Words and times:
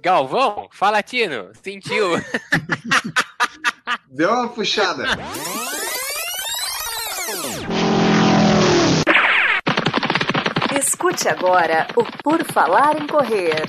Galvão, 0.00 0.68
fala 0.70 1.02
Tino, 1.02 1.50
sentiu. 1.62 2.12
Deu 4.08 4.30
uma 4.30 4.48
puxada. 4.48 5.04
Escute 10.78 11.28
agora 11.28 11.86
o 11.96 12.04
Por 12.22 12.44
Falar 12.44 13.00
em 13.00 13.06
Correr. 13.06 13.66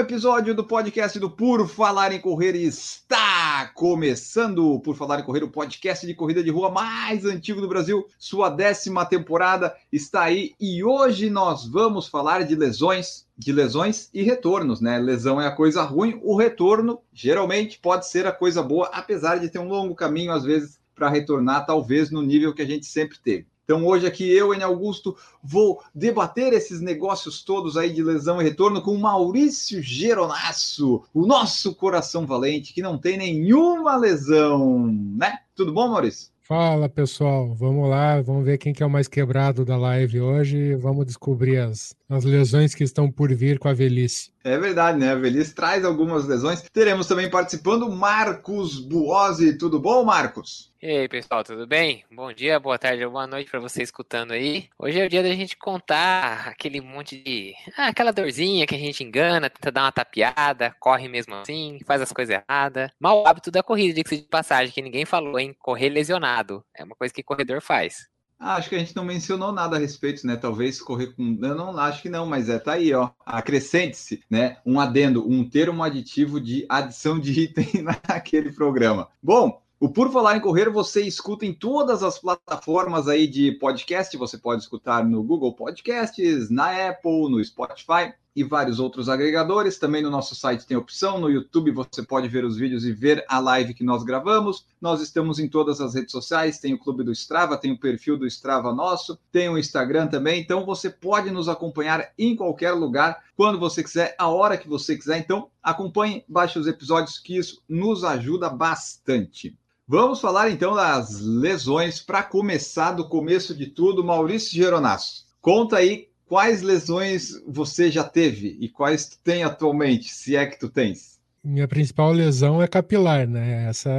Episódio 0.00 0.54
do 0.54 0.64
podcast 0.64 1.18
do 1.18 1.30
Por 1.30 1.68
Falar 1.68 2.10
em 2.10 2.18
Correr 2.18 2.56
está 2.56 3.70
começando. 3.74 4.80
Por 4.80 4.96
Falar 4.96 5.20
em 5.20 5.22
Correr, 5.22 5.44
o 5.44 5.50
podcast 5.50 6.06
de 6.06 6.14
corrida 6.14 6.42
de 6.42 6.50
rua 6.50 6.70
mais 6.70 7.26
antigo 7.26 7.60
do 7.60 7.68
Brasil. 7.68 8.06
Sua 8.18 8.48
décima 8.48 9.04
temporada 9.04 9.76
está 9.92 10.22
aí 10.22 10.54
e 10.58 10.82
hoje 10.82 11.28
nós 11.28 11.66
vamos 11.66 12.08
falar 12.08 12.44
de 12.44 12.54
lesões, 12.54 13.26
de 13.36 13.52
lesões 13.52 14.08
e 14.14 14.22
retornos, 14.22 14.80
né? 14.80 14.98
Lesão 14.98 15.38
é 15.38 15.46
a 15.46 15.54
coisa 15.54 15.82
ruim, 15.82 16.18
o 16.22 16.34
retorno 16.34 17.00
geralmente 17.12 17.78
pode 17.78 18.08
ser 18.08 18.26
a 18.26 18.32
coisa 18.32 18.62
boa, 18.62 18.88
apesar 18.94 19.36
de 19.36 19.50
ter 19.50 19.58
um 19.58 19.68
longo 19.68 19.94
caminho 19.94 20.32
às 20.32 20.44
vezes 20.44 20.80
para 20.94 21.10
retornar, 21.10 21.66
talvez 21.66 22.10
no 22.10 22.22
nível 22.22 22.54
que 22.54 22.62
a 22.62 22.66
gente 22.66 22.86
sempre 22.86 23.18
teve. 23.18 23.49
Então 23.70 23.86
hoje 23.86 24.04
aqui 24.04 24.28
eu, 24.28 24.52
N. 24.52 24.64
Augusto, 24.64 25.16
vou 25.40 25.80
debater 25.94 26.52
esses 26.52 26.80
negócios 26.80 27.44
todos 27.44 27.76
aí 27.76 27.92
de 27.92 28.02
lesão 28.02 28.40
e 28.40 28.44
retorno 28.44 28.82
com 28.82 28.96
Maurício 28.96 29.80
Geronasso, 29.80 31.04
o 31.14 31.24
nosso 31.24 31.72
coração 31.76 32.26
valente, 32.26 32.74
que 32.74 32.82
não 32.82 32.98
tem 32.98 33.16
nenhuma 33.16 33.96
lesão, 33.96 34.88
né? 35.16 35.38
Tudo 35.54 35.72
bom, 35.72 35.86
Maurício? 35.86 36.30
Fala 36.40 36.88
pessoal, 36.88 37.54
vamos 37.54 37.88
lá, 37.88 38.20
vamos 38.20 38.44
ver 38.44 38.58
quem 38.58 38.72
que 38.72 38.82
é 38.82 38.86
o 38.86 38.90
mais 38.90 39.06
quebrado 39.06 39.64
da 39.64 39.76
live 39.76 40.20
hoje. 40.20 40.74
Vamos 40.74 41.06
descobrir 41.06 41.58
as, 41.58 41.94
as 42.08 42.24
lesões 42.24 42.74
que 42.74 42.82
estão 42.82 43.08
por 43.08 43.32
vir 43.32 43.60
com 43.60 43.68
a 43.68 43.72
velhice. 43.72 44.32
É 44.42 44.56
verdade, 44.56 44.98
né? 44.98 45.10
A 45.10 45.14
velhice 45.14 45.54
traz 45.54 45.84
algumas 45.84 46.26
lesões. 46.26 46.62
Teremos 46.72 47.06
também 47.06 47.28
participando 47.28 47.90
Marcos 47.90 48.80
Buozzi. 48.80 49.58
Tudo 49.58 49.78
bom, 49.78 50.02
Marcos? 50.02 50.70
E 50.82 50.86
aí, 50.86 51.08
pessoal, 51.10 51.44
tudo 51.44 51.66
bem? 51.66 52.06
Bom 52.10 52.32
dia, 52.32 52.58
boa 52.58 52.78
tarde 52.78 53.06
boa 53.06 53.26
noite 53.26 53.50
para 53.50 53.60
você 53.60 53.82
escutando 53.82 54.32
aí. 54.32 54.70
Hoje 54.78 54.98
é 54.98 55.04
o 55.04 55.10
dia 55.10 55.22
da 55.22 55.28
gente 55.34 55.54
contar 55.58 56.48
aquele 56.48 56.80
monte 56.80 57.22
de. 57.22 57.54
Ah, 57.76 57.88
aquela 57.88 58.12
dorzinha 58.12 58.66
que 58.66 58.74
a 58.74 58.78
gente 58.78 59.04
engana, 59.04 59.50
tenta 59.50 59.70
dar 59.70 59.82
uma 59.82 59.92
tapeada, 59.92 60.74
corre 60.80 61.06
mesmo 61.06 61.34
assim, 61.34 61.78
faz 61.84 62.00
as 62.00 62.10
coisas 62.10 62.34
erradas. 62.34 62.90
Mau 62.98 63.26
hábito 63.26 63.50
da 63.50 63.62
corrida, 63.62 64.02
de 64.02 64.22
passagem, 64.22 64.72
que 64.72 64.80
ninguém 64.80 65.04
falou, 65.04 65.38
hein? 65.38 65.54
Correr 65.58 65.90
lesionado. 65.90 66.64
É 66.74 66.82
uma 66.82 66.96
coisa 66.96 67.12
que 67.12 67.22
corredor 67.22 67.60
faz. 67.60 68.08
Acho 68.40 68.70
que 68.70 68.74
a 68.74 68.78
gente 68.78 68.96
não 68.96 69.04
mencionou 69.04 69.52
nada 69.52 69.76
a 69.76 69.78
respeito, 69.78 70.26
né? 70.26 70.34
Talvez 70.34 70.80
correr 70.80 71.08
com. 71.08 71.38
Eu 71.42 71.54
não 71.54 71.76
acho 71.76 72.00
que 72.00 72.08
não, 72.08 72.24
mas 72.24 72.48
é, 72.48 72.58
tá 72.58 72.72
aí, 72.72 72.94
ó. 72.94 73.10
Acrescente-se, 73.24 74.24
né? 74.30 74.56
Um 74.64 74.80
adendo, 74.80 75.28
um 75.30 75.46
termo 75.46 75.82
aditivo 75.82 76.40
de 76.40 76.64
adição 76.66 77.18
de 77.18 77.38
item 77.38 77.66
naquele 78.08 78.50
programa. 78.50 79.08
Bom, 79.22 79.60
o 79.78 79.90
Por 79.90 80.10
Falar 80.10 80.38
em 80.38 80.40
Correr 80.40 80.70
você 80.70 81.02
escuta 81.02 81.44
em 81.44 81.52
todas 81.52 82.02
as 82.02 82.18
plataformas 82.18 83.08
aí 83.08 83.26
de 83.26 83.52
podcast. 83.52 84.16
Você 84.16 84.38
pode 84.38 84.62
escutar 84.62 85.04
no 85.04 85.22
Google 85.22 85.54
Podcasts, 85.54 86.48
na 86.48 86.88
Apple, 86.88 87.30
no 87.30 87.44
Spotify 87.44 88.14
e 88.34 88.44
vários 88.44 88.78
outros 88.78 89.08
agregadores. 89.08 89.78
Também 89.78 90.02
no 90.02 90.10
nosso 90.10 90.34
site 90.34 90.66
tem 90.66 90.76
opção. 90.76 91.20
No 91.20 91.30
YouTube 91.30 91.72
você 91.72 92.02
pode 92.02 92.28
ver 92.28 92.44
os 92.44 92.56
vídeos 92.56 92.84
e 92.84 92.92
ver 92.92 93.24
a 93.28 93.38
live 93.38 93.74
que 93.74 93.84
nós 93.84 94.02
gravamos. 94.02 94.66
Nós 94.80 95.00
estamos 95.00 95.38
em 95.38 95.48
todas 95.48 95.80
as 95.80 95.94
redes 95.94 96.12
sociais. 96.12 96.58
Tem 96.58 96.74
o 96.74 96.78
Clube 96.78 97.04
do 97.04 97.12
Strava, 97.12 97.56
tem 97.56 97.72
o 97.72 97.78
perfil 97.78 98.16
do 98.16 98.26
Strava 98.26 98.72
nosso, 98.72 99.18
tem 99.32 99.48
o 99.48 99.58
Instagram 99.58 100.06
também. 100.06 100.40
Então 100.40 100.64
você 100.64 100.88
pode 100.88 101.30
nos 101.30 101.48
acompanhar 101.48 102.10
em 102.18 102.36
qualquer 102.36 102.72
lugar, 102.72 103.24
quando 103.36 103.58
você 103.58 103.82
quiser, 103.82 104.14
a 104.18 104.28
hora 104.28 104.58
que 104.58 104.68
você 104.68 104.96
quiser. 104.96 105.18
Então 105.18 105.48
acompanhe, 105.62 106.24
baixe 106.28 106.58
os 106.58 106.66
episódios, 106.66 107.18
que 107.18 107.36
isso 107.36 107.62
nos 107.68 108.04
ajuda 108.04 108.48
bastante. 108.48 109.56
Vamos 109.92 110.20
falar 110.20 110.50
então 110.50 110.74
das 110.76 111.20
lesões. 111.20 112.00
Para 112.00 112.22
começar, 112.22 112.92
do 112.92 113.08
começo 113.08 113.52
de 113.54 113.66
tudo, 113.66 114.04
Maurício 114.04 114.54
Geronasso, 114.54 115.26
conta 115.40 115.78
aí 115.78 116.09
quais 116.30 116.62
lesões 116.62 117.32
você 117.44 117.90
já 117.90 118.04
teve 118.04 118.56
e 118.60 118.68
quais 118.68 119.08
tu 119.08 119.18
tem 119.18 119.42
atualmente, 119.42 120.14
se 120.14 120.36
é 120.36 120.46
que 120.46 120.60
tu 120.60 120.68
tens. 120.68 121.18
Minha 121.42 121.66
principal 121.66 122.12
lesão 122.12 122.62
é 122.62 122.68
capilar, 122.68 123.26
né? 123.26 123.68
Essa 123.68 123.90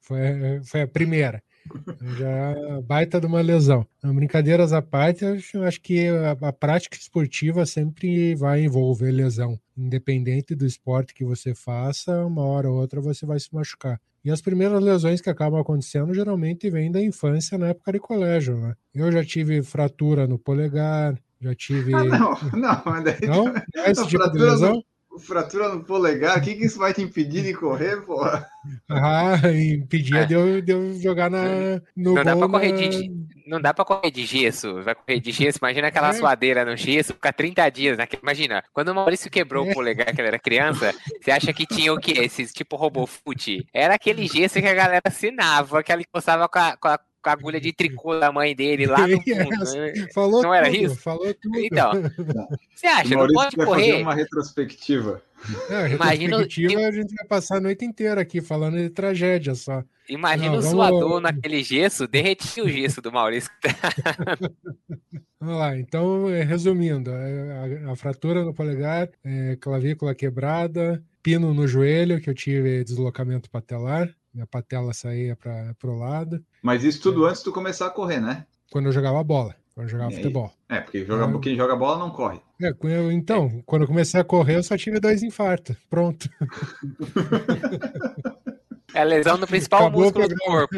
foi, 0.00 0.18
foi 0.64 0.82
a 0.82 0.88
primeira. 0.88 1.40
Já 2.18 2.80
baita 2.82 3.20
de 3.20 3.26
uma 3.26 3.40
lesão. 3.40 3.86
Brincadeiras 4.02 4.72
à 4.72 4.82
parte, 4.82 5.24
eu 5.54 5.62
acho 5.62 5.80
que 5.80 6.08
a, 6.08 6.32
a, 6.48 6.52
prática 6.52 6.96
esportiva 6.96 7.64
sempre 7.64 8.34
vai 8.34 8.64
envolver 8.64 9.12
lesão. 9.12 9.56
Independente 9.76 10.56
do 10.56 10.66
esporte 10.66 11.14
que 11.14 11.24
você 11.24 11.54
faça, 11.54 12.24
uma 12.24 12.42
hora 12.42 12.68
ou 12.68 12.80
outra 12.80 13.00
você 13.00 13.24
vai 13.24 13.38
se 13.38 13.54
machucar. 13.54 14.00
E 14.24 14.30
as 14.32 14.40
primeiras 14.40 14.82
lesões 14.82 15.20
que 15.20 15.30
acabam 15.30 15.60
acontecendo 15.60 16.12
geralmente 16.12 16.68
vêm 16.70 16.90
da 16.90 17.00
infância, 17.00 17.56
na 17.56 17.68
época 17.68 17.92
de 17.92 18.00
colégio. 18.00 18.56
Né? 18.56 18.74
Eu 18.94 19.12
já 19.12 19.24
tive 19.24 19.62
fratura 19.62 20.26
no 20.26 20.38
polegar, 20.38 21.14
já 21.40 21.54
tive. 21.54 21.94
Ah, 21.94 22.04
não, 22.04 22.38
não, 22.52 22.82
mas 22.84 23.04
daí. 23.04 23.20
Não? 23.22 23.44
não 23.74 23.84
é 23.84 23.90
esse 23.90 24.06
tipo 24.06 24.30
de 24.30 24.38
lesão? 24.38 24.82
No 25.10 25.18
fratura 25.18 25.70
no 25.70 25.82
polegar, 25.82 26.38
o 26.38 26.40
que, 26.40 26.54
que 26.54 26.66
isso 26.66 26.78
vai 26.78 26.92
te 26.94 27.02
impedir 27.02 27.42
de 27.42 27.52
correr, 27.54 28.02
porra? 28.02 28.46
Ah, 28.88 29.36
impedia 29.52 30.20
é. 30.20 30.26
de, 30.26 30.34
eu, 30.34 30.60
de 30.60 30.70
eu 30.70 31.00
jogar 31.00 31.30
na, 31.30 31.80
no 31.96 32.14
não 32.14 32.22
dá 32.22 32.36
pra 32.36 32.48
correr 32.48 32.72
na... 32.72 32.78
de, 32.78 33.10
Não 33.46 33.60
dá 33.60 33.74
pra 33.74 33.84
correr 33.84 34.10
de 34.10 34.24
gesso. 34.24 34.80
Vai 34.82 34.94
correr 34.94 35.18
de 35.18 35.32
gesso, 35.32 35.58
imagina 35.58 35.88
aquela 35.88 36.10
é. 36.10 36.12
suadeira 36.12 36.64
no 36.64 36.76
gesso, 36.76 37.14
ficar 37.14 37.32
30 37.32 37.68
dias. 37.70 37.98
Naquele, 37.98 38.22
imagina, 38.22 38.62
quando 38.72 38.90
o 38.90 38.94
Maurício 38.94 39.30
quebrou 39.30 39.66
é. 39.66 39.70
o 39.70 39.74
polegar, 39.74 40.14
que 40.14 40.20
ele 40.20 40.28
era 40.28 40.38
criança, 40.38 40.94
você 41.20 41.30
acha 41.30 41.52
que 41.52 41.66
tinha 41.66 41.92
o 41.92 41.98
quê? 41.98 42.12
Esses 42.12 42.52
tipo 42.52 42.76
robofute? 42.76 43.66
Era 43.74 43.94
aquele 43.94 44.26
gesso 44.28 44.60
que 44.60 44.68
a 44.68 44.74
galera 44.74 45.02
assinava, 45.04 45.82
que 45.82 45.90
ela 45.90 46.02
encostava 46.02 46.48
com 46.48 46.58
a, 46.58 46.76
com 46.76 46.88
a 46.88 47.00
com 47.22 47.30
a 47.30 47.32
agulha 47.32 47.60
de 47.60 47.72
tricô 47.72 48.18
da 48.18 48.32
mãe 48.32 48.54
dele 48.54 48.86
lá 48.86 49.06
no 49.06 49.16
fundo. 49.22 49.74
Né? 49.74 50.08
Falou 50.14 50.42
não 50.42 50.50
tudo, 50.50 50.54
era 50.54 50.70
isso? 50.70 50.96
Falou 50.96 51.34
tudo. 51.34 51.58
Então, 51.58 51.92
você 52.74 52.86
acha? 52.86 53.14
Não 53.14 53.26
pode 53.28 53.56
correr. 53.56 54.02
uma 54.02 54.14
retrospectiva. 54.14 55.22
É, 55.70 55.86
retrospectiva 55.86 56.72
Imagina... 56.72 56.88
a 56.88 56.92
gente 56.92 57.14
vai 57.14 57.26
passar 57.26 57.56
a 57.58 57.60
noite 57.60 57.84
inteira 57.84 58.20
aqui 58.20 58.40
falando 58.40 58.76
de 58.76 58.90
tragédia 58.90 59.54
só. 59.54 59.84
Imagina 60.08 60.52
não, 60.52 60.58
o 60.58 60.62
suador 60.62 61.20
naquele 61.20 61.62
gesso, 61.62 62.08
derretia 62.08 62.64
o 62.64 62.68
gesso 62.68 63.02
do 63.02 63.12
Maurício. 63.12 63.50
vamos 65.38 65.58
lá, 65.58 65.76
então, 65.76 66.30
é, 66.30 66.42
resumindo, 66.42 67.10
é, 67.10 67.84
a, 67.84 67.92
a 67.92 67.96
fratura 67.96 68.42
no 68.42 68.54
polegar, 68.54 69.10
é, 69.22 69.56
clavícula 69.56 70.14
quebrada, 70.14 71.04
pino 71.22 71.52
no 71.52 71.68
joelho, 71.68 72.20
que 72.22 72.30
eu 72.30 72.34
tive 72.34 72.82
deslocamento 72.84 73.50
patelar, 73.50 74.08
minha 74.32 74.46
patela 74.46 74.92
saía 74.92 75.36
para 75.36 75.74
o 75.84 75.98
lado. 75.98 76.44
Mas 76.62 76.84
isso 76.84 77.00
tudo 77.00 77.26
é. 77.26 77.30
antes 77.30 77.40
de 77.40 77.44
tu 77.44 77.52
começar 77.52 77.86
a 77.86 77.90
correr, 77.90 78.20
né? 78.20 78.46
Quando 78.70 78.86
eu 78.86 78.92
jogava 78.92 79.22
bola, 79.24 79.54
quando 79.74 79.86
eu 79.86 79.90
jogava 79.90 80.10
futebol. 80.10 80.52
É, 80.68 80.80
porque 80.80 81.04
joga, 81.04 81.36
é. 81.36 81.40
quem 81.40 81.56
joga 81.56 81.76
bola 81.76 81.98
não 81.98 82.10
corre. 82.10 82.40
É, 82.60 82.74
eu, 82.82 83.12
então, 83.12 83.62
quando 83.64 83.82
eu 83.82 83.88
comecei 83.88 84.20
a 84.20 84.24
correr, 84.24 84.56
eu 84.56 84.62
só 84.62 84.76
tive 84.76 85.00
dois 85.00 85.22
infartos. 85.22 85.76
Pronto. 85.88 86.28
É 88.94 89.00
a 89.02 89.04
lesão 89.04 89.36
no 89.36 89.46
principal 89.46 89.80
Acabou 89.80 90.04
músculo 90.04 90.28
do 90.28 90.36
corpo. 90.36 90.76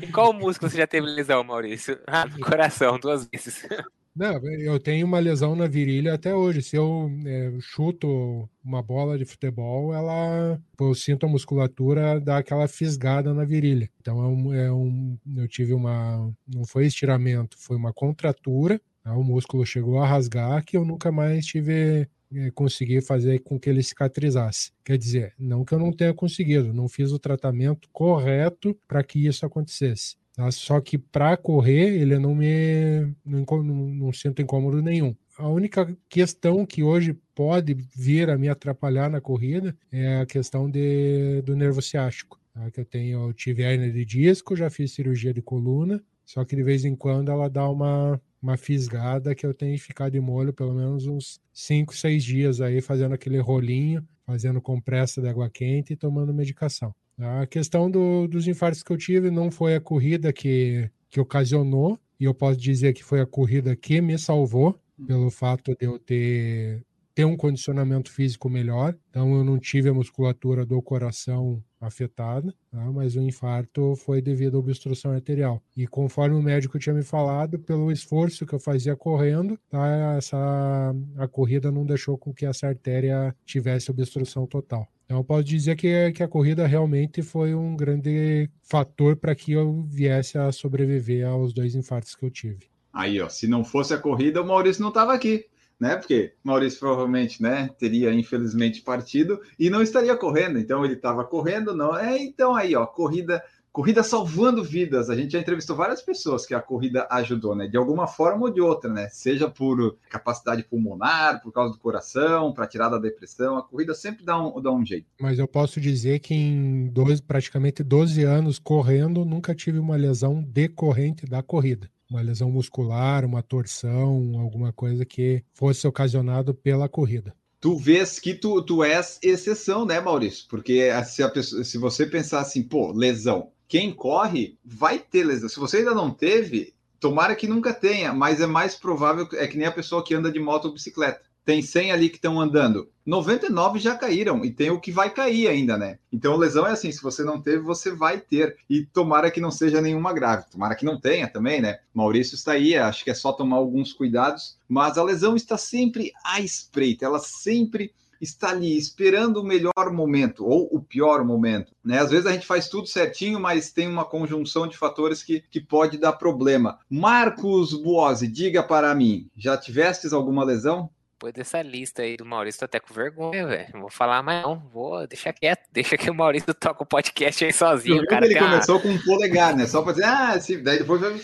e 0.00 0.06
qual 0.08 0.32
músculo 0.32 0.70
você 0.70 0.76
já 0.76 0.86
teve 0.86 1.06
lesão, 1.06 1.42
Maurício? 1.42 1.98
Ah, 2.06 2.26
no 2.26 2.38
coração, 2.40 2.98
duas 2.98 3.26
vezes. 3.26 3.66
Não, 4.14 4.34
eu 4.60 4.78
tenho 4.78 5.06
uma 5.06 5.18
lesão 5.18 5.56
na 5.56 5.66
virilha 5.66 6.12
até 6.12 6.34
hoje. 6.34 6.62
Se 6.62 6.76
eu 6.76 7.10
é, 7.24 7.50
chuto 7.60 8.48
uma 8.62 8.82
bola 8.82 9.16
de 9.16 9.24
futebol, 9.24 9.94
ela 9.94 10.60
eu 10.78 10.94
sinto 10.94 11.24
a 11.24 11.28
musculatura 11.28 12.20
dar 12.20 12.38
aquela 12.38 12.68
fisgada 12.68 13.32
na 13.32 13.44
virilha. 13.44 13.88
Então 14.00 14.22
é 14.22 14.28
um, 14.28 14.54
é 14.54 14.72
um, 14.72 15.18
eu 15.36 15.48
tive 15.48 15.72
uma. 15.72 16.30
Não 16.46 16.64
foi 16.66 16.86
estiramento, 16.86 17.56
foi 17.58 17.76
uma 17.76 17.92
contratura. 17.92 18.78
Né? 19.04 19.12
O 19.12 19.22
músculo 19.24 19.64
chegou 19.64 19.98
a 19.98 20.06
rasgar 20.06 20.62
que 20.62 20.76
eu 20.76 20.84
nunca 20.84 21.10
mais 21.10 21.46
tive 21.46 22.06
é, 22.34 22.50
consegui 22.50 23.00
fazer 23.00 23.40
com 23.40 23.58
que 23.58 23.68
ele 23.68 23.82
cicatrizasse. 23.82 24.72
Quer 24.84 24.98
dizer, 24.98 25.34
não 25.38 25.64
que 25.64 25.74
eu 25.74 25.78
não 25.78 25.92
tenha 25.92 26.14
conseguido, 26.14 26.72
não 26.72 26.88
fiz 26.88 27.12
o 27.12 27.18
tratamento 27.18 27.88
correto 27.92 28.76
para 28.86 29.02
que 29.02 29.26
isso 29.26 29.44
acontecesse. 29.44 30.16
Tá? 30.34 30.50
Só 30.50 30.80
que 30.80 30.96
para 30.96 31.36
correr, 31.36 32.00
ele 32.00 32.18
não 32.18 32.34
me 32.34 33.14
não, 33.24 33.44
não, 33.64 34.12
sinto 34.12 34.40
incômodo 34.40 34.80
nenhum. 34.80 35.14
A 35.36 35.48
única 35.48 35.96
questão 36.08 36.64
que 36.64 36.82
hoje 36.82 37.14
pode 37.34 37.74
vir 37.96 38.30
a 38.30 38.38
me 38.38 38.48
atrapalhar 38.48 39.10
na 39.10 39.20
corrida 39.20 39.76
é 39.90 40.20
a 40.20 40.26
questão 40.26 40.70
de, 40.70 41.42
do 41.42 41.56
nervo 41.56 41.82
ciático. 41.82 42.40
Tá? 42.54 42.70
Que 42.70 42.80
eu 42.80 42.84
tenho, 42.84 43.28
eu 43.28 43.32
tive 43.32 43.62
hernia 43.62 43.90
de 43.90 44.04
disco, 44.04 44.56
já 44.56 44.70
fiz 44.70 44.92
cirurgia 44.92 45.32
de 45.32 45.42
coluna, 45.42 46.02
só 46.24 46.44
que 46.44 46.56
de 46.56 46.62
vez 46.62 46.84
em 46.84 46.94
quando 46.94 47.30
ela 47.30 47.48
dá 47.48 47.68
uma 47.68 48.20
uma 48.42 48.56
fisgada 48.56 49.34
que 49.34 49.46
eu 49.46 49.54
tenho 49.54 49.78
ficado 49.78 50.12
de 50.12 50.20
molho 50.20 50.52
pelo 50.52 50.74
menos 50.74 51.06
uns 51.06 51.40
5, 51.52 51.94
6 51.94 52.24
dias 52.24 52.60
aí, 52.60 52.80
fazendo 52.80 53.14
aquele 53.14 53.38
rolinho, 53.38 54.06
fazendo 54.26 54.60
compressa 54.60 55.22
de 55.22 55.28
água 55.28 55.48
quente 55.48 55.92
e 55.92 55.96
tomando 55.96 56.34
medicação. 56.34 56.92
A 57.22 57.46
questão 57.46 57.90
do, 57.90 58.26
dos 58.26 58.48
infartos 58.48 58.82
que 58.82 58.92
eu 58.92 58.96
tive 58.96 59.30
não 59.30 59.50
foi 59.50 59.74
a 59.74 59.80
corrida 59.80 60.32
que, 60.32 60.90
que 61.08 61.20
ocasionou, 61.20 61.98
e 62.18 62.24
eu 62.24 62.34
posso 62.34 62.58
dizer 62.58 62.92
que 62.92 63.04
foi 63.04 63.20
a 63.20 63.26
corrida 63.26 63.76
que 63.76 64.00
me 64.00 64.18
salvou, 64.18 64.78
pelo 65.06 65.30
fato 65.30 65.74
de 65.74 65.86
eu 65.86 65.98
ter 65.98 66.84
ter 67.14 67.24
um 67.24 67.36
condicionamento 67.36 68.10
físico 68.10 68.48
melhor, 68.48 68.96
então 69.10 69.34
eu 69.36 69.44
não 69.44 69.58
tive 69.58 69.88
a 69.88 69.94
musculatura 69.94 70.64
do 70.64 70.80
coração 70.80 71.62
afetada, 71.80 72.54
tá? 72.70 72.90
mas 72.90 73.16
o 73.16 73.20
infarto 73.20 73.94
foi 73.96 74.22
devido 74.22 74.56
à 74.56 74.60
obstrução 74.60 75.12
arterial. 75.12 75.62
E 75.76 75.86
conforme 75.86 76.36
o 76.36 76.42
médico 76.42 76.78
tinha 76.78 76.94
me 76.94 77.02
falado, 77.02 77.58
pelo 77.58 77.92
esforço 77.92 78.46
que 78.46 78.54
eu 78.54 78.58
fazia 78.58 78.96
correndo, 78.96 79.58
tá? 79.68 80.16
essa, 80.16 80.94
a 81.18 81.28
corrida 81.28 81.70
não 81.70 81.84
deixou 81.84 82.16
com 82.16 82.32
que 82.32 82.46
essa 82.46 82.68
artéria 82.68 83.34
tivesse 83.44 83.90
obstrução 83.90 84.46
total. 84.46 84.88
Então 85.12 85.22
posso 85.22 85.44
dizer 85.44 85.76
que, 85.76 86.10
que 86.12 86.22
a 86.22 86.28
corrida 86.28 86.66
realmente 86.66 87.20
foi 87.20 87.54
um 87.54 87.76
grande 87.76 88.48
fator 88.62 89.14
para 89.14 89.34
que 89.34 89.52
eu 89.52 89.82
viesse 89.82 90.38
a 90.38 90.50
sobreviver 90.50 91.28
aos 91.28 91.52
dois 91.52 91.74
infartos 91.74 92.14
que 92.14 92.24
eu 92.24 92.30
tive. 92.30 92.60
Aí, 92.90 93.20
ó, 93.20 93.28
se 93.28 93.46
não 93.46 93.62
fosse 93.62 93.92
a 93.92 93.98
corrida, 93.98 94.40
o 94.40 94.46
Maurício 94.46 94.80
não 94.80 94.88
estava 94.88 95.12
aqui 95.12 95.44
né? 95.82 95.96
Porque 95.96 96.32
Maurício 96.44 96.78
provavelmente, 96.78 97.42
né, 97.42 97.68
teria 97.76 98.14
infelizmente 98.14 98.82
partido 98.82 99.40
e 99.58 99.68
não 99.68 99.82
estaria 99.82 100.16
correndo. 100.16 100.56
Então 100.56 100.84
ele 100.84 100.94
estava 100.94 101.24
correndo, 101.24 101.74
não. 101.74 101.98
É, 101.98 102.22
então 102.22 102.54
aí, 102.54 102.76
ó, 102.76 102.86
corrida, 102.86 103.42
corrida 103.72 104.02
salvando 104.02 104.62
vidas. 104.62 105.08
A 105.08 105.16
gente 105.16 105.32
já 105.32 105.40
entrevistou 105.40 105.74
várias 105.74 106.02
pessoas 106.02 106.44
que 106.44 106.54
a 106.54 106.60
corrida 106.60 107.06
ajudou, 107.10 107.56
né? 107.56 107.66
De 107.66 107.76
alguma 107.76 108.06
forma 108.06 108.46
ou 108.46 108.52
de 108.52 108.60
outra, 108.60 108.92
né? 108.92 109.08
Seja 109.08 109.48
por 109.48 109.96
capacidade 110.08 110.62
pulmonar, 110.62 111.42
por 111.42 111.52
causa 111.52 111.72
do 111.72 111.78
coração, 111.78 112.52
para 112.52 112.66
tirar 112.66 112.90
da 112.90 112.98
depressão, 112.98 113.56
a 113.56 113.62
corrida 113.62 113.94
sempre 113.94 114.24
dá 114.24 114.38
um, 114.38 114.60
dá 114.60 114.70
um 114.70 114.84
jeito. 114.84 115.06
Mas 115.20 115.38
eu 115.38 115.48
posso 115.48 115.80
dizer 115.80 116.20
que 116.20 116.34
em 116.34 116.88
dois, 116.88 117.20
praticamente 117.20 117.82
12 117.82 118.22
anos 118.24 118.58
correndo, 118.58 119.24
nunca 119.24 119.54
tive 119.54 119.78
uma 119.78 119.96
lesão 119.96 120.42
decorrente 120.42 121.26
da 121.26 121.42
corrida 121.42 121.90
uma 122.10 122.20
lesão 122.20 122.50
muscular, 122.50 123.24
uma 123.24 123.42
torção, 123.42 124.38
alguma 124.38 124.70
coisa 124.70 125.02
que 125.02 125.42
fosse 125.54 125.86
ocasionado 125.86 126.52
pela 126.52 126.86
corrida. 126.86 127.34
Tu 127.58 127.74
vês 127.76 128.18
que 128.18 128.34
tu, 128.34 128.60
tu 128.60 128.84
és 128.84 129.18
exceção, 129.22 129.86
né, 129.86 129.98
Maurício? 129.98 130.46
Porque 130.48 130.90
se, 131.04 131.26
pessoa, 131.30 131.64
se 131.64 131.78
você 131.78 132.04
pensar 132.04 132.40
assim, 132.40 132.62
pô, 132.62 132.92
lesão, 132.92 133.50
quem 133.72 133.90
corre 133.90 134.58
vai 134.62 134.98
ter 134.98 135.24
lesão. 135.24 135.48
Se 135.48 135.58
você 135.58 135.78
ainda 135.78 135.94
não 135.94 136.10
teve, 136.10 136.74
tomara 137.00 137.34
que 137.34 137.46
nunca 137.46 137.72
tenha, 137.72 138.12
mas 138.12 138.38
é 138.38 138.46
mais 138.46 138.74
provável, 138.74 139.26
é 139.32 139.46
que 139.46 139.56
nem 139.56 139.66
a 139.66 139.72
pessoa 139.72 140.04
que 140.04 140.14
anda 140.14 140.30
de 140.30 140.38
moto 140.38 140.66
ou 140.66 140.74
bicicleta 140.74 141.22
tem 141.42 141.62
100 141.62 141.90
ali 141.90 142.10
que 142.10 142.16
estão 142.16 142.38
andando. 142.38 142.90
99 143.06 143.78
já 143.78 143.96
caíram 143.96 144.44
e 144.44 144.50
tem 144.50 144.70
o 144.70 144.78
que 144.78 144.92
vai 144.92 145.08
cair 145.08 145.48
ainda, 145.48 145.78
né? 145.78 145.98
Então, 146.12 146.36
lesão 146.36 146.66
é 146.66 146.72
assim: 146.72 146.92
se 146.92 147.02
você 147.02 147.24
não 147.24 147.40
teve, 147.40 147.60
você 147.60 147.90
vai 147.90 148.20
ter. 148.20 148.56
E 148.68 148.84
tomara 148.84 149.30
que 149.30 149.40
não 149.40 149.50
seja 149.50 149.80
nenhuma 149.80 150.12
grave. 150.12 150.44
Tomara 150.50 150.74
que 150.74 150.84
não 150.84 151.00
tenha 151.00 151.26
também, 151.26 151.62
né? 151.62 151.78
Maurício 151.94 152.34
está 152.34 152.52
aí, 152.52 152.76
acho 152.76 153.02
que 153.02 153.10
é 153.10 153.14
só 153.14 153.32
tomar 153.32 153.56
alguns 153.56 153.94
cuidados. 153.94 154.58
Mas 154.68 154.98
a 154.98 155.02
lesão 155.02 155.34
está 155.34 155.56
sempre 155.56 156.12
à 156.22 156.40
espreita, 156.40 157.06
ela 157.06 157.18
sempre 157.18 157.92
está 158.22 158.50
ali 158.50 158.78
esperando 158.78 159.38
o 159.38 159.44
melhor 159.44 159.90
momento 159.92 160.46
ou 160.46 160.68
o 160.72 160.80
pior 160.80 161.24
momento. 161.24 161.74
Né? 161.84 161.98
Às 161.98 162.10
vezes 162.10 162.26
a 162.26 162.32
gente 162.32 162.46
faz 162.46 162.68
tudo 162.68 162.86
certinho, 162.86 163.40
mas 163.40 163.70
tem 163.70 163.88
uma 163.88 164.04
conjunção 164.04 164.66
de 164.66 164.78
fatores 164.78 165.22
que, 165.22 165.40
que 165.50 165.60
pode 165.60 165.98
dar 165.98 166.12
problema. 166.12 166.78
Marcos 166.88 167.74
Buozzi, 167.74 168.28
diga 168.28 168.62
para 168.62 168.94
mim, 168.94 169.28
já 169.36 169.56
tivestes 169.56 170.12
alguma 170.12 170.44
lesão? 170.44 170.88
Depois 171.22 171.34
dessa 171.34 171.62
lista 171.62 172.02
aí 172.02 172.16
do 172.16 172.24
Maurício, 172.24 172.58
tô 172.58 172.64
até 172.64 172.80
com 172.80 172.92
vergonha, 172.92 173.46
velho. 173.46 173.68
Não 173.74 173.82
vou 173.82 173.90
falar 173.90 174.24
mais 174.24 174.42
não. 174.42 174.58
Vou 174.72 175.06
deixar 175.06 175.32
quieto. 175.32 175.62
Deixa 175.70 175.96
que 175.96 176.10
o 176.10 176.14
Maurício 176.14 176.52
toca 176.52 176.82
o 176.82 176.86
podcast 176.86 177.44
aí 177.44 177.52
sozinho. 177.52 178.04
cara 178.06 178.26
ele 178.26 178.36
começou 178.36 178.80
com 178.80 178.88
um 178.88 178.98
polegar, 178.98 179.56
né? 179.56 179.66
Só 179.66 179.82
pra 179.82 179.92
dizer, 179.92 180.04
ah, 180.04 180.34
daí 180.64 180.78
depois 180.78 181.00
vai. 181.00 181.20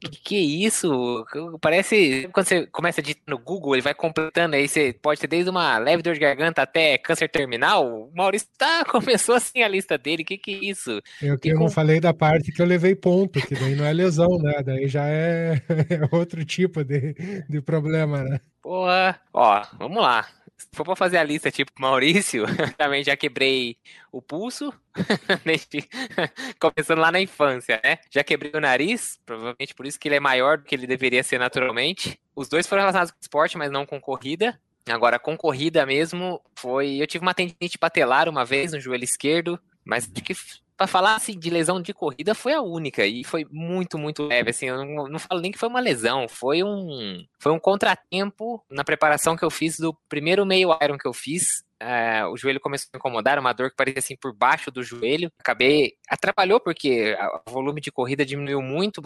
Que, 0.00 0.20
que 0.22 0.64
isso? 0.64 1.24
Parece 1.60 2.28
quando 2.32 2.46
você 2.46 2.66
começa 2.66 3.00
a 3.00 3.02
digitar 3.02 3.24
no 3.26 3.38
Google, 3.38 3.74
ele 3.74 3.82
vai 3.82 3.94
completando 3.94 4.56
aí, 4.56 4.68
você 4.68 4.92
pode 4.92 5.20
ter 5.20 5.26
desde 5.26 5.50
uma 5.50 5.78
leve 5.78 6.02
dor 6.02 6.14
de 6.14 6.20
garganta 6.20 6.62
até 6.62 6.98
câncer 6.98 7.28
terminal. 7.28 7.86
O 7.86 8.12
Maurício 8.14 8.48
tá, 8.56 8.84
começou 8.88 9.34
assim 9.34 9.62
a 9.62 9.68
lista 9.68 9.98
dele, 9.98 10.24
que 10.24 10.38
que 10.38 10.54
é 10.54 10.64
isso? 10.64 11.00
Eu 11.20 11.38
que 11.38 11.50
eu 11.50 11.58
não 11.58 11.68
falei 11.68 12.00
da 12.00 12.14
parte 12.14 12.52
que 12.52 12.62
eu 12.62 12.66
levei 12.66 12.94
ponto, 12.94 13.40
que 13.40 13.54
daí 13.54 13.74
não 13.74 13.84
é 13.84 13.92
lesão, 13.92 14.38
né? 14.38 14.62
Daí 14.64 14.88
já 14.88 15.06
é, 15.06 15.62
é 15.90 16.16
outro 16.16 16.44
tipo 16.44 16.84
de, 16.84 17.14
de 17.48 17.60
problema, 17.60 18.22
né? 18.22 18.40
Porra, 18.62 19.20
ó, 19.32 19.64
vamos 19.78 20.02
lá. 20.02 20.26
Se 20.58 20.68
for 20.72 20.84
pra 20.84 20.96
fazer 20.96 21.18
a 21.18 21.24
lista 21.24 21.50
tipo 21.50 21.72
Maurício, 21.78 22.44
também 22.76 23.04
já 23.04 23.16
quebrei 23.16 23.76
o 24.10 24.20
pulso, 24.20 24.74
começando 26.58 26.98
lá 26.98 27.12
na 27.12 27.20
infância, 27.20 27.80
né? 27.82 27.98
Já 28.10 28.24
quebrei 28.24 28.50
o 28.52 28.60
nariz, 28.60 29.20
provavelmente 29.24 29.74
por 29.74 29.86
isso 29.86 29.98
que 29.98 30.08
ele 30.08 30.16
é 30.16 30.20
maior 30.20 30.58
do 30.58 30.64
que 30.64 30.74
ele 30.74 30.86
deveria 30.86 31.22
ser 31.22 31.38
naturalmente. 31.38 32.20
Os 32.34 32.48
dois 32.48 32.66
foram 32.66 32.82
relacionados 32.82 33.12
com 33.12 33.18
esporte, 33.20 33.56
mas 33.56 33.70
não 33.70 33.86
com 33.86 34.00
corrida. 34.00 34.60
Agora, 34.88 35.18
com 35.18 35.36
corrida 35.36 35.84
mesmo, 35.86 36.40
foi. 36.56 36.96
Eu 36.96 37.06
tive 37.06 37.22
uma 37.22 37.34
tendinite 37.34 37.78
patelar 37.78 38.28
uma 38.28 38.44
vez 38.44 38.72
no 38.72 38.80
joelho 38.80 39.04
esquerdo, 39.04 39.60
mas 39.84 40.06
de 40.06 40.20
que 40.22 40.34
para 40.78 40.86
falar 40.86 41.16
assim 41.16 41.36
de 41.36 41.50
lesão 41.50 41.82
de 41.82 41.92
corrida 41.92 42.36
foi 42.36 42.54
a 42.54 42.62
única 42.62 43.04
e 43.04 43.24
foi 43.24 43.44
muito 43.50 43.98
muito 43.98 44.22
leve 44.22 44.50
assim 44.50 44.66
eu 44.66 44.84
não, 44.84 45.08
não 45.08 45.18
falo 45.18 45.40
nem 45.40 45.50
que 45.50 45.58
foi 45.58 45.68
uma 45.68 45.80
lesão 45.80 46.28
foi 46.28 46.62
um 46.62 47.24
foi 47.40 47.50
um 47.50 47.58
contratempo 47.58 48.64
na 48.70 48.84
preparação 48.84 49.36
que 49.36 49.44
eu 49.44 49.50
fiz 49.50 49.76
do 49.76 49.92
primeiro 50.08 50.46
meio 50.46 50.70
iron 50.80 50.96
que 50.96 51.08
eu 51.08 51.12
fiz 51.12 51.64
é, 51.80 52.24
o 52.26 52.36
joelho 52.36 52.60
começou 52.60 52.88
a 52.92 52.96
incomodar, 52.96 53.38
uma 53.38 53.52
dor 53.52 53.70
que 53.70 53.76
parecia 53.76 53.98
assim 53.98 54.16
por 54.16 54.32
baixo 54.32 54.70
do 54.70 54.82
joelho. 54.82 55.30
Acabei. 55.38 55.92
Atrapalhou 56.08 56.60
porque 56.60 57.16
o 57.46 57.50
volume 57.50 57.80
de 57.80 57.92
corrida 57.92 58.24
diminuiu 58.24 58.60
muito, 58.60 59.02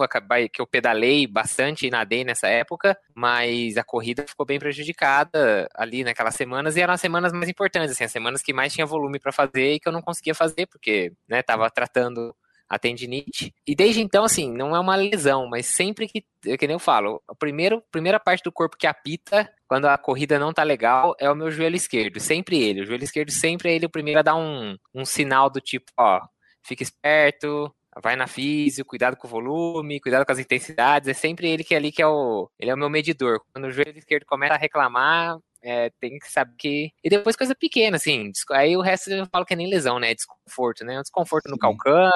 que 0.51 0.61
eu 0.61 0.67
pedalei 0.67 1.27
bastante 1.27 1.87
e 1.87 1.89
nadei 1.89 2.23
nessa 2.23 2.47
época, 2.47 2.97
mas 3.15 3.77
a 3.77 3.83
corrida 3.83 4.25
ficou 4.27 4.45
bem 4.45 4.59
prejudicada 4.59 5.67
ali 5.75 6.03
naquelas 6.03 6.35
semanas 6.35 6.75
e 6.75 6.81
eram 6.81 6.93
as 6.93 7.01
semanas 7.01 7.31
mais 7.31 7.49
importantes, 7.49 7.91
assim, 7.91 8.05
as 8.05 8.11
semanas 8.11 8.41
que 8.41 8.53
mais 8.53 8.73
tinha 8.73 8.85
volume 8.85 9.19
para 9.19 9.31
fazer 9.31 9.73
e 9.73 9.79
que 9.79 9.87
eu 9.87 9.93
não 9.93 10.01
conseguia 10.01 10.33
fazer, 10.35 10.65
porque, 10.67 11.11
né, 11.27 11.41
tava 11.41 11.69
tratando 11.69 12.35
a 12.69 12.79
tendinite. 12.79 13.53
E 13.67 13.75
desde 13.75 14.01
então, 14.01 14.23
assim, 14.23 14.51
não 14.51 14.75
é 14.75 14.79
uma 14.79 14.95
lesão, 14.95 15.47
mas 15.47 15.67
sempre 15.67 16.07
que, 16.07 16.25
é 16.45 16.57
que 16.57 16.67
nem 16.67 16.75
eu 16.75 16.79
falo, 16.79 17.21
a 17.27 17.35
primeiro, 17.35 17.83
primeira 17.91 18.19
parte 18.19 18.43
do 18.43 18.51
corpo 18.51 18.77
que 18.77 18.87
apita 18.87 19.49
quando 19.67 19.85
a 19.85 19.97
corrida 19.97 20.39
não 20.39 20.53
tá 20.53 20.63
legal 20.63 21.15
é 21.19 21.29
o 21.29 21.35
meu 21.35 21.51
joelho 21.51 21.75
esquerdo, 21.75 22.19
sempre 22.19 22.61
ele. 22.61 22.81
O 22.81 22.85
joelho 22.85 23.03
esquerdo 23.03 23.31
sempre 23.31 23.69
é 23.69 23.75
ele 23.75 23.85
o 23.85 23.89
primeiro 23.89 24.19
a 24.19 24.23
dar 24.23 24.35
um, 24.35 24.77
um 24.93 25.05
sinal 25.05 25.49
do 25.49 25.59
tipo, 25.59 25.91
ó, 25.97 26.21
fica 26.63 26.83
esperto, 26.83 27.73
vai 28.01 28.15
na 28.15 28.27
física, 28.27 28.87
cuidado 28.87 29.15
com 29.17 29.27
o 29.27 29.29
volume, 29.29 29.99
cuidado 29.99 30.25
com 30.25 30.31
as 30.31 30.39
intensidades, 30.39 31.09
é 31.09 31.13
sempre 31.13 31.49
ele 31.49 31.63
que 31.63 31.73
é 31.73 31.77
ali 31.77 31.91
que 31.91 32.01
é 32.01 32.07
o, 32.07 32.49
ele 32.59 32.71
é 32.71 32.73
o 32.73 32.77
meu 32.77 32.89
medidor. 32.89 33.41
Quando 33.51 33.65
o 33.65 33.71
joelho 33.71 33.97
esquerdo 33.97 34.25
começa 34.25 34.55
a 34.55 34.57
reclamar, 34.57 35.37
é, 35.63 35.89
tem 35.99 36.19
que 36.19 36.29
saber 36.31 36.53
que. 36.57 36.91
E 37.03 37.09
depois 37.09 37.35
coisa 37.35 37.55
pequena, 37.55 37.95
assim. 37.97 38.31
Aí 38.51 38.75
o 38.75 38.81
resto 38.81 39.09
eu 39.09 39.25
falo 39.31 39.45
que 39.45 39.53
é 39.53 39.57
nem 39.57 39.69
lesão, 39.69 39.99
né? 39.99 40.13
Desconforto, 40.13 40.83
né? 40.83 40.99
Desconforto 41.01 41.49
no 41.49 41.57
calcânio, 41.57 42.11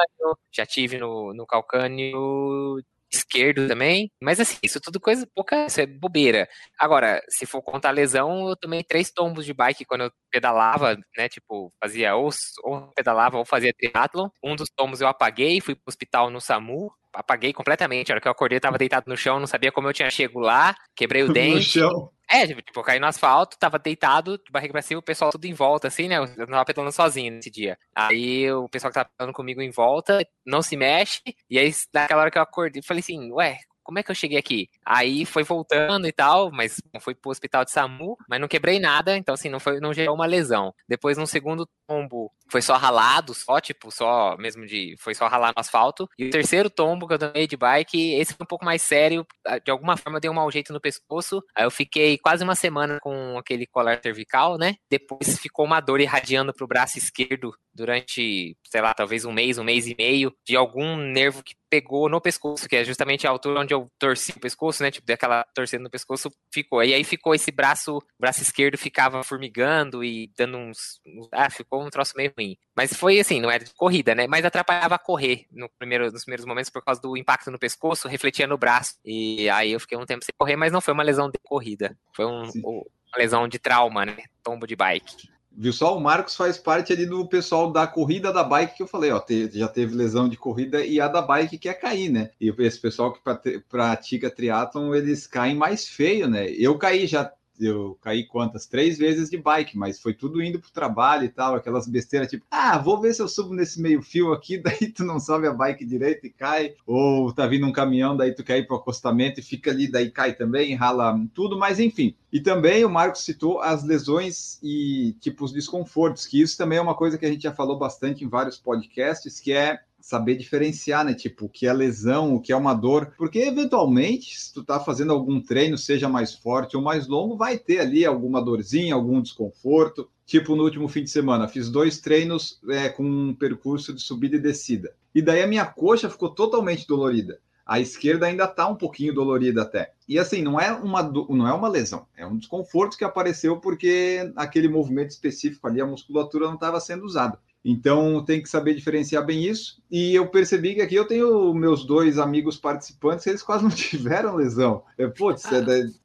já 0.51 0.65
tive 0.65 0.97
no, 0.97 1.33
no 1.33 1.45
calcânio 1.47 2.81
esquerdo 3.11 3.67
também. 3.67 4.11
Mas 4.21 4.39
assim, 4.39 4.57
isso 4.61 4.79
tudo 4.81 4.99
coisa 4.99 5.27
pouca, 5.33 5.65
isso 5.65 5.79
é 5.79 5.85
bobeira. 5.85 6.47
Agora, 6.77 7.21
se 7.29 7.45
for 7.45 7.61
contar 7.61 7.91
lesão, 7.91 8.49
eu 8.49 8.55
tomei 8.55 8.83
três 8.83 9.11
tombos 9.11 9.45
de 9.45 9.53
bike 9.53 9.85
quando 9.85 10.01
eu 10.01 10.11
pedalava, 10.29 10.97
né? 11.17 11.29
Tipo, 11.29 11.71
fazia 11.81 12.15
ou, 12.15 12.29
ou 12.63 12.91
pedalava 12.93 13.37
ou 13.37 13.45
fazia 13.45 13.73
triatlon. 13.73 14.29
Um 14.43 14.55
dos 14.55 14.69
tombos 14.69 15.01
eu 15.01 15.07
apaguei, 15.07 15.61
fui 15.61 15.75
pro 15.75 15.83
hospital 15.87 16.29
no 16.29 16.41
SAMU. 16.41 16.91
Apaguei 17.13 17.53
completamente. 17.53 18.11
A 18.11 18.15
hora 18.15 18.21
que 18.21 18.27
eu 18.27 18.31
acordei, 18.31 18.57
eu 18.57 18.61
tava 18.61 18.77
deitado 18.77 19.09
no 19.09 19.17
chão, 19.17 19.39
não 19.39 19.47
sabia 19.47 19.71
como 19.71 19.87
eu 19.87 19.93
tinha 19.93 20.09
chego 20.09 20.39
lá, 20.39 20.75
quebrei 20.95 21.23
o 21.23 21.31
dente. 21.33 21.55
No 21.55 21.61
chão. 21.61 22.16
É, 22.29 22.45
tipo, 22.45 22.61
tipo, 22.61 22.83
caí 22.83 22.99
no 22.99 23.05
asfalto, 23.07 23.57
tava 23.57 23.79
deitado, 23.79 24.37
de 24.37 24.51
barriga 24.51 24.73
pra 24.73 24.81
cima, 24.81 24.99
o 24.99 25.03
pessoal 25.03 25.31
tudo 25.31 25.45
em 25.45 25.53
volta, 25.53 25.87
assim, 25.87 26.09
né? 26.09 26.17
Eu 26.17 26.47
tava 26.47 26.65
pedalando 26.65 26.91
sozinho 26.91 27.33
nesse 27.33 27.49
dia. 27.49 27.77
Aí 27.95 28.51
o 28.51 28.67
pessoal 28.67 28.91
que 28.91 28.95
tava 28.95 29.09
pedalando 29.09 29.35
comigo 29.35 29.61
em 29.61 29.71
volta 29.71 30.25
não 30.45 30.61
se 30.61 30.75
mexe, 30.75 31.21
e 31.49 31.57
aí 31.57 31.73
naquela 31.93 32.21
hora 32.21 32.31
que 32.31 32.37
eu 32.37 32.41
acordei, 32.41 32.81
eu 32.81 32.83
falei 32.83 32.99
assim, 32.99 33.31
ué, 33.31 33.59
como 33.87 33.99
é 33.99 34.03
que 34.03 34.11
eu 34.11 34.15
cheguei 34.15 34.37
aqui? 34.37 34.67
Aí 34.85 35.25
foi 35.25 35.43
voltando 35.43 36.05
e 36.05 36.11
tal, 36.11 36.51
mas 36.51 36.81
foi 36.99 37.15
pro 37.15 37.31
hospital 37.31 37.63
de 37.63 37.71
SAMU, 37.71 38.17
mas 38.27 38.41
não 38.41 38.47
quebrei 38.49 38.79
nada, 38.81 39.17
então 39.17 39.33
assim, 39.33 39.47
não, 39.47 39.61
foi, 39.61 39.79
não 39.79 39.93
gerou 39.93 40.13
uma 40.13 40.25
lesão. 40.25 40.73
Depois, 40.89 41.17
no 41.17 41.25
segundo 41.25 41.65
tombo 41.87 42.31
foi 42.49 42.61
só 42.61 42.77
ralado, 42.77 43.33
só, 43.33 43.59
tipo, 43.59 43.91
só 43.91 44.37
mesmo 44.37 44.65
de. 44.65 44.95
Foi 44.99 45.13
só 45.13 45.27
ralar 45.27 45.49
no 45.49 45.59
asfalto. 45.59 46.07
E 46.17 46.25
o 46.25 46.29
terceiro 46.29 46.69
tombo 46.69 47.07
que 47.07 47.13
eu 47.13 47.19
tomei 47.19 47.45
de 47.45 47.57
bike, 47.57 48.13
esse 48.13 48.33
foi 48.33 48.43
um 48.43 48.47
pouco 48.47 48.65
mais 48.65 48.81
sério. 48.81 49.25
De 49.63 49.71
alguma 49.71 49.97
forma 49.97 50.17
eu 50.17 50.21
dei 50.21 50.31
um 50.31 50.33
mau 50.33 50.49
jeito 50.49 50.71
no 50.71 50.79
pescoço. 50.79 51.43
Aí 51.55 51.65
eu 51.65 51.71
fiquei 51.71 52.17
quase 52.17 52.43
uma 52.43 52.55
semana 52.55 52.99
com 53.01 53.37
aquele 53.37 53.65
colar 53.67 53.99
cervical, 54.01 54.57
né? 54.57 54.75
Depois 54.89 55.37
ficou 55.39 55.65
uma 55.65 55.81
dor 55.81 55.99
irradiando 55.99 56.53
pro 56.53 56.67
braço 56.67 56.97
esquerdo 56.97 57.53
durante, 57.73 58.57
sei 58.65 58.81
lá, 58.81 58.93
talvez 58.93 59.23
um 59.23 59.31
mês, 59.31 59.59
um 59.59 59.63
mês 59.63 59.85
e 59.85 59.95
meio, 59.95 60.33
de 60.43 60.55
algum 60.55 60.95
nervo 60.97 61.43
que 61.43 61.55
pegou 61.69 62.09
no 62.09 62.19
pescoço, 62.19 62.67
que 62.67 62.75
é 62.75 62.83
justamente 62.83 63.27
a 63.27 63.29
altura 63.29 63.59
onde 63.59 63.73
eu 63.73 63.87
torci 63.99 64.31
o 64.31 64.39
pescoço, 64.39 64.81
né? 64.81 64.89
Tipo, 64.89 65.05
daquela 65.05 65.45
torcendo 65.53 65.83
no 65.83 65.89
pescoço, 65.89 66.31
ficou. 66.51 66.83
E 66.83 66.93
aí 66.93 67.03
ficou 67.03 67.35
esse 67.35 67.51
braço, 67.51 68.01
braço 68.19 68.41
esquerdo 68.41 68.77
ficava 68.77 69.23
formigando 69.23 70.03
e 70.03 70.31
dando 70.35 70.57
uns. 70.57 70.99
Ah, 71.31 71.49
ficou 71.49 71.76
um 71.83 71.89
troço 71.89 72.13
meio 72.15 72.33
ruim. 72.37 72.57
Mas 72.75 72.93
foi 72.93 73.19
assim, 73.19 73.39
não 73.39 73.51
era 73.51 73.63
de 73.63 73.73
corrida, 73.73 74.15
né? 74.15 74.27
Mas 74.27 74.45
atrapalhava 74.45 74.95
a 74.95 74.99
correr 74.99 75.45
no 75.51 75.69
primeiro, 75.77 76.11
nos 76.11 76.23
primeiros 76.23 76.45
momentos 76.45 76.69
por 76.69 76.83
causa 76.83 77.01
do 77.01 77.17
impacto 77.17 77.51
no 77.51 77.59
pescoço, 77.59 78.07
refletia 78.07 78.47
no 78.47 78.57
braço. 78.57 78.95
E 79.03 79.49
aí 79.49 79.71
eu 79.71 79.79
fiquei 79.79 79.97
um 79.97 80.05
tempo 80.05 80.23
sem 80.23 80.33
correr, 80.37 80.55
mas 80.55 80.71
não 80.71 80.81
foi 80.81 80.93
uma 80.93 81.03
lesão 81.03 81.29
de 81.29 81.39
corrida. 81.43 81.97
Foi 82.13 82.25
um, 82.25 82.43
uma 82.63 83.17
lesão 83.17 83.47
de 83.47 83.59
trauma, 83.59 84.05
né? 84.05 84.17
Tombo 84.43 84.67
de 84.67 84.75
bike. 84.75 85.29
Viu 85.59 85.73
só? 85.73 85.97
O 85.97 85.99
Marcos 85.99 86.35
faz 86.35 86.55
parte 86.55 86.93
ali 86.93 87.07
do 87.07 87.27
pessoal 87.27 87.71
da 87.71 87.87
corrida 87.87 88.31
da 88.31 88.43
bike 88.43 88.77
que 88.77 88.83
eu 88.83 88.87
falei, 88.87 89.11
ó, 89.11 89.19
já 89.51 89.67
teve 89.67 89.95
lesão 89.95 90.29
de 90.29 90.37
corrida 90.37 90.85
e 90.85 91.01
a 91.01 91.07
da 91.07 91.19
bike 91.19 91.57
que 91.57 91.67
é 91.67 91.73
cair, 91.73 92.09
né? 92.09 92.29
E 92.39 92.53
esse 92.59 92.79
pessoal 92.79 93.11
que 93.11 93.19
pratica 93.67 94.29
triatlon, 94.29 94.93
eles 94.93 95.25
caem 95.25 95.55
mais 95.55 95.87
feio, 95.87 96.29
né? 96.29 96.47
Eu 96.47 96.77
caí 96.77 97.07
já 97.07 97.31
eu 97.59 97.97
caí 98.01 98.25
quantas? 98.25 98.65
Três 98.65 98.97
vezes 98.97 99.29
de 99.29 99.37
bike, 99.37 99.77
mas 99.77 99.99
foi 99.99 100.13
tudo 100.13 100.41
indo 100.41 100.59
pro 100.59 100.71
trabalho 100.71 101.25
e 101.25 101.29
tal, 101.29 101.55
aquelas 101.55 101.87
besteiras 101.87 102.29
tipo, 102.29 102.45
ah, 102.51 102.77
vou 102.77 102.99
ver 102.99 103.13
se 103.13 103.21
eu 103.21 103.27
subo 103.27 103.53
nesse 103.53 103.81
meio 103.81 104.01
fio 104.01 104.31
aqui, 104.33 104.57
daí 104.61 104.91
tu 104.91 105.03
não 105.03 105.19
sobe 105.19 105.47
a 105.47 105.53
bike 105.53 105.85
direito 105.85 106.25
e 106.25 106.29
cai, 106.29 106.73
ou 106.85 107.31
tá 107.33 107.47
vindo 107.47 107.65
um 107.65 107.71
caminhão, 107.71 108.15
daí 108.15 108.33
tu 108.33 108.43
quer 108.43 108.57
ir 108.57 108.67
pro 108.67 108.77
acostamento 108.77 109.39
e 109.39 109.43
fica 109.43 109.71
ali, 109.71 109.89
daí 109.89 110.11
cai 110.11 110.33
também, 110.33 110.75
rala 110.75 111.19
tudo, 111.33 111.57
mas 111.57 111.79
enfim. 111.79 112.15
E 112.31 112.39
também 112.39 112.83
o 112.83 112.89
Marcos 112.89 113.23
citou 113.23 113.61
as 113.61 113.83
lesões 113.83 114.59
e 114.61 115.15
tipo 115.19 115.45
os 115.45 115.51
desconfortos, 115.51 116.25
que 116.25 116.41
isso 116.41 116.57
também 116.57 116.77
é 116.77 116.81
uma 116.81 116.95
coisa 116.95 117.17
que 117.17 117.25
a 117.25 117.31
gente 117.31 117.43
já 117.43 117.53
falou 117.53 117.77
bastante 117.77 118.23
em 118.23 118.29
vários 118.29 118.57
podcasts, 118.57 119.39
que 119.39 119.51
é 119.51 119.79
saber 120.07 120.37
diferenciar, 120.37 121.03
né? 121.03 121.13
Tipo, 121.13 121.45
o 121.45 121.49
que 121.49 121.67
é 121.67 121.73
lesão, 121.73 122.33
o 122.33 122.39
que 122.39 122.53
é 122.53 122.55
uma 122.55 122.73
dor, 122.73 123.13
porque 123.17 123.39
eventualmente, 123.39 124.39
se 124.39 124.53
tu 124.53 124.63
tá 124.63 124.79
fazendo 124.79 125.11
algum 125.11 125.41
treino, 125.41 125.77
seja 125.77 126.07
mais 126.07 126.33
forte 126.33 126.77
ou 126.77 126.81
mais 126.81 127.07
longo, 127.09 127.35
vai 127.35 127.57
ter 127.57 127.79
ali 127.79 128.05
alguma 128.05 128.41
dorzinha, 128.41 128.95
algum 128.95 129.21
desconforto. 129.21 130.09
Tipo, 130.25 130.55
no 130.55 130.63
último 130.63 130.87
fim 130.87 131.03
de 131.03 131.09
semana, 131.09 131.49
fiz 131.49 131.69
dois 131.69 131.99
treinos 131.99 132.57
é, 132.69 132.87
com 132.87 133.03
um 133.03 133.35
percurso 133.35 133.93
de 133.93 134.01
subida 134.01 134.37
e 134.37 134.39
descida. 134.39 134.95
E 135.13 135.21
daí 135.21 135.41
a 135.41 135.47
minha 135.47 135.65
coxa 135.65 136.09
ficou 136.09 136.29
totalmente 136.29 136.87
dolorida. 136.87 137.41
A 137.65 137.81
esquerda 137.81 138.27
ainda 138.27 138.45
está 138.45 138.65
um 138.65 138.75
pouquinho 138.75 139.13
dolorida 139.13 139.63
até. 139.63 139.91
E 140.07 140.17
assim, 140.17 140.41
não 140.41 140.57
é 140.57 140.71
uma 140.71 141.03
não 141.03 141.45
é 141.45 141.51
uma 141.51 141.67
lesão, 141.67 142.07
é 142.15 142.25
um 142.25 142.37
desconforto 142.37 142.97
que 142.97 143.03
apareceu 143.03 143.57
porque 143.57 144.31
aquele 144.37 144.69
movimento 144.69 145.09
específico 145.09 145.67
ali, 145.67 145.81
a 145.81 145.85
musculatura 145.85 146.45
não 146.45 146.53
estava 146.53 146.79
sendo 146.79 147.03
usada. 147.03 147.37
Então 147.69 148.23
tem 148.23 148.41
que 148.41 148.47
saber 148.47 148.73
diferenciar 148.75 149.25
bem 149.25 149.43
isso. 149.43 149.83
E 149.91 150.15
eu 150.15 150.25
percebi 150.27 150.73
que 150.73 150.81
aqui 150.81 150.95
eu 150.95 151.05
tenho 151.05 151.53
meus 151.53 151.85
dois 151.85 152.17
amigos 152.17 152.55
participantes, 152.55 153.27
eles 153.27 153.43
quase 153.43 153.61
não 153.61 153.69
tiveram 153.75 154.35
lesão. 154.35 154.85
É, 154.97 155.05
putz, 155.07 155.45
ah, 155.47 155.57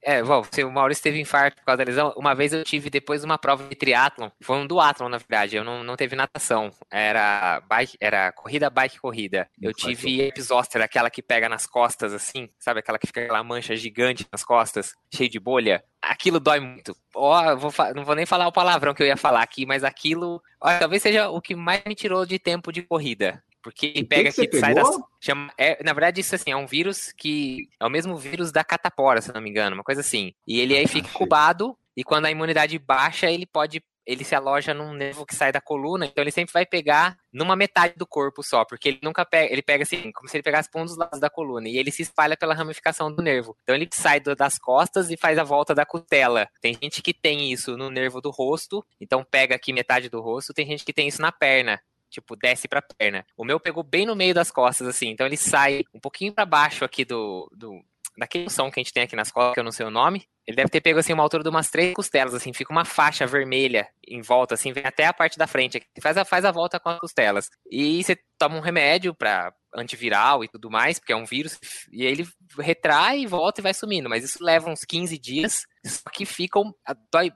é, 0.02 0.18
é 0.18 0.22
bom, 0.24 0.42
se 0.50 0.64
o 0.64 0.72
Maurício 0.72 1.04
teve 1.04 1.20
infarto 1.20 1.58
por 1.58 1.64
causa 1.66 1.78
da 1.78 1.84
lesão, 1.84 2.12
uma 2.16 2.34
vez 2.34 2.52
eu 2.52 2.64
tive 2.64 2.90
depois 2.90 3.20
de 3.20 3.26
uma 3.26 3.38
prova 3.38 3.68
de 3.68 3.76
triatlon, 3.76 4.28
foi 4.42 4.56
um 4.56 4.66
duatlon 4.66 5.08
na 5.08 5.18
verdade, 5.18 5.54
eu 5.54 5.62
não, 5.62 5.84
não 5.84 5.94
teve 5.94 6.16
natação, 6.16 6.72
era 6.90 7.60
bike, 7.68 7.96
era 8.00 8.32
corrida, 8.32 8.68
bike, 8.68 9.00
corrida. 9.00 9.48
Eu 9.60 9.72
tive 9.72 10.20
episóster, 10.22 10.82
aquela 10.82 11.10
que 11.10 11.22
pega 11.22 11.48
nas 11.48 11.64
costas 11.64 12.12
assim, 12.12 12.48
sabe 12.58 12.80
aquela 12.80 12.98
que 12.98 13.06
fica 13.06 13.22
aquela 13.22 13.44
mancha 13.44 13.76
gigante 13.76 14.26
nas 14.32 14.42
costas, 14.42 14.94
cheio 15.14 15.30
de 15.30 15.38
bolha 15.38 15.82
aquilo 16.02 16.40
dói 16.40 16.60
muito. 16.60 16.96
Ó, 17.14 17.56
vou 17.56 17.72
não 17.94 18.04
vou 18.04 18.14
nem 18.14 18.26
falar 18.26 18.48
o 18.48 18.52
palavrão 18.52 18.92
que 18.92 19.02
eu 19.02 19.06
ia 19.06 19.16
falar 19.16 19.42
aqui, 19.42 19.64
mas 19.64 19.84
aquilo, 19.84 20.42
ó, 20.60 20.78
talvez 20.78 21.02
seja 21.02 21.30
o 21.30 21.40
que 21.40 21.54
mais 21.54 21.82
me 21.86 21.94
tirou 21.94 22.26
de 22.26 22.38
tempo 22.38 22.72
de 22.72 22.82
corrida. 22.82 23.42
Porque 23.62 23.94
o 23.96 24.06
pega 24.06 24.32
que 24.32 24.42
aqui, 24.42 24.58
sai 24.58 24.74
das. 24.74 24.88
Chama, 25.20 25.52
é, 25.56 25.82
na 25.84 25.92
verdade, 25.92 26.20
isso 26.20 26.34
assim, 26.34 26.50
é 26.50 26.56
um 26.56 26.66
vírus 26.66 27.12
que. 27.16 27.68
É 27.78 27.86
o 27.86 27.90
mesmo 27.90 28.16
vírus 28.16 28.50
da 28.50 28.64
catapora, 28.64 29.20
se 29.20 29.32
não 29.32 29.40
me 29.40 29.48
engano, 29.48 29.76
uma 29.76 29.84
coisa 29.84 30.00
assim. 30.00 30.34
E 30.44 30.58
ele 30.58 30.76
aí 30.76 30.88
fica 30.88 31.08
incubado, 31.08 31.78
e 31.96 32.02
quando 32.02 32.26
a 32.26 32.30
imunidade 32.30 32.76
baixa, 32.78 33.30
ele 33.30 33.46
pode 33.46 33.80
ele 34.06 34.24
se 34.24 34.34
aloja 34.34 34.74
num 34.74 34.92
nervo 34.92 35.24
que 35.24 35.34
sai 35.34 35.52
da 35.52 35.60
coluna, 35.60 36.06
então 36.06 36.22
ele 36.22 36.30
sempre 36.30 36.52
vai 36.52 36.66
pegar 36.66 37.16
numa 37.32 37.56
metade 37.56 37.94
do 37.96 38.06
corpo 38.06 38.42
só, 38.42 38.64
porque 38.64 38.88
ele 38.88 39.00
nunca 39.02 39.24
pega, 39.24 39.52
ele 39.52 39.62
pega 39.62 39.84
assim, 39.84 40.10
como 40.12 40.28
se 40.28 40.36
ele 40.36 40.42
pegasse 40.42 40.70
por 40.70 40.80
um 40.80 40.84
dos 40.84 40.96
lados 40.96 41.20
da 41.20 41.30
coluna, 41.30 41.68
e 41.68 41.78
ele 41.78 41.90
se 41.90 42.02
espalha 42.02 42.36
pela 42.36 42.54
ramificação 42.54 43.12
do 43.12 43.22
nervo. 43.22 43.56
Então 43.62 43.74
ele 43.74 43.88
sai 43.92 44.20
das 44.20 44.58
costas 44.58 45.10
e 45.10 45.16
faz 45.16 45.38
a 45.38 45.44
volta 45.44 45.74
da 45.74 45.86
cutela. 45.86 46.48
Tem 46.60 46.76
gente 46.80 47.02
que 47.02 47.14
tem 47.14 47.52
isso 47.52 47.76
no 47.76 47.90
nervo 47.90 48.20
do 48.20 48.30
rosto, 48.30 48.84
então 49.00 49.24
pega 49.24 49.54
aqui 49.54 49.72
metade 49.72 50.08
do 50.08 50.20
rosto, 50.20 50.52
tem 50.52 50.66
gente 50.66 50.84
que 50.84 50.92
tem 50.92 51.08
isso 51.08 51.22
na 51.22 51.32
perna. 51.32 51.80
Tipo, 52.10 52.36
desce 52.36 52.68
pra 52.68 52.82
perna. 52.82 53.24
O 53.38 53.44
meu 53.44 53.58
pegou 53.58 53.82
bem 53.82 54.04
no 54.04 54.14
meio 54.14 54.34
das 54.34 54.50
costas, 54.50 54.86
assim. 54.86 55.08
Então 55.08 55.26
ele 55.26 55.36
sai 55.36 55.82
um 55.94 55.98
pouquinho 55.98 56.30
para 56.30 56.44
baixo 56.44 56.84
aqui 56.84 57.06
do, 57.06 57.50
do, 57.56 57.82
daquele 58.16 58.50
som 58.50 58.70
que 58.70 58.78
a 58.78 58.82
gente 58.82 58.92
tem 58.92 59.02
aqui 59.02 59.16
nas 59.16 59.30
costas, 59.30 59.54
que 59.54 59.60
eu 59.60 59.64
não 59.64 59.72
sei 59.72 59.86
o 59.86 59.90
nome, 59.90 60.26
ele 60.46 60.56
deve 60.56 60.68
ter 60.68 60.80
pego 60.80 60.98
assim 60.98 61.12
uma 61.12 61.22
altura 61.22 61.42
de 61.42 61.48
umas 61.48 61.70
três 61.70 61.94
costelas, 61.94 62.34
assim, 62.34 62.52
fica 62.52 62.72
uma 62.72 62.84
faixa 62.84 63.26
vermelha 63.26 63.88
em 64.06 64.20
volta, 64.20 64.54
assim, 64.54 64.72
vem 64.72 64.84
até 64.84 65.06
a 65.06 65.12
parte 65.12 65.38
da 65.38 65.46
frente, 65.46 65.80
faz 66.00 66.16
a, 66.16 66.24
faz 66.24 66.44
a 66.44 66.50
volta 66.50 66.80
com 66.80 66.88
as 66.88 66.98
costelas. 66.98 67.48
E 67.70 68.02
você 68.02 68.16
toma 68.38 68.56
um 68.56 68.60
remédio 68.60 69.14
para 69.14 69.52
antiviral 69.74 70.44
e 70.44 70.48
tudo 70.48 70.70
mais, 70.70 70.98
porque 70.98 71.12
é 71.12 71.16
um 71.16 71.24
vírus, 71.24 71.58
e 71.90 72.04
ele 72.04 72.26
retrai, 72.58 73.26
volta 73.26 73.60
e 73.60 73.62
vai 73.62 73.72
sumindo, 73.72 74.08
mas 74.08 74.24
isso 74.24 74.44
leva 74.44 74.68
uns 74.68 74.84
15 74.84 75.16
dias, 75.18 75.62
só 75.86 76.10
que 76.10 76.26
ficam, 76.26 76.74
dói, 77.10 77.32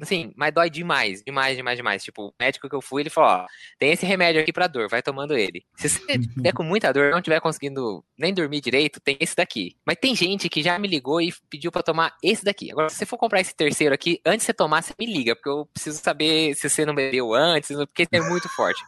assim, 0.00 0.32
mas 0.36 0.52
dói 0.52 0.70
demais, 0.70 1.22
demais, 1.22 1.56
demais, 1.56 1.76
demais. 1.76 2.04
Tipo, 2.04 2.28
o 2.28 2.34
médico 2.40 2.68
que 2.68 2.74
eu 2.74 2.82
fui, 2.82 3.02
ele 3.02 3.10
falou, 3.10 3.30
ó, 3.30 3.46
tem 3.78 3.92
esse 3.92 4.06
remédio 4.06 4.40
aqui 4.40 4.52
pra 4.52 4.66
dor, 4.66 4.88
vai 4.88 5.02
tomando 5.02 5.36
ele. 5.36 5.64
Se 5.76 5.88
você 5.88 6.18
tiver 6.18 6.52
com 6.52 6.62
muita 6.62 6.92
dor, 6.92 7.10
não 7.10 7.22
tiver 7.22 7.40
conseguindo 7.40 8.04
nem 8.18 8.32
dormir 8.32 8.60
direito, 8.60 9.00
tem 9.00 9.16
esse 9.20 9.36
daqui. 9.36 9.76
Mas 9.84 9.96
tem 10.00 10.14
gente 10.14 10.48
que 10.48 10.62
já 10.62 10.78
me 10.78 10.88
ligou 10.88 11.20
e 11.20 11.32
pediu 11.48 11.70
para 11.70 11.82
tomar 11.82 12.16
esse 12.22 12.44
daqui. 12.44 12.70
Agora, 12.70 12.88
se 12.88 12.96
você 12.96 13.06
for 13.06 13.18
comprar 13.18 13.40
esse 13.40 13.54
terceiro 13.54 13.94
aqui, 13.94 14.20
antes 14.24 14.40
de 14.40 14.46
você 14.46 14.54
tomar, 14.54 14.82
você 14.82 14.94
me 14.98 15.06
liga, 15.06 15.34
porque 15.34 15.48
eu 15.48 15.66
preciso 15.66 15.98
saber 15.98 16.54
se 16.54 16.68
você 16.68 16.84
não 16.84 16.94
bebeu 16.94 17.34
antes, 17.34 17.68
porque 17.76 18.06
é 18.10 18.20
muito 18.20 18.48
forte. 18.48 18.82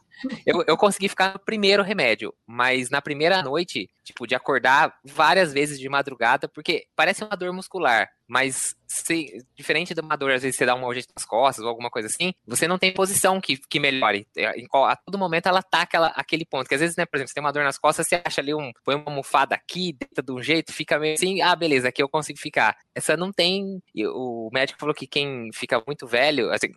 Eu, 0.44 0.64
eu 0.66 0.76
consegui 0.76 1.08
ficar 1.08 1.34
no 1.34 1.38
primeiro 1.38 1.82
remédio, 1.82 2.34
mas 2.46 2.90
na 2.90 3.00
primeira 3.00 3.42
noite, 3.42 3.88
tipo, 4.02 4.26
de 4.26 4.34
acordar 4.34 4.92
várias 5.04 5.52
vezes 5.52 5.78
de 5.78 5.88
madrugada, 5.88 6.48
porque 6.48 6.86
parece 6.96 7.22
uma 7.22 7.36
dor 7.36 7.52
muscular, 7.52 8.08
mas 8.28 8.76
se, 8.86 9.44
diferente 9.56 9.94
de 9.94 10.00
uma 10.00 10.16
dor, 10.16 10.32
às 10.32 10.42
vezes 10.42 10.56
você 10.56 10.66
dá 10.66 10.74
um 10.74 10.92
jeito 10.92 11.08
nas 11.16 11.24
costas 11.24 11.64
ou 11.64 11.70
alguma 11.70 11.90
coisa 11.90 12.08
assim, 12.08 12.32
você 12.46 12.68
não 12.68 12.78
tem 12.78 12.92
posição 12.92 13.40
que, 13.40 13.56
que 13.56 13.80
melhore. 13.80 14.26
É, 14.36 14.46
a 14.46 14.96
todo 14.96 15.18
momento 15.18 15.48
ela 15.48 15.62
tá 15.62 15.82
aquela, 15.82 16.08
aquele 16.08 16.44
ponto, 16.44 16.68
que 16.68 16.74
às 16.74 16.80
vezes, 16.80 16.96
né, 16.96 17.06
por 17.06 17.16
exemplo, 17.16 17.28
você 17.28 17.34
tem 17.34 17.42
uma 17.42 17.52
dor 17.52 17.64
nas 17.64 17.78
costas, 17.78 18.06
você 18.06 18.20
acha 18.22 18.40
ali 18.40 18.54
um, 18.54 18.70
põe 18.84 18.94
uma 18.94 19.04
almofada 19.06 19.54
aqui, 19.54 19.94
deita 19.98 20.22
de 20.22 20.32
um 20.32 20.42
jeito, 20.42 20.72
fica 20.72 20.98
meio 20.98 21.14
assim, 21.14 21.40
ah, 21.40 21.56
beleza, 21.56 21.88
aqui 21.88 22.02
eu 22.02 22.08
consigo 22.08 22.38
ficar. 22.38 22.76
Essa 22.94 23.16
não 23.16 23.32
tem, 23.32 23.82
o 23.96 24.50
médico 24.52 24.78
falou 24.78 24.94
que 24.94 25.06
quem 25.06 25.50
fica 25.54 25.82
muito 25.86 26.06
velho, 26.06 26.50
assim, 26.52 26.68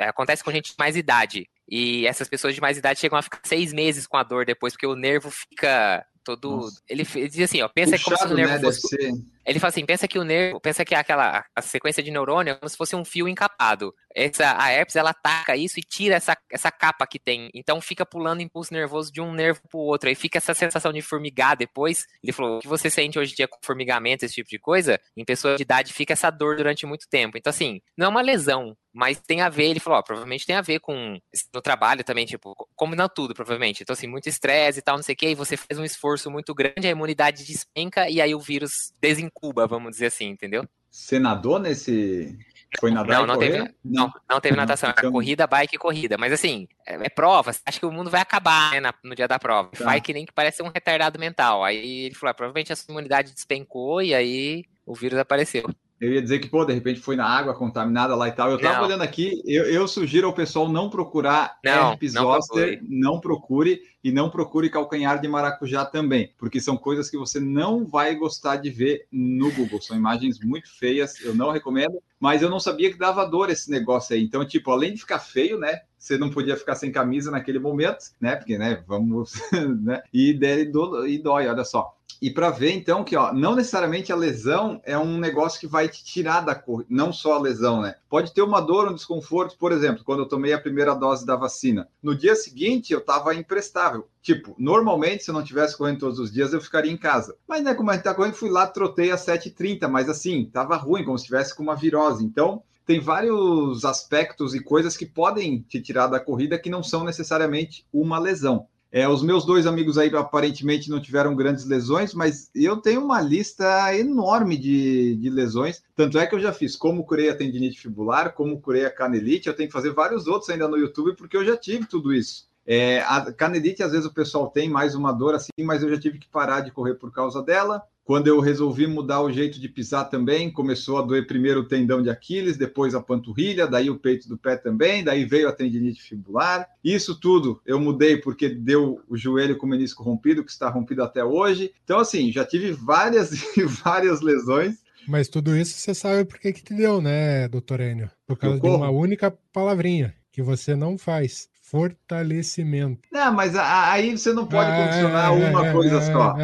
acontece 0.00 0.44
com 0.44 0.52
gente 0.52 0.70
de 0.70 0.76
mais 0.78 0.96
idade, 0.96 1.48
e 1.70 2.04
essas 2.06 2.28
pessoas 2.28 2.52
de 2.54 2.60
mais 2.60 2.76
idade 2.76 2.98
chegam 2.98 3.16
a 3.16 3.22
ficar 3.22 3.40
seis 3.44 3.72
meses 3.72 4.06
com 4.06 4.16
a 4.16 4.24
dor 4.24 4.44
depois, 4.44 4.72
porque 4.72 4.86
o 4.86 4.96
nervo 4.96 5.30
fica 5.30 6.04
todo. 6.24 6.68
Ele, 6.88 7.06
ele, 7.14 7.28
diz 7.28 7.40
assim, 7.40 7.62
ó, 7.62 7.68
pensa 7.68 7.96
Puxado, 7.96 8.16
como 8.16 8.28
se 8.28 8.34
o 8.34 8.36
nervo 8.36 8.54
né, 8.54 8.60
fosse. 8.60 8.96
Ele 9.44 9.58
fala 9.58 9.68
assim, 9.70 9.86
pensa 9.86 10.06
que 10.06 10.18
o 10.18 10.24
nervo, 10.24 10.60
pensa 10.60 10.84
que 10.84 10.94
aquela 10.94 11.44
a 11.54 11.62
sequência 11.62 12.02
de 12.02 12.10
neurônio 12.10 12.52
é 12.52 12.54
como 12.54 12.68
se 12.68 12.76
fosse 12.76 12.94
um 12.94 13.04
fio 13.04 13.28
encapado. 13.28 13.94
Essa 14.14 14.56
a 14.58 14.70
herpes 14.70 14.96
ela 14.96 15.10
ataca 15.10 15.56
isso 15.56 15.78
e 15.78 15.82
tira 15.82 16.16
essa, 16.16 16.36
essa 16.50 16.70
capa 16.70 17.06
que 17.06 17.18
tem. 17.18 17.50
Então 17.54 17.80
fica 17.80 18.04
pulando 18.04 18.42
impulso 18.42 18.72
nervoso 18.72 19.12
de 19.12 19.20
um 19.20 19.32
nervo 19.32 19.60
pro 19.68 19.78
outro. 19.78 20.08
Aí 20.08 20.14
fica 20.14 20.38
essa 20.38 20.54
sensação 20.54 20.92
de 20.92 21.02
formigar 21.02 21.56
depois. 21.56 22.06
Ele 22.22 22.32
falou, 22.32 22.58
o 22.58 22.60
que 22.60 22.68
você 22.68 22.90
sente 22.90 23.18
hoje 23.18 23.32
em 23.32 23.36
dia 23.36 23.48
com 23.48 23.58
formigamento, 23.62 24.24
esse 24.24 24.34
tipo 24.34 24.50
de 24.50 24.58
coisa, 24.58 25.00
em 25.16 25.24
pessoas 25.24 25.56
de 25.56 25.62
idade 25.62 25.92
fica 25.92 26.12
essa 26.12 26.30
dor 26.30 26.56
durante 26.56 26.86
muito 26.86 27.08
tempo. 27.08 27.38
Então 27.38 27.50
assim, 27.50 27.80
não 27.96 28.06
é 28.06 28.08
uma 28.08 28.22
lesão, 28.22 28.76
mas 28.92 29.20
tem 29.20 29.40
a 29.40 29.48
ver, 29.48 29.66
ele 29.66 29.80
falou, 29.80 29.98
ó, 29.98 30.02
provavelmente 30.02 30.46
tem 30.46 30.56
a 30.56 30.62
ver 30.62 30.80
com 30.80 31.18
no 31.54 31.62
trabalho 31.62 32.02
também, 32.02 32.26
tipo, 32.26 32.54
como 32.74 32.96
não 32.96 33.08
tudo, 33.08 33.34
provavelmente. 33.34 33.82
Então, 33.82 33.94
assim, 33.94 34.06
muito 34.06 34.28
estresse 34.28 34.80
e 34.80 34.82
tal, 34.82 34.96
não 34.96 35.02
sei 35.02 35.14
o 35.14 35.18
quê, 35.18 35.30
e 35.30 35.34
você 35.34 35.56
faz 35.56 35.78
um 35.78 35.84
esforço 35.84 36.30
muito 36.30 36.54
grande, 36.54 36.86
a 36.86 36.90
imunidade 36.90 37.44
despenca 37.44 38.08
e 38.08 38.20
aí 38.20 38.34
o 38.34 38.40
vírus 38.40 38.92
desencuba, 39.00 39.66
vamos 39.66 39.92
dizer 39.92 40.06
assim, 40.06 40.26
entendeu? 40.26 40.64
Senador 40.90 41.60
nesse. 41.60 42.36
Foi 42.78 42.90
nadar 42.90 43.18
não, 43.18 43.26
não 43.26 43.38
teve, 43.38 43.74
não, 43.84 44.12
não 44.28 44.40
teve 44.40 44.56
natação. 44.56 44.90
Então... 44.90 45.10
corrida, 45.10 45.46
bike 45.46 45.74
e 45.74 45.78
corrida. 45.78 46.16
Mas 46.16 46.32
assim, 46.32 46.68
é, 46.86 46.94
é 46.94 47.08
prova. 47.08 47.50
Acho 47.66 47.80
que 47.80 47.86
o 47.86 47.90
mundo 47.90 48.10
vai 48.10 48.20
acabar 48.20 48.80
né, 48.80 48.92
no 49.02 49.14
dia 49.14 49.26
da 49.26 49.38
prova. 49.38 49.70
Tá. 49.76 49.84
Vai 49.84 50.00
que 50.00 50.12
nem 50.12 50.24
que 50.24 50.32
parece 50.32 50.62
um 50.62 50.68
retardado 50.68 51.18
mental. 51.18 51.64
Aí 51.64 52.04
ele 52.06 52.14
falou: 52.14 52.30
ah, 52.30 52.34
provavelmente 52.34 52.72
a 52.72 52.76
sua 52.76 52.92
imunidade 52.92 53.32
despencou 53.32 54.00
e 54.00 54.14
aí 54.14 54.64
o 54.86 54.94
vírus 54.94 55.18
apareceu. 55.18 55.68
Eu 56.00 56.14
ia 56.14 56.22
dizer 56.22 56.38
que, 56.38 56.48
pô, 56.48 56.64
de 56.64 56.72
repente 56.72 56.98
foi 56.98 57.14
na 57.14 57.26
água 57.26 57.54
contaminada 57.54 58.16
lá 58.16 58.26
e 58.26 58.32
tal. 58.32 58.50
Eu 58.50 58.58
tava 58.58 58.78
Não. 58.78 58.84
olhando 58.86 59.02
aqui, 59.02 59.42
eu, 59.44 59.64
eu 59.66 59.86
sugiro 59.86 60.26
ao 60.26 60.32
pessoal 60.32 60.66
não 60.66 60.88
procurar 60.88 61.58
Não, 61.62 61.90
herpes 61.90 62.14
não 62.14 62.22
zoster, 62.22 62.78
procure. 62.78 62.98
não 62.98 63.20
procure 63.20 63.82
e 64.02 64.10
não 64.10 64.30
procure 64.30 64.70
calcanhar 64.70 65.20
de 65.20 65.28
maracujá 65.28 65.84
também, 65.84 66.32
porque 66.38 66.58
são 66.58 66.74
coisas 66.74 67.10
que 67.10 67.18
você 67.18 67.38
não 67.38 67.84
vai 67.84 68.14
gostar 68.14 68.56
de 68.56 68.70
ver 68.70 69.06
no 69.12 69.52
Google. 69.52 69.80
São 69.82 69.94
imagens 69.94 70.40
muito 70.40 70.70
feias, 70.74 71.20
eu 71.20 71.34
não 71.34 71.50
recomendo, 71.50 72.02
mas 72.18 72.40
eu 72.40 72.48
não 72.48 72.58
sabia 72.58 72.90
que 72.90 72.96
dava 72.98 73.26
dor 73.26 73.50
esse 73.50 73.70
negócio 73.70 74.16
aí. 74.16 74.22
Então, 74.24 74.42
tipo, 74.46 74.70
além 74.70 74.94
de 74.94 75.00
ficar 75.00 75.18
feio, 75.18 75.58
né? 75.58 75.82
Você 76.00 76.18
não 76.18 76.30
podia 76.30 76.56
ficar 76.56 76.74
sem 76.74 76.90
camisa 76.90 77.30
naquele 77.30 77.60
momento, 77.60 78.06
né? 78.20 78.34
Porque, 78.36 78.58
né, 78.58 78.82
vamos, 78.88 79.34
né? 79.82 80.02
E, 80.12 80.32
dele 80.34 80.64
do- 80.64 81.06
e 81.06 81.18
dói, 81.18 81.46
olha 81.46 81.64
só. 81.64 81.94
E 82.20 82.30
para 82.30 82.50
ver, 82.50 82.72
então, 82.72 83.02
que 83.02 83.16
ó, 83.16 83.32
não 83.32 83.54
necessariamente 83.56 84.12
a 84.12 84.16
lesão 84.16 84.80
é 84.84 84.98
um 84.98 85.16
negócio 85.18 85.58
que 85.58 85.66
vai 85.66 85.88
te 85.88 86.04
tirar 86.04 86.40
da 86.42 86.54
corrida, 86.54 86.86
não 86.90 87.12
só 87.14 87.34
a 87.34 87.40
lesão, 87.40 87.80
né? 87.80 87.94
Pode 88.10 88.34
ter 88.34 88.42
uma 88.42 88.60
dor, 88.60 88.90
um 88.90 88.94
desconforto, 88.94 89.56
por 89.58 89.72
exemplo, 89.72 90.04
quando 90.04 90.20
eu 90.20 90.28
tomei 90.28 90.52
a 90.52 90.60
primeira 90.60 90.94
dose 90.94 91.24
da 91.24 91.34
vacina. 91.36 91.88
No 92.02 92.14
dia 92.14 92.34
seguinte, 92.34 92.92
eu 92.92 92.98
estava 92.98 93.34
imprestável. 93.34 94.06
Tipo, 94.22 94.54
normalmente, 94.58 95.24
se 95.24 95.30
eu 95.30 95.34
não 95.34 95.42
tivesse 95.42 95.76
correndo 95.76 96.00
todos 96.00 96.18
os 96.18 96.30
dias, 96.30 96.52
eu 96.52 96.60
ficaria 96.60 96.92
em 96.92 96.96
casa. 96.96 97.36
Mas, 97.48 97.62
né, 97.62 97.74
como 97.74 97.90
a 97.90 97.94
gente 97.94 98.02
tá 98.04 98.14
correndo, 98.14 98.34
fui 98.34 98.50
lá, 98.50 98.66
trotei 98.66 99.10
às 99.10 99.20
7h30, 99.22 99.88
mas 99.88 100.08
assim, 100.08 100.44
tava 100.52 100.76
ruim, 100.76 101.04
como 101.04 101.18
se 101.18 101.24
tivesse 101.24 101.54
com 101.56 101.62
uma 101.62 101.74
virose. 101.76 102.22
Então, 102.24 102.62
tem 102.90 102.98
vários 102.98 103.84
aspectos 103.84 104.52
e 104.52 104.58
coisas 104.58 104.96
que 104.96 105.06
podem 105.06 105.60
te 105.60 105.80
tirar 105.80 106.08
da 106.08 106.18
corrida 106.18 106.58
que 106.58 106.68
não 106.68 106.82
são 106.82 107.04
necessariamente 107.04 107.86
uma 107.92 108.18
lesão. 108.18 108.66
É, 108.90 109.08
os 109.08 109.22
meus 109.22 109.44
dois 109.44 109.64
amigos 109.64 109.96
aí 109.96 110.12
aparentemente 110.12 110.90
não 110.90 111.00
tiveram 111.00 111.36
grandes 111.36 111.64
lesões, 111.64 112.12
mas 112.12 112.50
eu 112.52 112.78
tenho 112.78 113.04
uma 113.04 113.20
lista 113.20 113.96
enorme 113.96 114.56
de, 114.56 115.14
de 115.14 115.30
lesões. 115.30 115.84
Tanto 115.94 116.18
é 116.18 116.26
que 116.26 116.34
eu 116.34 116.40
já 116.40 116.52
fiz 116.52 116.74
como 116.74 117.04
curei 117.04 117.30
a 117.30 117.36
tendinite 117.36 117.78
fibular, 117.78 118.32
como 118.32 118.60
curei 118.60 118.84
a 118.84 118.90
canelite. 118.90 119.46
Eu 119.46 119.54
tenho 119.54 119.68
que 119.68 119.72
fazer 119.72 119.92
vários 119.92 120.26
outros 120.26 120.50
ainda 120.50 120.66
no 120.66 120.76
YouTube, 120.76 121.14
porque 121.14 121.36
eu 121.36 121.44
já 121.44 121.56
tive 121.56 121.86
tudo 121.86 122.12
isso. 122.12 122.50
É, 122.66 123.02
a 123.02 123.32
canelite, 123.32 123.84
às 123.84 123.92
vezes 123.92 124.06
o 124.06 124.12
pessoal 124.12 124.50
tem 124.50 124.68
mais 124.68 124.96
uma 124.96 125.12
dor 125.12 125.36
assim, 125.36 125.62
mas 125.62 125.84
eu 125.84 125.90
já 125.90 126.00
tive 126.00 126.18
que 126.18 126.28
parar 126.28 126.62
de 126.62 126.72
correr 126.72 126.96
por 126.96 127.12
causa 127.12 127.40
dela. 127.40 127.84
Quando 128.10 128.26
eu 128.26 128.40
resolvi 128.40 128.88
mudar 128.88 129.22
o 129.22 129.30
jeito 129.30 129.60
de 129.60 129.68
pisar 129.68 130.06
também, 130.06 130.50
começou 130.50 130.98
a 130.98 131.02
doer 131.02 131.28
primeiro 131.28 131.60
o 131.60 131.68
tendão 131.68 132.02
de 132.02 132.10
Aquiles, 132.10 132.56
depois 132.56 132.92
a 132.92 133.00
panturrilha, 133.00 133.68
daí 133.68 133.88
o 133.88 134.00
peito 134.00 134.28
do 134.28 134.36
pé 134.36 134.56
também, 134.56 135.04
daí 135.04 135.24
veio 135.24 135.48
a 135.48 135.52
tendinite 135.52 136.02
fibular. 136.02 136.66
Isso 136.82 137.20
tudo 137.20 137.62
eu 137.64 137.78
mudei 137.78 138.16
porque 138.16 138.48
deu 138.48 139.00
o 139.08 139.16
joelho 139.16 139.56
com 139.56 139.64
o 139.64 139.68
menisco 139.68 140.02
rompido, 140.02 140.44
que 140.44 140.50
está 140.50 140.68
rompido 140.68 141.04
até 141.04 141.22
hoje. 141.22 141.72
Então, 141.84 142.00
assim, 142.00 142.32
já 142.32 142.44
tive 142.44 142.72
várias 142.72 143.30
e 143.56 143.62
várias 143.62 144.20
lesões. 144.20 144.78
Mas 145.06 145.28
tudo 145.28 145.56
isso 145.56 145.78
você 145.78 145.94
sabe 145.94 146.24
por 146.24 146.40
que 146.40 146.52
que 146.52 146.64
te 146.64 146.74
deu, 146.74 147.00
né, 147.00 147.46
doutor 147.46 147.78
Enio? 147.78 148.10
Por 148.26 148.36
causa 148.36 148.58
de 148.58 148.66
uma 148.66 148.90
única 148.90 149.32
palavrinha 149.52 150.12
que 150.32 150.42
você 150.42 150.74
não 150.74 150.98
faz. 150.98 151.48
Fortalecimento. 151.62 153.02
Não, 153.12 153.32
mas 153.32 153.54
aí 153.54 154.18
você 154.18 154.32
não 154.32 154.44
pode 154.44 154.68
Ah, 154.68 154.76
condicionar 154.76 155.26
é, 155.26 155.50
uma 155.50 155.68
é, 155.68 155.72
coisa 155.72 155.98
é, 155.98 156.00
só. 156.00 156.34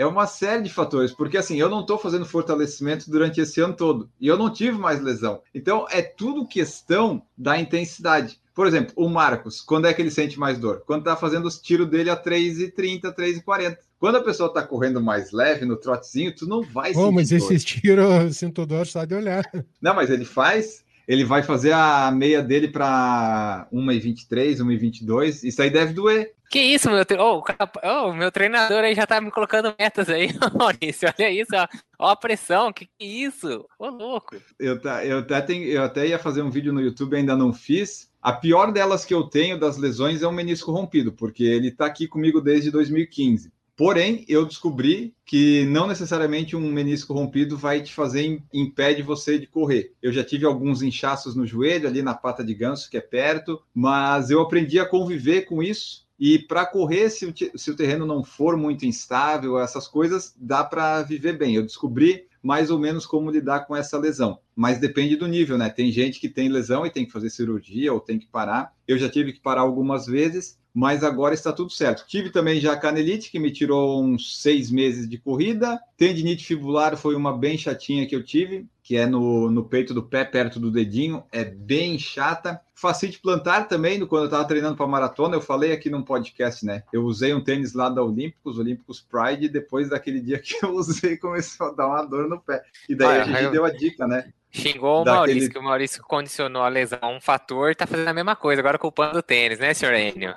É, 0.00 0.06
uma 0.06 0.26
série 0.26 0.62
de 0.62 0.70
fatores, 0.70 1.12
porque 1.12 1.36
assim, 1.36 1.60
eu 1.60 1.68
não 1.68 1.82
estou 1.82 1.98
fazendo 1.98 2.24
fortalecimento 2.24 3.10
durante 3.10 3.38
esse 3.38 3.60
ano 3.60 3.74
todo 3.74 4.08
e 4.18 4.26
eu 4.26 4.38
não 4.38 4.50
tive 4.50 4.78
mais 4.78 4.98
lesão. 5.02 5.42
Então 5.54 5.86
é 5.90 6.00
tudo 6.00 6.48
questão 6.48 7.22
da 7.36 7.60
intensidade. 7.60 8.40
Por 8.54 8.66
exemplo, 8.66 8.94
o 8.96 9.10
Marcos, 9.10 9.60
quando 9.60 9.86
é 9.86 9.92
que 9.92 10.00
ele 10.00 10.10
sente 10.10 10.38
mais 10.38 10.58
dor? 10.58 10.82
Quando 10.86 11.00
está 11.00 11.16
fazendo 11.16 11.46
os 11.46 11.58
tiros 11.58 11.86
dele 11.86 12.08
a 12.08 12.16
3,30, 12.16 13.14
3,40. 13.14 13.76
Quando 13.98 14.16
a 14.16 14.22
pessoa 14.22 14.48
está 14.48 14.62
correndo 14.62 15.02
mais 15.02 15.32
leve 15.32 15.66
no 15.66 15.76
trotezinho, 15.76 16.34
tu 16.34 16.46
não 16.46 16.62
vai 16.62 16.94
sentir 16.94 17.12
mas 17.12 17.28
dor. 17.28 17.36
esses 17.36 17.62
tiros 17.62 18.04
eu 18.04 18.32
sinto 18.32 18.64
dor 18.64 18.86
só 18.86 19.04
de 19.04 19.14
olhar. 19.14 19.44
Não, 19.82 19.94
mas 19.94 20.08
ele 20.08 20.24
faz, 20.24 20.82
ele 21.06 21.24
vai 21.24 21.42
fazer 21.42 21.72
a 21.72 22.10
meia 22.10 22.42
dele 22.42 22.68
para 22.68 23.68
1,23, 23.70 24.56
1,22. 24.56 25.44
Isso 25.44 25.60
aí 25.60 25.68
deve 25.68 25.92
doer. 25.92 26.32
Que 26.50 26.58
isso, 26.58 26.90
meu, 26.90 27.04
tre... 27.06 27.16
oh, 27.20 27.40
oh, 27.84 28.12
meu 28.12 28.32
treinador 28.32 28.80
aí 28.82 28.92
já 28.92 29.06
tá 29.06 29.20
me 29.20 29.30
colocando 29.30 29.72
metas 29.78 30.08
aí, 30.08 30.28
Maurício. 30.58 31.08
Olha 31.16 31.30
isso, 31.30 31.50
ó. 31.54 31.68
Ó 31.96 32.08
a 32.10 32.16
pressão, 32.16 32.72
que 32.72 32.86
que 32.86 32.90
é 33.00 33.06
isso? 33.06 33.64
Ô, 33.78 33.88
louco. 33.88 34.34
Eu, 34.58 34.80
tá- 34.80 35.04
eu, 35.06 35.18
até 35.20 35.40
tenho- 35.42 35.64
eu 35.68 35.82
até 35.84 36.08
ia 36.08 36.18
fazer 36.18 36.42
um 36.42 36.50
vídeo 36.50 36.72
no 36.72 36.80
YouTube, 36.80 37.16
ainda 37.16 37.36
não 37.36 37.52
fiz. 37.52 38.10
A 38.20 38.32
pior 38.32 38.72
delas 38.72 39.04
que 39.04 39.14
eu 39.14 39.22
tenho 39.22 39.60
das 39.60 39.76
lesões 39.78 40.22
é 40.22 40.26
o 40.26 40.32
menisco 40.32 40.72
rompido, 40.72 41.12
porque 41.12 41.44
ele 41.44 41.68
está 41.68 41.86
aqui 41.86 42.08
comigo 42.08 42.40
desde 42.40 42.70
2015. 42.72 43.52
Porém, 43.76 44.26
eu 44.28 44.44
descobri 44.44 45.14
que 45.24 45.64
não 45.66 45.86
necessariamente 45.86 46.54
um 46.56 46.70
menisco 46.72 47.14
rompido 47.14 47.56
vai 47.56 47.80
te 47.80 47.94
fazer 47.94 48.22
im- 48.26 48.42
impede 48.52 49.02
você 49.02 49.38
de 49.38 49.46
correr. 49.46 49.92
Eu 50.02 50.12
já 50.12 50.22
tive 50.24 50.44
alguns 50.44 50.82
inchaços 50.82 51.34
no 51.36 51.46
joelho, 51.46 51.88
ali 51.88 52.02
na 52.02 52.12
pata 52.12 52.44
de 52.44 52.54
ganso, 52.54 52.90
que 52.90 52.96
é 52.96 53.00
perto, 53.00 53.62
mas 53.72 54.30
eu 54.30 54.40
aprendi 54.42 54.78
a 54.80 54.84
conviver 54.84 55.42
com 55.42 55.62
isso. 55.62 56.04
E 56.20 56.38
para 56.38 56.66
correr, 56.66 57.08
se 57.08 57.24
o, 57.24 57.34
se 57.58 57.70
o 57.70 57.76
terreno 57.76 58.04
não 58.04 58.22
for 58.22 58.54
muito 58.54 58.84
instável, 58.84 59.58
essas 59.58 59.88
coisas, 59.88 60.34
dá 60.38 60.62
para 60.62 61.02
viver 61.02 61.38
bem. 61.38 61.54
Eu 61.54 61.62
descobri 61.62 62.28
mais 62.42 62.70
ou 62.70 62.78
menos 62.78 63.06
como 63.06 63.30
lidar 63.30 63.60
com 63.60 63.74
essa 63.74 63.96
lesão. 63.98 64.38
Mas 64.54 64.78
depende 64.78 65.16
do 65.16 65.26
nível, 65.26 65.56
né? 65.56 65.70
Tem 65.70 65.90
gente 65.90 66.20
que 66.20 66.28
tem 66.28 66.50
lesão 66.50 66.84
e 66.84 66.90
tem 66.90 67.06
que 67.06 67.12
fazer 67.12 67.30
cirurgia 67.30 67.90
ou 67.90 68.00
tem 68.00 68.18
que 68.18 68.26
parar. 68.26 68.74
Eu 68.90 68.98
já 68.98 69.08
tive 69.08 69.32
que 69.32 69.40
parar 69.40 69.60
algumas 69.60 70.06
vezes, 70.06 70.58
mas 70.74 71.04
agora 71.04 71.32
está 71.32 71.52
tudo 71.52 71.70
certo. 71.70 72.04
Tive 72.08 72.30
também 72.30 72.58
já 72.60 72.72
a 72.72 72.76
canelite, 72.76 73.30
que 73.30 73.38
me 73.38 73.52
tirou 73.52 74.02
uns 74.02 74.40
seis 74.40 74.68
meses 74.68 75.08
de 75.08 75.16
corrida. 75.16 75.78
Tendinite 75.96 76.44
fibular 76.44 76.96
foi 76.96 77.14
uma 77.14 77.36
bem 77.36 77.56
chatinha 77.56 78.04
que 78.06 78.16
eu 78.16 78.24
tive, 78.24 78.66
que 78.82 78.96
é 78.96 79.06
no, 79.06 79.48
no 79.48 79.64
peito 79.64 79.94
do 79.94 80.02
pé, 80.02 80.24
perto 80.24 80.58
do 80.58 80.72
dedinho. 80.72 81.22
É 81.30 81.44
bem 81.44 82.00
chata. 82.00 82.60
Facite 82.74 83.20
plantar 83.20 83.68
também, 83.68 84.04
quando 84.06 84.22
eu 84.22 84.26
estava 84.28 84.44
treinando 84.44 84.76
para 84.76 84.86
maratona, 84.88 85.36
eu 85.36 85.40
falei 85.40 85.70
aqui 85.70 85.88
num 85.88 86.02
podcast, 86.02 86.66
né? 86.66 86.82
Eu 86.92 87.04
usei 87.04 87.32
um 87.32 87.44
tênis 87.44 87.74
lá 87.74 87.88
da 87.88 88.02
Olímpicos, 88.02 88.58
Olímpicos 88.58 89.00
Pride, 89.00 89.44
e 89.44 89.48
depois 89.48 89.88
daquele 89.90 90.20
dia 90.20 90.38
que 90.42 90.64
eu 90.64 90.74
usei, 90.74 91.16
começou 91.16 91.68
a 91.68 91.72
dar 91.72 91.86
uma 91.86 92.02
dor 92.02 92.28
no 92.28 92.40
pé. 92.40 92.62
E 92.88 92.94
daí 92.96 93.06
Olha, 93.06 93.22
a 93.22 93.26
gente 93.26 93.42
eu- 93.44 93.50
deu 93.52 93.64
a 93.64 93.70
dica, 93.70 94.08
né? 94.08 94.32
Xingou 94.52 95.02
o 95.02 95.04
Daquele- 95.04 95.16
Maurício, 95.16 95.50
que 95.50 95.58
o 95.58 95.62
Maurício 95.62 96.02
condicionou 96.02 96.62
a 96.62 96.68
lesão 96.68 96.98
a 97.02 97.08
um 97.08 97.20
fator, 97.20 97.74
tá 97.74 97.86
fazendo 97.86 98.08
a 98.08 98.14
mesma 98.14 98.34
coisa, 98.36 98.60
agora 98.60 98.78
culpando 98.78 99.18
o 99.18 99.22
tênis, 99.22 99.58
né, 99.58 99.72
senhor 99.74 99.94
Enio? 99.94 100.34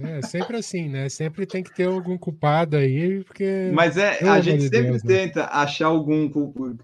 É 0.00 0.20
sempre 0.22 0.56
assim, 0.56 0.88
né? 0.88 1.08
Sempre 1.08 1.46
tem 1.46 1.62
que 1.62 1.72
ter 1.72 1.84
algum 1.84 2.18
culpado 2.18 2.76
aí, 2.76 3.22
porque. 3.22 3.70
Mas 3.72 3.96
é, 3.96 4.16
Pelo 4.16 4.32
a 4.32 4.40
gente 4.40 4.58
de 4.58 4.68
sempre 4.68 4.82
Deus, 4.90 5.04
né? 5.04 5.14
tenta 5.18 5.44
achar 5.52 5.86
algum, 5.86 6.28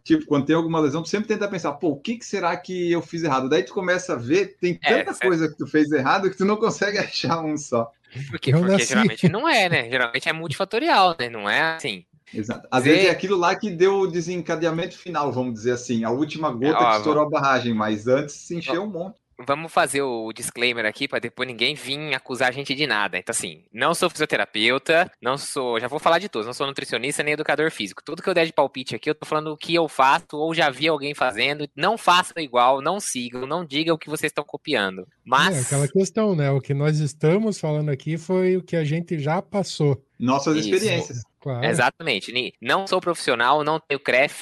tipo, 0.04 0.24
quando 0.26 0.46
tem 0.46 0.54
alguma 0.54 0.78
lesão, 0.78 1.02
tu 1.02 1.08
sempre 1.08 1.26
tenta 1.26 1.48
pensar, 1.48 1.72
pô, 1.72 1.88
o 1.88 1.96
que, 1.96 2.16
que 2.18 2.24
será 2.24 2.56
que 2.56 2.92
eu 2.92 3.02
fiz 3.02 3.24
errado? 3.24 3.48
Daí 3.48 3.64
tu 3.64 3.74
começa 3.74 4.12
a 4.12 4.16
ver, 4.16 4.56
tem 4.60 4.78
É, 4.80 4.98
tanta 4.98 5.12
certo. 5.12 5.28
coisa 5.28 5.48
que 5.48 5.56
tu 5.58 5.66
fez 5.66 5.90
errado 5.90 6.30
que 6.30 6.37
tu 6.37 6.44
não 6.44 6.56
consegue 6.56 6.98
achar 6.98 7.44
um 7.44 7.56
só. 7.56 7.90
Por 8.30 8.38
quê? 8.38 8.52
Porque 8.52 8.66
nasci. 8.70 8.87
geralmente 8.87 9.28
não 9.28 9.48
é, 9.48 9.68
né? 9.68 9.90
Geralmente 9.90 10.28
é 10.28 10.32
multifatorial, 10.32 11.16
né? 11.18 11.28
Não 11.28 11.50
é 11.50 11.74
assim. 11.74 12.04
Exato. 12.34 12.66
Às 12.70 12.84
Vê- 12.84 12.90
vezes 12.92 13.06
é 13.06 13.10
aquilo 13.10 13.36
lá 13.36 13.54
que 13.54 13.70
deu 13.70 14.00
o 14.00 14.06
desencadeamento 14.06 14.98
final, 14.98 15.32
vamos 15.32 15.54
dizer 15.54 15.72
assim, 15.72 16.04
a 16.04 16.10
última 16.10 16.50
gota 16.50 16.78
ó, 16.78 16.90
que 16.90 16.96
estourou 16.98 17.24
a 17.24 17.30
barragem, 17.30 17.72
mas 17.74 18.06
antes 18.06 18.34
se 18.34 18.56
encheu 18.56 18.82
um 18.82 18.90
monte. 18.90 19.24
Vamos 19.46 19.72
fazer 19.72 20.00
o 20.00 20.32
disclaimer 20.32 20.86
aqui 20.86 21.08
para 21.08 21.18
depois 21.18 21.48
ninguém 21.48 21.74
vir 21.74 22.14
acusar 22.14 22.50
a 22.50 22.52
gente 22.52 22.72
de 22.72 22.86
nada. 22.86 23.18
Então, 23.18 23.32
assim, 23.32 23.64
não 23.72 23.92
sou 23.92 24.08
fisioterapeuta, 24.08 25.10
não 25.20 25.36
sou. 25.36 25.80
Já 25.80 25.88
vou 25.88 25.98
falar 25.98 26.20
de 26.20 26.28
todos, 26.28 26.46
não 26.46 26.54
sou 26.54 26.66
nutricionista 26.66 27.22
nem 27.22 27.34
educador 27.34 27.70
físico. 27.72 28.00
Tudo 28.04 28.22
que 28.22 28.28
eu 28.28 28.34
der 28.34 28.46
de 28.46 28.52
palpite 28.52 28.94
aqui, 28.94 29.10
eu 29.10 29.14
tô 29.14 29.26
falando 29.26 29.48
o 29.48 29.56
que 29.56 29.74
eu 29.74 29.88
faço 29.88 30.24
ou 30.34 30.54
já 30.54 30.70
vi 30.70 30.86
alguém 30.86 31.14
fazendo. 31.14 31.66
Não 31.74 31.98
façam 31.98 32.40
igual, 32.40 32.80
não 32.80 33.00
sigam, 33.00 33.44
não 33.44 33.64
digam 33.64 33.96
o 33.96 33.98
que 33.98 34.08
vocês 34.08 34.30
estão 34.30 34.44
copiando. 34.44 35.04
Mas. 35.24 35.56
É 35.56 35.60
aquela 35.62 35.88
questão, 35.88 36.36
né? 36.36 36.52
O 36.52 36.60
que 36.60 36.72
nós 36.72 37.00
estamos 37.00 37.58
falando 37.58 37.88
aqui 37.88 38.16
foi 38.16 38.56
o 38.56 38.62
que 38.62 38.76
a 38.76 38.84
gente 38.84 39.18
já 39.18 39.42
passou. 39.42 40.00
Nossas 40.16 40.58
Isso. 40.58 40.72
experiências. 40.72 41.22
Claro. 41.44 41.62
Exatamente. 41.66 42.54
Não 42.59 42.87
sou 42.87 43.02
profissional, 43.02 43.62
não 43.62 43.78
tenho 43.78 44.00
CREF, 44.00 44.40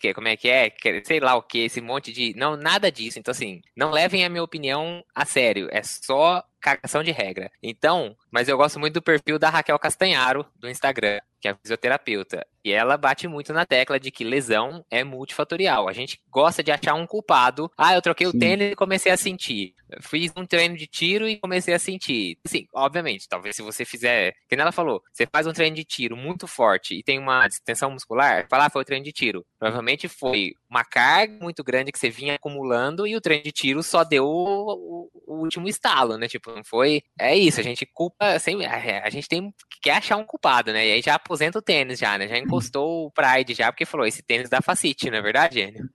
que, 0.00 0.14
como 0.14 0.28
é 0.28 0.36
que 0.36 0.48
é? 0.48 0.72
Sei 1.04 1.20
lá 1.20 1.36
o 1.36 1.42
que, 1.42 1.58
esse 1.58 1.78
monte 1.78 2.10
de. 2.10 2.32
Não, 2.38 2.56
nada 2.56 2.90
disso. 2.90 3.18
Então, 3.18 3.32
assim, 3.32 3.60
não 3.76 3.90
levem 3.90 4.24
a 4.24 4.30
minha 4.30 4.42
opinião 4.42 5.04
a 5.14 5.26
sério. 5.26 5.68
É 5.70 5.82
só 5.82 6.42
cagação 6.58 7.02
de 7.02 7.10
regra. 7.10 7.50
Então, 7.62 8.16
mas 8.30 8.48
eu 8.48 8.56
gosto 8.56 8.80
muito 8.80 8.94
do 8.94 9.02
perfil 9.02 9.38
da 9.38 9.50
Raquel 9.50 9.78
Castanharo, 9.78 10.46
do 10.56 10.70
Instagram, 10.70 11.20
que 11.38 11.48
é 11.48 11.54
fisioterapeuta. 11.54 12.46
E 12.64 12.72
ela 12.72 12.96
bate 12.96 13.26
muito 13.28 13.52
na 13.52 13.64
tecla 13.64 13.98
de 13.98 14.10
que 14.10 14.24
lesão 14.24 14.84
é 14.90 15.04
multifatorial. 15.04 15.88
A 15.88 15.92
gente 15.92 16.20
gosta 16.30 16.62
de 16.62 16.70
achar 16.70 16.94
um 16.94 17.06
culpado. 17.06 17.70
Ah, 17.76 17.94
eu 17.94 18.02
troquei 18.02 18.26
o 18.26 18.32
Sim. 18.32 18.38
tênis 18.38 18.72
e 18.72 18.76
comecei 18.76 19.12
a 19.12 19.16
sentir. 19.16 19.74
Fiz 20.02 20.30
um 20.36 20.44
treino 20.44 20.76
de 20.76 20.86
tiro 20.86 21.28
e 21.28 21.38
comecei 21.38 21.72
a 21.74 21.78
sentir. 21.78 22.36
Sim, 22.46 22.66
obviamente, 22.74 23.28
talvez 23.28 23.56
se 23.56 23.62
você 23.62 23.84
fizer. 23.84 24.34
Que 24.48 24.54
ela 24.54 24.72
falou, 24.72 25.02
você 25.12 25.26
faz 25.26 25.46
um 25.46 25.52
treino 25.52 25.76
de 25.76 25.84
tiro 25.84 26.16
muito 26.16 26.46
forte 26.46 26.94
e 26.94 27.02
tem 27.02 27.18
uma 27.18 27.46
distensão 27.48 27.90
muscular, 27.90 28.46
fala, 28.50 28.66
ah, 28.66 28.70
foi 28.70 28.82
o 28.82 28.84
treino 28.84 29.04
de 29.04 29.12
tiro. 29.12 29.46
Provavelmente 29.58 30.08
foi 30.08 30.52
uma 30.68 30.84
carga 30.84 31.38
muito 31.40 31.62
grande 31.64 31.92
que 31.92 31.98
você 31.98 32.10
vinha 32.10 32.34
acumulando 32.34 33.06
e 33.06 33.16
o 33.16 33.20
treino 33.20 33.44
de 33.44 33.52
tiro 33.52 33.82
só 33.82 34.04
deu 34.04 34.24
o, 34.26 34.72
o- 34.72 35.10
o 35.26 35.34
último 35.42 35.68
estalo, 35.68 36.16
né? 36.18 36.26
Tipo, 36.28 36.50
não 36.52 36.64
foi. 36.64 37.02
É 37.18 37.36
isso, 37.36 37.60
a 37.60 37.62
gente 37.62 37.86
culpa. 37.86 38.16
Assim, 38.34 38.64
a, 38.64 39.04
a 39.04 39.10
gente 39.10 39.28
tem 39.28 39.52
quer 39.80 39.92
achar 39.92 40.16
um 40.16 40.24
culpado, 40.24 40.72
né? 40.72 40.86
E 40.86 40.92
aí 40.92 41.02
já 41.02 41.14
aposenta 41.14 41.58
o 41.58 41.62
tênis, 41.62 41.98
já, 41.98 42.18
né? 42.18 42.26
Já 42.28 42.36
postou 42.48 43.06
o 43.06 43.10
Pride 43.10 43.54
já, 43.54 43.70
porque 43.70 43.84
falou: 43.84 44.06
esse 44.06 44.22
tênis 44.22 44.48
dá 44.48 44.60
facite, 44.60 45.10
não 45.10 45.18
é 45.18 45.22
verdade, 45.22 45.60
Enio? 45.60 45.88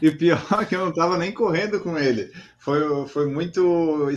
E 0.00 0.10
pior 0.10 0.40
é 0.60 0.64
que 0.64 0.76
eu 0.76 0.84
não 0.84 0.92
tava 0.92 1.18
nem 1.18 1.32
correndo 1.32 1.80
com 1.80 1.98
ele. 1.98 2.32
Foi, 2.66 3.06
foi 3.06 3.26
muito. 3.26 4.08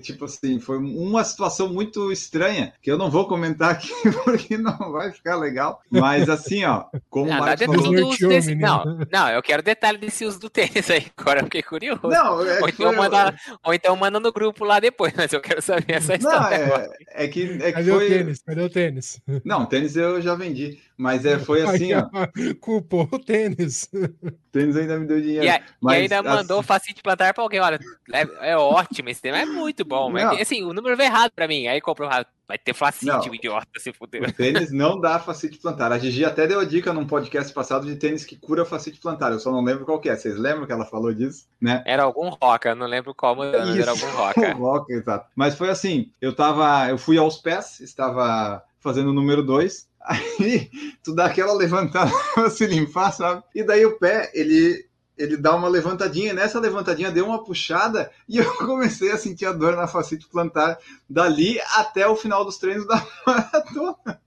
Tipo 0.00 0.24
assim, 0.24 0.58
foi 0.58 0.78
uma 0.78 1.22
situação 1.22 1.68
muito 1.68 2.10
estranha, 2.10 2.72
que 2.80 2.90
eu 2.90 2.96
não 2.96 3.10
vou 3.10 3.28
comentar 3.28 3.72
aqui 3.72 3.92
porque 4.24 4.56
não 4.56 4.90
vai 4.90 5.12
ficar 5.12 5.36
legal. 5.36 5.82
Mas 5.90 6.26
assim, 6.30 6.64
ó, 6.64 6.86
como 7.10 7.26
não, 7.26 7.40
Marcos 7.40 7.66
falou... 7.66 8.16
desse, 8.16 8.54
não, 8.54 8.98
não, 9.12 9.28
eu 9.28 9.42
quero 9.42 9.62
detalhe 9.62 9.98
desse 9.98 10.24
uso 10.24 10.40
do 10.40 10.48
tênis 10.48 10.90
aí, 10.90 11.04
agora 11.14 11.40
eu 11.40 11.44
fiquei 11.44 11.62
curioso. 11.62 12.00
Não, 12.04 12.42
é 12.46 12.62
ou, 12.62 12.68
então 12.70 12.96
manda, 12.96 13.34
ou 13.62 13.74
então 13.74 13.94
manda 13.94 14.18
no 14.18 14.32
grupo 14.32 14.64
lá 14.64 14.80
depois, 14.80 15.12
mas 15.14 15.30
eu 15.30 15.42
quero 15.42 15.60
saber 15.60 15.92
essa 15.92 16.14
história. 16.14 16.66
Não, 16.66 16.76
é, 16.76 16.90
é, 17.10 17.28
que, 17.28 17.42
é 17.42 17.58
que 17.58 17.72
Cadê 17.72 17.90
foi... 17.90 18.06
o 18.06 18.08
tênis? 18.08 18.42
Cadê 18.42 18.62
o 18.62 18.70
tênis? 18.70 19.20
Não, 19.44 19.66
tênis 19.66 19.96
eu 19.96 20.18
já 20.22 20.34
vendi. 20.34 20.78
Mas 21.02 21.24
é, 21.24 21.36
foi 21.36 21.62
assim, 21.62 21.92
ó. 21.94 22.08
Culpou 22.60 23.08
o 23.10 23.18
tênis. 23.18 23.88
O 23.92 24.28
tênis 24.52 24.76
ainda 24.76 24.98
me 24.98 25.06
deu 25.06 25.20
dinheiro. 25.20 25.44
E, 25.44 25.48
a, 25.48 25.60
mas, 25.80 25.98
e 25.98 26.02
ainda 26.02 26.22
mandou 26.22 26.60
assim... 26.60 26.66
facite 26.68 27.02
plantar 27.02 27.34
pra 27.34 27.42
alguém. 27.42 27.58
Olha, 27.58 27.80
é, 28.12 28.50
é 28.52 28.56
ótimo 28.56 29.08
esse 29.08 29.20
tema, 29.20 29.38
é 29.38 29.46
muito 29.46 29.84
bom. 29.84 30.10
Mas 30.10 30.40
assim, 30.40 30.62
o 30.62 30.72
número 30.72 30.96
veio 30.96 31.08
errado 31.08 31.32
pra 31.34 31.48
mim. 31.48 31.66
Aí 31.66 31.80
comprou 31.80 32.08
errado. 32.08 32.26
Vai 32.46 32.58
ter 32.58 32.74
facite, 32.74 33.30
o 33.30 33.34
idiota, 33.34 33.66
se 33.78 33.92
fuder. 33.92 34.28
O 34.28 34.32
tênis 34.32 34.70
não 34.70 35.00
dá 35.00 35.18
facite 35.18 35.58
plantar. 35.58 35.90
A 35.90 35.98
Gigi 35.98 36.22
até 36.24 36.46
deu 36.46 36.60
a 36.60 36.64
dica 36.64 36.92
num 36.92 37.06
podcast 37.06 37.50
passado 37.52 37.86
de 37.86 37.96
tênis 37.96 38.26
que 38.26 38.36
cura 38.36 38.64
facite 38.64 39.00
plantar. 39.00 39.32
Eu 39.32 39.40
só 39.40 39.50
não 39.50 39.64
lembro 39.64 39.86
qual 39.86 39.98
que 39.98 40.10
é. 40.10 40.16
Vocês 40.16 40.36
lembram 40.36 40.66
que 40.66 40.72
ela 40.72 40.84
falou 40.84 41.14
disso? 41.14 41.46
Né? 41.60 41.82
Era 41.86 42.02
algum 42.02 42.28
roca, 42.28 42.74
não 42.74 42.86
lembro 42.86 43.14
qual, 43.14 43.34
mas 43.36 43.54
era 43.54 43.90
algum 43.90 44.10
roca. 44.10 44.52
roca, 44.52 44.92
exato. 44.92 45.30
Mas 45.34 45.54
foi 45.54 45.70
assim, 45.70 46.10
eu 46.20 46.34
tava, 46.34 46.90
eu 46.90 46.98
fui 46.98 47.16
aos 47.16 47.38
pés, 47.38 47.80
estava 47.80 48.62
fazendo 48.80 49.10
o 49.10 49.14
número 49.14 49.42
2, 49.42 49.88
aí 50.02 50.70
tu 51.02 51.14
dá 51.14 51.26
aquela 51.26 51.54
levantada 51.54 52.10
para 52.34 52.50
se 52.50 52.66
limpar, 52.66 53.12
sabe? 53.12 53.42
E 53.54 53.62
daí 53.62 53.86
o 53.86 53.98
pé, 53.98 54.30
ele 54.34 54.84
ele 55.16 55.36
dá 55.36 55.54
uma 55.54 55.68
levantadinha, 55.68 56.32
nessa 56.32 56.58
levantadinha 56.58 57.10
deu 57.10 57.26
uma 57.26 57.44
puxada 57.44 58.10
e 58.28 58.38
eu 58.38 58.54
comecei 58.56 59.10
a 59.10 59.18
sentir 59.18 59.46
a 59.46 59.52
dor 59.52 59.76
na 59.76 59.86
facite 59.86 60.26
plantar 60.26 60.78
dali 61.08 61.60
até 61.76 62.06
o 62.06 62.16
final 62.16 62.44
dos 62.44 62.58
treinos 62.58 62.86
da 62.86 63.06
maratona. 63.26 64.20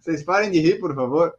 Vocês 0.00 0.22
parem 0.22 0.50
de 0.50 0.60
rir, 0.60 0.78
por 0.78 0.94
favor. 0.94 1.34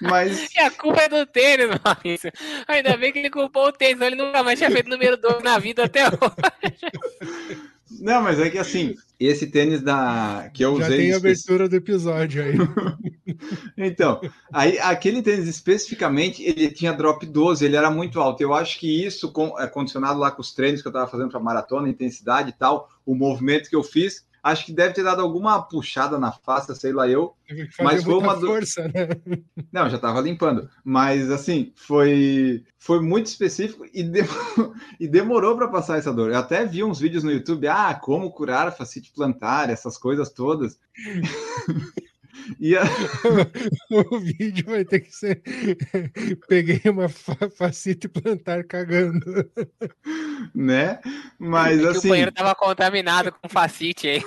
Mas... 0.00 0.48
E 0.54 0.60
a 0.60 0.70
culpa 0.70 1.02
é 1.02 1.08
do 1.08 1.26
tênis, 1.26 1.68
Maurício. 1.84 2.32
Ainda 2.66 2.96
bem 2.96 3.12
que 3.12 3.18
ele 3.18 3.30
culpou 3.30 3.68
o 3.68 3.72
tênis, 3.72 4.00
ele 4.00 4.16
nunca 4.16 4.42
mais 4.42 4.58
tinha 4.58 4.70
feito 4.70 4.88
número 4.88 5.16
2 5.16 5.42
na 5.42 5.58
vida 5.58 5.84
até 5.84 6.06
hoje. 6.06 7.72
Não, 7.90 8.22
mas 8.22 8.38
é 8.40 8.50
que 8.50 8.58
assim, 8.58 8.94
esse 9.18 9.46
tênis 9.46 9.80
da 9.80 10.50
que 10.52 10.64
eu 10.64 10.76
Já 10.78 10.86
usei. 10.86 10.98
tem 10.98 11.12
a 11.12 11.16
abertura 11.16 11.68
do 11.68 11.76
episódio 11.76 12.42
aí. 12.42 12.54
então, 13.78 14.20
aí 14.52 14.78
aquele 14.78 15.22
tênis 15.22 15.46
especificamente, 15.46 16.42
ele 16.42 16.70
tinha 16.70 16.92
drop 16.92 17.24
12, 17.24 17.64
ele 17.64 17.76
era 17.76 17.90
muito 17.90 18.20
alto. 18.20 18.42
Eu 18.42 18.52
acho 18.52 18.78
que 18.78 19.04
isso, 19.04 19.32
é 19.58 19.66
condicionado 19.66 20.18
lá 20.18 20.30
com 20.30 20.42
os 20.42 20.52
treinos 20.52 20.82
que 20.82 20.88
eu 20.88 20.90
estava 20.90 21.10
fazendo 21.10 21.30
para 21.30 21.40
maratona, 21.40 21.88
intensidade 21.88 22.50
e 22.50 22.52
tal, 22.52 22.90
o 23.04 23.14
movimento 23.14 23.70
que 23.70 23.76
eu 23.76 23.82
fiz, 23.82 24.26
acho 24.46 24.66
que 24.66 24.72
deve 24.72 24.94
ter 24.94 25.02
dado 25.02 25.20
alguma 25.20 25.60
puxada 25.60 26.18
na 26.18 26.30
face, 26.30 26.74
sei 26.76 26.92
lá 26.92 27.08
eu. 27.08 27.34
Mas 27.80 28.04
foi 28.04 28.14
uma 28.14 28.38
força, 28.38 28.86
né? 28.86 29.08
Não, 29.72 29.90
já 29.90 29.96
estava 29.96 30.20
limpando. 30.20 30.70
Mas 30.84 31.30
assim, 31.30 31.72
foi 31.74 32.64
foi 32.78 33.00
muito 33.00 33.26
específico 33.26 33.84
e, 33.92 34.04
demorou, 34.04 34.74
e 35.00 35.08
demorou 35.08 35.56
para 35.56 35.66
passar 35.68 35.98
essa 35.98 36.12
dor. 36.12 36.30
Eu 36.30 36.38
até 36.38 36.64
vi 36.64 36.84
uns 36.84 37.00
vídeos 37.00 37.24
no 37.24 37.32
YouTube, 37.32 37.66
ah, 37.66 37.92
como 37.94 38.30
curar 38.30 38.68
a 38.68 38.72
facite 38.72 39.12
plantar, 39.12 39.68
essas 39.68 39.98
coisas 39.98 40.30
todas. 40.30 40.78
E 42.60 42.76
a... 42.76 42.82
o 44.10 44.18
vídeo 44.18 44.66
vai 44.66 44.84
ter 44.84 45.00
que 45.00 45.14
ser. 45.14 45.42
Peguei 46.48 46.80
uma 46.90 47.08
facite 47.08 48.08
plantar 48.08 48.64
cagando. 48.64 49.20
Né? 50.54 51.00
Mas 51.38 51.82
é 51.82 51.88
assim. 51.88 52.08
o 52.08 52.10
banheiro 52.10 52.32
tava 52.32 52.54
contaminado 52.54 53.32
com 53.32 53.48
facite 53.48 54.08
aí. 54.08 54.22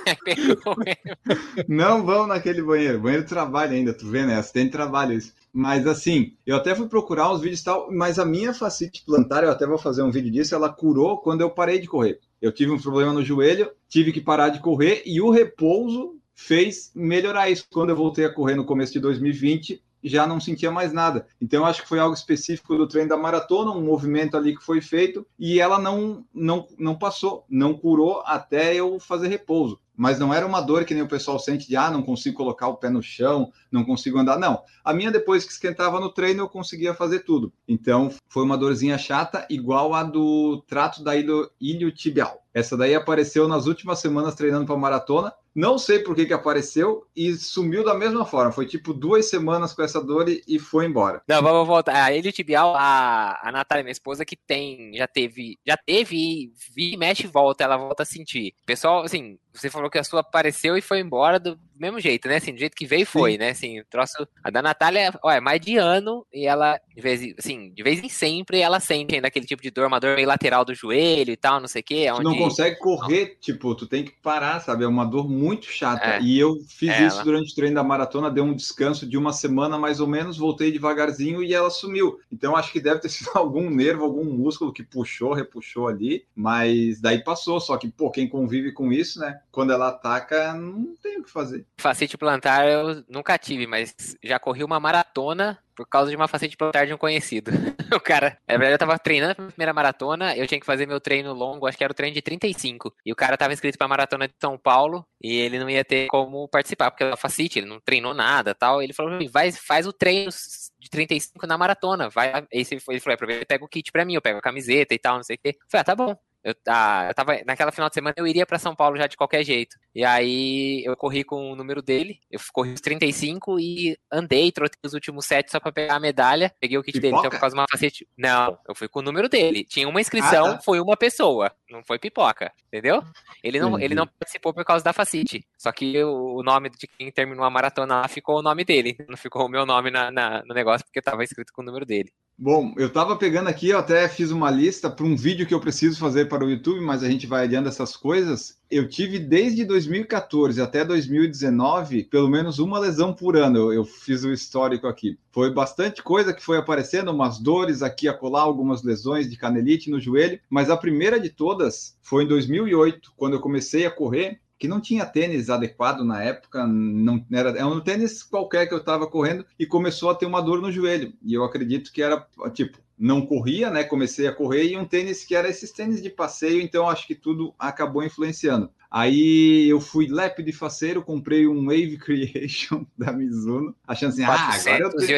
Não 1.68 2.04
vão 2.04 2.26
naquele 2.26 2.62
banheiro. 2.62 3.00
Banheiro 3.00 3.24
de 3.24 3.28
trabalho 3.28 3.72
ainda, 3.72 3.94
tu 3.94 4.08
vê, 4.08 4.24
né? 4.26 4.40
Tem 4.42 4.68
trabalho 4.68 5.12
isso. 5.14 5.32
Mas 5.52 5.86
assim, 5.86 6.34
eu 6.46 6.56
até 6.56 6.74
fui 6.74 6.88
procurar 6.88 7.32
os 7.32 7.40
vídeos 7.40 7.60
e 7.60 7.64
tal, 7.64 7.90
mas 7.90 8.18
a 8.18 8.24
minha 8.24 8.54
facite 8.54 9.04
plantar, 9.04 9.42
eu 9.42 9.50
até 9.50 9.66
vou 9.66 9.78
fazer 9.78 10.02
um 10.02 10.10
vídeo 10.10 10.30
disso, 10.30 10.54
ela 10.54 10.72
curou 10.72 11.18
quando 11.18 11.40
eu 11.40 11.50
parei 11.50 11.80
de 11.80 11.88
correr. 11.88 12.20
Eu 12.40 12.52
tive 12.52 12.70
um 12.70 12.80
problema 12.80 13.12
no 13.12 13.24
joelho, 13.24 13.70
tive 13.88 14.12
que 14.12 14.20
parar 14.20 14.48
de 14.50 14.60
correr 14.60 15.02
e 15.04 15.20
o 15.20 15.30
repouso 15.30 16.19
fez 16.40 16.90
melhorar 16.94 17.50
isso. 17.50 17.66
Quando 17.70 17.90
eu 17.90 17.96
voltei 17.96 18.24
a 18.24 18.32
correr 18.32 18.54
no 18.54 18.64
começo 18.64 18.92
de 18.94 19.00
2020, 19.00 19.82
já 20.02 20.26
não 20.26 20.40
sentia 20.40 20.70
mais 20.70 20.92
nada. 20.92 21.26
Então, 21.40 21.66
acho 21.66 21.82
que 21.82 21.88
foi 21.88 21.98
algo 21.98 22.14
específico 22.14 22.76
do 22.76 22.88
treino 22.88 23.10
da 23.10 23.16
maratona, 23.16 23.70
um 23.70 23.84
movimento 23.84 24.36
ali 24.36 24.56
que 24.56 24.64
foi 24.64 24.80
feito 24.80 25.26
e 25.38 25.60
ela 25.60 25.78
não, 25.78 26.24
não, 26.32 26.66
não 26.78 26.98
passou, 26.98 27.44
não 27.48 27.74
curou 27.74 28.22
até 28.24 28.74
eu 28.74 28.98
fazer 28.98 29.28
repouso. 29.28 29.78
Mas 30.00 30.18
não 30.18 30.32
era 30.32 30.46
uma 30.46 30.62
dor 30.62 30.86
que 30.86 30.94
nem 30.94 31.02
o 31.02 31.06
pessoal 31.06 31.38
sente 31.38 31.68
de, 31.68 31.76
ah, 31.76 31.90
não 31.90 32.02
consigo 32.02 32.34
colocar 32.34 32.68
o 32.68 32.76
pé 32.76 32.88
no 32.88 33.02
chão, 33.02 33.52
não 33.70 33.84
consigo 33.84 34.18
andar. 34.18 34.38
Não. 34.38 34.62
A 34.82 34.94
minha, 34.94 35.10
depois 35.10 35.44
que 35.44 35.52
esquentava 35.52 36.00
no 36.00 36.08
treino, 36.08 36.40
eu 36.40 36.48
conseguia 36.48 36.94
fazer 36.94 37.18
tudo. 37.18 37.52
Então, 37.68 38.10
foi 38.26 38.42
uma 38.42 38.56
dorzinha 38.56 38.96
chata, 38.96 39.46
igual 39.50 39.92
a 39.92 40.02
do 40.02 40.64
trato 40.66 41.04
da 41.04 41.12
ilho 41.14 41.92
tibial. 41.92 42.42
Essa 42.54 42.78
daí 42.78 42.94
apareceu 42.94 43.46
nas 43.46 43.66
últimas 43.66 43.98
semanas 43.98 44.34
treinando 44.34 44.64
para 44.64 44.74
maratona 44.74 45.34
não 45.54 45.78
sei 45.78 45.98
por 45.98 46.14
que, 46.14 46.26
que 46.26 46.32
apareceu 46.32 47.06
e 47.14 47.34
sumiu 47.34 47.84
da 47.84 47.94
mesma 47.94 48.24
forma. 48.24 48.52
Foi 48.52 48.66
tipo 48.66 48.94
duas 48.94 49.28
semanas 49.28 49.72
com 49.72 49.82
essa 49.82 50.02
dor 50.02 50.28
e, 50.28 50.42
e 50.46 50.58
foi 50.58 50.86
embora. 50.86 51.22
Não, 51.26 51.42
vamos 51.42 51.66
voltar. 51.66 52.04
A 52.04 52.14
Elio 52.14 52.32
Tibial, 52.32 52.74
a, 52.76 53.38
a 53.42 53.52
Natália, 53.52 53.82
minha 53.82 53.92
esposa, 53.92 54.24
que 54.24 54.36
tem, 54.36 54.94
já 54.94 55.08
teve, 55.08 55.58
já 55.66 55.76
teve 55.76 56.52
vi, 56.72 56.96
mexe 56.96 57.24
e 57.24 57.26
volta, 57.26 57.64
ela 57.64 57.76
volta 57.76 58.04
a 58.04 58.06
sentir. 58.06 58.54
Pessoal, 58.64 59.02
assim, 59.02 59.38
você 59.52 59.70
falou 59.70 59.90
que 59.90 59.98
a 59.98 60.04
sua 60.04 60.20
apareceu 60.20 60.76
e 60.76 60.80
foi 60.80 61.00
embora 61.00 61.38
do 61.38 61.58
mesmo 61.80 61.98
jeito, 61.98 62.28
né? 62.28 62.36
Assim, 62.36 62.52
do 62.52 62.58
jeito 62.58 62.76
que 62.76 62.86
veio 62.86 63.06
foi, 63.06 63.32
Sim. 63.32 63.38
né? 63.38 63.50
Assim, 63.50 63.82
troço. 63.88 64.28
A 64.44 64.50
da 64.50 64.60
Natália, 64.60 65.12
ó, 65.22 65.30
é 65.30 65.40
mais 65.40 65.60
de 65.60 65.76
ano 65.78 66.26
e 66.32 66.46
ela, 66.46 66.78
de 66.94 67.00
vez, 67.00 67.34
assim, 67.38 67.70
de 67.70 67.82
vez 67.82 68.04
em 68.04 68.08
sempre, 68.08 68.58
ela 68.60 68.78
sente 68.78 69.14
ainda 69.14 69.28
aquele 69.28 69.46
tipo 69.46 69.62
de 69.62 69.70
dor, 69.70 69.86
uma 69.86 69.98
dor 69.98 70.14
meio 70.14 70.28
lateral 70.28 70.64
do 70.64 70.74
joelho 70.74 71.32
e 71.32 71.36
tal, 71.36 71.58
não 71.58 71.66
sei 71.66 71.80
o 71.80 71.84
quê. 71.84 72.10
Onde... 72.10 72.22
Tu 72.22 72.28
não 72.28 72.36
consegue 72.36 72.76
correr, 72.76 73.28
não. 73.30 73.34
tipo, 73.40 73.74
tu 73.74 73.86
tem 73.86 74.04
que 74.04 74.12
parar, 74.22 74.60
sabe? 74.60 74.84
É 74.84 74.86
uma 74.86 75.06
dor 75.06 75.28
muito 75.28 75.66
chata. 75.66 76.16
É. 76.16 76.20
E 76.20 76.38
eu 76.38 76.56
fiz 76.68 76.90
é, 76.90 77.06
isso 77.06 77.16
ela... 77.16 77.24
durante 77.24 77.52
o 77.52 77.54
treino 77.54 77.76
da 77.76 77.82
maratona, 77.82 78.30
deu 78.30 78.44
um 78.44 78.54
descanso 78.54 79.06
de 79.06 79.16
uma 79.16 79.32
semana 79.32 79.78
mais 79.78 80.00
ou 80.00 80.06
menos, 80.06 80.36
voltei 80.36 80.70
devagarzinho 80.70 81.42
e 81.42 81.54
ela 81.54 81.70
sumiu. 81.70 82.20
Então 82.30 82.56
acho 82.56 82.72
que 82.72 82.80
deve 82.80 83.00
ter 83.00 83.08
sido 83.10 83.30
algum 83.34 83.70
nervo, 83.70 84.04
algum 84.04 84.24
músculo 84.24 84.72
que 84.72 84.82
puxou, 84.82 85.32
repuxou 85.32 85.88
ali, 85.88 86.24
mas 86.34 87.00
daí 87.00 87.24
passou. 87.24 87.58
Só 87.58 87.78
que, 87.78 87.88
pô, 87.88 88.10
quem 88.10 88.28
convive 88.28 88.72
com 88.72 88.92
isso, 88.92 89.18
né? 89.18 89.39
Quando 89.50 89.72
ela 89.72 89.88
ataca, 89.88 90.52
não 90.54 90.94
tem 90.96 91.18
o 91.18 91.24
que 91.24 91.30
fazer. 91.30 91.66
Facete 91.78 92.16
plantar 92.16 92.68
eu 92.68 93.04
nunca 93.08 93.36
tive, 93.36 93.66
mas 93.66 93.94
já 94.22 94.38
corri 94.38 94.62
uma 94.62 94.78
maratona 94.78 95.58
por 95.80 95.86
causa 95.88 96.10
de 96.10 96.16
uma 96.16 96.28
facete 96.28 96.58
plantar 96.58 96.86
de 96.86 96.92
um 96.92 96.98
conhecido. 96.98 97.50
o 97.94 98.00
cara, 98.00 98.36
na 98.46 98.58
verdade, 98.58 98.74
eu 98.74 98.78
tava 98.78 98.98
treinando 98.98 99.34
pra 99.34 99.46
primeira 99.46 99.72
maratona, 99.72 100.36
eu 100.36 100.46
tinha 100.46 100.60
que 100.60 100.66
fazer 100.66 100.86
meu 100.86 101.00
treino 101.00 101.32
longo, 101.32 101.66
acho 101.66 101.78
que 101.78 101.82
era 101.82 101.90
o 101.90 101.96
treino 101.96 102.14
de 102.14 102.20
35. 102.20 102.94
E 103.04 103.10
o 103.10 103.16
cara 103.16 103.36
tava 103.36 103.54
inscrito 103.54 103.78
pra 103.78 103.88
maratona 103.88 104.28
de 104.28 104.34
São 104.38 104.58
Paulo 104.58 105.06
e 105.22 105.34
ele 105.36 105.58
não 105.58 105.70
ia 105.70 105.84
ter 105.84 106.06
como 106.08 106.46
participar, 106.48 106.90
porque 106.90 107.04
era 107.04 107.16
facete, 107.16 107.58
ele 107.58 107.66
não 107.66 107.80
treinou 107.80 108.12
nada 108.12 108.54
tal. 108.54 108.82
Ele 108.82 108.92
falou: 108.92 109.18
vai, 109.30 109.50
faz 109.52 109.86
o 109.86 109.92
treino 109.92 110.30
de 110.78 110.90
35 110.90 111.46
na 111.46 111.56
maratona. 111.56 112.10
Vai. 112.10 112.34
Aí 112.34 112.46
ele 112.52 112.80
falou: 112.80 113.14
aproveita, 113.14 113.46
pega 113.46 113.64
o 113.64 113.68
kit 113.68 113.90
pra 113.90 114.04
mim, 114.04 114.14
eu 114.14 114.22
pego 114.22 114.38
a 114.38 114.42
camiseta 114.42 114.94
e 114.94 114.98
tal, 114.98 115.16
não 115.16 115.22
sei 115.22 115.36
o 115.36 115.38
quê. 115.38 115.56
Falei: 115.68 115.80
ah, 115.80 115.84
tá 115.84 115.96
bom. 115.96 116.16
Eu, 116.42 116.54
ah, 116.68 117.06
eu 117.08 117.14
tava, 117.14 117.38
naquela 117.44 117.70
final 117.70 117.88
de 117.88 117.94
semana 117.94 118.14
eu 118.16 118.26
iria 118.26 118.46
para 118.46 118.58
São 118.58 118.74
Paulo 118.74 118.96
já 118.96 119.06
de 119.06 119.16
qualquer 119.16 119.44
jeito. 119.44 119.76
E 119.94 120.04
aí 120.04 120.82
eu 120.84 120.96
corri 120.96 121.22
com 121.22 121.52
o 121.52 121.56
número 121.56 121.82
dele, 121.82 122.18
eu 122.30 122.40
corri 122.52 122.72
os 122.72 122.80
35 122.80 123.60
e 123.60 123.98
andei, 124.10 124.50
trotei 124.50 124.78
os 124.84 124.94
últimos 124.94 125.26
sete 125.26 125.50
só 125.50 125.60
para 125.60 125.72
pegar 125.72 125.96
a 125.96 126.00
medalha. 126.00 126.52
Peguei 126.58 126.78
o 126.78 126.82
kit 126.82 126.98
pipoca? 126.98 127.02
dele, 127.02 127.18
então 127.18 127.30
por 127.30 127.40
causa 127.40 127.54
de 127.54 127.60
uma 127.60 127.66
facete. 127.70 128.08
Não, 128.16 128.58
eu 128.68 128.74
fui 128.74 128.88
com 128.88 129.00
o 129.00 129.02
número 129.02 129.28
dele. 129.28 129.64
Tinha 129.64 129.88
uma 129.88 130.00
inscrição, 130.00 130.46
ah, 130.46 130.54
tá. 130.54 130.62
foi 130.62 130.80
uma 130.80 130.96
pessoa, 130.96 131.52
não 131.68 131.82
foi 131.84 131.98
pipoca, 131.98 132.52
entendeu? 132.66 133.02
Ele 133.42 133.60
não, 133.60 133.78
ele 133.78 133.94
não 133.94 134.06
participou 134.06 134.54
por 134.54 134.64
causa 134.64 134.84
da 134.84 134.92
facete. 134.92 135.46
Só 135.58 135.70
que 135.72 136.02
o, 136.02 136.42
nome 136.42 136.70
de 136.70 136.86
quem 136.86 137.10
terminou 137.12 137.44
a 137.44 137.50
maratona 137.50 138.00
lá 138.00 138.08
ficou 138.08 138.38
o 138.38 138.42
nome 138.42 138.64
dele, 138.64 138.96
não 139.08 139.16
ficou 139.16 139.44
o 139.44 139.48
meu 139.48 139.66
nome 139.66 139.90
na, 139.90 140.10
na 140.10 140.42
no 140.44 140.54
negócio 140.54 140.86
porque 140.86 141.02
tava 141.02 141.22
escrito 141.22 141.52
com 141.52 141.62
o 141.62 141.64
número 141.64 141.84
dele. 141.84 142.10
Bom, 142.42 142.72
eu 142.78 142.86
estava 142.86 143.16
pegando 143.16 143.48
aqui, 143.50 143.68
eu 143.68 143.78
até 143.78 144.08
fiz 144.08 144.30
uma 144.30 144.50
lista 144.50 144.88
para 144.88 145.04
um 145.04 145.14
vídeo 145.14 145.46
que 145.46 145.52
eu 145.52 145.60
preciso 145.60 145.98
fazer 145.98 146.26
para 146.26 146.42
o 146.42 146.48
YouTube, 146.48 146.80
mas 146.80 147.02
a 147.02 147.10
gente 147.10 147.26
vai 147.26 147.44
adiando 147.44 147.68
essas 147.68 147.94
coisas. 147.94 148.58
Eu 148.70 148.88
tive 148.88 149.18
desde 149.18 149.62
2014 149.62 150.58
até 150.62 150.82
2019 150.82 152.04
pelo 152.04 152.30
menos 152.30 152.58
uma 152.58 152.78
lesão 152.78 153.12
por 153.12 153.36
ano. 153.36 153.58
Eu, 153.58 153.72
eu 153.74 153.84
fiz 153.84 154.24
o 154.24 154.32
histórico 154.32 154.86
aqui. 154.86 155.18
Foi 155.30 155.52
bastante 155.52 156.02
coisa 156.02 156.32
que 156.32 156.42
foi 156.42 156.56
aparecendo, 156.56 157.10
umas 157.10 157.38
dores 157.38 157.82
aqui 157.82 158.08
a 158.08 158.14
colar, 158.14 158.40
algumas 158.40 158.82
lesões 158.82 159.28
de 159.28 159.36
canelite 159.36 159.90
no 159.90 160.00
joelho, 160.00 160.40
mas 160.48 160.70
a 160.70 160.78
primeira 160.78 161.20
de 161.20 161.28
todas 161.28 161.94
foi 162.00 162.24
em 162.24 162.28
2008, 162.28 163.12
quando 163.18 163.34
eu 163.34 163.40
comecei 163.40 163.84
a 163.84 163.90
correr 163.90 164.40
que 164.60 164.68
não 164.68 164.78
tinha 164.78 165.06
tênis 165.06 165.48
adequado 165.48 166.04
na 166.04 166.22
época, 166.22 166.66
não 166.66 167.24
era, 167.32 167.48
é 167.58 167.64
um 167.64 167.80
tênis 167.80 168.22
qualquer 168.22 168.66
que 168.66 168.74
eu 168.74 168.78
estava 168.78 169.06
correndo 169.06 169.46
e 169.58 169.64
começou 169.64 170.10
a 170.10 170.14
ter 170.14 170.26
uma 170.26 170.42
dor 170.42 170.60
no 170.60 170.70
joelho. 170.70 171.14
E 171.24 171.32
eu 171.32 171.42
acredito 171.42 171.90
que 171.90 172.02
era 172.02 172.28
tipo, 172.52 172.78
não 172.98 173.24
corria, 173.24 173.70
né? 173.70 173.82
Comecei 173.82 174.26
a 174.26 174.32
correr 174.32 174.64
e 174.64 174.76
um 174.76 174.84
tênis 174.84 175.24
que 175.24 175.34
era 175.34 175.48
esses 175.48 175.72
tênis 175.72 176.02
de 176.02 176.10
passeio, 176.10 176.60
então 176.60 176.90
acho 176.90 177.06
que 177.06 177.14
tudo 177.14 177.54
acabou 177.58 178.04
influenciando. 178.04 178.70
Aí 178.90 179.66
eu 179.66 179.80
fui 179.80 180.06
lépido 180.06 180.50
e 180.50 180.52
faceiro, 180.52 181.02
comprei 181.02 181.48
um 181.48 181.64
Wave 181.64 181.96
Creation 182.04 182.84
da 182.98 183.12
Mizuno, 183.12 183.74
achando 183.88 184.10
assim, 184.10 184.24
ah, 184.24 184.50
agora 184.50 184.84
eu 184.84 184.90
tenho... 184.90 185.08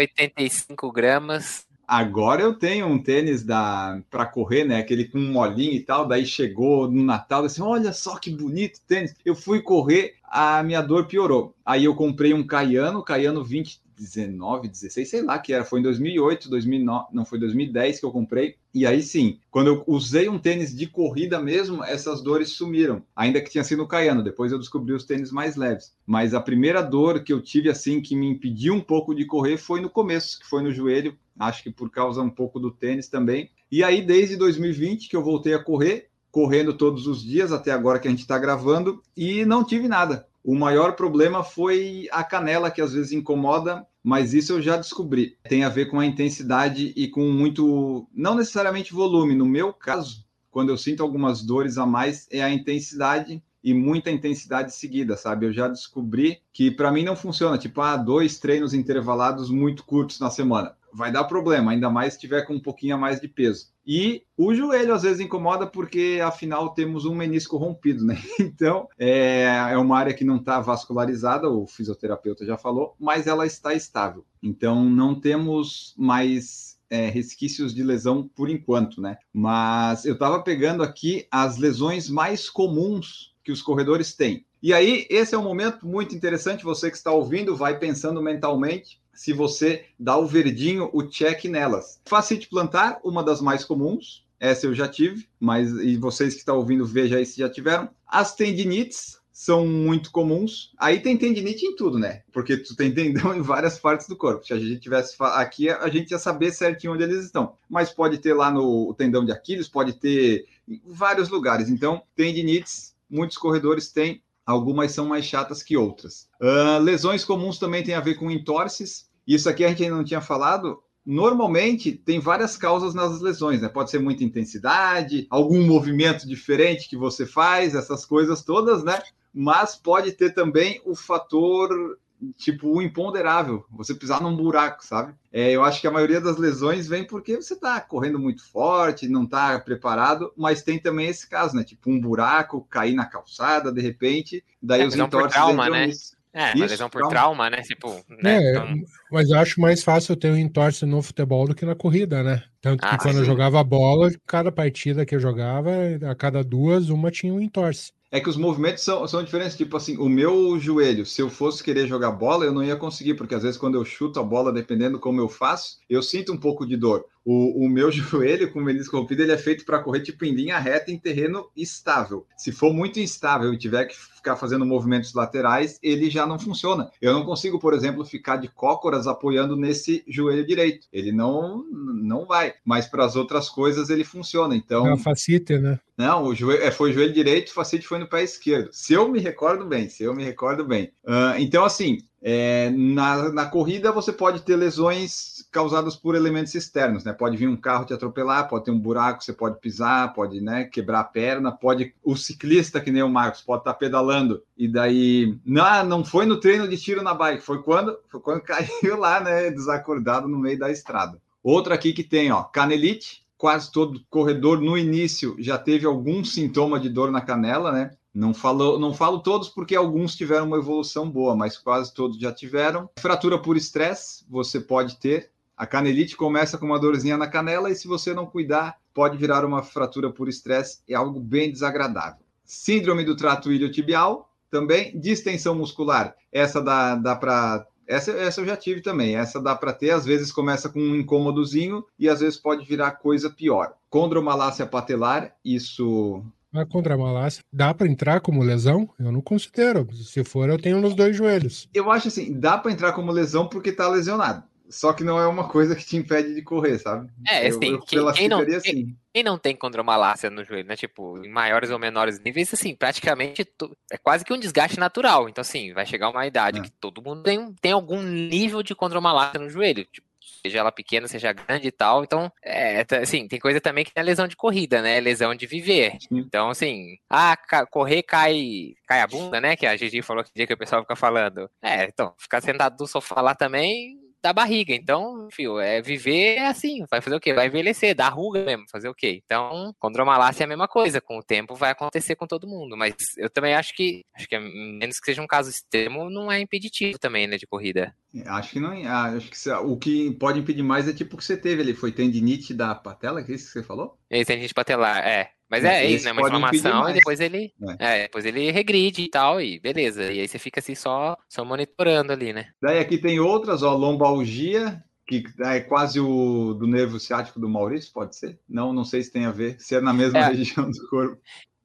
gramas. 0.93 1.67
Agora 1.87 2.41
eu 2.43 2.55
tenho 2.55 2.87
um 2.87 3.03
tênis 3.03 3.43
da 3.45 4.01
para 4.11 4.25
correr, 4.25 4.65
né? 4.65 4.79
Aquele 4.79 5.05
com 5.07 5.19
molinho 5.19 5.73
e 5.73 5.81
tal. 5.81 6.07
Daí 6.07 6.25
chegou 6.25 6.91
no 6.91 7.03
Natal, 7.03 7.45
assim, 7.45 7.63
olha 7.63 7.93
só 7.93 8.17
que 8.17 8.31
bonito 8.31 8.81
tênis. 8.87 9.15
Eu 9.25 9.35
fui 9.35 9.61
correr, 9.61 10.15
a 10.25 10.63
minha 10.63 10.81
dor 10.81 11.07
piorou. 11.07 11.55
Aí 11.65 11.85
eu 11.85 11.95
comprei 11.95 12.33
um 12.33 12.47
Caiano, 12.47 13.03
Caiano 13.03 13.45
20 13.45 13.82
19, 13.97 14.69
16, 14.69 15.09
sei 15.09 15.23
lá 15.23 15.39
que 15.39 15.53
era, 15.53 15.65
foi 15.65 15.81
em 15.81 15.83
2008, 15.83 16.49
2009, 16.49 17.07
não 17.13 17.25
foi 17.25 17.39
2010 17.39 18.01
que 18.01 18.07
eu 18.07 18.11
comprei. 18.11 18.57
E 18.75 18.87
aí 18.87 19.03
sim, 19.03 19.39
quando 19.51 19.69
eu 19.69 19.85
usei 19.87 20.29
um 20.29 20.39
tênis 20.39 20.75
de 20.75 20.87
corrida 20.87 21.41
mesmo, 21.41 21.85
essas 21.85 22.23
dores 22.23 22.51
sumiram. 22.51 23.03
Ainda 23.15 23.41
que 23.41 23.51
tinha 23.51 23.65
sido 23.65 23.87
Caiano, 23.87 24.23
depois 24.23 24.53
eu 24.53 24.59
descobri 24.59 24.93
os 24.93 25.05
tênis 25.05 25.31
mais 25.31 25.57
leves. 25.57 25.95
Mas 26.07 26.35
a 26.35 26.41
primeira 26.41 26.83
dor 26.83 27.23
que 27.23 27.33
eu 27.33 27.41
tive 27.41 27.69
assim 27.69 28.01
que 28.01 28.17
me 28.17 28.27
impediu 28.29 28.75
um 28.75 28.81
pouco 28.81 29.15
de 29.15 29.25
correr 29.25 29.57
foi 29.57 29.81
no 29.81 29.91
começo, 29.91 30.41
que 30.41 30.49
foi 30.49 30.63
no 30.63 30.73
joelho, 30.73 31.17
acho 31.39 31.63
que 31.63 31.71
por 31.71 31.91
causa 31.91 32.23
um 32.23 32.31
pouco 32.31 32.59
do 32.59 32.71
tênis 32.71 33.09
também. 33.09 33.51
E 33.71 33.85
aí 33.85 34.03
desde 34.03 34.37
2020 34.37 35.09
que 35.09 35.17
eu 35.17 35.23
voltei 35.23 35.55
a 35.55 35.63
correr, 35.63 36.09
correndo 36.31 36.73
todos 36.73 37.07
os 37.07 37.23
dias 37.23 37.53
até 37.53 37.71
agora 37.71 37.99
que 37.99 38.09
a 38.09 38.11
gente 38.11 38.21
está 38.21 38.39
gravando 38.39 39.03
e 39.15 39.45
não 39.45 39.63
tive 39.65 39.87
nada. 39.87 40.27
O 40.45 40.55
maior 40.55 40.97
problema 40.97 41.45
foi 41.45 42.09
a 42.11 42.25
canela, 42.25 42.71
que 42.71 42.81
às 42.81 42.93
vezes 42.93 43.13
incomoda, 43.13 43.87
mas 44.03 44.35
isso 44.35 44.55
eu 44.55 44.63
já 44.63 44.77
descobri. 44.77 45.37
Tem 45.49 45.63
a 45.65 45.69
ver 45.69 45.87
com 45.87 46.01
a 46.01 46.07
intensidade 46.07 46.93
e 46.97 47.09
com 47.09 47.31
muito, 47.31 48.09
não 48.13 48.35
necessariamente 48.35 48.93
volume. 48.93 49.35
No 49.35 49.47
meu 49.47 49.73
caso, 49.73 50.25
quando 50.51 50.71
eu 50.71 50.77
sinto 50.77 51.03
algumas 51.03 51.43
dores 51.43 51.79
a 51.79 51.87
mais, 51.87 52.27
é 52.31 52.43
a 52.43 52.51
intensidade 52.51 53.43
e 53.63 53.73
muita 53.73 54.11
intensidade 54.11 54.75
seguida, 54.75 55.17
sabe? 55.17 55.47
Eu 55.47 55.53
já 55.53 55.69
descobri 55.69 56.41
que 56.53 56.71
para 56.71 56.91
mim 56.91 57.05
não 57.05 57.15
funciona, 57.15 57.57
tipo, 57.57 57.81
ah, 57.81 57.97
dois 57.97 58.41
treinos 58.41 58.75
intervalados 58.75 59.49
muito 59.49 59.85
curtos 59.85 60.19
na 60.19 60.31
semana 60.31 60.75
vai 60.93 61.11
dar 61.11 61.25
problema, 61.25 61.73
ainda 61.73 61.89
mais 61.89 62.15
se 62.15 62.21
tiver 62.21 62.43
com 62.43 62.55
um 62.55 62.61
pouquinho 62.61 62.95
a 62.95 62.99
mais 62.99 63.21
de 63.21 63.27
peso. 63.27 63.72
E 63.87 64.23
o 64.37 64.55
joelho 64.55 64.95
às 64.95 65.03
vezes 65.03 65.21
incomoda 65.21 65.67
porque 65.67 66.21
afinal 66.25 66.71
temos 66.71 67.05
um 67.05 67.15
menisco 67.15 67.57
rompido, 67.57 68.05
né? 68.05 68.17
Então 68.39 68.89
é, 68.99 69.45
é 69.71 69.77
uma 69.77 69.99
área 69.99 70.15
que 70.15 70.25
não 70.25 70.37
está 70.37 70.61
vascularizada, 70.61 71.49
o 71.49 71.67
fisioterapeuta 71.67 72.45
já 72.45 72.57
falou, 72.57 72.95
mas 72.99 73.27
ela 73.27 73.47
está 73.47 73.75
estável. 73.75 74.25
Então 74.43 74.85
não 74.85 75.19
temos 75.19 75.95
mais 75.97 76.79
é, 76.89 77.09
resquícios 77.09 77.75
de 77.75 77.83
lesão 77.83 78.29
por 78.37 78.51
enquanto, 78.51 79.01
né? 79.01 79.17
Mas 79.33 80.05
eu 80.05 80.15
estava 80.15 80.43
pegando 80.43 80.83
aqui 80.83 81.27
as 81.31 81.57
lesões 81.57 82.09
mais 82.09 82.51
comuns 82.51 83.33
que 83.43 83.51
os 83.51 83.63
corredores 83.63 84.15
têm. 84.15 84.45
E 84.63 84.73
aí, 84.73 85.07
esse 85.11 85.35
é 85.35 85.39
um 85.39 85.43
momento 85.43 85.85
muito 85.85 86.15
interessante. 86.15 86.63
Você 86.63 86.89
que 86.89 86.97
está 86.97 87.11
ouvindo, 87.11 87.57
vai 87.57 87.79
pensando 87.81 88.23
mentalmente 88.23 89.02
se 89.15 89.33
você 89.33 89.85
dá 89.99 90.17
o 90.17 90.27
verdinho, 90.27 90.91
o 90.93 91.03
check 91.03 91.45
nelas. 91.45 92.01
Facite 92.05 92.49
plantar, 92.49 93.01
uma 93.05 93.23
das 93.23 93.41
mais 93.41 93.65
comuns, 93.65 94.25
essa 94.39 94.67
eu 94.67 94.75
já 94.75 94.89
tive, 94.89 95.29
mas 95.39 95.71
e 95.71 95.97
vocês 95.97 96.35
que 96.35 96.41
estão 96.41 96.57
ouvindo, 96.57 96.85
veja 96.85 97.17
aí 97.17 97.25
se 97.25 97.39
já 97.39 97.49
tiveram. 97.49 97.89
As 98.07 98.35
tendinites 98.35 99.23
são 99.33 99.67
muito 99.67 100.11
comuns. 100.11 100.73
Aí 100.77 101.01
tem 101.01 101.17
tendinite 101.17 101.65
em 101.65 101.75
tudo, 101.75 101.99
né? 101.99 102.23
Porque 102.33 102.57
tu 102.57 102.77
tem 102.77 102.93
tendão 102.93 103.35
em 103.37 103.41
várias 103.41 103.79
partes 103.79 104.07
do 104.07 104.17
corpo. 104.17 104.47
Se 104.47 104.53
a 104.53 104.59
gente 104.59 104.81
tivesse 104.81 105.15
aqui, 105.19 105.71
a 105.71 105.89
gente 105.89 106.11
ia 106.11 106.19
saber 106.19 106.53
certinho 106.53 106.93
onde 106.93 107.03
eles 107.03 107.25
estão. 107.25 107.55
Mas 107.69 107.91
pode 107.91 108.19
ter 108.19 108.35
lá 108.35 108.51
no 108.51 108.93
tendão 108.95 109.25
de 109.25 109.33
Aquiles, 109.33 109.69
pode 109.69 109.95
ter 109.95 110.47
em 110.69 110.81
vários 110.85 111.29
lugares. 111.29 111.69
Então, 111.69 112.03
tendinites, 112.15 112.95
muitos 113.09 113.39
corredores 113.39 113.91
têm 113.91 114.23
Algumas 114.45 114.93
são 114.93 115.07
mais 115.07 115.25
chatas 115.25 115.63
que 115.63 115.77
outras. 115.77 116.29
Uh, 116.41 116.83
lesões 116.83 117.25
comuns 117.25 117.59
também 117.59 117.83
tem 117.83 117.95
a 117.95 118.01
ver 118.01 118.15
com 118.15 118.31
entorses. 118.31 119.09
Isso 119.27 119.49
aqui 119.49 119.65
a 119.65 119.69
gente 119.69 119.85
ainda 119.85 119.97
não 119.97 120.05
tinha 120.05 120.21
falado. 120.21 120.83
Normalmente 121.05 121.93
tem 121.93 122.21
várias 122.21 122.57
causas 122.57 122.95
nas 122.95 123.21
lesões, 123.21 123.61
né? 123.61 123.69
Pode 123.69 123.91
ser 123.91 123.99
muita 123.99 124.25
intensidade, 124.25 125.27
algum 125.31 125.65
movimento 125.67 126.27
diferente 126.27 126.89
que 126.89 126.97
você 126.97 127.27
faz, 127.27 127.75
essas 127.75 128.05
coisas 128.05 128.43
todas, 128.43 128.85
né? 128.85 129.01
Mas 129.33 129.75
pode 129.75 130.13
ter 130.13 130.35
também 130.35 130.81
o 130.85 130.95
fator 130.95 131.99
tipo 132.37 132.69
o 132.69 132.83
imponderável, 132.83 133.65
você 133.71 133.95
pisar 133.95 134.21
num 134.21 134.37
buraco, 134.37 134.85
sabe? 134.85 135.15
É, 135.33 135.51
eu 135.51 135.65
acho 135.65 135.81
que 135.81 135.87
a 135.87 135.91
maioria 135.91 136.21
das 136.21 136.37
lesões 136.37 136.87
vem 136.87 137.05
porque 137.05 137.37
você 137.37 137.55
está 137.55 137.81
correndo 137.81 138.19
muito 138.19 138.45
forte, 138.51 139.09
não 139.09 139.25
está 139.25 139.59
preparado, 139.59 140.33
mas 140.37 140.63
tem 140.63 140.79
também 140.79 141.09
esse 141.09 141.29
caso, 141.29 141.57
né? 141.57 141.65
Tipo 141.65 141.91
um 141.91 142.01
buraco, 142.01 142.67
cair 142.71 142.95
na 142.95 143.07
calçada 143.07 143.73
de 143.73 143.81
repente, 143.81 144.45
daí 144.63 144.83
é, 144.83 144.87
os 144.87 144.95
entorses 144.95 145.33
trauma, 145.33 145.69
né? 145.69 145.87
Nisso. 145.87 146.17
É, 146.35 146.55
uma 146.55 146.65
lesão 146.65 146.89
por 146.89 147.07
trauma, 147.09 147.15
trauma 147.15 147.51
né? 147.51 147.61
Tipo, 147.61 147.95
né? 148.23 148.43
É, 148.43 148.51
então... 148.53 148.75
mas 149.11 149.29
eu 149.29 149.39
acho 149.39 149.61
mais 149.61 149.83
fácil 149.83 150.17
ter 150.17 150.33
um 150.33 150.37
entorse 150.37 150.87
no 150.87 151.03
futebol 151.03 151.47
do 151.47 151.55
que 151.55 151.67
na 151.67 151.75
corrida, 151.75 152.23
né? 152.23 152.43
Tanto 152.61 152.81
que 152.81 152.95
ah, 152.95 152.97
quando 152.97 153.17
sim. 153.17 153.21
eu 153.21 153.25
jogava 153.27 153.63
bola, 153.63 154.11
cada 154.27 154.51
partida 154.51 155.05
que 155.05 155.15
eu 155.15 155.21
jogava, 155.21 155.71
a 156.11 156.15
cada 156.15 156.43
duas, 156.43 156.89
uma 156.89 157.11
tinha 157.11 157.35
um 157.35 157.41
entorse 157.41 157.93
é 158.13 158.21
que 158.21 158.29
os 158.29 158.37
movimentos 158.37 158.85
são, 158.85 159.09
são 159.09 159.25
diferentes. 159.25 159.57
Tipo 159.57 159.79
assim, 159.79 159.97
o 159.97 160.07
meu 160.07 160.59
joelho, 160.61 161.07
se 161.07 161.23
eu 161.23 161.31
fosse 161.31 161.65
querer 161.65 161.87
jogar 161.87 162.11
bola, 162.11 162.45
eu 162.45 162.53
não 162.53 162.63
ia 162.63 162.77
conseguir, 162.77 163.15
porque 163.15 163.35
às 163.35 163.43
vezes 163.43 163.57
quando 163.57 163.77
eu 163.77 163.85
chuto 163.87 164.21
a 164.21 164.23
bola, 164.23 164.53
dependendo 164.53 165.01
como 165.01 165.19
eu 165.19 165.31
faço, 165.31 165.79
eu 165.89 166.03
sinto 166.03 166.31
um 166.31 166.37
pouco 166.37 166.67
de 166.67 166.77
dor. 166.77 167.07
O, 167.25 167.65
o 167.65 167.69
meu 167.69 167.91
joelho 167.93 168.53
com 168.53 168.59
o 168.59 168.65
menisco 168.65 168.97
rompido, 168.97 169.23
ele 169.23 169.33
é 169.33 169.39
feito 169.39 169.65
para 169.65 169.83
correr 169.83 170.01
tipo 170.01 170.25
em 170.25 170.35
linha 170.35 170.59
reta 170.59 170.91
em 170.91 170.99
terreno 170.99 171.49
estável. 171.57 172.27
Se 172.37 172.53
for 172.53 172.73
muito 172.73 173.01
instável 173.01 173.53
e 173.53 173.59
tiver 173.59 173.87
que 173.87 173.97
ficar 173.97 174.37
fazendo 174.37 174.65
movimentos 174.65 175.15
laterais, 175.15 175.79
ele 175.83 176.09
já 176.09 176.27
não 176.27 176.39
funciona. 176.39 176.91
Eu 177.01 177.13
não 177.13 177.25
consigo, 177.25 177.59
por 177.59 177.75
exemplo, 177.75 178.05
ficar 178.05 178.37
de 178.37 178.49
cócoras 178.49 179.07
apoiando 179.07 179.57
nesse 179.57 180.05
joelho 180.07 180.47
direito. 180.47 180.87
Ele 180.93 181.13
não 181.13 181.65
não 182.13 182.27
vai. 182.27 182.55
Mas 182.65 182.87
para 182.87 183.05
as 183.05 183.17
outras 183.17 183.49
coisas 183.49 183.91
ele 183.91 184.05
funciona. 184.05 184.55
Então. 184.55 184.87
É 184.87 184.97
facite, 184.97 185.59
né? 185.59 185.79
Não, 185.97 186.25
o 186.25 186.35
joelho, 186.35 186.63
é, 186.63 186.71
foi 186.71 186.91
o 186.91 186.93
joelho 186.93 187.13
direito, 187.13 187.51
o 187.51 187.55
facite 187.55 187.87
foi 187.87 187.99
no 187.99 188.09
pé 188.09 188.23
esquerdo. 188.23 188.71
Se 188.73 188.93
eu 188.93 189.09
me 189.09 189.19
recordo 189.19 189.67
bem, 189.67 189.89
se 189.89 190.03
eu 190.03 190.15
me 190.15 190.25
recordo 190.25 190.65
bem. 190.65 190.93
Uh, 191.05 191.39
então, 191.39 191.65
assim, 191.65 191.99
é, 192.25 192.71
na, 192.71 193.33
na 193.33 193.47
corrida 193.47 193.91
você 193.91 194.13
pode 194.13 194.43
ter 194.43 194.55
lesões 194.55 195.45
causadas 195.51 195.97
por 195.97 196.15
elementos 196.15 196.55
externos, 196.55 197.03
né? 197.03 197.13
Pode 197.13 197.37
vir 197.37 197.49
um 197.49 197.57
carro 197.57 197.85
te 197.85 197.93
atropelar, 197.93 198.49
pode 198.49 198.67
ter 198.67 198.71
um 198.71 198.79
buraco, 198.79 199.25
você 199.25 199.33
pode 199.33 199.59
pisar, 199.59 200.15
pode 200.15 200.41
né, 200.41 200.65
quebrar 200.65 201.01
a 201.01 201.05
perna, 201.05 201.51
pode 201.51 201.93
o 202.03 202.17
ciclista, 202.17 202.81
que 202.81 202.93
nem 202.93 203.03
o 203.03 203.09
Marcos, 203.09 203.43
pode 203.43 203.63
estar 203.63 203.73
tá 203.73 203.79
pedalando 203.79 204.43
e 204.57 204.69
daí 204.69 205.37
não, 205.45 205.85
não 205.85 206.05
foi 206.05 206.25
no 206.25 206.39
treino 206.39 206.69
de 206.69 206.79
tiro 206.79 207.03
na 207.03 207.13
bike, 207.13 207.43
foi 207.43 207.61
quando 207.61 207.99
foi 208.09 208.21
quando 208.21 208.41
caiu 208.47 208.97
lá, 208.97 209.21
né? 209.21 209.51
Desacordado 209.51 210.29
no 210.29 210.39
meio 210.39 210.59
da 210.59 210.71
estrada. 210.71 211.21
Outra 211.43 211.75
aqui 211.75 211.93
que 211.93 212.05
tem, 212.05 212.31
ó, 212.31 212.45
canelite. 212.45 213.21
Quase 213.37 213.73
todo 213.73 214.01
corredor 214.09 214.61
no 214.61 214.79
início 214.79 215.35
já 215.41 215.59
teve 215.59 215.85
algum 215.85 216.23
sintoma 216.23 216.79
de 216.79 216.89
dor 216.89 217.11
na 217.11 217.21
canela, 217.21 217.73
né? 217.73 217.91
Não 218.15 218.35
falo, 218.35 218.79
não 218.79 218.93
falo 218.93 219.21
todos 219.21 219.49
porque 219.49 219.75
alguns 219.75 220.15
tiveram 220.15 220.47
uma 220.47 220.59
evolução 220.59 221.11
boa, 221.11 221.35
mas 221.35 221.57
quase 221.57 221.93
todos 221.95 222.19
já 222.19 222.33
tiveram. 222.33 222.91
Fratura 222.99 223.39
por 223.39 223.57
estresse, 223.57 224.25
você 224.29 224.61
pode 224.61 224.97
ter. 224.99 225.31
A 225.57 225.67
canelite 225.67 226.17
começa 226.17 226.59
com 226.59 226.67
uma 226.67 226.79
dorzinha 226.79 227.17
na 227.17 227.29
canela 227.29 227.71
e 227.71 227.75
se 227.75 227.89
você 227.89 228.13
não 228.13 228.27
cuidar, 228.27 228.79
pode 228.93 229.17
virar 229.17 229.45
uma 229.45 229.63
fratura 229.63 230.11
por 230.11 230.29
estresse, 230.29 230.81
é 230.89 230.95
algo 230.95 231.21
bem 231.21 231.51
desagradável. 231.51 232.23
Síndrome 232.45 233.05
do 233.05 233.17
trato 233.17 233.53
iliotibial, 233.53 234.33
também. 234.53 234.97
Distensão 235.01 235.55
muscular, 235.55 236.15
essa 236.31 236.61
dá, 236.61 236.95
dá 236.95 237.17
para 237.17 237.67
essa, 237.89 238.13
essa 238.13 238.41
eu 238.41 238.47
já 238.47 238.57
tive 238.57 238.81
também. 238.81 239.17
Essa 239.17 239.41
dá 239.41 239.57
para 239.57 239.73
ter. 239.73 239.91
Às 239.91 240.05
vezes 240.05 240.31
começa 240.31 240.69
com 240.69 240.79
um 240.79 240.97
incômodozinho 240.97 241.85
e 241.99 242.09
às 242.09 242.21
vezes 242.21 242.39
pode 242.39 242.65
virar 242.65 242.93
coisa 242.93 243.29
pior. 243.29 243.75
Condromalácia 243.91 244.67
patelar, 244.67 245.35
isso 245.45 246.23
a 246.53 246.67
contramalácia 246.67 247.43
dá 247.53 247.73
para 247.73 247.89
entrar 247.89 248.21
como 248.21 248.43
lesão? 248.43 248.89
Eu 248.99 249.11
não 249.11 249.21
considero. 249.21 249.89
Se 249.95 250.23
for, 250.25 250.49
eu 250.49 250.59
tenho 250.59 250.81
nos 250.81 250.95
dois 250.95 251.17
joelhos. 251.17 251.69
Eu 251.73 251.91
acho 251.91 252.09
assim, 252.09 252.39
dá 252.39 252.59
para 252.59 252.73
entrar 252.73 252.93
como 252.93 253.13
lesão 253.13 253.49
porque 253.49 253.73
tá 253.73 253.89
lesionado. 253.89 254.45
Só 254.73 254.95
que 254.95 255.05
não 255.05 255.21
é 255.21 255.27
uma 255.27 255.49
coisa 255.49 255.77
que 255.77 255.85
te 255.85 255.99
impede 255.99 256.35
de 256.35 256.41
correr, 256.41 256.79
sabe? 256.79 257.11
É, 257.29 257.47
assim, 257.47 257.67
eu, 257.67 257.75
eu 257.75 257.81
quem, 257.83 258.13
quem, 258.15 258.29
não, 258.29 258.41
assim. 258.41 258.61
quem, 258.63 258.99
quem, 259.13 259.23
não 259.23 259.37
tem 259.37 259.55
condromalácia 259.55 260.31
no 260.31 260.43
joelho, 260.43 260.67
né? 260.67 260.77
Tipo, 260.77 261.23
em 261.23 261.29
maiores 261.29 261.69
ou 261.71 261.79
menores 261.79 262.19
níveis, 262.19 262.55
assim, 262.55 262.75
praticamente 262.75 263.47
é 263.93 263.99
quase 263.99 264.25
que 264.25 264.33
um 264.33 264.39
desgaste 264.39 264.81
natural. 264.81 265.29
Então, 265.29 265.43
assim, 265.43 265.75
vai 265.75 265.85
chegar 265.85 266.09
uma 266.09 266.27
idade 266.27 266.61
é. 266.61 266.63
que 266.63 266.71
todo 266.71 267.03
mundo 267.03 267.23
tem, 267.23 267.53
tem 267.61 267.73
algum 267.73 268.03
nível 268.03 268.63
de 268.63 268.75
condromalácia 268.75 269.39
no 269.39 269.51
joelho. 269.51 269.85
Tipo, 269.93 270.07
seja 270.45 270.59
ela 270.59 270.73
pequena, 270.73 271.07
seja 271.07 271.33
grande 271.33 271.69
e 271.69 271.73
tal. 271.73 272.03
Então, 272.03 272.31
é, 272.43 272.85
assim, 273.01 273.29
tem 273.29 273.39
coisa 273.39 273.61
também 273.61 273.85
que 273.85 273.93
é 273.95 274.03
lesão 274.03 274.27
de 274.27 274.37
corrida, 274.37 274.83
né? 274.83 275.01
Lesão 275.01 275.35
de 275.35 275.47
viver. 275.47 275.97
Sim. 276.01 276.19
Então, 276.19 276.51
assim, 276.51 276.97
ah, 277.09 277.37
correr 277.71 278.03
cai, 278.03 278.75
cai 278.87 279.01
a 279.01 279.07
bunda, 279.07 279.41
né? 279.41 279.57
Que 279.57 279.67
a 279.67 279.77
Gigi 279.77 280.03
falou 280.03 280.25
que 280.25 280.31
dia 280.35 280.47
que 280.47 280.55
o 280.55 280.59
pessoal 280.59 280.83
fica 280.83 280.97
falando. 280.97 281.49
É, 281.63 281.85
então, 281.85 282.15
ficar 282.19 282.41
sentado 282.41 282.77
no 282.79 282.87
sofá 282.87 283.21
lá 283.21 283.35
também 283.35 284.02
da 284.23 284.33
barriga. 284.33 284.75
Então, 284.75 285.29
fio, 285.33 285.59
é 285.59 285.83
viver 285.83 286.37
é 286.37 286.47
assim, 286.47 286.85
vai 286.91 287.01
fazer 287.01 287.17
o 287.17 287.21
quê? 287.21 287.35
Vai 287.35 287.49
envelhecer, 287.49 287.95
dá 287.95 288.09
ruga 288.09 288.45
mesmo, 288.45 288.65
fazer 288.71 288.89
o 288.89 288.95
quê? 288.95 289.21
Então, 289.25 289.75
condromalácia 289.79 290.45
é 290.45 290.47
a 290.47 290.49
mesma 290.49 290.69
coisa, 290.69 291.01
com 291.01 291.19
o 291.19 291.23
tempo 291.23 291.55
vai 291.55 291.71
acontecer 291.71 292.15
com 292.15 292.27
todo 292.27 292.47
mundo, 292.47 292.77
mas 292.77 292.95
eu 293.17 293.29
também 293.29 293.55
acho 293.55 293.75
que, 293.75 294.05
acho 294.15 294.29
que 294.29 294.39
menos 294.39 294.99
que 294.99 295.07
seja 295.07 295.23
um 295.23 295.27
caso 295.27 295.51
extremo, 295.51 296.09
não 296.09 296.31
é 296.31 296.41
impeditivo 296.41 296.99
também, 296.99 297.27
né, 297.27 297.37
de 297.37 297.47
corrida. 297.47 297.95
Acho 298.27 298.53
que 298.53 298.61
não, 298.61 298.73
é, 298.73 298.87
ah, 298.87 299.05
acho 299.17 299.31
que 299.31 299.51
o 299.51 299.77
que 299.77 300.13
pode 300.13 300.39
impedir 300.39 300.63
mais 300.63 300.87
é 300.87 300.93
tipo 300.93 301.15
o 301.15 301.19
que 301.19 301.25
você 301.25 301.37
teve 301.37 301.63
ali, 301.63 301.75
foi 301.75 301.91
tendinite 301.91 302.55
da 302.55 302.75
patela, 302.75 303.23
que 303.23 303.33
é 303.33 303.35
isso 303.35 303.47
que 303.47 303.53
você 303.53 303.63
falou? 303.63 303.99
É, 304.11 304.25
tendinite 304.25 304.55
patelar, 304.55 304.99
é. 304.99 305.31
Mas 305.53 305.65
é, 305.65 305.85
é 305.85 305.91
isso, 305.91 306.07
né? 306.07 306.13
Uma 306.13 306.23
inflamação 306.23 306.89
e 306.89 306.95
depois 306.95 307.21
ele. 307.21 307.53
É. 307.79 307.99
é. 307.99 308.03
depois 308.05 308.25
ele 308.25 308.51
regride 308.51 309.03
e 309.03 309.11
tal, 309.11 309.39
e 309.39 309.61
beleza. 309.61 310.11
E 310.11 310.19
aí 310.19 310.27
você 310.27 310.39
fica 310.39 310.61
assim 310.61 310.75
só, 310.75 311.15
só 311.29 311.45
monitorando 311.45 312.11
ali, 312.11 312.33
né? 312.33 312.47
Daí 312.63 312.79
aqui 312.79 312.97
tem 312.97 313.21
outras, 313.21 313.63
ó, 313.63 313.75
lombalgia, 313.77 314.83
que 315.07 315.23
é 315.41 315.61
quase 315.61 316.01
o 316.01 316.55
do 316.55 316.67
nervo 316.67 316.99
ciático 316.99 317.39
do 317.39 317.51
Maurício, 317.51 317.93
pode 317.93 318.17
ser? 318.17 318.41
Não, 318.49 318.73
não 318.73 318.83
sei 318.83 319.03
se 319.03 319.13
tem 319.13 319.27
a 319.27 319.31
ver, 319.31 319.61
se 319.61 319.75
é 319.75 319.81
na 319.83 319.93
mesma 319.93 320.21
é. 320.21 320.29
região 320.33 320.71
do 320.71 320.89
corpo. 320.89 321.21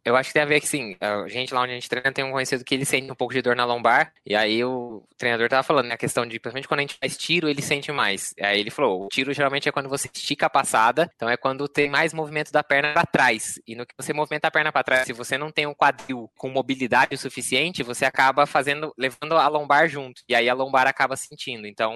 Eu 0.07 0.15
acho 0.15 0.29
que 0.29 0.35
tem 0.35 0.41
a 0.41 0.45
ver 0.45 0.61
que, 0.61 0.67
sim, 0.67 0.95
a 1.01 1.27
gente 1.27 1.53
lá 1.53 1.63
onde 1.63 1.73
a 1.73 1.75
gente 1.75 1.89
treina 1.89 2.13
tem 2.13 2.23
um 2.23 2.31
conhecido 2.31 2.63
que 2.63 2.73
ele 2.73 2.85
sente 2.85 3.11
um 3.11 3.15
pouco 3.15 3.33
de 3.33 3.41
dor 3.41 3.57
na 3.57 3.65
lombar, 3.65 4.13
e 4.25 4.37
aí 4.37 4.63
o 4.63 5.03
treinador 5.17 5.49
tava 5.49 5.63
falando, 5.63 5.87
né, 5.87 5.95
a 5.95 5.97
questão 5.97 6.25
de, 6.25 6.39
principalmente 6.39 6.65
quando 6.65 6.79
a 6.79 6.83
gente 6.83 6.97
faz 6.97 7.17
tiro, 7.17 7.49
ele 7.49 7.61
sente 7.61 7.91
mais. 7.91 8.33
Aí 8.39 8.61
ele 8.61 8.71
falou, 8.71 9.03
o 9.03 9.09
tiro 9.09 9.33
geralmente 9.33 9.67
é 9.67 9.71
quando 9.71 9.89
você 9.89 10.09
estica 10.13 10.45
a 10.45 10.49
passada, 10.49 11.11
então 11.13 11.29
é 11.29 11.35
quando 11.35 11.67
tem 11.67 11.89
mais 11.89 12.13
movimento 12.13 12.53
da 12.53 12.63
perna 12.63 12.93
para 12.93 13.05
trás. 13.05 13.59
E 13.67 13.75
no 13.75 13.85
que 13.85 13.93
você 13.97 14.13
movimenta 14.13 14.47
a 14.47 14.51
perna 14.51 14.71
para 14.71 14.81
trás, 14.85 15.05
se 15.07 15.11
você 15.11 15.37
não 15.37 15.51
tem 15.51 15.67
um 15.67 15.73
quadril 15.73 16.31
com 16.37 16.49
mobilidade 16.49 17.13
o 17.13 17.17
suficiente, 17.17 17.83
você 17.83 18.05
acaba 18.05 18.45
fazendo, 18.45 18.93
levando 18.97 19.33
a 19.33 19.49
lombar 19.49 19.89
junto, 19.89 20.21
e 20.29 20.33
aí 20.33 20.47
a 20.47 20.53
lombar 20.53 20.87
acaba 20.87 21.17
sentindo. 21.17 21.67
Então, 21.67 21.93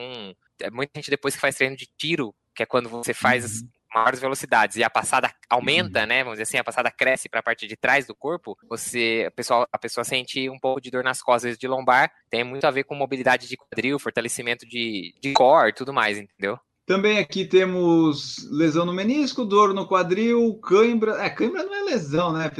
é 0.62 0.70
muita 0.70 0.92
gente 0.98 1.10
depois 1.10 1.34
que 1.34 1.40
faz 1.40 1.56
treino 1.56 1.78
de 1.78 1.88
tiro, 1.98 2.36
que 2.54 2.62
é 2.62 2.66
quando 2.66 2.90
você 2.90 3.14
faz 3.14 3.62
uhum 3.62 3.70
maiores 3.94 4.20
velocidades 4.20 4.78
e 4.78 4.84
a 4.84 4.90
passada 4.90 5.32
aumenta, 5.50 6.02
uhum. 6.02 6.08
né? 6.08 6.24
Vamos 6.24 6.34
dizer 6.34 6.44
assim, 6.44 6.58
a 6.58 6.64
passada 6.64 6.92
cresce 6.92 7.30
para 7.30 7.40
a 7.40 7.44
parte 7.44 7.68
de 7.68 7.76
trás 7.76 8.06
do 8.06 8.16
corpo, 8.16 8.58
você, 8.70 9.26
a 9.28 9.32
pessoa, 9.32 9.68
a 9.72 9.78
pessoa 9.78 10.04
sente 10.04 10.50
um 10.50 10.60
pouco 10.60 10.82
de 10.82 10.92
dor 10.92 11.04
nas 11.04 11.22
costas 11.22 11.58
de 11.58 11.68
lombar, 11.68 12.12
tem 12.30 12.44
muito 12.44 12.66
a 12.66 12.72
ver 12.72 12.84
com 12.84 12.96
mobilidade 12.96 13.48
de 13.48 13.58
quadril, 13.58 14.00
fortalecimento 14.00 14.66
de, 14.66 15.14
de 15.22 15.34
core, 15.34 15.74
tudo 15.74 15.94
mais, 15.94 16.18
entendeu? 16.18 16.58
Também 16.86 17.20
aqui 17.20 17.46
temos 17.46 18.50
lesão 18.52 18.86
no 18.86 18.94
menisco, 18.94 19.46
dor 19.46 19.74
no 19.74 19.88
quadril, 19.88 20.56
cãibra. 20.56 21.24
É, 21.24 21.30
cãibra 21.30 21.64
não 21.64 21.74
é 21.74 21.84
lesão, 21.84 22.34
né? 22.34 22.52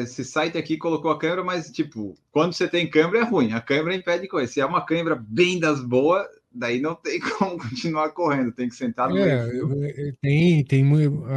Esse 0.00 0.24
site 0.24 0.56
aqui 0.56 0.76
colocou 0.76 1.10
a 1.10 1.18
cãibra, 1.18 1.42
mas, 1.42 1.72
tipo, 1.72 2.14
quando 2.30 2.52
você 2.52 2.68
tem 2.68 2.88
cãibra 2.88 3.20
é 3.20 3.22
ruim. 3.22 3.52
A 3.52 3.60
cãibra 3.60 3.94
impede 3.94 4.28
coisa. 4.28 4.52
Se 4.52 4.60
é 4.60 4.66
uma 4.66 4.84
cãibra 4.84 5.16
bem 5.16 5.58
das 5.58 5.80
boas, 5.80 6.24
daí 6.54 6.80
não 6.80 6.94
tem 6.94 7.18
como 7.38 7.58
continuar 7.58 8.10
correndo, 8.10 8.52
tem 8.52 8.68
que 8.68 8.74
sentar 8.74 9.08
no 9.08 9.18
é, 9.18 9.46
meio. 9.46 10.16
Tem, 10.22 10.64
tem, 10.64 10.84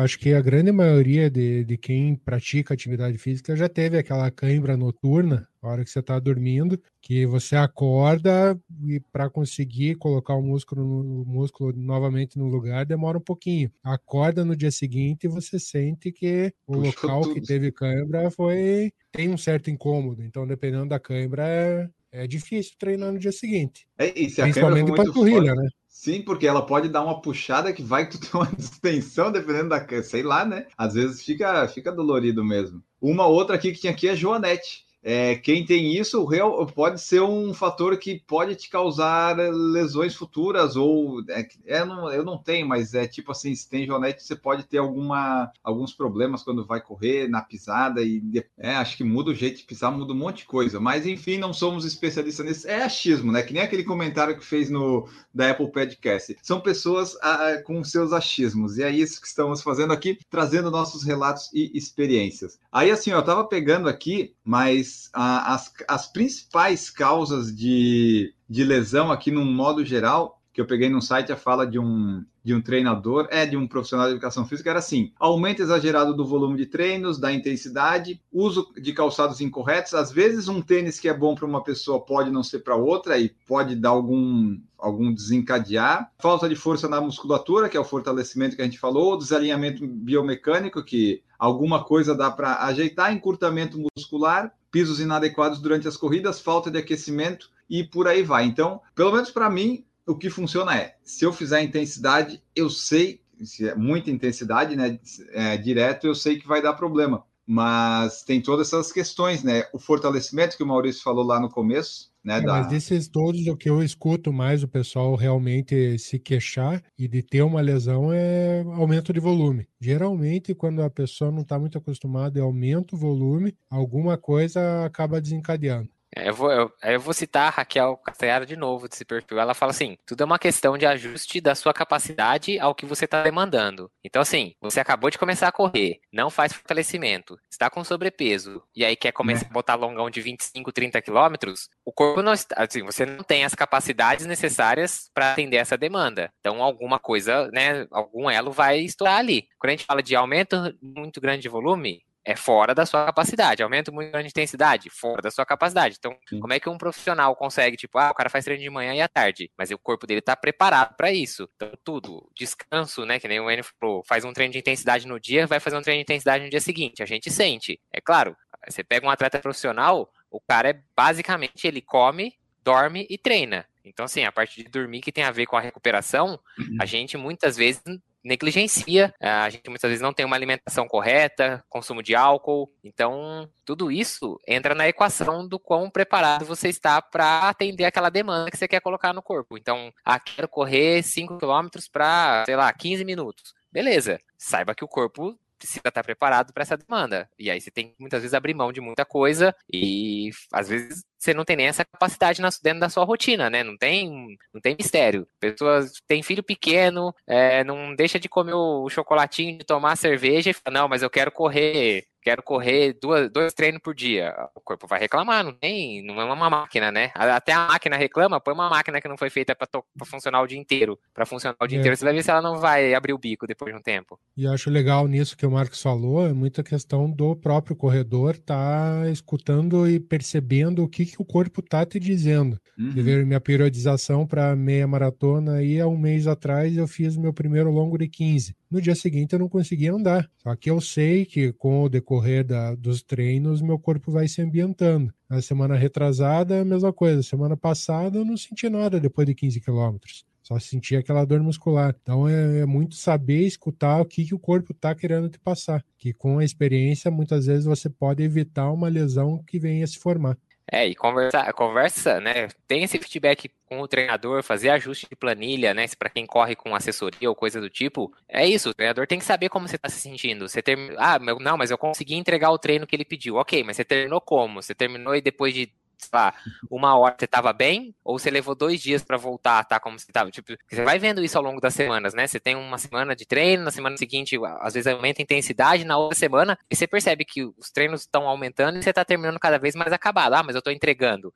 acho 0.01 0.19
que 0.19 0.33
a 0.33 0.41
grande 0.41 0.71
maioria 0.71 1.29
de, 1.29 1.63
de 1.63 1.77
quem 1.77 2.15
pratica 2.15 2.73
atividade 2.73 3.17
física 3.17 3.55
já 3.55 3.67
teve 3.67 3.97
aquela 3.97 4.29
cãibra 4.29 4.77
noturna, 4.77 5.47
a 5.61 5.67
hora 5.67 5.83
que 5.83 5.89
você 5.89 5.99
está 5.99 6.19
dormindo, 6.19 6.79
que 7.01 7.25
você 7.25 7.55
acorda 7.55 8.59
e 8.85 8.99
para 9.11 9.29
conseguir 9.29 9.95
colocar 9.95 10.35
o 10.35 10.41
músculo, 10.41 10.83
no, 10.83 11.23
o 11.23 11.25
músculo 11.25 11.73
novamente 11.75 12.37
no 12.37 12.47
lugar 12.47 12.85
demora 12.85 13.17
um 13.17 13.21
pouquinho. 13.21 13.71
Acorda 13.83 14.45
no 14.45 14.55
dia 14.55 14.71
seguinte 14.71 15.23
e 15.23 15.29
você 15.29 15.59
sente 15.59 16.11
que 16.11 16.53
o 16.67 16.73
Puxou 16.73 16.85
local 16.85 17.21
tudo. 17.21 17.33
que 17.33 17.41
teve 17.41 17.71
cãibra 17.71 18.29
foi 18.29 18.91
tem 19.11 19.29
um 19.29 19.37
certo 19.37 19.71
incômodo. 19.71 20.21
Então, 20.21 20.45
dependendo 20.45 20.89
da 20.89 20.99
cãibra, 20.99 21.91
é, 22.11 22.27
difícil 22.27 22.73
treinar 22.79 23.11
no 23.11 23.19
dia 23.19 23.31
seguinte. 23.31 23.87
É, 23.97 24.07
e 24.19 24.29
se 24.29 24.41
Principalmente 24.41 24.91
para 24.91 25.11
corrida, 25.11 25.55
né? 25.55 25.67
Sim, 25.87 26.21
porque 26.21 26.45
ela 26.47 26.65
pode 26.65 26.89
dar 26.89 27.03
uma 27.03 27.21
puxada 27.21 27.73
que 27.73 27.81
vai 27.81 28.07
que 28.07 28.17
tu 28.17 28.21
tem 28.21 28.39
uma 28.39 28.51
distensão, 28.55 29.31
dependendo 29.31 29.69
da. 29.69 30.03
Sei 30.03 30.23
lá, 30.23 30.45
né? 30.45 30.67
Às 30.77 30.93
vezes 30.93 31.23
fica, 31.23 31.67
fica 31.67 31.91
dolorido 31.91 32.45
mesmo. 32.45 32.83
Uma 33.01 33.25
outra 33.25 33.55
aqui 33.55 33.71
que 33.71 33.81
tinha 33.81 33.91
aqui 33.93 34.07
é 34.07 34.15
Joanete. 34.15 34.86
É, 35.03 35.35
quem 35.35 35.65
tem 35.65 35.95
isso 35.95 36.25
real, 36.25 36.65
pode 36.67 36.99
ser 37.01 37.21
um 37.21 37.53
fator 37.53 37.97
que 37.97 38.21
pode 38.27 38.55
te 38.55 38.69
causar 38.69 39.37
lesões 39.37 40.15
futuras, 40.15 40.75
ou 40.75 41.21
é, 41.29 41.47
é, 41.65 41.85
não, 41.85 42.11
eu 42.11 42.25
não 42.25 42.37
tenho, 42.37 42.67
mas 42.67 42.93
é 42.93 43.07
tipo 43.07 43.31
assim, 43.31 43.53
se 43.55 43.69
tem 43.69 43.85
jonete, 43.85 44.23
você 44.23 44.35
pode 44.35 44.63
ter 44.63 44.79
alguma, 44.79 45.51
alguns 45.63 45.93
problemas 45.93 46.43
quando 46.43 46.65
vai 46.65 46.81
correr 46.81 47.29
na 47.29 47.41
pisada, 47.41 48.01
e 48.01 48.21
é, 48.57 48.75
acho 48.75 48.97
que 48.97 49.03
muda 49.03 49.31
o 49.31 49.35
jeito 49.35 49.57
de 49.57 49.63
pisar, 49.63 49.91
muda 49.91 50.13
um 50.13 50.17
monte 50.17 50.39
de 50.39 50.45
coisa. 50.45 50.79
Mas 50.79 51.05
enfim, 51.05 51.37
não 51.37 51.53
somos 51.53 51.85
especialistas 51.85 52.45
nisso. 52.45 52.67
É 52.67 52.83
achismo, 52.83 53.31
né? 53.31 53.43
Que 53.43 53.53
nem 53.53 53.63
aquele 53.63 53.83
comentário 53.83 54.37
que 54.37 54.45
fez 54.45 54.69
no 54.69 55.07
da 55.33 55.51
Apple 55.51 55.71
Podcast. 55.71 56.35
São 56.41 56.59
pessoas 56.59 57.15
a, 57.21 57.61
com 57.63 57.83
seus 57.83 58.11
achismos, 58.11 58.77
e 58.77 58.83
é 58.83 58.91
isso 58.91 59.21
que 59.21 59.27
estamos 59.27 59.61
fazendo 59.61 59.93
aqui, 59.93 60.17
trazendo 60.29 60.71
nossos 60.71 61.03
relatos 61.03 61.49
e 61.53 61.71
experiências. 61.77 62.59
Aí 62.71 62.91
assim, 62.91 63.11
eu 63.11 63.23
tava 63.23 63.47
pegando 63.47 63.87
aqui, 63.87 64.33
mas 64.43 64.86
as, 65.13 65.73
as 65.87 66.07
principais 66.11 66.89
causas 66.89 67.55
de, 67.55 68.33
de 68.49 68.63
lesão 68.63 69.11
aqui, 69.11 69.31
num 69.31 69.45
modo 69.45 69.83
geral, 69.85 70.37
que 70.57 70.61
eu 70.61 70.65
peguei 70.65 70.89
no 70.89 71.03
site, 71.03 71.31
a 71.31 71.37
fala 71.37 71.67
de 71.67 71.77
um, 71.77 72.25
de 72.43 72.55
um 72.55 72.59
treinador, 72.59 73.27
é 73.29 73.45
de 73.45 73.55
um 73.55 73.67
profissional 73.67 74.07
de 74.07 74.13
educação 74.13 74.43
física, 74.43 74.71
era 74.71 74.79
assim: 74.79 75.11
aumento 75.19 75.61
exagerado 75.61 76.15
do 76.15 76.25
volume 76.25 76.57
de 76.57 76.65
treinos, 76.65 77.19
da 77.19 77.31
intensidade, 77.31 78.19
uso 78.33 78.73
de 78.75 78.91
calçados 78.91 79.39
incorretos. 79.39 79.93
Às 79.93 80.11
vezes, 80.11 80.47
um 80.47 80.59
tênis 80.59 80.99
que 80.99 81.07
é 81.07 81.13
bom 81.13 81.35
para 81.35 81.45
uma 81.45 81.63
pessoa 81.63 82.03
pode 82.03 82.31
não 82.31 82.41
ser 82.41 82.59
para 82.59 82.75
outra 82.75 83.19
e 83.19 83.29
pode 83.47 83.75
dar 83.75 83.89
algum, 83.89 84.57
algum 84.79 85.13
desencadear. 85.13 86.11
Falta 86.17 86.49
de 86.49 86.55
força 86.55 86.89
na 86.89 86.99
musculatura, 86.99 87.69
que 87.69 87.77
é 87.77 87.79
o 87.79 87.83
fortalecimento 87.83 88.55
que 88.55 88.61
a 88.63 88.65
gente 88.65 88.79
falou, 88.79 89.15
desalinhamento 89.15 89.85
biomecânico, 89.85 90.83
que 90.83 91.21
alguma 91.37 91.83
coisa 91.83 92.15
dá 92.15 92.31
para 92.31 92.63
ajeitar, 92.63 93.13
encurtamento 93.13 93.77
muscular, 93.95 94.51
pisos 94.77 94.99
inadequados 94.99 95.59
durante 95.59 95.87
as 95.87 95.97
corridas, 95.97 96.39
falta 96.39 96.69
de 96.69 96.77
aquecimento 96.77 97.49
e 97.67 97.83
por 97.83 98.07
aí 98.07 98.21
vai. 98.21 98.45
Então, 98.45 98.79
pelo 98.93 99.11
menos 99.11 99.31
para 99.31 99.49
mim, 99.49 99.83
o 100.05 100.15
que 100.15 100.29
funciona 100.29 100.77
é, 100.77 100.97
se 101.03 101.25
eu 101.25 101.33
fizer 101.33 101.63
intensidade, 101.63 102.43
eu 102.55 102.69
sei, 102.69 103.19
se 103.41 103.67
é 103.67 103.73
muita 103.73 104.11
intensidade, 104.11 104.75
né, 104.75 104.99
é, 105.31 105.57
direto, 105.57 106.05
eu 106.05 106.13
sei 106.13 106.37
que 106.37 106.47
vai 106.47 106.61
dar 106.61 106.73
problema. 106.73 107.25
Mas 107.43 108.21
tem 108.21 108.39
todas 108.39 108.67
essas 108.67 108.91
questões, 108.91 109.41
né? 109.41 109.63
O 109.73 109.79
fortalecimento 109.79 110.55
que 110.55 110.61
o 110.61 110.67
Maurício 110.67 111.01
falou 111.01 111.25
lá 111.25 111.39
no 111.39 111.49
começo, 111.49 112.11
né? 112.27 112.37
É, 112.39 112.41
da... 112.41 112.53
Mas 112.53 112.67
desses 112.67 113.07
todos, 113.07 113.47
o 113.47 113.55
que 113.55 113.69
eu 113.69 113.81
escuto 113.81 114.31
mais 114.33 114.61
o 114.61 114.67
pessoal 114.67 115.15
realmente 115.15 115.97
se 115.97 116.19
queixar 116.19 116.83
e 116.97 117.07
de 117.07 117.23
ter 117.23 117.41
uma 117.41 117.61
lesão 117.61 118.11
é 118.11 118.61
aumento 118.75 119.13
de 119.13 119.19
volume. 119.19 119.67
Geralmente, 119.79 120.53
quando 120.53 120.83
a 120.83 120.89
pessoa 120.89 121.31
não 121.31 121.41
está 121.41 121.57
muito 121.57 121.77
acostumada 121.77 122.37
e 122.37 122.41
aumenta 122.41 122.95
o 122.95 122.99
volume, 122.99 123.55
alguma 123.69 124.17
coisa 124.17 124.85
acaba 124.85 125.21
desencadeando. 125.21 125.89
Eu 126.15 126.33
vou, 126.33 126.51
eu, 126.51 126.71
eu 126.83 126.99
vou 126.99 127.13
citar 127.13 127.47
a 127.47 127.49
Raquel 127.49 127.97
Castanhara 127.97 128.45
de 128.45 128.55
novo 128.55 128.87
desse 128.87 129.03
perfil. 129.03 129.39
Ela 129.39 129.53
fala 129.53 129.71
assim: 129.71 129.97
tudo 130.05 130.21
é 130.21 130.25
uma 130.25 130.39
questão 130.39 130.77
de 130.77 130.85
ajuste 130.85 131.41
da 131.41 131.53
sua 131.53 131.73
capacidade 131.73 132.59
ao 132.59 132.73
que 132.73 132.85
você 132.85 133.05
está 133.05 133.23
demandando. 133.23 133.91
Então, 134.03 134.21
assim, 134.21 134.53
você 134.61 134.79
acabou 134.79 135.09
de 135.09 135.17
começar 135.17 135.47
a 135.47 135.51
correr, 135.51 135.99
não 136.11 136.29
faz 136.29 136.53
fortalecimento, 136.53 137.37
está 137.51 137.69
com 137.69 137.83
sobrepeso, 137.83 138.63
e 138.75 138.85
aí 138.85 138.95
quer 138.95 139.11
começar 139.11 139.45
é. 139.45 139.49
a 139.49 139.53
botar 139.53 139.75
longão 139.75 140.09
de 140.09 140.21
25, 140.21 140.71
30 140.71 141.01
quilômetros, 141.01 141.69
o 141.85 141.91
corpo 141.91 142.21
não 142.21 142.33
está. 142.33 142.55
Assim, 142.63 142.83
você 142.83 143.05
não 143.05 143.23
tem 143.23 143.43
as 143.43 143.53
capacidades 143.53 144.25
necessárias 144.25 145.09
para 145.13 145.33
atender 145.33 145.57
essa 145.57 145.77
demanda. 145.77 146.31
Então, 146.39 146.63
alguma 146.63 146.99
coisa, 146.99 147.49
né? 147.51 147.85
Algum 147.91 148.29
elo 148.29 148.51
vai 148.51 148.79
estourar 148.79 149.17
ali. 149.17 149.47
Quando 149.59 149.69
a 149.69 149.75
gente 149.75 149.85
fala 149.85 150.01
de 150.01 150.15
aumento 150.15 150.55
muito 150.81 151.19
grande 151.19 151.41
de 151.41 151.49
volume, 151.49 152.01
é 152.27 152.35
fora 152.35 152.75
da 152.75 152.85
sua 152.85 153.05
capacidade. 153.05 153.63
Aumento 153.63 153.89
muito 153.93 154.11
grande 154.11 154.27
intensidade, 154.27 154.89
fora 154.89 155.21
da 155.21 155.31
sua 155.31 155.45
capacidade. 155.45 155.95
Então, 155.97 156.13
Sim. 156.27 156.41
como 156.41 156.51
é 156.51 156.59
que 156.59 156.67
um 156.67 156.77
profissional 156.77 157.33
consegue, 157.37 157.77
tipo, 157.77 157.97
ah, 157.97 158.11
o 158.11 158.13
cara 158.13 158.29
faz 158.29 158.43
treino 158.43 158.61
de 158.61 158.69
manhã 158.69 158.93
e 158.93 159.01
à 159.01 159.07
tarde, 159.07 159.49
mas 159.57 159.71
o 159.71 159.77
corpo 159.77 160.05
dele 160.05 160.19
tá 160.19 160.35
preparado 160.35 160.93
para 160.97 161.09
isso. 161.09 161.49
Então, 161.55 161.71
tudo, 161.85 162.29
descanso, 162.35 163.05
né, 163.05 163.17
que 163.17 163.29
nem 163.29 163.39
o 163.39 163.49
Enio 163.49 163.63
falou, 163.79 164.03
faz 164.05 164.25
um 164.25 164.33
treino 164.33 164.51
de 164.51 164.59
intensidade 164.59 165.07
no 165.07 165.17
dia, 165.17 165.47
vai 165.47 165.61
fazer 165.61 165.77
um 165.77 165.81
treino 165.81 165.99
de 165.99 166.03
intensidade 166.03 166.43
no 166.43 166.49
dia 166.49 166.59
seguinte. 166.59 167.01
A 167.01 167.05
gente 167.05 167.31
sente. 167.31 167.79
É 167.93 168.01
claro, 168.01 168.35
você 168.67 168.83
pega 168.83 169.07
um 169.07 169.09
atleta 169.09 169.39
profissional, 169.39 170.11
o 170.29 170.41
cara 170.41 170.71
é 170.71 170.81
basicamente 170.93 171.65
ele 171.65 171.81
come, 171.81 172.33
dorme 172.61 173.07
e 173.09 173.17
treina. 173.17 173.65
Então, 173.85 174.03
assim, 174.03 174.25
a 174.25 174.33
parte 174.33 174.61
de 174.61 174.69
dormir 174.69 174.99
que 174.99 175.13
tem 175.13 175.23
a 175.23 175.31
ver 175.31 175.45
com 175.45 175.55
a 175.55 175.61
recuperação, 175.61 176.37
uhum. 176.59 176.77
a 176.81 176.85
gente 176.85 177.15
muitas 177.15 177.55
vezes 177.55 177.81
negligencia, 178.23 179.13
a 179.19 179.49
gente 179.49 179.69
muitas 179.69 179.89
vezes 179.89 180.01
não 180.01 180.13
tem 180.13 180.25
uma 180.25 180.35
alimentação 180.35 180.87
correta, 180.87 181.63
consumo 181.69 182.03
de 182.03 182.15
álcool, 182.15 182.71
então 182.83 183.49
tudo 183.65 183.91
isso 183.91 184.39
entra 184.47 184.75
na 184.75 184.87
equação 184.87 185.47
do 185.47 185.59
quão 185.59 185.89
preparado 185.89 186.45
você 186.45 186.69
está 186.69 187.01
para 187.01 187.49
atender 187.49 187.85
aquela 187.85 188.09
demanda 188.09 188.51
que 188.51 188.57
você 188.57 188.67
quer 188.67 188.81
colocar 188.81 189.13
no 189.13 189.21
corpo. 189.21 189.57
Então, 189.57 189.91
ah, 190.03 190.19
quero 190.19 190.47
correr 190.47 191.03
5 191.03 191.37
km 191.37 191.67
para, 191.91 192.43
sei 192.45 192.55
lá, 192.55 192.71
15 192.71 193.05
minutos. 193.05 193.53
Beleza, 193.71 194.19
saiba 194.37 194.73
que 194.73 194.83
o 194.83 194.87
corpo 194.87 195.37
precisa 195.57 195.81
estar 195.85 196.03
preparado 196.03 196.53
para 196.53 196.63
essa 196.63 196.77
demanda. 196.77 197.29
E 197.37 197.49
aí 197.49 197.59
você 197.59 197.71
tem 197.71 197.89
que 197.89 197.95
muitas 197.99 198.21
vezes 198.21 198.33
abrir 198.33 198.53
mão 198.53 198.71
de 198.71 198.81
muita 198.81 199.05
coisa 199.05 199.55
e 199.71 200.29
às 200.53 200.69
vezes 200.69 201.03
você 201.17 201.33
não 201.33 201.43
tem 201.43 201.55
nem 201.55 201.67
essa 201.67 201.83
capacidade 201.83 202.41
dentro 202.61 202.79
da 202.79 202.89
sua 202.89 203.03
rotina, 203.03 203.49
né? 203.49 203.63
Não 203.63 203.75
tem, 203.75 204.37
não 204.53 204.61
tem 204.61 204.75
mistério. 204.77 205.27
Pessoas 205.39 205.91
têm 206.07 206.21
filho 206.21 206.43
pequeno, 206.43 207.13
é, 207.25 207.63
não 207.63 207.95
deixa 207.95 208.19
de 208.19 208.29
comer 208.29 208.53
o 208.53 208.87
chocolatinho, 208.89 209.57
de 209.57 209.65
tomar 209.65 209.95
cerveja 209.95 210.51
e 210.51 210.53
fala, 210.53 210.81
não, 210.81 210.87
mas 210.87 211.01
eu 211.01 211.09
quero 211.09 211.31
correr 211.31 212.05
quero 212.27 212.43
correr 212.43 212.97
duas, 213.01 213.31
dois 213.31 213.53
treinos 213.53 213.79
por 213.81 213.95
dia. 213.95 214.35
O 214.53 214.59
corpo 214.59 214.85
vai 214.85 214.99
reclamar, 214.99 215.45
não 215.45 215.53
tem, 215.53 216.03
não 216.03 216.19
é 216.19 216.25
uma 216.25 216.49
máquina, 216.49 216.91
né? 216.91 217.09
Até 217.15 217.53
a 217.53 217.67
máquina 217.67 217.95
reclama, 217.95 218.41
põe 218.41 218.53
uma 218.53 218.69
máquina 218.69 218.99
que 218.99 219.07
não 219.07 219.17
foi 219.17 219.29
feita 219.29 219.55
para 219.55 219.67
funcionar 220.05 220.41
o 220.41 220.47
dia 220.47 220.59
inteiro. 220.59 220.99
Para 221.13 221.25
funcionar 221.25 221.55
o 221.61 221.67
dia 221.67 221.77
é. 221.77 221.79
inteiro, 221.79 221.95
você 221.95 222.03
vai 222.03 222.13
ver 222.13 222.23
se 222.23 222.29
ela 222.29 222.41
não 222.41 222.59
vai 222.59 222.93
abrir 222.93 223.13
o 223.13 223.17
bico 223.17 223.47
depois 223.47 223.73
de 223.73 223.79
um 223.79 223.81
tempo. 223.81 224.19
E 224.35 224.45
acho 224.45 224.69
legal 224.69 225.07
nisso 225.07 225.37
que 225.37 225.45
o 225.45 225.51
Marcos 225.51 225.81
falou, 225.81 226.27
é 226.27 226.33
muita 226.33 226.61
questão 226.63 227.09
do 227.09 227.33
próprio 227.33 227.77
corredor 227.77 228.35
estar 228.35 229.03
tá 229.03 229.09
escutando 229.09 229.89
e 229.89 229.97
percebendo 229.97 230.83
o 230.83 230.89
que, 230.89 231.05
que 231.05 231.21
o 231.21 231.25
corpo 231.25 231.61
tá 231.61 231.85
te 231.85 231.97
dizendo. 231.97 232.59
Uhum. 232.77 232.91
ver 232.91 233.25
minha 233.25 233.39
periodização 233.39 234.27
para 234.27 234.55
meia 234.55 234.85
maratona 234.85 235.53
aí 235.53 235.79
há 235.79 235.87
um 235.87 235.97
mês 235.97 236.27
atrás 236.27 236.77
eu 236.77 236.87
fiz 236.87 237.17
meu 237.17 237.33
primeiro 237.33 237.71
longo 237.71 237.97
de 237.97 238.07
15. 238.07 238.53
No 238.69 238.81
dia 238.81 238.95
seguinte 238.95 239.33
eu 239.33 239.39
não 239.39 239.47
conseguia 239.47 239.93
andar. 239.93 240.29
Só 240.37 240.55
que 240.55 240.69
eu 240.69 240.81
sei 240.81 241.25
que 241.25 241.53
com 241.53 241.83
o 241.83 241.89
decorrer 241.89 242.45
da, 242.45 242.75
dos 242.75 243.01
treinos 243.01 243.61
meu 243.61 243.79
corpo 243.79 244.11
vai 244.11 244.27
se 244.27 244.41
ambientando. 244.41 245.13
Na 245.29 245.41
semana 245.41 245.75
retrasada, 245.75 246.61
a 246.61 246.65
mesma 246.65 246.91
coisa. 246.91 247.23
Semana 247.23 247.55
passada 247.55 248.17
eu 248.17 248.25
não 248.25 248.35
senti 248.35 248.69
nada 248.69 248.99
depois 248.99 249.25
de 249.25 249.33
15 249.33 249.61
quilômetros. 249.61 250.25
Só 250.47 250.57
sentia 250.59 250.99
aquela 250.99 251.25
dor 251.25 251.41
muscular. 251.41 251.93
Então 252.01 252.27
é, 252.27 252.59
é, 252.59 252.65
muito 252.65 252.95
saber 252.95 253.41
escutar 253.45 253.99
o 253.99 254.05
que, 254.05 254.23
que 254.23 254.33
o 254.33 254.39
corpo 254.39 254.71
está 254.71 254.95
querendo 254.95 255.27
te 255.27 255.37
passar. 255.37 255.83
Que 255.97 256.13
com 256.13 256.39
a 256.39 256.45
experiência, 256.45 257.11
muitas 257.11 257.47
vezes 257.47 257.65
você 257.65 257.89
pode 257.89 258.23
evitar 258.23 258.71
uma 258.71 258.87
lesão 258.87 259.43
que 259.45 259.59
venha 259.59 259.85
se 259.85 259.97
formar. 259.97 260.37
É, 260.69 260.85
e 260.85 260.93
conversa, 260.93 261.53
conversa, 261.53 262.19
né? 262.19 262.49
Tem 262.67 262.83
esse 262.83 262.97
feedback 262.99 263.49
com 263.65 263.79
o 263.79 263.87
treinador, 263.87 264.43
fazer 264.43 264.69
ajuste 264.69 265.07
de 265.09 265.15
planilha, 265.15 265.73
né? 265.73 265.85
Para 265.97 266.09
quem 266.09 266.25
corre 266.25 266.55
com 266.55 266.75
assessoria 266.75 267.29
ou 267.29 267.35
coisa 267.35 267.61
do 267.61 267.69
tipo. 267.69 268.13
É 268.27 268.45
isso, 268.45 268.69
o 268.69 268.73
treinador 268.73 269.07
tem 269.07 269.17
que 269.17 269.25
saber 269.25 269.47
como 269.47 269.67
você 269.67 269.77
está 269.77 269.87
se 269.87 269.99
sentindo. 269.99 270.47
Você 270.47 270.61
term... 270.61 270.93
Ah, 270.97 271.17
não, 271.19 271.57
mas 271.57 271.71
eu 271.71 271.77
consegui 271.77 272.15
entregar 272.15 272.51
o 272.51 272.57
treino 272.59 272.85
que 272.85 272.95
ele 272.95 273.05
pediu. 273.05 273.35
Ok, 273.35 273.63
mas 273.63 273.77
você 273.77 273.85
terminou 273.85 274.19
como? 274.19 274.61
Você 274.61 274.75
terminou 274.75 275.15
e 275.15 275.21
depois 275.21 275.53
de 275.53 275.71
lá, 276.13 276.33
uma 276.69 276.97
hora 276.97 277.15
você 277.17 277.27
tava 277.27 277.51
bem, 277.53 277.93
ou 278.03 278.17
você 278.17 278.29
levou 278.29 278.55
dois 278.55 278.81
dias 278.81 279.03
para 279.03 279.17
voltar, 279.17 279.63
tá? 279.65 279.79
Como 279.79 279.99
você 279.99 280.11
tava. 280.11 280.31
Tipo, 280.31 280.53
você 280.69 280.83
vai 280.83 280.99
vendo 280.99 281.23
isso 281.23 281.37
ao 281.37 281.43
longo 281.43 281.59
das 281.59 281.73
semanas, 281.73 282.13
né? 282.13 282.27
Você 282.27 282.39
tem 282.39 282.55
uma 282.55 282.77
semana 282.77 283.15
de 283.15 283.25
treino, 283.25 283.63
na 283.63 283.71
semana 283.71 283.97
seguinte, 283.97 284.37
às 284.59 284.73
vezes 284.73 284.87
aumenta 284.87 285.21
a 285.21 285.23
intensidade, 285.23 285.83
na 285.83 285.97
outra 285.97 286.17
semana, 286.17 286.57
e 286.69 286.75
você 286.75 286.87
percebe 286.87 287.25
que 287.25 287.43
os 287.43 287.71
treinos 287.71 288.01
estão 288.01 288.27
aumentando 288.27 288.77
e 288.77 288.83
você 288.83 288.93
tá 288.93 289.03
terminando 289.03 289.39
cada 289.39 289.57
vez 289.57 289.75
mais 289.75 289.91
acabado. 289.91 290.33
Ah, 290.33 290.43
mas 290.43 290.55
eu 290.55 290.61
tô 290.61 290.71
entregando. 290.71 291.33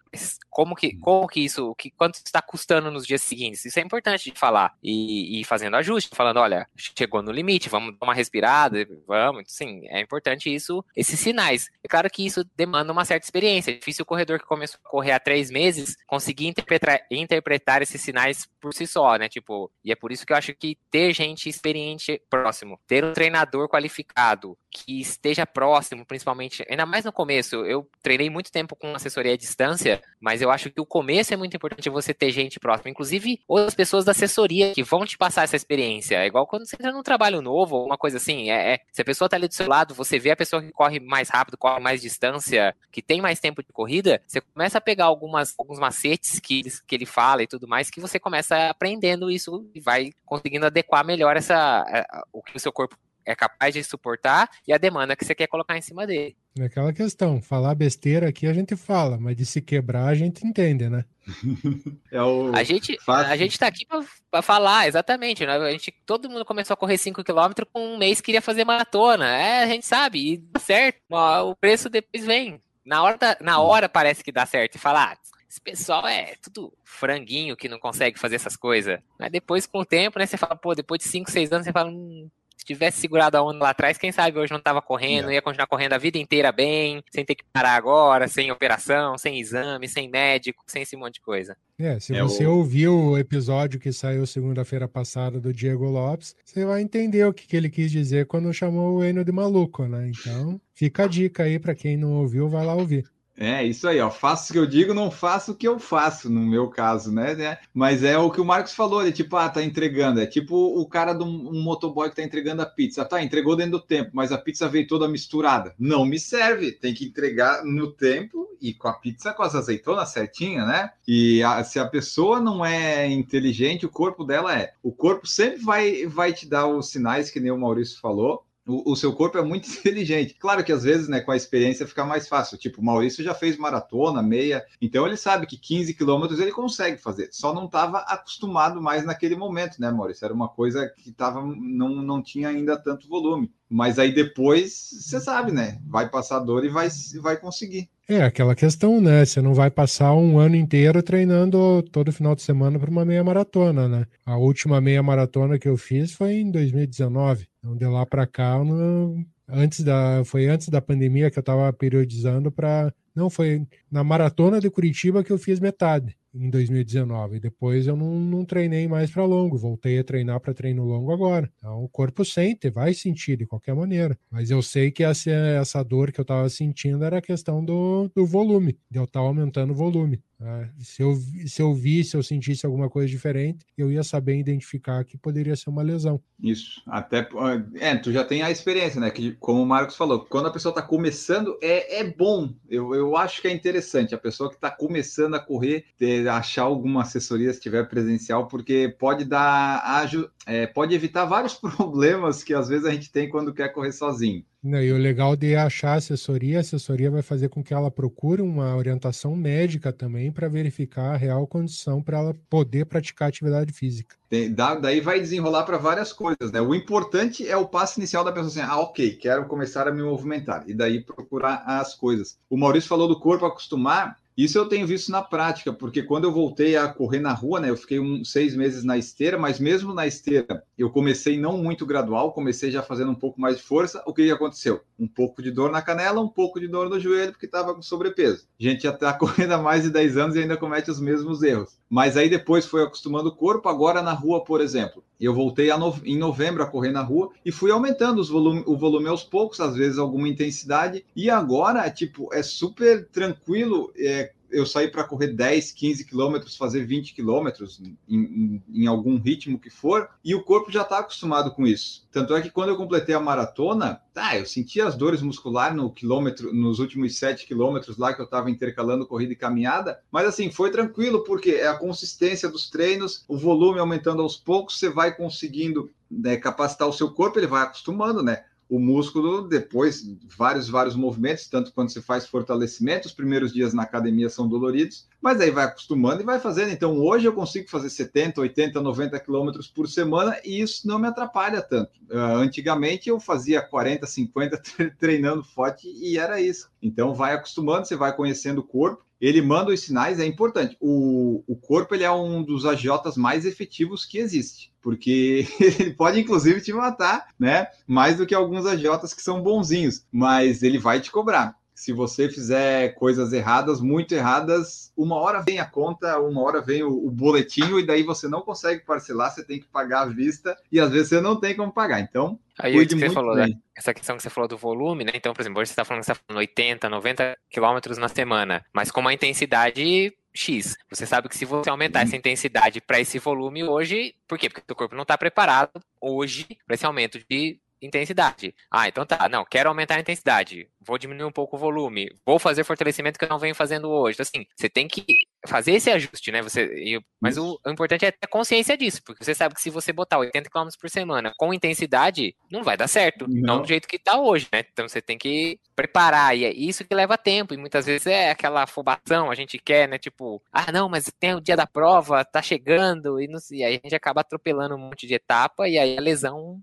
Como 0.50 0.76
que, 0.76 0.96
como 0.98 1.28
que 1.28 1.40
isso, 1.44 1.74
que, 1.76 1.92
quanto 1.92 2.16
está 2.16 2.42
custando 2.42 2.92
nos 2.92 3.06
dias 3.06 3.22
seguintes? 3.22 3.66
Isso 3.66 3.80
é 3.80 3.82
importante 3.82 4.32
de 4.32 4.40
falar. 4.40 4.74
E, 4.84 5.42
e 5.42 5.44
fazendo 5.44 5.76
ajuste, 5.76 6.16
falando, 6.16 6.38
olha, 6.38 6.68
chegou 6.76 7.22
no 7.22 7.32
limite, 7.32 7.70
vamos 7.70 7.98
dar 7.98 8.06
uma 8.06 8.14
respirada, 8.14 8.88
vamos. 9.08 9.44
Sim, 9.48 9.88
é 9.88 10.00
importante 10.02 10.54
isso, 10.54 10.84
esses 10.96 11.20
sinais. 11.20 11.70
É 11.84 11.88
claro 11.88 12.10
que 12.10 12.26
isso 12.26 12.44
demanda 12.56 12.92
uma 12.92 13.06
certa 13.06 13.26
experiência. 13.26 13.72
É 13.72 13.76
difícil 13.76 14.04
o 14.04 14.06
corredor 14.06 14.40
que 14.40 14.46
começou 14.52 14.82
a 14.84 14.90
correr 14.90 15.14
há 15.14 15.20
três 15.20 15.50
meses 15.50 15.96
conseguir 16.06 16.48
interpretar, 16.48 17.00
interpretar 17.10 17.82
esses 17.82 18.02
sinais 18.02 18.50
por 18.62 18.74
si 18.74 18.86
só, 18.86 19.16
né? 19.16 19.28
Tipo, 19.28 19.72
e 19.84 19.92
é 19.92 19.96
por 19.96 20.12
isso 20.12 20.26
que 20.26 20.32
eu 20.32 20.38
acho 20.38 20.54
que 20.54 20.78
ter 20.90 21.14
gente 21.14 21.50
experiente 21.50 22.22
próximo, 22.30 22.80
ter 22.88 23.04
um 23.04 23.14
treinador 23.14 23.68
qualificado 23.68 24.58
que 24.70 25.02
esteja 25.02 25.46
próximo, 25.46 26.06
principalmente, 26.06 26.66
ainda 26.70 26.86
mais 26.86 27.04
no 27.04 27.12
começo. 27.12 27.58
Eu 27.66 27.90
treinei 28.02 28.30
muito 28.30 28.52
tempo 28.52 28.76
com 28.76 28.96
assessoria 28.96 29.34
à 29.34 29.38
distância, 29.38 30.02
mas 30.20 30.42
eu 30.42 30.50
acho 30.50 30.70
que 30.70 30.80
o 30.80 30.86
começo 30.86 31.34
é 31.34 31.38
muito 31.38 31.58
importante 31.58 31.90
você 31.90 32.14
ter 32.14 32.32
gente 32.32 32.60
próxima, 32.60 32.90
inclusive 32.90 33.42
outras 33.48 33.76
pessoas 33.76 34.06
da 34.06 34.12
assessoria 34.12 34.74
que 34.74 34.84
vão 34.84 35.06
te 35.06 35.18
passar 35.18 35.44
essa 35.44 35.56
experiência. 35.56 36.16
É 36.16 36.28
igual 36.28 36.48
quando 36.48 36.66
você 36.66 36.76
entra 36.76 36.92
num 36.92 37.04
trabalho 37.04 37.42
novo, 37.42 37.84
uma 37.84 37.98
coisa 37.98 38.18
assim, 38.18 38.50
é, 38.50 38.76
é 38.76 38.80
se 38.92 39.02
a 39.02 39.06
pessoa 39.06 39.28
tá 39.28 39.36
ali 39.36 39.48
do 39.48 39.54
seu 39.54 39.68
lado, 39.68 39.94
você 39.94 40.18
vê 40.18 40.32
a 40.32 40.38
pessoa 40.38 40.62
que 40.62 40.72
corre 40.72 41.00
mais 41.00 41.30
rápido, 41.30 41.58
corre 41.58 41.82
mais 41.82 42.02
distância, 42.02 42.74
que 42.92 43.02
tem 43.02 43.22
mais 43.22 43.40
tempo 43.40 43.62
de 43.62 43.74
corrida, 43.74 44.22
você 44.26 44.40
começa 44.40 44.78
a 44.78 44.82
pegar 44.82 45.06
algumas, 45.06 45.54
alguns 45.58 45.80
macetes 45.80 46.40
que 46.40 46.62
que 46.88 46.96
ele 46.96 47.06
fala 47.06 47.44
e 47.44 47.48
tudo 47.48 47.68
mais, 47.68 47.90
que 47.90 48.00
você 48.00 48.20
começa 48.20 48.51
aprendendo 48.56 49.30
isso 49.30 49.70
e 49.74 49.80
vai 49.80 50.12
conseguindo 50.26 50.66
adequar 50.66 51.06
melhor 51.06 51.38
essa, 51.38 51.84
o 52.32 52.42
que 52.42 52.56
o 52.56 52.60
seu 52.60 52.72
corpo 52.72 52.98
é 53.26 53.36
capaz 53.36 53.74
de 53.74 53.84
suportar 53.84 54.50
e 54.68 54.74
a 54.74 54.78
demanda 54.78 55.16
que 55.16 55.26
você 55.26 55.36
quer 55.36 55.48
colocar 55.48 55.78
em 55.78 55.82
cima 55.82 56.06
dele. 56.06 56.36
É 56.60 56.66
aquela 56.66 56.92
questão, 56.92 57.42
falar 57.42 57.76
besteira 57.76 58.28
aqui 58.28 58.46
a 58.46 58.54
gente 58.54 58.76
fala, 58.76 59.18
mas 59.18 59.36
de 59.36 59.46
se 59.46 59.62
quebrar 59.62 60.08
a 60.08 60.16
gente 60.16 60.46
entende, 60.46 60.90
né? 60.90 61.06
é 62.12 62.22
o 62.22 62.52
a 62.54 62.64
gente 62.64 62.98
a 63.08 63.38
gente 63.38 63.58
tá 63.58 63.68
aqui 63.68 63.86
para 64.30 64.42
falar, 64.42 64.88
exatamente, 64.88 65.46
né? 65.46 65.56
A 65.56 65.72
gente 65.72 65.94
todo 66.06 66.30
mundo 66.30 66.44
começou 66.44 66.74
a 66.74 66.78
correr 66.78 66.98
5 66.98 67.24
km 67.24 67.64
com 67.72 67.94
um 67.94 67.98
mês 67.98 68.20
queria 68.20 68.42
fazer 68.42 68.66
maratona. 68.66 69.28
É, 69.28 69.64
a 69.64 69.68
gente 69.68 69.86
sabe, 69.86 70.34
e 70.34 70.38
dá 70.38 70.60
certo. 70.60 71.00
O 71.46 71.56
preço 71.56 71.90
depois 71.90 72.26
vem. 72.26 72.60
Na 72.84 73.04
hora, 73.04 73.18
da, 73.18 73.38
na 73.40 73.60
hora 73.60 73.88
parece 73.88 74.24
que 74.24 74.32
dá 74.32 74.44
certo 74.46 74.76
e 74.76 74.80
falar, 74.80 75.14
ah, 75.14 75.18
esse 75.52 75.60
pessoal 75.60 76.08
é 76.08 76.36
tudo 76.42 76.72
franguinho 76.86 77.58
que 77.58 77.68
não 77.68 77.78
consegue 77.78 78.18
fazer 78.18 78.36
essas 78.36 78.56
coisas. 78.56 79.00
Mas 79.20 79.30
depois, 79.30 79.66
com 79.66 79.80
o 79.80 79.86
tempo, 79.86 80.18
né, 80.18 80.26
você 80.26 80.38
fala, 80.38 80.56
pô, 80.56 80.74
depois 80.74 81.00
de 81.00 81.10
5, 81.10 81.30
6 81.30 81.52
anos, 81.52 81.66
você 81.66 81.74
fala, 81.74 81.90
hum, 81.90 82.30
se 82.56 82.64
tivesse 82.64 83.02
segurado 83.02 83.36
a 83.36 83.44
onda 83.44 83.64
lá 83.64 83.72
atrás, 83.72 83.98
quem 83.98 84.14
sabe 84.14 84.40
hoje 84.40 84.52
não 84.52 84.60
estava 84.60 84.82
correndo, 84.82 85.30
ia 85.30 85.42
continuar 85.42 85.68
correndo 85.68 85.92
a 85.92 85.98
vida 85.98 86.18
inteira 86.18 86.54
bem, 86.54 87.04
sem 87.12 87.26
ter 87.26 87.36
que 87.36 87.44
parar 87.52 87.76
agora, 87.76 88.30
sem 88.30 88.50
operação, 88.50 89.18
sem 89.18 89.42
exame, 89.42 89.90
sem 89.90 90.10
médico, 90.10 90.64
sem 90.68 90.84
esse 90.84 90.96
monte 90.96 91.16
de 91.16 91.22
coisa. 91.22 91.58
É, 91.78 92.00
se 92.00 92.16
é 92.16 92.22
você 92.22 92.46
o... 92.46 92.56
ouviu 92.58 92.98
o 92.98 93.18
episódio 93.18 93.78
que 93.78 93.92
saiu 93.92 94.26
segunda-feira 94.26 94.88
passada 94.88 95.38
do 95.38 95.52
Diego 95.52 95.90
Lopes, 95.90 96.34
você 96.46 96.64
vai 96.64 96.82
entender 96.82 97.26
o 97.26 97.34
que, 97.34 97.46
que 97.46 97.58
ele 97.58 97.70
quis 97.70 97.92
dizer 97.92 98.26
quando 98.26 98.54
chamou 98.54 99.00
o 99.00 99.04
Enio 99.04 99.26
de 99.26 99.34
maluco, 99.34 99.86
né? 99.86 100.10
Então, 100.10 100.62
fica 100.74 101.04
a 101.04 101.08
dica 101.08 101.44
aí 101.44 101.60
para 101.60 101.76
quem 101.76 101.98
não 101.98 102.14
ouviu, 102.14 102.48
vai 102.48 102.66
lá 102.66 102.74
ouvir. 102.74 103.06
É, 103.42 103.66
isso 103.66 103.88
aí, 103.88 104.00
ó. 104.00 104.12
Faço 104.12 104.52
o 104.52 104.54
que 104.54 104.60
eu 104.60 104.68
digo, 104.68 104.94
não 104.94 105.10
faço 105.10 105.54
o 105.54 105.56
que 105.56 105.68
eu 105.68 105.80
faço, 105.80 106.30
no 106.30 106.42
meu 106.42 106.70
caso, 106.70 107.12
né? 107.12 107.34
né? 107.34 107.58
Mas 107.74 108.04
é 108.04 108.16
o 108.16 108.30
que 108.30 108.40
o 108.40 108.46
Marcos 108.46 108.72
falou, 108.72 109.02
ele 109.02 109.12
tipo, 109.12 109.36
ah, 109.36 109.50
tá 109.50 109.64
entregando. 109.64 110.22
É 110.22 110.28
tipo 110.28 110.56
o 110.56 110.86
cara 110.86 111.12
de 111.14 111.24
um, 111.24 111.64
motoboy 111.64 112.08
que 112.08 112.18
tá 112.18 112.22
entregando 112.22 112.62
a 112.62 112.68
pizza. 112.68 113.04
Tá, 113.04 113.24
entregou 113.24 113.56
dentro 113.56 113.72
do 113.72 113.82
tempo, 113.82 114.12
mas 114.14 114.32
a 114.32 114.38
pizza 114.38 114.70
veio 114.70 114.86
toda 114.88 115.08
misturada. 115.08 115.74
Não 115.80 116.06
me 116.06 116.20
serve, 116.20 116.72
tem 116.72 116.94
que 116.94 117.04
entregar 117.04 117.66
no 117.66 117.92
tempo 117.92 118.48
e 118.62 118.76
com 118.76 118.88
a 118.88 118.94
pizza 118.94 119.34
com 119.34 119.42
as 119.42 119.56
azeitonas 119.56 120.10
certinha, 120.10 120.64
né? 120.64 120.92
E 121.08 121.42
a, 121.42 121.64
se 121.64 121.80
a 121.80 121.88
pessoa 121.88 122.40
não 122.40 122.64
é 122.64 123.08
inteligente, 123.08 123.88
o 123.88 123.90
corpo 123.90 124.24
dela 124.24 124.56
é. 124.56 124.74
O 124.84 124.92
corpo 124.92 125.26
sempre 125.26 125.60
vai, 125.64 126.06
vai 126.06 126.32
te 126.32 126.48
dar 126.48 126.68
os 126.68 126.92
sinais, 126.92 127.32
que 127.32 127.40
nem 127.40 127.50
o 127.50 127.58
Maurício 127.58 128.00
falou 128.00 128.46
o, 128.68 128.92
o, 128.92 128.96
seu 128.96 129.14
corpo 129.14 129.38
é 129.38 129.44
muito 129.44 129.68
inteligente. 129.72 130.36
Claro 130.40 130.64
que 130.64 130.72
às 130.72 130.84
vezes, 130.84 131.08
né, 131.08 131.22
com 131.22 131.32
a 131.32 131.36
experiência 131.36 131.88
fica 131.88 132.06
mais 132.06 132.28
fácil. 132.28 132.58
Tipo, 132.58 132.82
o 132.82 132.86
Maurício 132.86 133.24
já 133.24 133.34
fez 133.34 133.58
maratona, 133.58 134.22
meia, 134.22 134.64
então 134.82 135.06
ele 135.06 135.18
sabe 135.18 135.46
que 135.46 135.58
15 135.58 135.94
quilômetros 135.94 136.40
ele 136.40 136.52
consegue 136.52 136.98
fazer. 136.98 137.30
Só 137.32 137.54
não 137.54 137.66
estava 137.66 138.00
acostumado 138.00 138.82
mais 138.82 139.06
naquele 139.06 139.36
momento, 139.36 139.80
né, 139.80 139.92
Maurício? 139.92 140.26
Era 140.26 140.34
uma 140.34 140.50
coisa 140.50 140.88
que 140.98 141.12
tava, 141.12 141.42
não, 141.42 141.90
não 141.90 142.22
tinha 142.22 142.50
ainda 142.50 142.78
tanto 142.78 143.08
volume. 143.08 143.52
Mas 143.70 143.98
aí 143.98 144.14
depois, 144.14 144.90
você 144.92 145.20
sabe, 145.20 145.54
né? 145.54 145.80
Vai 145.88 146.10
passar 146.10 146.40
dor 146.40 146.66
e 146.66 146.70
vai, 146.70 146.90
vai 147.22 147.38
conseguir. 147.38 147.90
É 148.08 148.22
aquela 148.22 148.54
questão, 148.54 149.00
né? 149.00 149.24
Você 149.24 149.42
não 149.42 149.54
vai 149.54 149.72
passar 149.72 150.14
um 150.14 150.38
ano 150.38 150.58
inteiro 150.58 151.02
treinando 151.02 151.82
todo 151.84 152.12
final 152.12 152.36
de 152.36 152.42
semana 152.42 152.78
para 152.78 152.92
uma 152.92 153.06
meia 153.06 153.24
maratona, 153.24 153.88
né? 153.88 154.06
A 154.26 154.36
última 154.38 154.82
meia 154.82 155.02
maratona 155.02 155.58
que 155.58 155.70
eu 155.70 155.78
fiz 155.78 156.12
foi 156.12 156.34
em 156.34 156.52
2019. 156.52 157.48
Então, 157.62 157.78
de 157.78 157.86
lá 157.86 158.06
para 158.06 158.26
cá, 158.26 158.58
não... 158.64 159.24
antes 159.48 159.84
da, 159.84 160.24
foi 160.26 160.48
antes 160.48 160.68
da 160.68 160.82
pandemia 160.82 161.30
que 161.30 161.38
eu 161.38 161.42
estava 161.42 161.72
periodizando 161.72 162.52
para. 162.52 162.92
Não, 163.14 163.30
foi 163.30 163.68
na 163.90 164.04
maratona 164.04 164.60
de 164.60 164.70
Curitiba 164.70 165.24
que 165.24 165.32
eu 165.32 165.38
fiz 165.38 165.60
metade. 165.60 166.18
Em 166.34 166.50
2019. 166.50 167.40
Depois 167.40 167.88
eu 167.88 167.96
não, 167.96 168.20
não 168.20 168.46
treinei 168.46 168.88
mais 168.88 169.12
para 169.12 169.26
longo, 169.26 169.58
voltei 169.58 170.00
a 170.00 170.04
treinar 170.04 170.40
para 170.40 170.54
treino 170.54 170.86
longo 170.86 171.12
agora. 171.12 171.52
Então 171.58 171.84
o 171.84 171.90
corpo 171.90 172.24
sente, 172.26 172.70
vai 172.70 172.94
sentir 172.94 173.38
de 173.38 173.46
qualquer 173.46 173.76
maneira. 173.76 174.18
Mas 174.30 174.50
eu 174.50 174.62
sei 174.62 174.92
que 174.92 175.04
essa, 175.04 175.30
essa 175.30 175.84
dor 175.84 176.12
que 176.12 176.20
eu 176.20 176.24
estava 176.24 176.48
sentindo 176.50 177.04
era 177.04 177.18
a 177.18 177.22
questão 177.22 177.64
do, 177.64 178.10
do 178.16 178.26
volume, 178.26 178.78
de 178.90 178.98
eu 178.98 179.04
estar 179.04 179.20
tá 179.20 179.26
aumentando 179.26 179.72
o 179.72 179.76
volume. 179.76 180.22
Né? 180.42 180.72
Se, 180.80 181.04
eu, 181.04 181.16
se 181.46 181.62
eu 181.62 181.74
visse, 181.74 182.12
se 182.12 182.18
eu 182.18 182.24
sentisse 182.24 182.66
alguma 182.66 182.90
coisa 182.90 183.08
diferente, 183.08 183.64
eu 183.78 183.92
ia 183.92 184.04
saber 184.04 184.38
identificar 184.38 185.06
que 185.06 185.16
poderia 185.16 185.56
ser 185.56 185.70
uma 185.70 185.84
lesão. 185.84 186.20
Isso, 186.42 186.82
até. 186.88 187.30
É, 187.76 187.96
tu 187.96 188.12
já 188.12 188.24
tem 188.26 188.42
a 188.42 188.50
experiência, 188.50 189.00
né? 189.00 189.12
Que, 189.12 189.34
como 189.34 189.62
o 189.62 189.66
Marcos 189.68 189.96
falou, 189.96 190.26
quando 190.26 190.48
a 190.48 190.52
pessoa 190.52 190.72
está 190.72 190.82
começando, 190.82 191.56
é, 191.62 192.00
é 192.00 192.04
bom. 192.04 192.52
Eu, 192.68 192.96
eu 192.96 193.16
acho 193.16 193.40
que 193.40 193.48
é 193.48 193.52
interessante 193.52 194.16
a 194.16 194.18
pessoa 194.18 194.50
que 194.50 194.56
está 194.56 194.72
começando 194.72 195.36
a 195.36 195.40
correr 195.40 195.86
ter, 195.96 196.21
achar 196.28 196.64
alguma 196.64 197.02
assessoria 197.02 197.54
se 197.54 197.60
tiver 197.60 197.88
presencial, 197.88 198.48
porque 198.48 198.96
pode 199.00 199.26
dar. 199.26 200.06
É, 200.46 200.66
pode 200.68 200.96
evitar 200.96 201.26
vários 201.26 201.54
problemas 201.60 202.44
que 202.44 202.54
às 202.54 202.68
vezes 202.68 202.86
a 202.86 202.92
gente 202.92 203.12
tem 203.12 203.30
quando 203.30 203.54
quer 203.54 203.70
correr 203.70 203.92
sozinho. 203.92 204.44
E 204.64 204.92
o 204.92 204.98
legal 204.98 205.36
de 205.36 205.56
achar 205.56 205.96
assessoria, 205.96 206.58
a 206.58 206.62
assessoria 206.62 207.10
vai 207.10 207.24
fazer 207.24 207.50
com 207.50 207.64
que 207.64 207.74
ela 207.74 207.90
procure 207.90 208.44
uma 208.44 208.76
orientação 208.76 209.36
médica 209.36 209.92
também 209.92 210.32
para 210.32 210.48
verificar 210.48 211.16
a 211.16 211.18
real 211.18 211.48
condição 211.48 212.00
para 212.00 212.20
ela 212.20 212.36
poder 212.48 212.86
praticar 212.86 213.30
atividade 213.30 213.74
física. 213.74 214.16
Tem, 214.30 214.54
daí 214.54 215.02
vai 215.02 215.20
desenrolar 215.20 215.64
para 215.64 215.80
várias 215.80 216.14
coisas, 216.14 216.52
né? 216.52 216.62
O 216.62 216.76
importante 216.76 217.48
é 217.48 217.58
o 217.58 217.68
passo 217.68 218.00
inicial 218.00 218.24
da 218.24 218.32
pessoa 218.32 218.50
assim, 218.50 218.62
ah, 218.62 218.80
ok, 218.80 219.16
quero 219.16 219.46
começar 219.46 219.88
a 219.88 219.92
me 219.92 220.04
movimentar, 220.04 220.64
e 220.68 220.76
daí 220.76 221.04
procurar 221.04 221.64
as 221.66 221.96
coisas. 221.96 222.38
O 222.48 222.56
Maurício 222.56 222.88
falou 222.88 223.08
do 223.08 223.20
corpo 223.20 223.46
acostumar, 223.46 224.21
isso 224.38 224.58
eu 224.58 224.68
tenho 224.68 224.88
visto 224.88 225.12
na 225.12 225.22
prática, 225.22 225.74
porque 225.74 226.04
quando 226.04 226.24
eu 226.24 226.32
voltei 226.32 226.78
a 226.78 226.88
correr 226.88 227.20
na 227.20 227.34
rua, 227.34 227.60
né, 227.60 227.70
eu 227.70 227.78
fiquei 227.78 228.00
um, 228.00 228.24
seis 228.24 228.56
meses 228.56 228.84
na 228.84 228.98
esteira, 228.98 229.38
mas 229.38 229.60
mesmo 229.60 229.94
na 229.94 230.08
esteira, 230.08 230.64
eu 230.78 230.90
comecei 230.90 231.40
não 231.40 231.58
muito 231.58 231.86
gradual, 231.86 232.34
comecei 232.34 232.72
já 232.72 232.82
fazendo 232.82 233.12
um 233.12 233.16
pouco 233.16 233.40
mais 233.40 233.58
de 233.58 233.64
força. 233.64 234.02
O 234.06 234.14
que, 234.14 234.32
aconteceu? 234.32 234.82
Um 234.98 235.08
pouco 235.08 235.42
de 235.42 235.52
dor 235.52 235.72
na 235.72 235.82
canela, 235.82 236.22
um 236.22 236.28
pouco 236.28 236.60
de 236.60 236.68
dor 236.68 236.90
no 236.90 237.00
joelho, 237.00 237.32
porque 237.32 237.46
estava 237.46 237.74
com 237.76 237.82
sobrepeso. 237.82 238.48
A 238.60 238.64
gente 238.64 238.84
já 238.84 238.92
está 238.92 239.14
correndo 239.14 239.52
há 239.54 239.58
mais 239.58 239.84
de 239.84 239.90
10 239.90 240.18
anos 240.18 240.36
e 240.36 240.40
ainda 240.40 240.58
comete 240.58 240.90
os 240.90 241.00
mesmos 241.00 241.44
erros. 241.44 241.78
Mas 241.90 242.16
aí 242.16 242.30
depois 242.30 242.66
foi 242.66 242.84
acostumando 242.84 243.30
o 243.30 243.36
corpo, 243.36 243.68
agora 243.68 244.02
na 244.02 244.14
rua, 244.14 244.44
por 244.44 244.62
exemplo. 244.62 245.04
Eu 245.22 245.36
voltei 245.36 245.70
no... 245.78 245.96
em 246.04 246.18
novembro 246.18 246.64
a 246.64 246.66
correr 246.66 246.92
na 246.92 247.04
rua 247.04 247.30
e 247.46 247.52
fui 247.52 247.70
aumentando 247.72 248.20
volume, 248.24 248.64
o 248.66 248.76
volume 248.76 249.08
aos 249.08 249.24
poucos, 249.24 249.60
às 249.60 249.76
vezes 249.76 250.00
alguma 250.00 250.28
intensidade. 250.28 251.06
E 251.16 251.30
agora, 251.30 251.88
tipo, 251.92 252.34
é 252.34 252.42
super 252.42 253.08
tranquilo. 253.08 253.94
É 253.96 254.32
eu 254.52 254.66
sair 254.66 254.90
para 254.90 255.04
correr 255.04 255.28
10, 255.28 255.72
15 255.72 256.06
quilômetros, 256.06 256.58
fazer 256.58 256.86
20 256.86 257.14
quilômetros 257.14 257.82
em, 258.08 258.62
em, 258.70 258.88
algum 258.88 259.18
ritmo 259.18 259.60
que 259.60 259.70
for, 259.70 260.10
e 260.24 260.36
o 260.36 260.44
corpo 260.44 260.72
já 260.72 260.82
está 260.82 261.00
acostumado 261.00 261.52
com 261.52 261.66
isso. 261.66 262.08
Tanto 262.12 262.36
é 262.36 262.42
que 262.42 262.52
quando 262.52 262.70
eu 262.70 262.78
completei 262.78 263.16
a 263.16 263.20
maratona, 263.20 264.02
tá, 264.14 264.38
eu 264.38 264.46
sentia 264.46 264.86
as 264.86 264.96
dores 264.96 265.22
musculares 265.22 265.76
no 265.76 265.92
quilômetro, 265.92 266.54
nos 266.54 266.80
últimos 266.80 267.18
7 267.18 267.46
quilômetros 267.46 267.98
lá 267.98 268.14
que 268.14 268.22
eu 268.22 268.26
estava 268.26 268.50
intercalando 268.50 269.08
corrida 269.08 269.34
e 269.34 269.38
caminhada, 269.38 270.00
mas 270.12 270.28
assim, 270.28 270.52
foi 270.52 270.72
tranquilo, 270.72 271.24
porque 271.24 271.52
é 271.52 271.68
a 271.68 271.78
consistência 271.78 272.50
dos 272.50 272.70
treinos, 272.70 273.24
o 273.28 273.38
volume 273.38 273.80
aumentando 273.80 274.22
aos 274.22 274.36
poucos, 274.36 274.78
você 274.78 274.90
vai 274.90 275.16
conseguindo 275.16 275.90
né, 276.10 276.36
capacitar 276.36 276.88
o 276.88 276.94
seu 276.94 277.12
corpo, 277.12 277.40
ele 277.40 277.48
vai 277.48 277.64
acostumando, 277.64 278.22
né? 278.22 278.44
O 278.72 278.80
músculo 278.80 279.50
depois 279.50 280.02
vários 280.38 280.70
vários 280.70 280.96
movimentos, 280.96 281.46
tanto 281.50 281.74
quando 281.74 281.92
você 281.92 282.02
faz 282.02 282.26
fortalecimento, 282.26 283.06
os 283.06 283.14
primeiros 283.14 283.52
dias 283.52 283.74
na 283.74 283.84
academia 283.84 284.30
são 284.30 284.48
doloridos, 284.48 285.10
mas 285.22 285.42
aí 285.42 285.52
vai 285.52 285.66
acostumando 285.66 286.22
e 286.22 286.26
vai 286.26 286.40
fazendo. 286.40 286.72
Então 286.72 286.98
hoje 286.98 287.26
eu 287.26 287.34
consigo 287.34 287.70
fazer 287.70 287.90
70, 287.90 288.40
80, 288.40 288.80
90 288.80 289.20
quilômetros 289.20 289.68
por 289.68 289.90
semana 289.90 290.40
e 290.46 290.62
isso 290.62 290.88
não 290.88 290.98
me 290.98 291.08
atrapalha 291.08 291.62
tanto. 291.62 291.92
Uh, 292.10 292.38
antigamente 292.38 293.10
eu 293.10 293.20
fazia 293.20 293.62
40, 293.62 294.08
50 294.08 294.62
treinando 294.98 295.44
forte 295.44 295.90
e 295.90 296.18
era 296.18 296.40
isso. 296.40 296.70
Então 296.82 297.14
vai 297.14 297.34
acostumando, 297.34 297.86
você 297.86 297.98
vai 297.98 298.16
conhecendo 298.16 298.60
o 298.60 298.64
corpo 298.64 299.04
ele 299.22 299.42
manda 299.42 299.72
os 299.72 299.82
sinais, 299.82 300.20
é 300.20 300.26
importante. 300.26 300.76
O, 300.82 301.44
o 301.48 301.56
corpo 301.56 301.94
ele 301.94 302.04
é 302.04 302.12
um 302.12 302.42
dos 302.42 302.66
agiotas 302.66 303.16
mais 303.16 303.46
efetivos 303.46 304.04
que 304.04 304.18
existe, 304.18 304.74
porque 304.82 305.48
ele 305.62 305.94
pode 305.94 306.20
inclusive 306.20 306.60
te 306.60 306.74
matar, 306.74 307.28
né? 307.40 307.68
Mais 307.86 308.18
do 308.18 308.26
que 308.26 308.34
alguns 308.34 308.66
agiotas 308.66 309.14
que 309.14 309.22
são 309.22 309.42
bonzinhos, 309.42 310.04
mas 310.12 310.64
ele 310.64 310.80
vai 310.80 311.00
te 311.00 311.12
cobrar 311.12 311.61
se 311.82 311.92
você 311.92 312.30
fizer 312.30 312.90
coisas 312.90 313.34
erradas, 313.34 313.82
muito 313.82 314.14
erradas, 314.14 314.94
uma 314.96 315.16
hora 315.16 315.42
vem 315.42 315.58
a 315.58 315.66
conta, 315.66 316.20
uma 316.20 316.40
hora 316.44 316.62
vem 316.62 316.84
o, 316.84 317.08
o 317.08 317.10
boletim, 317.10 317.80
e 317.80 317.84
daí 317.84 318.04
você 318.04 318.28
não 318.28 318.42
consegue 318.42 318.86
parcelar, 318.86 319.32
você 319.32 319.44
tem 319.44 319.60
que 319.60 319.66
pagar 319.66 320.02
à 320.02 320.06
vista, 320.06 320.56
e 320.72 320.80
às 320.80 320.92
vezes 320.92 321.10
você 321.10 321.20
não 321.20 321.40
tem 321.40 321.56
como 321.56 321.72
pagar. 321.72 322.00
Então, 322.00 322.38
Aí 322.60 322.80
o 322.80 322.88
que 322.88 322.96
você 322.96 323.10
falou, 323.10 323.36
né? 323.36 323.50
essa 323.76 323.96
questão 323.96 324.16
que 324.16 324.22
você 324.22 324.30
falou 324.30 324.48
do 324.48 324.60
volume, 324.60 325.04
né? 325.04 325.14
Então, 325.16 325.34
por 325.34 325.42
exemplo, 325.42 325.60
hoje 325.60 325.70
você 325.70 325.72
está 325.72 325.84
falando 325.84 326.02
que 326.02 326.06
você 326.06 326.12
está 326.12 326.24
falando 326.28 326.42
80, 326.42 326.88
90 326.88 327.38
quilômetros 327.50 327.98
na 327.98 328.08
semana, 328.08 328.64
mas 328.72 328.92
com 328.92 329.00
uma 329.00 329.12
intensidade 329.12 330.14
X. 330.32 330.78
Você 330.88 331.08
sabe 331.08 331.30
que 331.30 331.36
se 331.36 331.46
você 331.46 331.68
aumentar 331.68 332.02
essa 332.02 332.16
intensidade 332.16 332.80
para 332.80 333.00
esse 333.00 333.18
volume 333.18 333.64
hoje, 333.64 334.14
por 334.28 334.38
quê? 334.38 334.50
Porque 334.50 334.62
o 334.62 334.66
seu 334.68 334.76
corpo 334.76 334.94
não 334.94 335.02
está 335.02 335.18
preparado 335.18 335.82
hoje 336.00 336.46
para 336.68 336.76
esse 336.76 336.86
aumento 336.86 337.20
de 337.28 337.60
intensidade. 337.82 338.54
Ah, 338.70 338.88
então 338.88 339.06
tá, 339.06 339.28
não, 339.28 339.44
quero 339.44 339.70
aumentar 339.70 339.96
a 339.96 340.00
intensidade, 340.00 340.70
vou 340.80 340.98
diminuir 340.98 341.26
um 341.26 341.32
pouco 341.32 341.56
o 341.56 341.60
volume, 341.60 342.10
vou 342.26 342.40
fazer 342.40 342.64
fortalecimento 342.64 343.18
que 343.18 343.26
eu 343.26 343.30
não 343.30 343.40
venho 343.40 343.56
fazendo 343.56 343.90
hoje. 343.90 344.16
Então, 344.16 344.24
assim, 344.24 344.46
você 344.56 344.70
tem 344.70 344.88
que 344.88 345.04
fazer 345.48 345.74
esse 345.74 345.90
ajuste, 345.90 346.32
né? 346.32 346.42
Você, 346.42 347.00
mas 347.20 347.38
o, 347.38 347.60
o, 347.66 347.72
importante 347.72 348.06
é 348.06 348.12
ter 348.12 348.28
consciência 348.28 348.78
disso, 348.78 349.02
porque 349.04 349.24
você 349.24 349.34
sabe 349.34 349.56
que 349.56 349.62
se 349.62 349.70
você 349.70 349.92
botar 349.92 350.20
80 350.20 350.50
km 350.50 350.68
por 350.80 350.90
semana 350.90 351.34
com 351.38 351.54
intensidade, 351.54 352.36
não 352.52 352.64
vai 352.64 352.78
dar 352.78 352.88
certo, 352.88 353.28
não, 353.28 353.56
não 353.56 353.62
do 353.62 353.68
jeito 353.68 353.88
que 353.88 353.98
tá 353.98 354.20
hoje, 354.20 354.48
né? 354.52 354.64
Então 354.72 354.88
você 354.88 355.02
tem 355.02 355.18
que 355.18 355.60
preparar, 355.76 356.38
e 356.38 356.46
é 356.46 356.54
isso 356.54 356.86
que 356.86 356.94
leva 356.94 357.18
tempo, 357.18 357.54
e 357.54 357.58
muitas 357.58 357.86
vezes 357.86 358.06
é 358.08 358.30
aquela 358.30 358.64
afobação, 358.64 359.32
a 359.32 359.36
gente 359.36 359.58
quer, 359.58 359.88
né? 359.88 359.98
Tipo, 359.98 360.42
ah, 360.52 360.72
não, 360.72 360.88
mas 360.88 361.12
tem 361.20 361.34
o 361.34 361.42
dia 361.42 361.56
da 361.56 361.66
prova, 361.66 362.24
tá 362.24 362.42
chegando, 362.42 363.20
e, 363.20 363.28
não, 363.28 363.40
e 363.52 363.64
aí 363.64 363.76
a 363.76 363.88
gente 363.88 363.96
acaba 363.96 364.22
atropelando 364.22 364.76
um 364.76 364.80
monte 364.80 365.08
de 365.08 365.16
etapa, 365.16 365.68
e 365.68 365.78
aí 365.78 365.98
a 365.98 366.02
lesão 366.02 366.62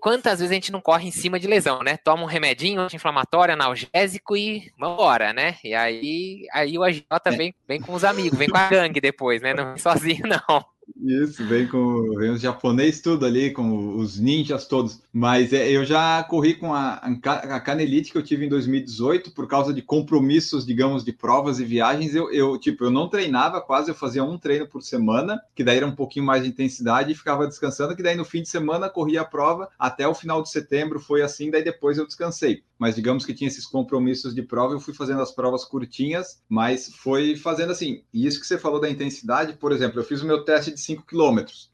quantas 0.00 0.40
vezes 0.40 0.50
a 0.50 0.54
gente 0.54 0.72
não 0.72 0.80
corre 0.80 1.08
em 1.08 1.10
cima 1.10 1.38
de 1.38 1.46
lesão, 1.46 1.82
né? 1.82 1.96
Toma 1.96 2.22
um 2.22 2.26
remedinho 2.26 2.80
anti-inflamatório, 2.80 3.54
analgésico 3.54 4.36
e 4.36 4.70
vambora, 4.78 5.32
né? 5.32 5.56
E 5.64 5.74
aí, 5.74 6.46
aí 6.52 6.78
o 6.78 6.82
AJ 6.82 7.04
é. 7.24 7.30
vem, 7.30 7.54
vem 7.66 7.80
com 7.80 7.94
os 7.94 8.04
amigos, 8.04 8.38
vem 8.38 8.48
com 8.48 8.56
a 8.56 8.68
gangue 8.68 9.00
depois, 9.00 9.40
né? 9.40 9.54
Não 9.54 9.68
vem 9.68 9.78
sozinho, 9.78 10.24
não. 10.28 10.64
Isso, 11.02 11.44
vem 11.46 11.66
com 11.66 12.14
vem 12.16 12.30
os 12.30 12.40
japonês 12.40 13.00
tudo 13.00 13.24
ali, 13.24 13.50
com 13.50 13.96
os 13.96 14.18
ninjas 14.18 14.66
todos. 14.66 15.00
Mas 15.12 15.52
é, 15.52 15.70
eu 15.70 15.84
já 15.84 16.22
corri 16.24 16.54
com 16.54 16.74
a, 16.74 16.94
a 16.94 17.60
Canelite 17.60 18.12
que 18.12 18.18
eu 18.18 18.22
tive 18.22 18.44
em 18.44 18.48
2018 18.48 19.30
por 19.32 19.48
causa 19.48 19.72
de 19.72 19.80
compromissos, 19.80 20.66
digamos, 20.66 21.04
de 21.04 21.12
provas 21.12 21.58
e 21.58 21.64
viagens. 21.64 22.14
Eu, 22.14 22.30
eu, 22.32 22.58
tipo, 22.58 22.84
eu 22.84 22.90
não 22.90 23.08
treinava 23.08 23.60
quase, 23.60 23.90
eu 23.90 23.94
fazia 23.94 24.22
um 24.22 24.36
treino 24.36 24.66
por 24.66 24.82
semana, 24.82 25.40
que 25.54 25.64
daí 25.64 25.78
era 25.78 25.86
um 25.86 25.94
pouquinho 25.94 26.26
mais 26.26 26.42
de 26.42 26.50
intensidade 26.50 27.12
e 27.12 27.16
ficava 27.16 27.46
descansando, 27.46 27.96
que 27.96 28.02
daí 28.02 28.16
no 28.16 28.24
fim 28.24 28.42
de 28.42 28.48
semana 28.48 28.90
corria 28.90 29.22
a 29.22 29.24
prova 29.24 29.68
até 29.78 30.06
o 30.06 30.14
final 30.14 30.42
de 30.42 30.50
setembro, 30.50 31.00
foi 31.00 31.22
assim, 31.22 31.50
daí 31.50 31.64
depois 31.64 31.96
eu 31.96 32.06
descansei 32.06 32.62
mas 32.80 32.94
digamos 32.94 33.26
que 33.26 33.34
tinha 33.34 33.46
esses 33.46 33.66
compromissos 33.66 34.34
de 34.34 34.42
prova, 34.42 34.72
eu 34.72 34.80
fui 34.80 34.94
fazendo 34.94 35.20
as 35.20 35.30
provas 35.30 35.66
curtinhas, 35.66 36.42
mas 36.48 36.90
foi 36.94 37.36
fazendo 37.36 37.72
assim. 37.72 38.02
E 38.10 38.26
isso 38.26 38.40
que 38.40 38.46
você 38.46 38.56
falou 38.56 38.80
da 38.80 38.88
intensidade, 38.88 39.52
por 39.52 39.70
exemplo, 39.70 40.00
eu 40.00 40.04
fiz 40.04 40.22
o 40.22 40.26
meu 40.26 40.46
teste 40.46 40.72
de 40.72 40.80
5 40.90 41.06
quilômetros 41.06 41.70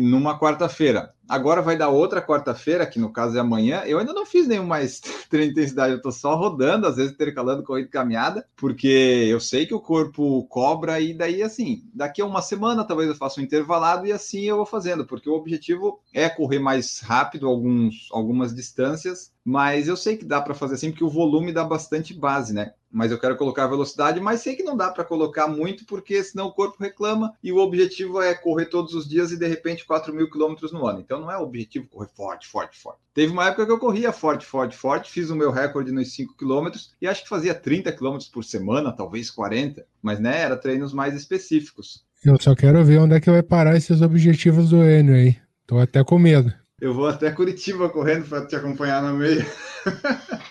numa 0.00 0.38
quarta-feira. 0.38 1.12
Agora 1.28 1.62
vai 1.62 1.76
dar 1.76 1.90
outra 1.90 2.20
quarta-feira, 2.20 2.86
que 2.86 2.98
no 2.98 3.12
caso 3.12 3.36
é 3.36 3.40
amanhã. 3.40 3.82
Eu 3.86 3.98
ainda 3.98 4.12
não 4.12 4.26
fiz 4.26 4.48
nenhum 4.48 4.66
mais 4.66 5.00
treino 5.30 5.52
de 5.52 5.52
intensidade, 5.52 5.92
eu 5.92 5.98
estou 5.98 6.10
só 6.10 6.34
rodando, 6.34 6.86
às 6.86 6.96
vezes 6.96 7.12
intercalando 7.12 7.62
corrida 7.62 7.86
e 7.86 7.90
caminhada, 7.90 8.44
porque 8.56 8.88
eu 9.28 9.38
sei 9.38 9.66
que 9.66 9.74
o 9.74 9.80
corpo 9.80 10.44
cobra 10.48 10.98
e 10.98 11.14
daí 11.14 11.42
assim, 11.42 11.84
daqui 11.94 12.20
a 12.20 12.26
uma 12.26 12.42
semana 12.42 12.84
talvez 12.84 13.08
eu 13.08 13.14
faça 13.14 13.40
um 13.40 13.44
intervalado 13.44 14.06
e 14.06 14.12
assim 14.12 14.42
eu 14.42 14.56
vou 14.56 14.66
fazendo, 14.66 15.06
porque 15.06 15.28
o 15.28 15.34
objetivo 15.34 16.00
é 16.12 16.28
correr 16.28 16.58
mais 16.58 17.00
rápido 17.00 17.46
alguns, 17.46 18.08
algumas 18.10 18.54
distâncias, 18.54 19.32
mas 19.44 19.86
eu 19.86 19.96
sei 19.96 20.16
que 20.16 20.24
dá 20.24 20.40
para 20.40 20.54
fazer 20.54 20.74
assim, 20.74 20.90
porque 20.90 21.04
o 21.04 21.10
volume 21.10 21.52
dá 21.52 21.62
bastante 21.62 22.12
base, 22.12 22.52
né? 22.52 22.72
Mas 22.90 23.12
eu 23.12 23.18
quero 23.18 23.36
colocar 23.36 23.64
a 23.64 23.68
velocidade, 23.68 24.20
mas 24.20 24.40
sei 24.40 24.56
que 24.56 24.62
não 24.62 24.76
dá 24.76 24.90
para 24.90 25.04
colocar 25.04 25.46
muito, 25.46 25.84
porque 25.84 26.22
senão 26.24 26.46
o 26.46 26.52
corpo 26.52 26.82
reclama 26.82 27.32
e 27.42 27.52
o 27.52 27.58
objetivo 27.58 28.20
é 28.20 28.34
correr 28.34 28.66
todos 28.66 28.94
os 28.94 29.08
dias 29.08 29.30
e 29.30 29.38
de 29.38 29.46
repente 29.46 29.84
4 29.84 30.12
mil 30.12 30.30
quilômetros 30.30 30.72
no 30.72 30.86
ano. 30.86 31.00
Então 31.00 31.20
não 31.20 31.30
é 31.30 31.38
o 31.38 31.42
objetivo 31.42 31.86
correr 31.88 32.08
forte, 32.14 32.48
forte, 32.48 32.78
forte. 32.78 32.98
Teve 33.14 33.32
uma 33.32 33.46
época 33.46 33.66
que 33.66 33.72
eu 33.72 33.78
corria 33.78 34.12
forte, 34.12 34.44
forte, 34.44 34.76
forte, 34.76 35.10
fiz 35.10 35.30
o 35.30 35.36
meu 35.36 35.50
recorde 35.50 35.92
nos 35.92 36.12
5 36.12 36.36
quilômetros 36.36 36.92
e 37.00 37.06
acho 37.06 37.22
que 37.22 37.28
fazia 37.28 37.54
30 37.54 37.92
quilômetros 37.92 38.28
por 38.28 38.44
semana, 38.44 38.92
talvez 38.92 39.30
40, 39.30 39.86
mas 40.02 40.18
né, 40.18 40.40
era 40.40 40.56
treinos 40.56 40.92
mais 40.92 41.14
específicos. 41.14 42.04
Eu 42.24 42.40
só 42.40 42.54
quero 42.54 42.84
ver 42.84 42.98
onde 42.98 43.14
é 43.14 43.20
que 43.20 43.30
vai 43.30 43.42
parar 43.42 43.76
esses 43.76 44.02
objetivos 44.02 44.70
do 44.70 44.84
Enio 44.84 45.14
aí. 45.14 45.36
Tô 45.66 45.78
até 45.78 46.02
com 46.04 46.18
medo. 46.18 46.52
Eu 46.80 46.94
vou 46.94 47.06
até 47.06 47.30
Curitiba 47.30 47.88
correndo 47.88 48.26
para 48.26 48.46
te 48.46 48.56
acompanhar 48.56 49.02
no 49.02 49.16
meio. 49.16 49.44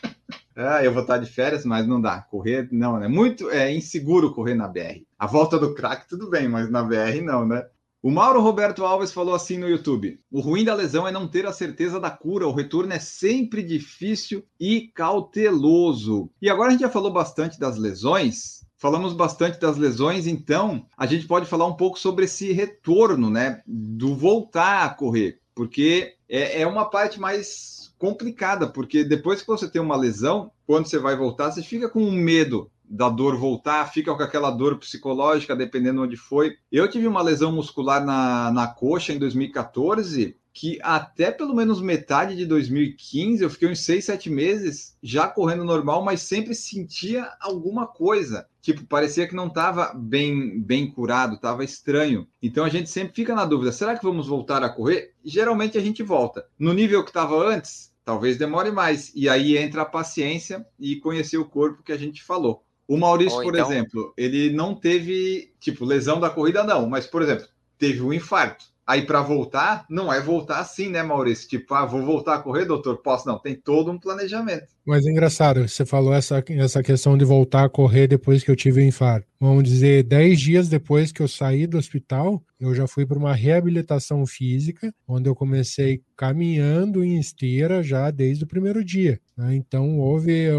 Ah, 0.62 0.84
eu 0.84 0.92
vou 0.92 1.04
estar 1.04 1.18
de 1.18 1.26
férias, 1.26 1.64
mas 1.64 1.88
não 1.88 2.02
dá. 2.02 2.22
Correr, 2.22 2.68
não, 2.70 3.00
né? 3.00 3.08
Muito 3.08 3.50
é 3.50 3.74
inseguro 3.74 4.34
correr 4.34 4.56
na 4.56 4.68
BR. 4.68 5.06
A 5.18 5.26
volta 5.26 5.58
do 5.58 5.74
crack, 5.74 6.06
tudo 6.10 6.30
bem, 6.30 6.50
mas 6.50 6.70
na 6.70 6.84
BR 6.84 7.22
não, 7.24 7.48
né? 7.48 7.66
O 8.04 8.12
Mauro 8.12 8.42
Roberto 8.42 8.84
Alves 8.84 9.14
falou 9.14 9.34
assim 9.34 9.58
no 9.58 9.70
YouTube: 9.70 10.20
o 10.30 10.42
ruim 10.42 10.66
da 10.66 10.74
lesão 10.74 11.08
é 11.08 11.14
não 11.14 11.30
ter 11.30 11.46
a 11.46 11.54
certeza 11.54 11.98
da 11.98 12.12
cura, 12.12 12.46
o 12.46 12.54
retorno 12.54 12.92
é 12.92 13.00
sempre 13.00 13.64
difícil 13.64 14.44
e 14.60 14.90
cauteloso. 14.94 16.30
E 16.42 16.50
agora 16.50 16.70
a 16.70 16.72
gente 16.72 16.82
já 16.82 16.90
falou 16.90 17.12
bastante 17.12 17.58
das 17.58 17.78
lesões, 17.78 18.66
falamos 18.78 19.14
bastante 19.14 19.62
das 19.62 19.78
lesões, 19.78 20.28
então 20.28 20.86
a 20.98 21.06
gente 21.06 21.26
pode 21.26 21.46
falar 21.46 21.68
um 21.68 21.76
pouco 21.76 21.98
sobre 21.98 22.26
esse 22.26 22.52
retorno, 22.52 23.30
né? 23.30 23.62
Do 23.66 24.14
voltar 24.14 24.84
a 24.84 24.90
correr, 24.90 25.40
porque 25.56 26.16
é, 26.28 26.64
é 26.64 26.68
uma 26.68 26.90
parte 26.90 27.18
mais 27.18 27.79
complicada, 28.00 28.66
porque 28.66 29.04
depois 29.04 29.42
que 29.42 29.48
você 29.48 29.70
tem 29.70 29.82
uma 29.82 29.98
lesão, 29.98 30.52
quando 30.66 30.88
você 30.88 30.98
vai 30.98 31.16
voltar, 31.18 31.52
você 31.52 31.62
fica 31.62 31.90
com 31.90 32.10
medo 32.10 32.72
da 32.90 33.10
dor 33.10 33.38
voltar, 33.38 33.92
fica 33.92 34.16
com 34.16 34.24
aquela 34.24 34.50
dor 34.50 34.80
psicológica, 34.80 35.56
dependendo 35.56 36.02
onde 36.02 36.18
foi. 36.18 36.56
Eu 36.72 36.90
tive 36.90 37.06
uma 37.06 37.22
lesão 37.22 37.52
muscular 37.52 38.04
na, 38.04 38.52
na 38.52 38.68
coxa 38.68 39.14
em 39.14 39.20
2014, 39.20 40.36
que 40.54 40.80
até 40.82 41.32
pelo 41.32 41.56
menos 41.56 41.82
metade 41.82 42.36
de 42.36 42.46
2015, 42.46 43.44
eu 43.44 43.50
fiquei 43.50 43.70
uns 43.70 43.80
6, 43.80 44.04
7 44.04 44.30
meses 44.30 44.98
já 45.02 45.28
correndo 45.28 45.64
normal, 45.64 46.04
mas 46.04 46.22
sempre 46.22 46.54
sentia 46.54 47.30
alguma 47.40 47.88
coisa. 47.88 48.48
Tipo, 48.62 48.86
parecia 48.86 49.28
que 49.28 49.36
não 49.36 49.48
estava 49.48 49.94
bem, 49.94 50.60
bem 50.62 50.92
curado, 50.92 51.36
estava 51.36 51.64
estranho. 51.64 52.28
Então 52.42 52.66
a 52.66 52.70
gente 52.70 52.90
sempre 52.90 53.16
fica 53.16 53.34
na 53.34 53.46
dúvida: 53.46 53.72
será 53.72 53.98
que 53.98 54.04
vamos 54.04 54.28
voltar 54.28 54.64
a 54.64 54.70
correr? 54.70 55.14
Geralmente 55.24 55.78
a 55.78 55.82
gente 55.82 56.04
volta. 56.04 56.46
No 56.58 56.74
nível 56.74 57.04
que 57.04 57.10
estava 57.10 57.36
antes, 57.48 57.94
talvez 58.04 58.38
demore 58.38 58.72
mais. 58.72 59.14
E 59.16 59.30
aí 59.30 59.58
entra 59.58 59.84
a 59.84 59.86
paciência 59.86 60.66
e 60.80 60.98
conhecer 60.98 61.38
o 61.38 61.46
corpo 61.46 61.84
que 61.84 61.92
a 61.92 61.98
gente 61.98 62.24
falou. 62.24 62.64
O 62.88 62.98
Maurício, 62.98 63.38
Ou 63.38 63.44
por 63.44 63.54
então... 63.54 63.72
exemplo, 63.72 64.14
ele 64.18 64.52
não 64.52 64.74
teve, 64.74 65.54
tipo, 65.60 65.86
lesão 65.86 66.20
da 66.20 66.28
corrida, 66.28 66.64
não, 66.64 66.90
mas, 66.90 67.06
por 67.06 67.22
exemplo, 67.22 67.46
teve 67.78 68.02
um 68.02 68.12
infarto. 68.12 68.66
Aí, 68.90 69.04
para 69.04 69.22
voltar, 69.22 69.86
não 69.88 70.12
é 70.12 70.20
voltar 70.20 70.58
assim, 70.58 70.90
né, 70.90 71.04
Maurício? 71.04 71.48
Tipo, 71.48 71.76
ah, 71.76 71.86
vou 71.86 72.04
voltar 72.04 72.34
a 72.34 72.40
correr, 72.40 72.66
doutor? 72.66 72.98
Posso? 72.98 73.28
Não, 73.28 73.38
tem 73.38 73.54
todo 73.54 73.92
um 73.92 74.00
planejamento. 74.00 74.66
Mas 74.84 75.06
é 75.06 75.12
engraçado, 75.12 75.68
você 75.68 75.86
falou 75.86 76.12
essa, 76.12 76.44
essa 76.50 76.82
questão 76.82 77.16
de 77.16 77.24
voltar 77.24 77.66
a 77.66 77.70
correr 77.70 78.08
depois 78.08 78.44
que 78.44 78.50
eu 78.50 78.56
tive 78.56 78.82
o 78.82 78.84
infarto. 78.84 79.28
Vamos 79.40 79.64
dizer, 79.64 80.02
10 80.06 80.40
dias 80.40 80.70
depois 80.70 81.12
que 81.12 81.22
eu 81.22 81.28
saí 81.28 81.68
do 81.68 81.78
hospital, 81.78 82.44
eu 82.60 82.74
já 82.74 82.88
fui 82.88 83.06
para 83.06 83.20
uma 83.20 83.32
reabilitação 83.32 84.26
física, 84.26 84.92
onde 85.08 85.30
eu 85.30 85.36
comecei 85.36 86.02
caminhando 86.18 87.04
em 87.04 87.20
esteira 87.20 87.84
já 87.84 88.10
desde 88.10 88.44
o 88.44 88.48
primeiro 88.48 88.84
dia. 88.84 89.22
Né? 89.38 89.54
Então, 89.54 90.00
houve 90.00 90.50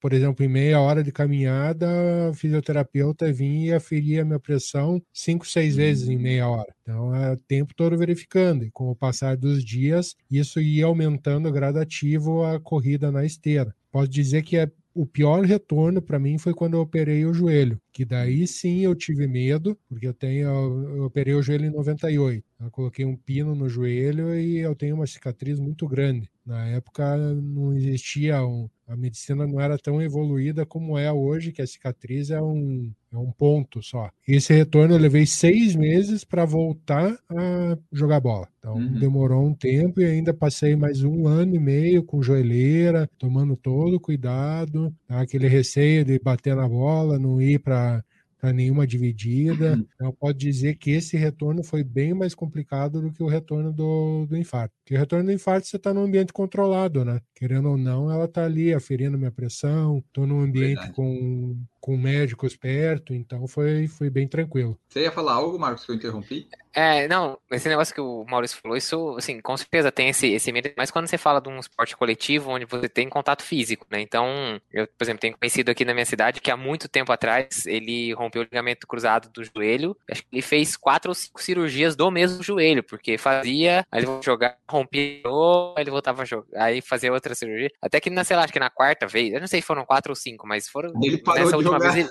por 0.00 0.12
exemplo, 0.12 0.44
em 0.44 0.48
meia 0.48 0.80
hora 0.80 1.04
de 1.04 1.12
caminhada, 1.12 1.86
o 2.30 2.34
fisioterapeuta 2.34 3.32
vinha 3.32 3.66
e 3.66 3.72
aferia 3.74 4.22
a 4.22 4.24
minha 4.24 4.40
pressão 4.40 5.02
cinco, 5.12 5.46
seis 5.46 5.76
vezes 5.76 6.08
em 6.08 6.18
meia 6.18 6.48
hora. 6.48 6.74
Então, 6.82 7.14
é 7.14 7.32
o 7.32 7.36
tempo 7.36 7.74
todo 7.74 7.98
verificando. 7.98 8.64
E 8.64 8.70
com 8.70 8.90
o 8.90 8.96
passar 8.96 9.36
dos 9.36 9.64
dias, 9.64 10.16
isso 10.30 10.60
ia 10.60 10.86
aumentando 10.86 11.52
gradativo 11.52 12.44
a 12.44 12.58
corrida 12.58 13.12
na 13.12 13.24
esteira. 13.24 13.74
Posso 13.92 14.08
dizer 14.08 14.42
que 14.42 14.56
é 14.56 14.70
o 14.94 15.06
pior 15.06 15.44
retorno 15.44 16.02
para 16.02 16.18
mim 16.18 16.36
foi 16.36 16.52
quando 16.52 16.74
eu 16.74 16.80
operei 16.80 17.24
o 17.24 17.32
joelho, 17.32 17.80
que 17.92 18.04
daí 18.04 18.46
sim 18.46 18.80
eu 18.80 18.94
tive 18.94 19.26
medo, 19.26 19.78
porque 19.88 20.06
eu 20.06 20.14
tenho 20.14 20.48
eu 20.48 21.04
operei 21.04 21.34
o 21.34 21.42
joelho 21.42 21.66
em 21.66 21.70
98. 21.70 22.44
Eu 22.60 22.70
coloquei 22.70 23.04
um 23.04 23.16
pino 23.16 23.54
no 23.54 23.68
joelho 23.68 24.34
e 24.34 24.58
eu 24.58 24.74
tenho 24.74 24.96
uma 24.96 25.06
cicatriz 25.06 25.58
muito 25.58 25.86
grande. 25.86 26.28
Na 26.44 26.66
época 26.66 27.16
não 27.16 27.72
existia 27.72 28.44
um, 28.44 28.68
a 28.90 28.96
medicina 28.96 29.46
não 29.46 29.60
era 29.60 29.78
tão 29.78 30.02
evoluída 30.02 30.66
como 30.66 30.98
é 30.98 31.12
hoje, 31.12 31.52
que 31.52 31.62
a 31.62 31.66
cicatriz 31.66 32.28
é 32.30 32.42
um, 32.42 32.92
é 33.12 33.16
um 33.16 33.30
ponto 33.30 33.80
só. 33.80 34.10
Esse 34.26 34.52
retorno 34.52 34.94
eu 34.94 34.98
levei 34.98 35.24
seis 35.26 35.76
meses 35.76 36.24
para 36.24 36.44
voltar 36.44 37.16
a 37.30 37.78
jogar 37.92 38.18
bola. 38.18 38.48
Então 38.58 38.74
uhum. 38.74 38.98
demorou 38.98 39.46
um 39.46 39.54
tempo 39.54 40.00
e 40.00 40.04
ainda 40.04 40.34
passei 40.34 40.74
mais 40.74 41.04
um 41.04 41.28
ano 41.28 41.54
e 41.54 41.58
meio 41.60 42.02
com 42.02 42.20
joelheira, 42.20 43.08
tomando 43.16 43.56
todo 43.56 44.00
cuidado, 44.00 44.92
tá? 45.06 45.20
aquele 45.20 45.46
receio 45.46 46.04
de 46.04 46.18
bater 46.18 46.56
na 46.56 46.68
bola, 46.68 47.16
não 47.16 47.40
ir 47.40 47.60
para 47.60 48.04
para 48.40 48.52
nenhuma 48.52 48.86
dividida. 48.86 49.74
Uhum. 49.74 49.86
Então, 49.94 50.12
pode 50.12 50.38
dizer 50.38 50.76
que 50.76 50.90
esse 50.90 51.16
retorno 51.16 51.62
foi 51.62 51.84
bem 51.84 52.14
mais 52.14 52.34
complicado 52.34 53.02
do 53.02 53.12
que 53.12 53.22
o 53.22 53.28
retorno 53.28 53.72
do, 53.72 54.26
do 54.26 54.36
infarto. 54.36 54.74
Porque 54.82 54.94
o 54.94 54.98
retorno 54.98 55.26
do 55.26 55.32
infarto 55.32 55.66
você 55.66 55.76
está 55.76 55.92
num 55.92 56.04
ambiente 56.04 56.32
controlado, 56.32 57.04
né? 57.04 57.20
Querendo 57.34 57.68
ou 57.68 57.76
não, 57.76 58.10
ela 58.10 58.24
está 58.24 58.44
ali 58.44 58.72
aferindo 58.72 59.18
minha 59.18 59.30
pressão, 59.30 59.98
estou 59.98 60.26
num 60.26 60.40
ambiente 60.40 60.90
com, 60.92 61.56
com 61.80 61.96
médicos 61.96 62.56
perto, 62.56 63.14
então 63.14 63.46
foi, 63.46 63.88
foi 63.88 64.10
bem 64.10 64.28
tranquilo. 64.28 64.78
Você 64.88 65.02
ia 65.02 65.12
falar 65.12 65.34
algo, 65.34 65.58
Marcos, 65.58 65.84
que 65.84 65.92
eu 65.92 65.96
interrompi? 65.96 66.48
É, 66.72 67.08
não, 67.08 67.36
esse 67.50 67.68
negócio 67.68 67.92
que 67.92 68.00
o 68.00 68.24
Maurício 68.28 68.58
falou, 68.60 68.76
isso, 68.76 69.16
assim, 69.16 69.40
com 69.40 69.56
certeza 69.56 69.90
tem 69.90 70.08
esse, 70.08 70.28
esse 70.32 70.52
medo, 70.52 70.70
mas 70.76 70.90
quando 70.90 71.08
você 71.08 71.18
fala 71.18 71.40
de 71.40 71.48
um 71.48 71.58
esporte 71.58 71.96
coletivo 71.96 72.50
onde 72.50 72.64
você 72.64 72.88
tem 72.88 73.08
contato 73.08 73.42
físico, 73.42 73.86
né? 73.90 74.00
Então, 74.00 74.60
eu, 74.72 74.86
por 74.86 75.02
exemplo, 75.02 75.20
tenho 75.20 75.36
conhecido 75.36 75.70
aqui 75.70 75.84
na 75.84 75.92
minha 75.92 76.06
cidade 76.06 76.40
que 76.40 76.50
há 76.50 76.56
muito 76.56 76.88
tempo 76.88 77.10
atrás 77.12 77.66
ele 77.66 78.12
rompeu 78.12 78.42
o 78.42 78.44
ligamento 78.44 78.86
cruzado 78.86 79.28
do 79.30 79.42
joelho, 79.42 79.96
acho 80.08 80.22
que 80.22 80.28
ele 80.32 80.42
fez 80.42 80.76
quatro 80.76 81.10
ou 81.10 81.14
cinco 81.14 81.42
cirurgias 81.42 81.96
do 81.96 82.08
mesmo 82.10 82.42
joelho, 82.42 82.84
porque 82.84 83.18
fazia, 83.18 83.84
aí 83.90 84.00
ele 84.00 84.06
voltava 84.06 84.24
jogar, 84.24 84.58
rompia, 84.68 85.22
aí 85.76 85.82
ele 85.82 85.90
voltava 85.90 86.22
a 86.22 86.24
jogar, 86.24 86.62
aí 86.62 86.80
fazia 86.80 87.12
outra 87.12 87.34
cirurgia, 87.34 87.70
até 87.82 88.00
que, 88.00 88.10
na, 88.10 88.22
sei 88.22 88.36
lá, 88.36 88.44
acho 88.44 88.52
que 88.52 88.60
na 88.60 88.70
quarta 88.70 89.08
vez, 89.08 89.32
eu 89.32 89.40
não 89.40 89.48
sei 89.48 89.60
se 89.60 89.66
foram 89.66 89.84
quatro 89.84 90.12
ou 90.12 90.16
cinco, 90.16 90.46
mas 90.46 90.68
foram, 90.68 90.92
ele 91.02 91.18
parou 91.18 91.50
última 91.70 91.92
vez 91.92 92.06
ele... 92.06 92.08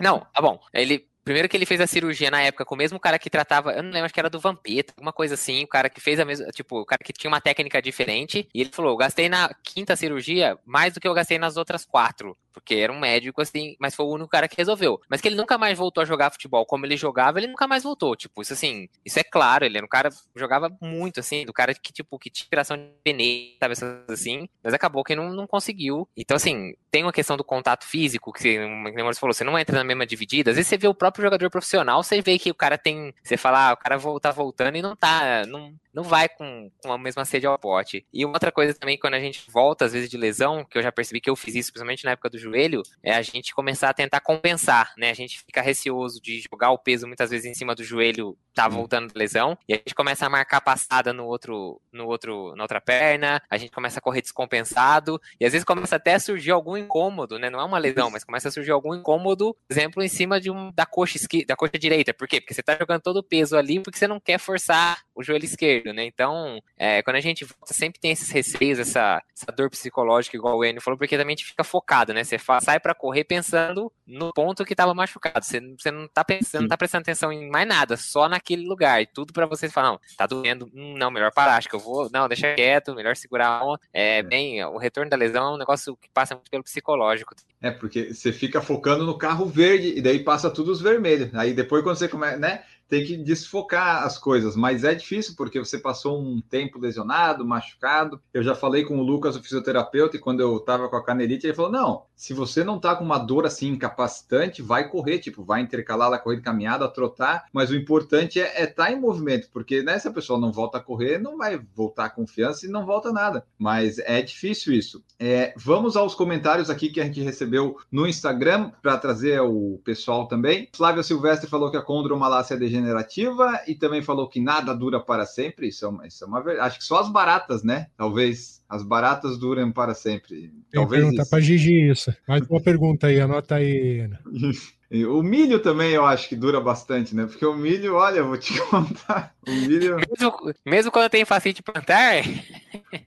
Não, 0.00 0.20
tá 0.20 0.40
bom. 0.40 0.60
Ele 0.72 1.06
Primeiro 1.24 1.48
que 1.48 1.56
ele 1.56 1.64
fez 1.64 1.80
a 1.80 1.86
cirurgia 1.86 2.30
na 2.30 2.42
época 2.42 2.66
com 2.66 2.74
o 2.74 2.78
mesmo 2.78 3.00
cara 3.00 3.18
que 3.18 3.30
tratava, 3.30 3.72
eu 3.72 3.82
não 3.82 3.90
lembro, 3.90 4.04
acho 4.04 4.12
que 4.12 4.20
era 4.20 4.28
do 4.28 4.38
Vampeta, 4.38 4.92
alguma 4.94 5.12
coisa 5.12 5.34
assim, 5.34 5.64
o 5.64 5.66
cara 5.66 5.88
que 5.88 5.98
fez 5.98 6.20
a 6.20 6.24
mesma, 6.24 6.46
tipo, 6.48 6.80
o 6.80 6.84
cara 6.84 7.02
que 7.02 7.14
tinha 7.14 7.30
uma 7.30 7.40
técnica 7.40 7.80
diferente, 7.80 8.46
e 8.52 8.60
ele 8.60 8.70
falou, 8.70 8.92
eu 8.92 8.96
gastei 8.96 9.26
na 9.26 9.48
quinta 9.62 9.96
cirurgia 9.96 10.58
mais 10.66 10.92
do 10.92 11.00
que 11.00 11.08
eu 11.08 11.14
gastei 11.14 11.38
nas 11.38 11.56
outras 11.56 11.86
quatro, 11.86 12.36
porque 12.52 12.74
era 12.74 12.92
um 12.92 13.00
médico 13.00 13.40
assim, 13.40 13.74
mas 13.80 13.94
foi 13.94 14.04
o 14.04 14.10
único 14.10 14.28
cara 14.28 14.46
que 14.46 14.56
resolveu. 14.56 15.00
Mas 15.08 15.22
que 15.22 15.28
ele 15.28 15.34
nunca 15.34 15.56
mais 15.56 15.78
voltou 15.78 16.02
a 16.02 16.04
jogar 16.04 16.30
futebol 16.30 16.66
como 16.66 16.84
ele 16.84 16.96
jogava, 16.96 17.38
ele 17.38 17.46
nunca 17.46 17.66
mais 17.66 17.82
voltou, 17.82 18.14
tipo, 18.14 18.42
isso 18.42 18.52
assim, 18.52 18.86
isso 19.02 19.18
é 19.18 19.24
claro, 19.24 19.64
ele 19.64 19.78
era 19.78 19.86
um 19.86 19.88
cara 19.88 20.10
jogava 20.36 20.70
muito 20.78 21.20
assim, 21.20 21.46
do 21.46 21.54
cara 21.54 21.72
que 21.72 21.90
tipo, 21.90 22.18
que 22.18 22.28
tinha 22.28 22.44
inspiração 22.44 22.76
de 22.76 22.92
pneu, 23.02 23.56
sabe, 23.58 23.74
assim, 24.08 24.46
mas 24.62 24.74
acabou 24.74 25.02
que 25.02 25.16
não, 25.16 25.32
não 25.32 25.46
conseguiu. 25.46 26.06
Então 26.14 26.36
assim, 26.36 26.74
tem 26.94 27.02
uma 27.02 27.12
questão 27.12 27.36
do 27.36 27.42
contato 27.42 27.84
físico, 27.84 28.32
que, 28.32 28.40
você 28.40 29.18
falou, 29.18 29.34
você 29.34 29.42
não 29.42 29.58
entra 29.58 29.76
na 29.76 29.82
mesma 29.82 30.06
dividida, 30.06 30.52
às 30.52 30.56
vezes 30.56 30.68
você 30.68 30.78
vê 30.78 30.86
o 30.86 30.94
próprio 30.94 31.14
próprio 31.14 31.24
jogador 31.24 31.50
profissional, 31.50 32.02
você 32.02 32.20
vê 32.20 32.38
que 32.38 32.52
o 32.52 32.54
cara 32.54 32.78
tem. 32.78 33.12
Você 33.22 33.36
fala, 33.36 33.70
ah, 33.70 33.72
o 33.72 33.76
cara 33.76 33.98
tá 34.20 34.30
voltando 34.30 34.76
e 34.76 34.82
não 34.82 34.94
tá. 34.94 35.44
Não, 35.46 35.74
não 35.94 36.02
vai 36.02 36.28
com, 36.28 36.70
com 36.82 36.92
a 36.92 36.98
mesma 36.98 37.24
sede 37.24 37.46
ao 37.46 37.58
pote. 37.58 38.04
E 38.12 38.26
outra 38.26 38.50
coisa 38.50 38.74
também, 38.74 38.98
quando 38.98 39.14
a 39.14 39.20
gente 39.20 39.48
volta, 39.50 39.84
às 39.84 39.92
vezes, 39.92 40.10
de 40.10 40.16
lesão, 40.16 40.64
que 40.64 40.76
eu 40.76 40.82
já 40.82 40.90
percebi 40.90 41.20
que 41.20 41.30
eu 41.30 41.36
fiz 41.36 41.54
isso, 41.54 41.72
principalmente 41.72 42.04
na 42.04 42.10
época 42.10 42.28
do 42.28 42.38
joelho, 42.38 42.82
é 43.02 43.14
a 43.14 43.22
gente 43.22 43.54
começar 43.54 43.90
a 43.90 43.94
tentar 43.94 44.20
compensar, 44.20 44.92
né? 44.98 45.10
A 45.10 45.14
gente 45.14 45.38
fica 45.38 45.62
receoso 45.62 46.20
de 46.20 46.40
jogar 46.40 46.72
o 46.72 46.78
peso 46.78 47.06
muitas 47.06 47.30
vezes 47.30 47.46
em 47.46 47.54
cima 47.54 47.74
do 47.74 47.84
joelho, 47.84 48.36
tá 48.52 48.68
voltando 48.68 49.12
de 49.12 49.18
lesão, 49.18 49.56
e 49.68 49.74
a 49.74 49.76
gente 49.76 49.94
começa 49.94 50.26
a 50.26 50.30
marcar 50.30 50.60
passada 50.60 51.12
no 51.12 51.24
outro, 51.24 51.80
no 51.92 52.06
outro, 52.06 52.54
na 52.56 52.64
outra 52.64 52.80
perna, 52.80 53.40
a 53.48 53.56
gente 53.56 53.70
começa 53.70 53.98
a 53.98 54.02
correr 54.02 54.20
descompensado, 54.20 55.20
e 55.40 55.46
às 55.46 55.52
vezes 55.52 55.64
começa 55.64 55.96
até 55.96 56.14
a 56.14 56.20
surgir 56.20 56.50
algum 56.50 56.76
incômodo, 56.76 57.38
né? 57.38 57.48
Não 57.50 57.60
é 57.60 57.64
uma 57.64 57.78
lesão, 57.78 58.10
mas 58.10 58.24
começa 58.24 58.48
a 58.48 58.52
surgir 58.52 58.72
algum 58.72 58.94
incômodo, 58.94 59.54
por 59.54 59.72
exemplo, 59.72 60.02
em 60.02 60.08
cima 60.08 60.40
de 60.40 60.50
um, 60.50 60.72
da 60.72 60.86
coxa 60.86 61.16
esquerda, 61.16 61.46
da 61.48 61.56
coxa 61.56 61.78
direita. 61.78 62.12
Por 62.12 62.26
quê? 62.26 62.40
Porque 62.40 62.54
você 62.54 62.62
tá 62.62 62.76
jogando 62.76 63.02
todo 63.02 63.18
o 63.18 63.22
peso 63.22 63.56
ali 63.56 63.80
porque 63.80 63.98
você 63.98 64.08
não 64.08 64.18
quer 64.18 64.38
forçar 64.38 64.98
o 65.14 65.22
joelho 65.22 65.44
esquerdo, 65.44 65.83
né? 65.92 66.04
Então, 66.04 66.60
é, 66.76 67.02
quando 67.02 67.16
a 67.16 67.20
gente 67.20 67.44
volta, 67.44 67.74
sempre 67.74 68.00
tem 68.00 68.12
esses 68.12 68.30
receios, 68.30 68.78
essa, 68.78 69.22
essa 69.36 69.52
dor 69.52 69.68
psicológica, 69.68 70.36
igual 70.36 70.56
o 70.56 70.64
Enio 70.64 70.80
falou, 70.80 70.96
porque 70.96 71.18
também 71.18 71.34
a 71.34 71.36
gente 71.36 71.48
fica 71.48 71.64
focado, 71.64 72.14
né? 72.14 72.24
Você 72.24 72.38
sai 72.62 72.80
para 72.80 72.94
correr 72.94 73.24
pensando 73.24 73.92
no 74.06 74.32
ponto 74.32 74.64
que 74.64 74.74
tava 74.74 74.94
machucado. 74.94 75.44
Você, 75.44 75.60
você 75.78 75.90
não 75.90 76.08
tá 76.08 76.24
pensando, 76.24 76.62
não 76.62 76.68
tá 76.68 76.76
prestando 76.76 77.02
atenção 77.02 77.32
em 77.32 77.50
mais 77.50 77.68
nada, 77.68 77.96
só 77.96 78.28
naquele 78.28 78.66
lugar. 78.66 79.02
E 79.02 79.06
tudo 79.06 79.32
para 79.32 79.46
você 79.46 79.68
falar, 79.68 79.90
não, 79.90 80.00
tá 80.16 80.26
doendo, 80.26 80.70
hum, 80.74 80.94
não, 80.96 81.10
melhor 81.10 81.32
parar, 81.32 81.56
acho 81.56 81.68
que 81.68 81.74
eu 81.74 81.80
vou, 81.80 82.08
não, 82.12 82.28
deixa 82.28 82.54
quieto, 82.54 82.94
melhor 82.94 83.16
segurar 83.16 83.48
a 83.48 83.64
onda. 83.64 83.80
É, 83.92 84.14
é, 84.14 84.22
bem, 84.22 84.62
o 84.64 84.76
retorno 84.76 85.10
da 85.10 85.16
lesão 85.16 85.44
é 85.44 85.54
um 85.54 85.58
negócio 85.58 85.96
que 85.96 86.08
passa 86.12 86.34
muito 86.34 86.50
pelo 86.50 86.62
psicológico. 86.62 87.34
É, 87.60 87.70
porque 87.70 88.12
você 88.12 88.32
fica 88.32 88.60
focando 88.60 89.04
no 89.04 89.16
carro 89.16 89.46
verde 89.46 89.94
e 89.96 90.02
daí 90.02 90.22
passa 90.22 90.50
tudo 90.50 90.70
os 90.70 90.80
vermelhos. 90.80 91.34
Aí 91.34 91.54
depois 91.54 91.82
quando 91.82 91.96
você 91.96 92.06
começa, 92.06 92.36
né? 92.36 92.62
Tem 92.88 93.04
que 93.04 93.16
desfocar 93.16 94.04
as 94.04 94.18
coisas, 94.18 94.56
mas 94.56 94.84
é 94.84 94.94
difícil 94.94 95.34
porque 95.36 95.58
você 95.58 95.78
passou 95.78 96.20
um 96.20 96.40
tempo 96.40 96.78
lesionado, 96.78 97.44
machucado. 97.44 98.20
Eu 98.32 98.42
já 98.42 98.54
falei 98.54 98.84
com 98.84 98.98
o 98.98 99.02
Lucas, 99.02 99.36
o 99.36 99.42
fisioterapeuta, 99.42 100.16
e 100.16 100.20
quando 100.20 100.40
eu 100.40 100.60
tava 100.60 100.88
com 100.88 100.96
a 100.96 101.04
canelite, 101.04 101.46
ele 101.46 101.54
falou: 101.54 101.72
não, 101.72 102.02
se 102.14 102.32
você 102.32 102.62
não 102.62 102.78
tá 102.78 102.94
com 102.94 103.04
uma 103.04 103.18
dor 103.18 103.46
assim 103.46 103.68
incapacitante, 103.68 104.62
vai 104.62 104.88
correr, 104.88 105.18
tipo, 105.18 105.44
vai 105.44 105.60
intercalar 105.60 106.12
a 106.12 106.18
corrida 106.18 106.42
caminhada, 106.42 106.88
trotar, 106.88 107.46
mas 107.52 107.70
o 107.70 107.76
importante 107.76 108.40
é 108.40 108.64
estar 108.64 108.86
tá 108.86 108.92
em 108.92 109.00
movimento, 109.00 109.48
porque 109.52 109.82
né, 109.82 109.98
se 109.98 110.08
a 110.08 110.12
pessoa 110.12 110.38
não 110.38 110.52
volta 110.52 110.78
a 110.78 110.80
correr, 110.80 111.18
não 111.18 111.36
vai 111.36 111.58
voltar 111.74 112.06
a 112.06 112.10
confiança 112.10 112.66
e 112.66 112.68
não 112.68 112.86
volta 112.86 113.12
nada. 113.12 113.44
Mas 113.58 113.98
é 113.98 114.22
difícil 114.22 114.72
isso. 114.72 115.02
É, 115.18 115.54
vamos 115.56 115.96
aos 115.96 116.14
comentários 116.14 116.70
aqui 116.70 116.88
que 116.88 117.00
a 117.00 117.04
gente 117.04 117.20
recebeu 117.20 117.76
no 117.90 118.06
Instagram 118.06 118.70
para 118.82 118.98
trazer 118.98 119.40
o 119.40 119.80
pessoal 119.84 120.26
também. 120.26 120.68
Flávio 120.74 121.02
Silvestre 121.02 121.48
falou 121.48 121.70
que 121.70 121.76
a 121.76 121.82
condromalácia 121.82 122.54
é 122.54 122.58
degenerativa 122.74 123.62
e 123.66 123.74
também 123.74 124.02
falou 124.02 124.28
que 124.28 124.40
nada 124.40 124.74
dura 124.74 125.00
para 125.00 125.24
sempre. 125.24 125.68
Isso 125.68 125.84
é 125.84 125.88
uma, 125.88 126.06
isso 126.06 126.24
é 126.24 126.26
uma 126.26 126.42
verdade. 126.42 126.66
Acho 126.66 126.78
que 126.78 126.84
só 126.84 127.00
as 127.00 127.08
baratas, 127.08 127.62
né? 127.62 127.86
Talvez 127.96 128.62
as 128.68 128.82
baratas 128.82 129.38
duram 129.38 129.70
para 129.70 129.94
sempre. 129.94 130.52
Talvez 130.72 131.02
pergunta 131.02 131.26
para 131.28 131.40
Gigi 131.40 131.90
isso. 131.90 132.14
Mais 132.26 132.42
uma 132.48 132.60
pergunta 132.60 133.06
aí, 133.06 133.20
anota 133.20 133.56
aí. 133.56 134.00
Ana. 134.00 134.20
O 135.08 135.24
milho 135.24 135.58
também 135.58 135.90
eu 135.90 136.04
acho 136.04 136.28
que 136.28 136.36
dura 136.36 136.60
bastante, 136.60 137.16
né? 137.16 137.26
Porque 137.26 137.44
o 137.44 137.56
milho, 137.56 137.96
olha, 137.96 138.18
eu 138.18 138.28
vou 138.28 138.38
te 138.38 138.56
contar. 138.70 139.34
O 139.44 139.50
milho. 139.50 139.96
Mesmo, 139.96 140.54
mesmo 140.64 140.92
quando 140.92 141.10
tem 141.10 141.24
facite 141.24 141.64
plantar? 141.64 142.22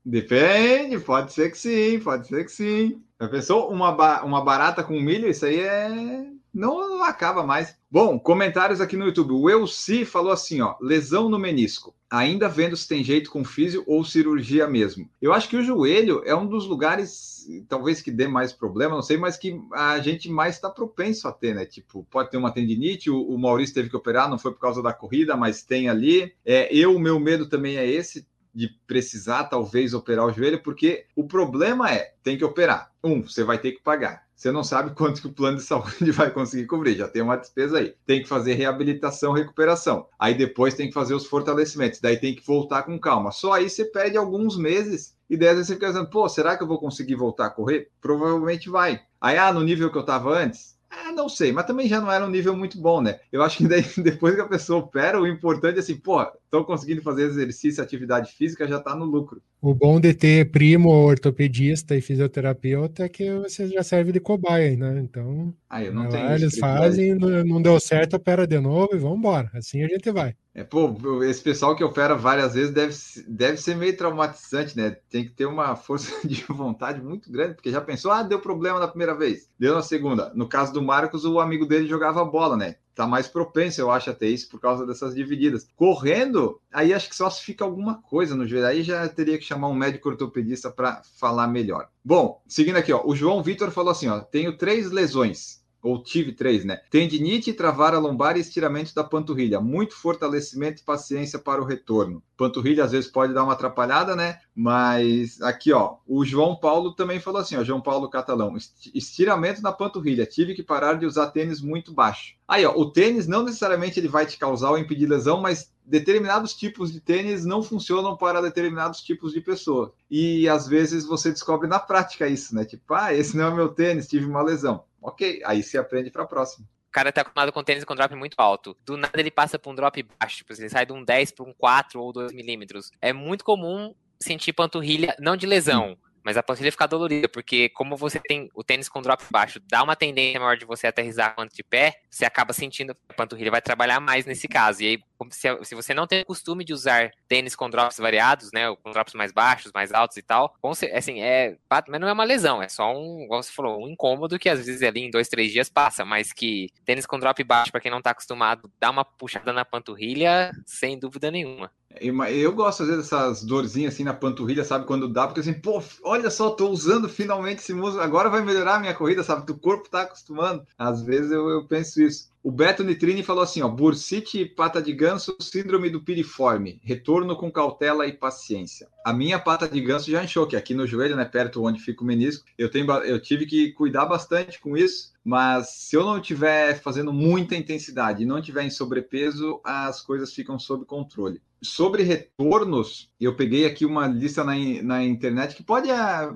Depende, 0.03 0.99
pode 0.99 1.31
ser 1.31 1.49
que 1.49 1.57
sim, 1.57 1.97
pode 1.99 2.27
ser 2.27 2.43
que 2.43 2.51
sim. 2.51 3.01
Já 3.21 3.29
pensou 3.29 3.71
uma, 3.71 4.21
uma 4.21 4.43
barata 4.43 4.83
com 4.83 4.99
milho? 4.99 5.29
Isso 5.29 5.45
aí 5.45 5.61
é. 5.61 6.27
Não, 6.57 7.03
acaba 7.03 7.43
mais. 7.43 7.77
Bom, 7.89 8.19
comentários 8.19 8.81
aqui 8.81 8.97
no 8.97 9.05
YouTube. 9.05 9.33
O 9.33 9.49
Elci 9.49 10.03
falou 10.03 10.31
assim: 10.31 10.59
ó, 10.61 10.75
lesão 10.81 11.29
no 11.29 11.37
menisco 11.37 11.95
ainda 12.09 12.47
vendo 12.47 12.75
se 12.75 12.87
tem 12.87 13.03
jeito 13.03 13.29
com 13.29 13.43
físio 13.43 13.83
ou 13.85 14.03
cirurgia 14.03 14.67
mesmo. 14.67 15.09
Eu 15.21 15.33
acho 15.33 15.49
que 15.49 15.57
o 15.57 15.63
joelho 15.63 16.23
é 16.25 16.33
um 16.33 16.47
dos 16.47 16.65
lugares, 16.65 17.45
talvez 17.67 18.01
que 18.01 18.11
dê 18.11 18.27
mais 18.27 18.53
problema, 18.53 18.95
não 18.95 19.01
sei, 19.01 19.17
mas 19.17 19.37
que 19.37 19.59
a 19.73 19.99
gente 19.99 20.29
mais 20.29 20.55
está 20.55 20.69
propenso 20.69 21.27
a 21.27 21.31
ter, 21.31 21.53
né? 21.53 21.65
Tipo, 21.65 22.07
pode 22.09 22.31
ter 22.31 22.37
uma 22.37 22.51
tendinite, 22.51 23.09
o, 23.09 23.21
o, 23.21 23.37
Maurício 23.37 23.75
teve 23.75 23.89
que 23.89 23.95
operar, 23.95 24.29
não 24.29 24.39
foi 24.39 24.53
por 24.53 24.61
causa 24.61 24.81
da 24.81 24.93
corrida, 24.93 25.35
mas 25.35 25.63
tem 25.63 25.89
ali. 25.89 26.33
É, 26.45 26.73
eu, 26.73 26.95
o 26.95 26.99
meu 26.99 27.19
medo 27.19 27.47
também 27.47 27.77
é 27.77 27.85
esse, 27.85 28.25
de 28.53 28.69
precisar 28.87 29.45
talvez 29.45 29.93
operar 29.93 30.25
o 30.25 30.31
joelho, 30.31 30.63
porque 30.63 31.05
o 31.15 31.27
problema 31.27 31.91
é, 31.91 32.13
tem 32.23 32.37
que 32.37 32.45
operar. 32.45 32.91
Um, 33.03 33.21
você 33.21 33.43
vai 33.43 33.57
ter 33.57 33.73
que 33.73 33.81
pagar 33.81 34.26
você 34.37 34.51
não 34.51 34.63
sabe 34.63 34.93
quanto 34.93 35.19
que 35.19 35.25
o 35.25 35.33
plano 35.33 35.57
de 35.57 35.63
saúde 35.63 36.11
vai 36.13 36.29
conseguir 36.29 36.67
cobrir, 36.67 36.95
já 36.95 37.07
tem 37.07 37.23
uma 37.23 37.35
despesa 37.35 37.79
aí. 37.79 37.95
Tem 38.05 38.21
que 38.21 38.29
fazer 38.29 38.53
reabilitação, 38.53 39.33
recuperação. 39.33 40.07
Aí 40.19 40.35
depois 40.35 40.75
tem 40.75 40.87
que 40.87 40.93
fazer 40.93 41.15
os 41.15 41.25
fortalecimentos, 41.25 41.99
daí 41.99 42.17
tem 42.17 42.35
que 42.35 42.45
voltar 42.45 42.83
com 42.83 42.99
calma. 42.99 43.31
Só 43.31 43.53
aí 43.53 43.67
você 43.67 43.83
perde 43.83 44.15
alguns 44.15 44.55
meses 44.55 45.17
e 45.27 45.35
daí 45.35 45.55
você 45.55 45.73
fica 45.73 45.87
pensando, 45.87 46.07
pô, 46.07 46.29
será 46.29 46.55
que 46.55 46.61
eu 46.61 46.67
vou 46.67 46.79
conseguir 46.79 47.15
voltar 47.15 47.47
a 47.47 47.49
correr? 47.49 47.89
Provavelmente 47.99 48.69
vai. 48.69 49.01
Aí, 49.19 49.39
ah, 49.39 49.51
no 49.51 49.63
nível 49.63 49.91
que 49.91 49.97
eu 49.97 50.01
estava 50.01 50.29
antes? 50.37 50.77
Ah, 50.89 51.11
não 51.11 51.27
sei, 51.27 51.51
mas 51.51 51.65
também 51.65 51.87
já 51.87 51.99
não 51.99 52.11
era 52.11 52.25
um 52.25 52.29
nível 52.29 52.55
muito 52.55 52.79
bom, 52.79 53.01
né? 53.01 53.19
Eu 53.31 53.41
acho 53.41 53.57
que 53.57 53.67
daí, 53.67 53.83
depois 53.97 54.35
que 54.35 54.41
a 54.41 54.47
pessoa 54.47 54.79
opera, 54.79 55.19
o 55.19 55.27
importante 55.27 55.77
é 55.77 55.79
assim, 55.79 55.97
pô, 55.97 56.21
estão 56.21 56.63
conseguindo 56.63 57.01
fazer 57.01 57.23
exercício, 57.23 57.83
atividade 57.83 58.31
física, 58.33 58.67
já 58.67 58.77
está 58.77 58.95
no 58.95 59.03
lucro. 59.03 59.41
O 59.59 59.73
bom 59.73 59.99
de 59.99 60.13
ter 60.13 60.51
primo 60.51 60.89
ortopedista 60.89 61.95
e 61.95 62.01
fisioterapeuta 62.01 63.03
é 63.03 63.09
que 63.09 63.31
você 63.39 63.67
já 63.67 63.81
serve 63.81 64.11
de 64.11 64.19
cobaia, 64.19 64.77
né? 64.77 64.99
Então, 64.99 65.51
ah, 65.67 65.83
eu 65.83 65.91
não 65.91 66.07
tenho 66.07 66.31
eles 66.31 66.59
fazem, 66.59 67.15
não 67.15 67.59
deu 67.59 67.79
certo, 67.79 68.15
opera 68.15 68.45
de 68.45 68.59
novo 68.59 68.89
e 68.93 68.99
vamos 68.99 69.17
embora. 69.17 69.49
Assim 69.55 69.83
a 69.83 69.87
gente 69.87 70.11
vai. 70.11 70.35
É, 70.53 70.63
pô, 70.63 71.23
esse 71.23 71.41
pessoal 71.41 71.75
que 71.75 71.83
opera 71.83 72.15
várias 72.15 72.53
vezes 72.53 72.71
deve, 72.71 72.95
deve 73.27 73.57
ser 73.57 73.75
meio 73.75 73.97
traumatizante, 73.97 74.77
né? 74.77 74.95
Tem 75.09 75.23
que 75.23 75.31
ter 75.31 75.45
uma 75.47 75.75
força 75.75 76.11
de 76.27 76.43
vontade 76.43 77.01
muito 77.01 77.31
grande, 77.31 77.55
porque 77.55 77.71
já 77.71 77.81
pensou, 77.81 78.11
ah, 78.11 78.21
deu 78.21 78.39
problema 78.39 78.79
na 78.79 78.87
primeira 78.87 79.15
vez, 79.15 79.49
deu 79.57 79.73
na 79.73 79.81
segunda. 79.81 80.31
No 80.35 80.47
caso 80.47 80.71
do 80.71 80.83
Marcos, 80.83 81.25
o 81.25 81.39
amigo 81.39 81.65
dele 81.65 81.87
jogava 81.87 82.23
bola, 82.23 82.55
né? 82.55 82.75
Tá 82.97 83.05
mais 83.05 83.27
propenso, 83.27 83.79
eu 83.79 83.91
acho, 83.91 84.09
a 84.09 84.13
ter 84.13 84.29
isso 84.29 84.49
por 84.49 84.59
causa 84.59 84.83
dessas 84.83 85.13
divididas. 85.13 85.69
Correndo, 85.75 86.59
aí 86.73 86.91
acho 86.95 87.07
que 87.07 87.15
só 87.15 87.29
se 87.29 87.43
fica 87.43 87.63
alguma 87.63 88.01
coisa 88.01 88.33
no 88.33 88.47
joelho. 88.47 88.65
Aí 88.65 88.81
já 88.81 89.07
teria 89.07 89.37
que 89.37 89.43
chamar 89.43 89.67
um 89.67 89.75
médico 89.75 90.09
ortopedista 90.09 90.71
para 90.71 91.03
falar 91.19 91.47
melhor. 91.47 91.89
Bom, 92.03 92.41
seguindo 92.47 92.77
aqui, 92.77 92.91
ó, 92.91 93.05
o 93.05 93.15
João 93.15 93.43
Vitor 93.43 93.69
falou 93.69 93.91
assim: 93.91 94.07
ó, 94.07 94.19
tenho 94.19 94.57
três 94.57 94.89
lesões 94.89 95.63
ou 95.79 96.01
tive 96.01 96.31
três, 96.31 96.65
né? 96.65 96.81
Tendinite, 96.89 97.53
travar 97.53 97.93
a 97.93 97.99
lombar 97.99 98.35
e 98.35 98.39
estiramento 98.39 98.95
da 98.95 99.03
panturrilha. 99.03 99.61
Muito 99.61 99.95
fortalecimento 99.95 100.81
e 100.81 100.85
paciência 100.85 101.37
para 101.37 101.61
o 101.61 101.65
retorno. 101.65 102.23
Panturrilha 102.37 102.83
às 102.83 102.91
vezes 102.91 103.09
pode 103.09 103.33
dar 103.33 103.43
uma 103.43 103.53
atrapalhada, 103.53 104.15
né? 104.15 104.39
Mas 104.55 105.41
aqui, 105.41 105.73
ó, 105.73 105.95
o 106.07 106.23
João 106.23 106.55
Paulo 106.55 106.93
também 106.93 107.19
falou 107.19 107.41
assim, 107.41 107.57
ó, 107.57 107.63
João 107.63 107.81
Paulo 107.81 108.09
Catalão, 108.09 108.55
estiramento 108.93 109.61
na 109.61 109.71
panturrilha. 109.71 110.25
Tive 110.25 110.53
que 110.53 110.63
parar 110.63 110.93
de 110.93 111.05
usar 111.05 111.27
tênis 111.27 111.59
muito 111.61 111.91
baixo. 111.91 112.35
Aí, 112.47 112.65
ó, 112.65 112.73
o 112.75 112.91
tênis 112.91 113.27
não 113.27 113.43
necessariamente 113.43 113.99
ele 113.99 114.07
vai 114.07 114.25
te 114.25 114.37
causar 114.37 114.69
ou 114.69 114.77
impedir 114.77 115.07
lesão, 115.07 115.41
mas 115.41 115.71
determinados 115.83 116.53
tipos 116.53 116.93
de 116.93 116.99
tênis 116.99 117.43
não 117.43 117.63
funcionam 117.63 118.15
para 118.15 118.41
determinados 118.41 119.01
tipos 119.01 119.33
de 119.33 119.41
pessoa. 119.41 119.93
E 120.09 120.47
às 120.47 120.67
vezes 120.67 121.05
você 121.05 121.31
descobre 121.31 121.67
na 121.67 121.79
prática 121.79 122.27
isso, 122.27 122.53
né? 122.53 122.63
Tipo, 122.63 122.93
ah, 122.93 123.13
esse 123.13 123.35
não 123.35 123.45
é 123.45 123.49
o 123.49 123.55
meu 123.55 123.69
tênis, 123.69 124.07
tive 124.07 124.25
uma 124.25 124.43
lesão. 124.43 124.83
Ok, 125.01 125.41
aí 125.45 125.63
se 125.63 125.77
aprende 125.77 126.11
para 126.11 126.23
a 126.23 126.27
próxima. 126.27 126.67
O 126.97 126.99
cara 126.99 127.11
tá 127.11 127.21
acostumado 127.21 127.51
com 127.51 127.63
tênis 127.63 127.83
com 127.83 127.93
drop 127.93 128.15
muito 128.15 128.33
alto. 128.39 128.75
Do 128.83 128.97
nada 128.97 129.19
ele 129.19 129.29
passa 129.29 129.59
para 129.59 129.71
um 129.71 129.75
drop 129.75 130.01
baixo. 130.19 130.37
Tipo, 130.37 130.53
ele 130.53 130.67
sai 130.67 130.83
de 130.83 130.91
um 130.91 131.03
10 131.03 131.29
para 131.29 131.45
um 131.45 131.53
4 131.53 132.01
ou 132.01 132.11
2 132.11 132.33
milímetros. 132.33 132.89
É 132.99 133.13
muito 133.13 133.45
comum 133.45 133.93
sentir 134.19 134.51
panturrilha, 134.51 135.15
não 135.19 135.37
de 135.37 135.45
lesão, 135.45 135.95
mas 136.27 136.37
a 136.37 136.41
panturrilha 136.41 136.71
fica 136.71 136.87
dolorida, 136.87 137.29
porque 137.29 137.69
como 137.69 137.95
você 137.95 138.19
tem 138.19 138.49
o 138.53 138.63
tênis 138.63 138.89
com 138.89 138.99
drop 138.99 139.23
baixo, 139.29 139.61
dá 139.69 139.83
uma 139.83 139.95
tendência 139.95 140.39
maior 140.39 140.57
de 140.57 140.65
você 140.65 140.87
aterrizar 140.87 141.35
quanto 141.35 141.55
de 141.55 141.63
pé, 141.63 142.01
você 142.09 142.25
acaba 142.25 142.51
sentindo 142.51 142.97
a 143.07 143.13
panturrilha 143.13 143.51
vai 143.51 143.61
trabalhar 143.61 143.99
mais 143.99 144.25
nesse 144.25 144.47
caso. 144.47 144.81
E 144.81 144.87
aí, 144.87 144.99
se, 145.29 145.47
se 145.63 145.75
você 145.75 145.93
não 145.93 146.07
tem 146.07 146.21
o 146.21 146.25
costume 146.25 146.63
de 146.63 146.73
usar 146.73 147.11
tênis 147.27 147.55
com 147.55 147.69
drops 147.69 147.97
variados, 147.97 148.51
né, 148.51 148.73
com 148.75 148.91
drops 148.91 149.13
mais 149.13 149.31
baixos, 149.31 149.71
mais 149.73 149.91
altos 149.91 150.17
e 150.17 150.21
tal, 150.21 150.55
assim, 150.93 151.21
é, 151.21 151.57
mas 151.69 151.99
não 151.99 152.07
é 152.07 152.13
uma 152.13 152.23
lesão, 152.23 152.61
é 152.61 152.69
só 152.69 152.91
um, 152.91 153.27
como 153.27 153.41
você 153.41 153.51
falou, 153.51 153.83
um 153.83 153.89
incômodo 153.89 154.39
que 154.39 154.49
às 154.49 154.65
vezes 154.65 154.81
ali 154.83 155.01
em 155.01 155.11
dois, 155.11 155.27
três 155.27 155.51
dias 155.51 155.69
passa, 155.69 156.05
mas 156.05 156.31
que 156.31 156.69
tênis 156.85 157.05
com 157.05 157.19
drop 157.19 157.43
baixo, 157.43 157.71
para 157.71 157.81
quem 157.81 157.91
não 157.91 158.01
tá 158.01 158.11
acostumado, 158.11 158.71
dá 158.79 158.89
uma 158.89 159.05
puxada 159.05 159.51
na 159.53 159.65
panturrilha, 159.65 160.51
sem 160.65 160.97
dúvida 160.97 161.31
nenhuma. 161.31 161.71
Eu 161.99 162.53
gosto, 162.53 162.83
às 162.83 162.89
vezes, 162.89 163.09
dessas 163.09 163.43
dorzinhas 163.43 163.93
assim 163.93 164.03
na 164.03 164.13
panturrilha, 164.13 164.63
sabe? 164.63 164.85
Quando 164.85 165.07
dá, 165.07 165.25
porque 165.25 165.39
assim, 165.39 165.53
pô, 165.53 165.81
olha 166.03 166.29
só, 166.29 166.51
tô 166.51 166.69
usando 166.69 167.09
finalmente 167.09 167.59
esse 167.59 167.73
músculo, 167.73 168.03
agora 168.03 168.29
vai 168.29 168.43
melhorar 168.43 168.75
a 168.75 168.79
minha 168.79 168.93
corrida, 168.93 169.23
sabe? 169.23 169.51
O 169.51 169.57
corpo 169.57 169.89
tá 169.89 170.01
acostumando. 170.01 170.65
Às 170.77 171.01
vezes 171.01 171.31
eu, 171.31 171.49
eu 171.49 171.65
penso 171.65 172.01
isso. 172.01 172.29
O 172.47 172.51
Beto 172.51 172.81
Nitrini 172.81 173.23
falou 173.23 173.43
assim: 173.43 173.61
ó, 173.61 173.67
bursite, 173.67 174.45
pata 174.45 174.81
de 174.81 174.93
ganso, 174.93 175.35
síndrome 175.37 175.89
do 175.89 176.01
piriforme, 176.01 176.79
retorno 176.81 177.35
com 177.35 177.51
cautela 177.51 178.07
e 178.07 178.13
paciência. 178.13 178.87
A 179.03 179.11
minha 179.11 179.37
pata 179.37 179.67
de 179.67 179.81
ganso 179.81 180.09
já 180.09 180.23
inchou, 180.23 180.47
que 180.47 180.55
aqui 180.55 180.73
no 180.73 180.87
joelho, 180.87 181.17
né, 181.17 181.25
perto 181.25 181.61
onde 181.61 181.81
fica 181.81 182.01
o 182.01 182.07
menisco, 182.07 182.45
eu, 182.57 182.71
tenho, 182.71 182.89
eu 183.03 183.21
tive 183.21 183.45
que 183.45 183.73
cuidar 183.73 184.05
bastante 184.05 184.61
com 184.61 184.77
isso, 184.77 185.11
mas 185.25 185.71
se 185.71 185.97
eu 185.97 186.05
não 186.05 186.19
estiver 186.19 186.79
fazendo 186.79 187.11
muita 187.11 187.53
intensidade 187.53 188.23
e 188.23 188.25
não 188.25 188.39
estiver 188.39 188.63
em 188.63 188.69
sobrepeso, 188.69 189.59
as 189.61 190.01
coisas 190.01 190.33
ficam 190.33 190.57
sob 190.57 190.85
controle. 190.85 191.41
Sobre 191.61 192.03
retornos, 192.03 193.09
eu 193.19 193.35
peguei 193.35 193.65
aqui 193.65 193.85
uma 193.85 194.07
lista 194.07 194.43
na, 194.43 194.53
na 194.83 195.03
internet 195.03 195.55
que 195.55 195.63
pode 195.63 195.89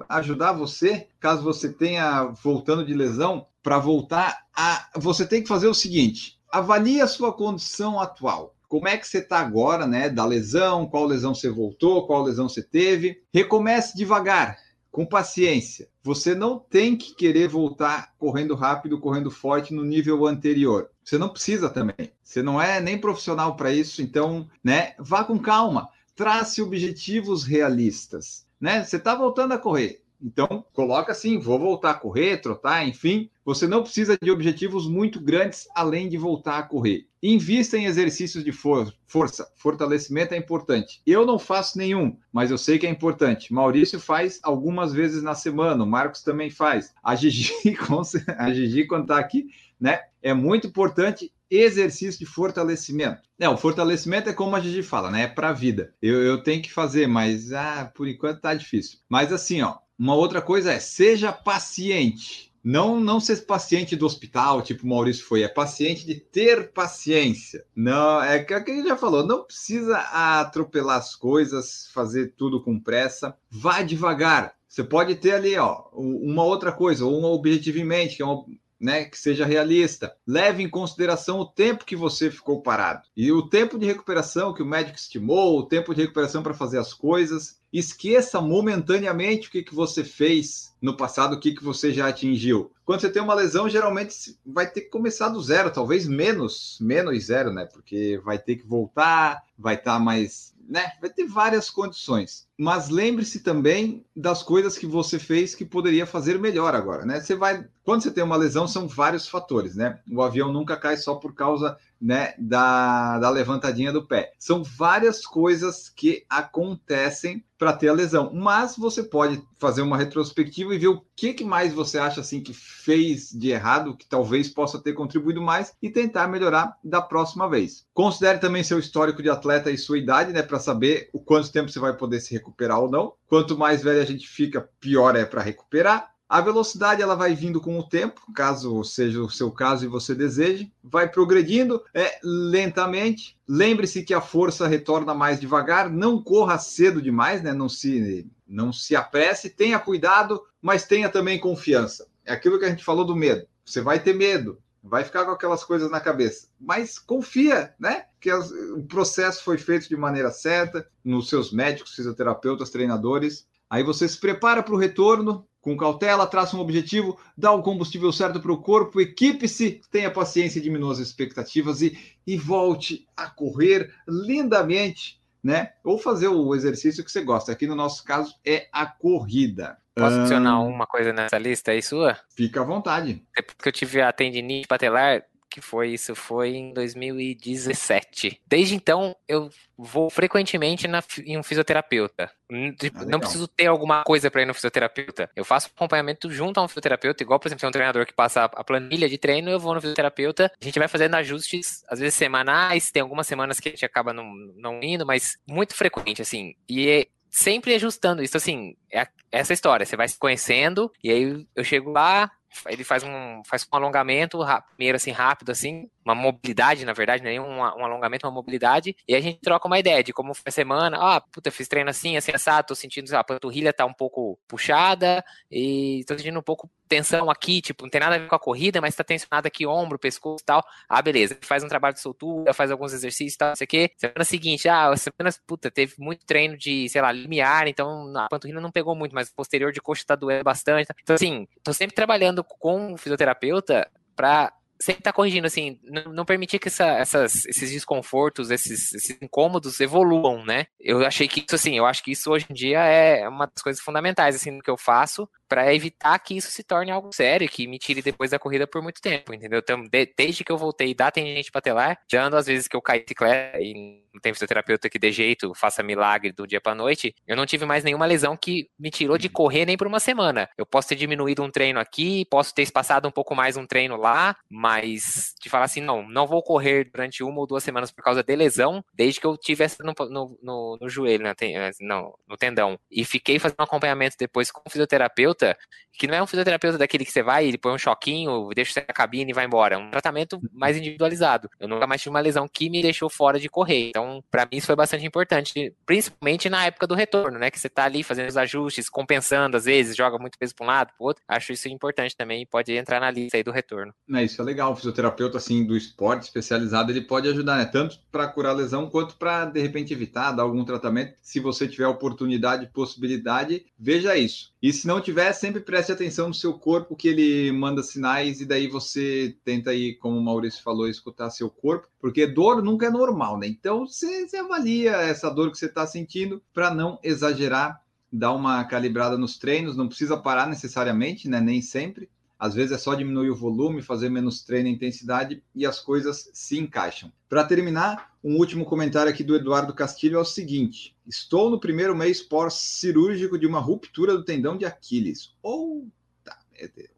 ajudar 0.09 0.53
você, 0.53 1.07
caso 1.19 1.43
você 1.43 1.71
tenha 1.71 2.23
voltando 2.43 2.83
de 2.83 2.93
lesão, 2.93 3.45
para 3.63 3.77
voltar 3.77 4.45
a. 4.55 4.89
Você 4.95 5.25
tem 5.25 5.41
que 5.41 5.47
fazer 5.47 5.67
o 5.67 5.73
seguinte: 5.73 6.39
avalie 6.51 7.01
a 7.01 7.07
sua 7.07 7.33
condição 7.33 7.99
atual. 7.99 8.55
Como 8.67 8.87
é 8.87 8.97
que 8.97 9.07
você 9.07 9.17
está 9.17 9.39
agora, 9.39 9.85
né? 9.85 10.09
Da 10.09 10.25
lesão, 10.25 10.87
qual 10.87 11.05
lesão 11.05 11.35
você 11.35 11.49
voltou, 11.49 12.07
qual 12.07 12.23
lesão 12.23 12.47
você 12.47 12.63
teve. 12.63 13.21
Recomece 13.33 13.97
devagar, 13.97 14.57
com 14.89 15.05
paciência. 15.05 15.89
Você 16.03 16.33
não 16.33 16.57
tem 16.57 16.95
que 16.95 17.13
querer 17.13 17.47
voltar 17.47 18.13
correndo 18.17 18.55
rápido, 18.55 18.99
correndo 18.99 19.29
forte 19.29 19.73
no 19.73 19.83
nível 19.83 20.25
anterior. 20.25 20.89
Você 21.03 21.17
não 21.17 21.29
precisa 21.29 21.69
também. 21.69 22.11
Você 22.23 22.41
não 22.41 22.61
é 22.61 22.79
nem 22.79 22.97
profissional 22.99 23.55
para 23.55 23.71
isso, 23.73 24.01
então, 24.01 24.47
né? 24.63 24.93
Vá 24.99 25.23
com 25.23 25.39
calma. 25.39 25.89
Trace 26.15 26.61
objetivos 26.61 27.43
realistas, 27.43 28.45
né? 28.59 28.83
Você 28.83 28.97
está 28.97 29.15
voltando 29.15 29.53
a 29.53 29.57
correr. 29.57 30.01
Então, 30.23 30.63
coloca 30.71 31.11
assim, 31.11 31.39
vou 31.39 31.57
voltar 31.57 31.91
a 31.91 31.95
correr, 31.95 32.37
trotar, 32.37 32.87
enfim. 32.87 33.29
Você 33.43 33.65
não 33.65 33.81
precisa 33.81 34.15
de 34.21 34.29
objetivos 34.29 34.87
muito 34.87 35.19
grandes 35.19 35.67
além 35.73 36.07
de 36.07 36.17
voltar 36.17 36.59
a 36.59 36.63
correr. 36.63 37.07
Invista 37.23 37.75
em 37.77 37.85
exercícios 37.85 38.43
de 38.43 38.51
for 38.51 38.93
força. 39.07 39.51
Fortalecimento 39.55 40.33
é 40.33 40.37
importante. 40.37 41.01
Eu 41.07 41.25
não 41.25 41.39
faço 41.39 41.77
nenhum, 41.77 42.15
mas 42.31 42.51
eu 42.51 42.57
sei 42.57 42.77
que 42.77 42.85
é 42.85 42.89
importante. 42.89 43.51
Maurício 43.51 43.99
faz 43.99 44.39
algumas 44.43 44.93
vezes 44.93 45.23
na 45.23 45.33
semana, 45.33 45.83
o 45.83 45.87
Marcos 45.87 46.21
também 46.21 46.51
faz. 46.51 46.93
A 47.03 47.15
Gigi, 47.15 47.51
a 48.37 48.53
Gigi 48.53 48.85
quando 48.85 49.03
está 49.03 49.17
aqui, 49.17 49.47
né? 49.81 50.01
É 50.21 50.33
muito 50.33 50.67
importante 50.67 51.33
exercício 51.49 52.19
de 52.19 52.25
fortalecimento. 52.25 53.23
É, 53.39 53.49
o 53.49 53.57
fortalecimento 53.57 54.29
é 54.29 54.33
como 54.33 54.55
a 54.55 54.59
gente 54.59 54.83
fala, 54.83 55.09
né? 55.09 55.23
É 55.23 55.27
para 55.27 55.49
a 55.49 55.53
vida. 55.53 55.93
Eu, 56.01 56.21
eu 56.21 56.41
tenho 56.41 56.61
que 56.61 56.71
fazer, 56.71 57.07
mas 57.07 57.51
ah, 57.51 57.91
por 57.93 58.07
enquanto 58.07 58.39
tá 58.39 58.53
difícil. 58.53 58.99
Mas 59.09 59.33
assim, 59.33 59.61
ó, 59.61 59.77
uma 59.97 60.15
outra 60.15 60.41
coisa 60.41 60.71
é 60.71 60.79
seja 60.79 61.33
paciente. 61.33 62.51
Não, 62.63 62.99
não 62.99 63.19
ser 63.19 63.37
paciente 63.47 63.95
do 63.95 64.05
hospital, 64.05 64.61
tipo 64.61 64.85
o 64.85 64.87
Maurício 64.87 65.25
foi, 65.25 65.41
é 65.41 65.47
paciente 65.47 66.05
de 66.05 66.13
ter 66.13 66.71
paciência. 66.71 67.65
Não, 67.75 68.21
é 68.21 68.43
que 68.43 68.53
a 68.53 68.59
gente 68.59 68.87
já 68.87 68.95
falou, 68.95 69.25
não 69.25 69.43
precisa 69.43 69.97
atropelar 69.97 70.97
as 70.97 71.15
coisas, 71.15 71.87
fazer 71.91 72.35
tudo 72.37 72.63
com 72.63 72.79
pressa. 72.79 73.35
Vá 73.49 73.81
devagar. 73.81 74.53
Você 74.67 74.83
pode 74.83 75.15
ter 75.15 75.33
ali, 75.33 75.57
ó, 75.57 75.83
uma 75.91 76.43
outra 76.43 76.71
coisa, 76.71 77.03
ou 77.03 77.19
um 77.19 77.25
objetivo 77.25 77.79
em 77.79 77.83
mente, 77.83 78.15
que 78.15 78.21
é 78.21 78.25
uma, 78.25 78.45
né, 78.81 79.05
que 79.05 79.17
seja 79.17 79.45
realista. 79.45 80.13
Leve 80.25 80.63
em 80.63 80.69
consideração 80.69 81.39
o 81.39 81.45
tempo 81.45 81.85
que 81.85 81.95
você 81.95 82.31
ficou 82.31 82.61
parado. 82.61 83.03
E 83.15 83.31
o 83.31 83.47
tempo 83.47 83.77
de 83.77 83.85
recuperação 83.85 84.53
que 84.53 84.63
o 84.63 84.65
médico 84.65 84.97
estimou, 84.97 85.59
o 85.59 85.65
tempo 85.65 85.93
de 85.93 86.01
recuperação 86.01 86.41
para 86.41 86.55
fazer 86.55 86.79
as 86.79 86.93
coisas. 86.93 87.61
Esqueça 87.71 88.41
momentaneamente 88.41 89.47
o 89.47 89.51
que, 89.51 89.63
que 89.63 89.73
você 89.73 90.03
fez 90.03 90.73
no 90.81 90.97
passado, 90.97 91.35
o 91.35 91.39
que, 91.39 91.53
que 91.53 91.63
você 91.63 91.93
já 91.93 92.07
atingiu. 92.07 92.71
Quando 92.83 93.01
você 93.01 93.09
tem 93.09 93.21
uma 93.21 93.33
lesão, 93.33 93.69
geralmente 93.69 94.35
vai 94.45 94.69
ter 94.69 94.81
que 94.81 94.89
começar 94.89 95.29
do 95.29 95.41
zero, 95.41 95.71
talvez 95.71 96.05
menos, 96.05 96.77
menos 96.81 97.25
zero, 97.25 97.53
né? 97.53 97.65
Porque 97.71 98.19
vai 98.25 98.37
ter 98.37 98.57
que 98.57 98.67
voltar, 98.67 99.41
vai 99.57 99.75
estar 99.75 99.93
tá 99.93 99.99
mais 99.99 100.53
né? 100.71 100.93
Vai 101.01 101.09
ter 101.09 101.25
várias 101.25 101.69
condições. 101.69 102.47
Mas 102.57 102.87
lembre-se 102.87 103.41
também 103.41 104.05
das 104.15 104.41
coisas 104.41 104.77
que 104.77 104.85
você 104.85 105.19
fez 105.19 105.53
que 105.53 105.65
poderia 105.65 106.05
fazer 106.05 106.39
melhor 106.39 106.73
agora, 106.73 107.05
né? 107.05 107.19
Você 107.19 107.35
vai, 107.35 107.67
quando 107.83 108.03
você 108.03 108.09
tem 108.09 108.23
uma 108.23 108.37
lesão, 108.37 108.65
são 108.69 108.87
vários 108.87 109.27
fatores, 109.27 109.75
né? 109.75 109.99
O 110.09 110.21
avião 110.21 110.51
nunca 110.51 110.77
cai 110.77 110.95
só 110.95 111.15
por 111.15 111.35
causa 111.35 111.77
né, 112.01 112.33
da, 112.37 113.19
da 113.19 113.29
levantadinha 113.29 113.91
do 113.91 114.05
pé. 114.05 114.33
São 114.39 114.63
várias 114.63 115.25
coisas 115.25 115.87
que 115.89 116.25
acontecem 116.27 117.43
para 117.57 117.73
ter 117.73 117.89
a 117.89 117.93
lesão, 117.93 118.31
mas 118.33 118.75
você 118.75 119.03
pode 119.03 119.39
fazer 119.59 119.83
uma 119.83 119.95
retrospectiva 119.95 120.73
e 120.73 120.79
ver 120.79 120.87
o 120.87 121.05
que, 121.15 121.31
que 121.31 121.43
mais 121.43 121.71
você 121.71 121.99
acha 121.99 122.21
assim 122.21 122.41
que 122.41 122.55
fez 122.55 123.29
de 123.29 123.51
errado, 123.51 123.95
que 123.95 124.07
talvez 124.07 124.49
possa 124.49 124.79
ter 124.79 124.93
contribuído 124.93 125.39
mais 125.39 125.71
e 125.79 125.87
tentar 125.87 126.27
melhorar 126.27 126.75
da 126.83 126.99
próxima 126.99 127.47
vez. 127.47 127.85
Considere 127.93 128.39
também 128.39 128.63
seu 128.63 128.79
histórico 128.79 129.21
de 129.21 129.29
atleta 129.29 129.69
e 129.69 129.77
sua 129.77 129.99
idade, 129.99 130.33
né, 130.33 130.41
para 130.41 130.57
saber 130.57 131.09
o 131.13 131.19
quanto 131.19 131.51
tempo 131.51 131.69
você 131.69 131.79
vai 131.79 131.95
poder 131.95 132.19
se 132.19 132.33
recuperar 132.33 132.79
ou 132.79 132.89
não. 132.89 133.13
Quanto 133.27 133.55
mais 133.55 133.83
velho 133.83 134.01
a 134.01 134.05
gente 134.05 134.27
fica, 134.27 134.67
pior 134.79 135.15
é 135.15 135.23
para 135.23 135.43
recuperar. 135.43 136.09
A 136.31 136.39
velocidade 136.39 137.01
ela 137.01 137.13
vai 137.13 137.35
vindo 137.35 137.59
com 137.59 137.77
o 137.77 137.83
tempo, 137.83 138.21
caso 138.33 138.85
seja 138.85 139.21
o 139.21 139.29
seu 139.29 139.51
caso 139.51 139.83
e 139.83 139.89
você 139.89 140.15
deseje, 140.15 140.71
vai 140.81 141.09
progredindo 141.09 141.83
é, 141.93 142.21
lentamente. 142.23 143.37
Lembre-se 143.45 144.01
que 144.01 144.13
a 144.13 144.21
força 144.21 144.65
retorna 144.65 145.13
mais 145.13 145.41
devagar, 145.41 145.89
não 145.89 146.23
corra 146.23 146.57
cedo 146.57 147.01
demais, 147.01 147.43
né? 147.43 147.51
não, 147.51 147.67
se, 147.67 148.25
não 148.47 148.71
se 148.71 148.95
apresse, 148.95 149.49
tenha 149.49 149.77
cuidado, 149.77 150.41
mas 150.61 150.85
tenha 150.85 151.09
também 151.09 151.37
confiança. 151.37 152.07
É 152.23 152.31
aquilo 152.31 152.57
que 152.57 152.63
a 152.63 152.69
gente 152.69 152.85
falou 152.85 153.03
do 153.03 153.13
medo. 153.13 153.45
Você 153.65 153.81
vai 153.81 153.99
ter 153.99 154.13
medo, 154.13 154.57
vai 154.81 155.03
ficar 155.03 155.25
com 155.25 155.31
aquelas 155.31 155.65
coisas 155.65 155.91
na 155.91 155.99
cabeça, 155.99 156.47
mas 156.57 156.97
confia, 156.97 157.75
né? 157.77 158.05
Que 158.21 158.29
as, 158.29 158.49
o 158.51 158.83
processo 158.83 159.43
foi 159.43 159.57
feito 159.57 159.89
de 159.89 159.97
maneira 159.97 160.31
certa, 160.31 160.87
nos 161.03 161.27
seus 161.27 161.51
médicos, 161.51 161.93
fisioterapeutas, 161.93 162.69
treinadores. 162.69 163.45
Aí 163.69 163.83
você 163.83 164.07
se 164.07 164.17
prepara 164.17 164.63
para 164.63 164.73
o 164.73 164.77
retorno, 164.77 165.45
com 165.61 165.77
cautela, 165.77 166.25
traça 166.25 166.57
um 166.57 166.59
objetivo, 166.59 167.17
dá 167.37 167.51
o 167.51 167.61
combustível 167.61 168.11
certo 168.11 168.39
para 168.39 168.51
o 168.51 168.61
corpo, 168.61 168.99
equipe-se, 168.99 169.81
tenha 169.91 170.09
paciência, 170.09 170.59
diminua 170.59 170.91
as 170.91 170.99
expectativas 170.99 171.81
e, 171.81 171.97
e 172.25 172.35
volte 172.35 173.07
a 173.15 173.29
correr 173.29 173.93
lindamente, 174.07 175.21
né? 175.43 175.73
Ou 175.83 175.99
fazer 175.99 176.27
o 176.27 176.55
exercício 176.55 177.03
que 177.03 177.11
você 177.11 177.21
gosta. 177.23 177.51
Aqui 177.51 177.67
no 177.67 177.75
nosso 177.75 178.03
caso 178.03 178.35
é 178.43 178.67
a 178.71 178.85
corrida. 178.87 179.77
Posso 179.93 180.19
adicionar 180.19 180.61
uma 180.61 180.87
coisa 180.87 181.13
nessa 181.13 181.37
lista 181.37 181.71
aí 181.71 181.81
sua? 181.81 182.17
Fica 182.35 182.61
à 182.61 182.63
vontade. 182.63 183.23
Depois 183.35 183.57
que 183.61 183.67
eu 183.69 183.73
tive 183.73 184.01
a 184.01 184.11
tendinite 184.11 184.67
patelar, 184.67 185.23
que 185.51 185.59
foi 185.61 185.89
isso? 185.89 186.15
Foi 186.15 186.55
em 186.55 186.73
2017. 186.73 188.41
Desde 188.47 188.73
então, 188.73 189.13
eu 189.27 189.49
vou 189.77 190.09
frequentemente 190.09 190.87
na, 190.87 191.03
em 191.25 191.37
um 191.37 191.43
fisioterapeuta. 191.43 192.31
Ah, 192.49 193.05
não 193.05 193.19
preciso 193.19 193.47
ter 193.49 193.67
alguma 193.67 194.03
coisa 194.03 194.31
para 194.31 194.41
ir 194.41 194.45
no 194.45 194.53
fisioterapeuta. 194.53 195.29
Eu 195.35 195.43
faço 195.43 195.69
acompanhamento 195.75 196.31
junto 196.31 196.59
a 196.59 196.63
um 196.63 196.67
fisioterapeuta, 196.69 197.21
igual, 197.21 197.39
por 197.39 197.49
exemplo, 197.49 197.65
é 197.65 197.69
um 197.69 197.71
treinador 197.71 198.05
que 198.05 198.13
passa 198.13 198.45
a 198.45 198.63
planilha 198.63 199.09
de 199.09 199.17
treino, 199.17 199.49
eu 199.49 199.59
vou 199.59 199.73
no 199.75 199.81
fisioterapeuta. 199.81 200.49
A 200.59 200.65
gente 200.65 200.79
vai 200.79 200.87
fazendo 200.87 201.15
ajustes, 201.15 201.83
às 201.89 201.99
vezes 201.99 202.15
semanais, 202.15 202.89
tem 202.89 203.01
algumas 203.01 203.27
semanas 203.27 203.59
que 203.59 203.67
a 203.67 203.71
gente 203.71 203.85
acaba 203.85 204.13
não, 204.13 204.33
não 204.55 204.81
indo, 204.81 205.05
mas 205.05 205.37
muito 205.45 205.75
frequente, 205.75 206.21
assim. 206.21 206.55
E 206.69 206.87
é 206.87 207.07
sempre 207.29 207.75
ajustando 207.75 208.23
isso, 208.23 208.37
assim, 208.37 208.75
é 208.91 209.05
essa 209.31 209.53
história. 209.53 209.85
Você 209.85 209.97
vai 209.97 210.07
se 210.07 210.17
conhecendo, 210.17 210.91
e 211.03 211.11
aí 211.11 211.47
eu 211.55 211.63
chego 211.63 211.91
lá, 211.91 212.31
ele 212.67 212.83
faz 212.83 213.03
um, 213.03 213.41
faz 213.45 213.63
um 213.71 213.75
alongamento, 213.75 214.39
primeiro 214.75 214.95
assim, 214.95 215.11
rápido, 215.11 215.51
assim, 215.51 215.89
uma 216.03 216.15
mobilidade, 216.15 216.85
na 216.85 216.93
verdade, 216.93 217.23
nem 217.23 217.39
um, 217.39 217.59
um 217.59 217.85
alongamento, 217.85 218.25
uma 218.25 218.33
mobilidade, 218.33 218.95
e 219.07 219.15
a 219.15 219.21
gente 219.21 219.39
troca 219.39 219.67
uma 219.67 219.79
ideia 219.79 220.03
de 220.03 220.11
como 220.11 220.33
foi 220.33 220.43
a 220.47 220.51
semana, 220.51 220.97
ah, 220.99 221.21
puta, 221.21 221.51
fiz 221.51 221.67
treino 221.67 221.89
assim, 221.89 222.17
assim, 222.17 222.31
assado, 222.31 222.67
tô 222.67 222.75
sentindo, 222.75 223.13
a 223.15 223.23
panturrilha 223.23 223.71
tá 223.71 223.85
um 223.85 223.93
pouco 223.93 224.39
puxada, 224.47 225.23
e 225.49 226.03
tô 226.07 226.17
sentindo 226.17 226.39
um 226.39 226.43
pouco 226.43 226.69
tensão 226.87 227.29
aqui, 227.29 227.61
tipo, 227.61 227.83
não 227.83 227.89
tem 227.89 228.01
nada 228.01 228.15
a 228.15 228.17
ver 228.17 228.27
com 228.27 228.35
a 228.35 228.39
corrida, 228.39 228.81
mas 228.81 228.95
tá 228.95 229.03
tensionado 229.03 229.47
aqui, 229.47 229.65
ombro, 229.65 229.97
pescoço 229.97 230.41
e 230.41 230.45
tal, 230.45 230.63
ah, 230.89 231.01
beleza, 231.01 231.37
faz 231.41 231.63
um 231.63 231.67
trabalho 231.67 231.93
de 231.93 232.01
soltura, 232.01 232.53
faz 232.53 232.69
alguns 232.71 232.91
exercícios 232.93 233.35
e 233.35 233.37
tal, 233.37 233.49
não 233.49 233.55
sei 233.55 233.65
o 233.65 233.67
quê, 233.67 233.91
semana 233.95 234.23
seguinte, 234.25 234.67
ah, 234.67 234.93
semana, 234.97 235.33
puta, 235.47 235.71
teve 235.71 235.93
muito 235.97 236.25
treino 236.25 236.57
de, 236.57 236.89
sei 236.89 237.01
lá, 237.01 237.11
limiar, 237.11 237.67
então 237.67 238.11
a 238.17 238.27
panturrilha 238.27 238.59
não 238.59 238.71
pegou 238.71 238.95
muito, 238.95 239.13
mas 239.13 239.29
o 239.29 239.35
posterior 239.35 239.71
de 239.71 239.79
coxa 239.79 240.03
tá 240.05 240.15
doendo 240.15 240.43
bastante, 240.43 240.89
então 241.01 241.15
assim, 241.15 241.47
tô 241.63 241.71
sempre 241.71 241.95
trabalhando 241.95 242.43
com 242.43 242.93
o 242.93 242.97
fisioterapeuta 242.97 243.89
para 244.15 244.51
sempre 244.81 245.03
tá 245.03 245.13
corrigindo, 245.13 245.47
assim, 245.47 245.79
não, 245.83 246.13
não 246.13 246.25
permitir 246.25 246.59
que 246.59 246.67
essa, 246.67 246.85
essas, 246.85 247.45
esses 247.45 247.71
desconfortos, 247.71 248.49
esses, 248.49 248.93
esses, 248.93 249.17
incômodos 249.21 249.79
evoluam, 249.79 250.43
né? 250.43 250.65
Eu 250.79 251.05
achei 251.05 251.27
que 251.27 251.41
isso, 251.41 251.55
assim, 251.55 251.77
eu 251.77 251.85
acho 251.85 252.03
que 252.03 252.11
isso 252.11 252.31
hoje 252.31 252.45
em 252.49 252.53
dia 252.53 252.79
é 252.79 253.27
uma 253.27 253.45
das 253.45 253.61
coisas 253.63 253.81
fundamentais, 253.81 254.35
assim, 254.35 254.57
do 254.57 254.63
que 254.63 254.69
eu 254.69 254.77
faço 254.77 255.29
para 255.51 255.75
evitar 255.75 256.17
que 256.19 256.37
isso 256.37 256.49
se 256.49 256.63
torne 256.63 256.91
algo 256.91 257.13
sério, 257.13 257.49
que 257.49 257.67
me 257.67 257.77
tire 257.77 258.01
depois 258.01 258.31
da 258.31 258.39
corrida 258.39 258.65
por 258.65 258.81
muito 258.81 259.01
tempo, 259.01 259.33
entendeu? 259.33 259.59
Então, 259.59 259.83
de, 259.83 260.13
desde 260.17 260.45
que 260.45 260.51
eu 260.51 260.57
voltei 260.57 260.93
da 260.93 261.11
tendinite 261.11 261.51
patelar, 261.51 261.99
já 262.09 262.23
ando 262.23 262.37
às 262.37 262.45
vezes 262.45 262.69
que 262.69 262.75
eu 262.77 262.81
caí 262.81 262.99
de 262.99 263.05
bicicleta 263.07 263.59
e 263.59 264.01
não 264.13 264.21
tem 264.21 264.33
fisioterapeuta 264.33 264.89
que 264.89 264.97
dê 264.97 265.11
jeito, 265.11 265.53
faça 265.53 265.83
milagre 265.83 266.31
do 266.31 266.47
dia 266.47 266.61
para 266.61 266.73
noite, 266.73 267.13
eu 267.27 267.35
não 267.35 267.45
tive 267.45 267.65
mais 267.65 267.83
nenhuma 267.83 268.05
lesão 268.05 268.37
que 268.37 268.69
me 268.79 268.89
tirou 268.89 269.17
de 269.17 269.27
correr 269.27 269.65
nem 269.65 269.75
por 269.75 269.87
uma 269.87 269.99
semana. 269.99 270.49
Eu 270.57 270.65
posso 270.65 270.87
ter 270.87 270.95
diminuído 270.95 271.43
um 271.43 271.51
treino 271.51 271.81
aqui, 271.81 272.25
posso 272.29 272.53
ter 272.53 272.61
espaçado 272.61 273.05
um 273.05 273.11
pouco 273.11 273.35
mais 273.35 273.57
um 273.57 273.67
treino 273.67 273.97
lá, 273.97 274.37
mas 274.49 275.33
de 275.41 275.49
falar 275.49 275.65
assim, 275.65 275.81
não, 275.81 276.07
não 276.07 276.27
vou 276.27 276.41
correr 276.41 276.89
durante 276.89 277.23
uma 277.23 277.39
ou 277.39 277.47
duas 277.47 277.63
semanas 277.63 277.91
por 277.91 278.03
causa 278.03 278.23
de 278.23 278.35
lesão, 278.37 278.81
desde 278.93 279.19
que 279.19 279.27
eu 279.27 279.35
tive 279.37 279.65
essa 279.65 279.83
no, 279.83 279.93
no, 280.09 280.39
no, 280.41 280.77
no 280.79 280.89
joelho, 280.89 281.25
né, 281.25 281.33
no, 281.81 282.17
no 282.25 282.37
tendão. 282.37 282.79
E 282.89 283.03
fiquei 283.03 283.37
fazendo 283.37 283.59
acompanhamento 283.59 284.15
depois 284.17 284.49
com 284.49 284.61
o 284.65 284.69
fisioterapeuta 284.69 285.40
fisioterapeuta 285.41 285.57
que 286.01 286.07
não 286.07 286.15
é 286.15 286.23
um 286.23 286.25
fisioterapeuta 286.25 286.77
daquele 286.77 287.05
que 287.05 287.11
você 287.11 287.21
vai, 287.21 287.45
ele 287.45 287.59
põe 287.59 287.73
um 287.73 287.77
choquinho, 287.77 288.49
deixa 288.55 288.73
você 288.73 288.79
na 288.79 288.93
cabine 288.93 289.31
e 289.31 289.33
vai 289.33 289.45
embora. 289.45 289.75
É 289.75 289.77
um 289.77 289.91
tratamento 289.91 290.41
mais 290.51 290.75
individualizado. 290.75 291.49
Eu 291.59 291.67
nunca 291.67 291.85
mais 291.85 292.01
tive 292.01 292.09
uma 292.09 292.19
lesão 292.19 292.47
que 292.47 292.71
me 292.71 292.81
deixou 292.81 293.09
fora 293.09 293.39
de 293.39 293.47
correr. 293.49 293.89
Então, 293.89 294.23
para 294.31 294.45
mim, 294.45 294.57
isso 294.57 294.67
foi 294.67 294.75
bastante 294.75 295.05
importante, 295.05 295.75
principalmente 295.85 296.49
na 296.49 296.65
época 296.65 296.87
do 296.87 296.95
retorno, 296.95 297.37
né? 297.37 297.51
Que 297.51 297.59
você 297.59 297.69
tá 297.69 297.83
ali 297.83 298.01
fazendo 298.03 298.29
os 298.29 298.37
ajustes, 298.37 298.89
compensando, 298.89 299.57
às 299.57 299.65
vezes, 299.65 299.95
joga 299.95 300.17
muito 300.17 300.39
peso 300.39 300.55
para 300.55 300.63
um 300.63 300.67
lado, 300.67 300.91
pro 300.97 301.05
outro. 301.05 301.23
Acho 301.27 301.53
isso 301.53 301.67
importante 301.67 302.15
também, 302.15 302.47
pode 302.47 302.73
entrar 302.73 302.99
na 302.99 303.11
lista 303.11 303.37
aí 303.37 303.43
do 303.43 303.51
retorno. 303.51 303.93
É, 304.11 304.23
isso 304.23 304.41
é 304.41 304.45
legal. 304.45 304.71
O 304.71 304.75
fisioterapeuta, 304.75 305.37
assim, 305.37 305.63
do 305.63 305.77
esporte 305.77 306.23
especializado, 306.23 306.91
ele 306.91 307.01
pode 307.01 307.27
ajudar, 307.27 307.57
né? 307.57 307.65
Tanto 307.65 307.99
para 308.11 308.27
curar 308.27 308.51
a 308.51 308.55
lesão, 308.55 308.89
quanto 308.89 309.15
para, 309.17 309.45
de 309.45 309.61
repente, 309.61 309.93
evitar, 309.93 310.31
dar 310.31 310.43
algum 310.43 310.65
tratamento. 310.65 311.13
Se 311.21 311.39
você 311.39 311.67
tiver 311.67 311.87
oportunidade, 311.87 312.71
possibilidade, 312.73 313.65
veja 313.77 314.17
isso. 314.17 314.51
E 314.61 314.71
se 314.71 314.87
não 314.87 315.01
tiver, 315.01 315.30
sempre 315.33 315.61
preste 315.61 315.91
atenção 315.91 316.27
no 316.27 316.33
seu 316.33 316.53
corpo, 316.53 316.95
que 316.95 317.07
ele 317.07 317.51
manda 317.51 317.83
sinais, 317.83 318.41
e 318.41 318.45
daí 318.45 318.67
você 318.67 319.35
tenta 319.43 319.71
aí, 319.71 319.95
como 319.95 320.17
o 320.17 320.23
Maurício 320.23 320.63
falou, 320.63 320.87
escutar 320.87 321.29
seu 321.29 321.49
corpo, 321.49 321.87
porque 321.99 322.27
dor 322.27 322.63
nunca 322.63 322.87
é 322.87 322.89
normal, 322.89 323.37
né? 323.37 323.47
Então 323.47 323.85
você, 323.87 324.27
você 324.27 324.37
avalia 324.37 324.91
essa 324.91 325.29
dor 325.29 325.51
que 325.51 325.57
você 325.57 325.65
está 325.65 325.85
sentindo 325.85 326.41
para 326.53 326.73
não 326.73 326.99
exagerar, 327.03 327.81
dar 328.11 328.33
uma 328.33 328.63
calibrada 328.65 329.17
nos 329.17 329.37
treinos, 329.37 329.77
não 329.77 329.87
precisa 329.87 330.17
parar 330.17 330.47
necessariamente, 330.47 331.29
né? 331.29 331.39
Nem 331.39 331.61
sempre. 331.61 332.09
Às 332.41 332.55
vezes 332.55 332.71
é 332.71 332.77
só 332.79 332.95
diminuir 332.95 333.29
o 333.29 333.35
volume, 333.35 333.83
fazer 333.83 334.09
menos 334.09 334.41
treino 334.41 334.67
e 334.67 334.71
intensidade 334.71 335.43
e 335.53 335.63
as 335.63 335.79
coisas 335.79 336.27
se 336.33 336.57
encaixam. 336.57 337.13
Para 337.29 337.43
terminar, 337.43 338.15
um 338.23 338.35
último 338.37 338.65
comentário 338.65 339.11
aqui 339.11 339.23
do 339.23 339.35
Eduardo 339.35 339.75
Castilho 339.75 340.17
é 340.17 340.19
o 340.19 340.25
seguinte: 340.25 340.97
Estou 341.05 341.51
no 341.51 341.59
primeiro 341.59 341.95
mês 341.95 342.19
pós-cirúrgico 342.19 343.37
de 343.37 343.45
uma 343.45 343.59
ruptura 343.59 344.17
do 344.17 344.25
tendão 344.25 344.57
de 344.57 344.65
Aquiles. 344.65 345.35
Ou 345.43 345.87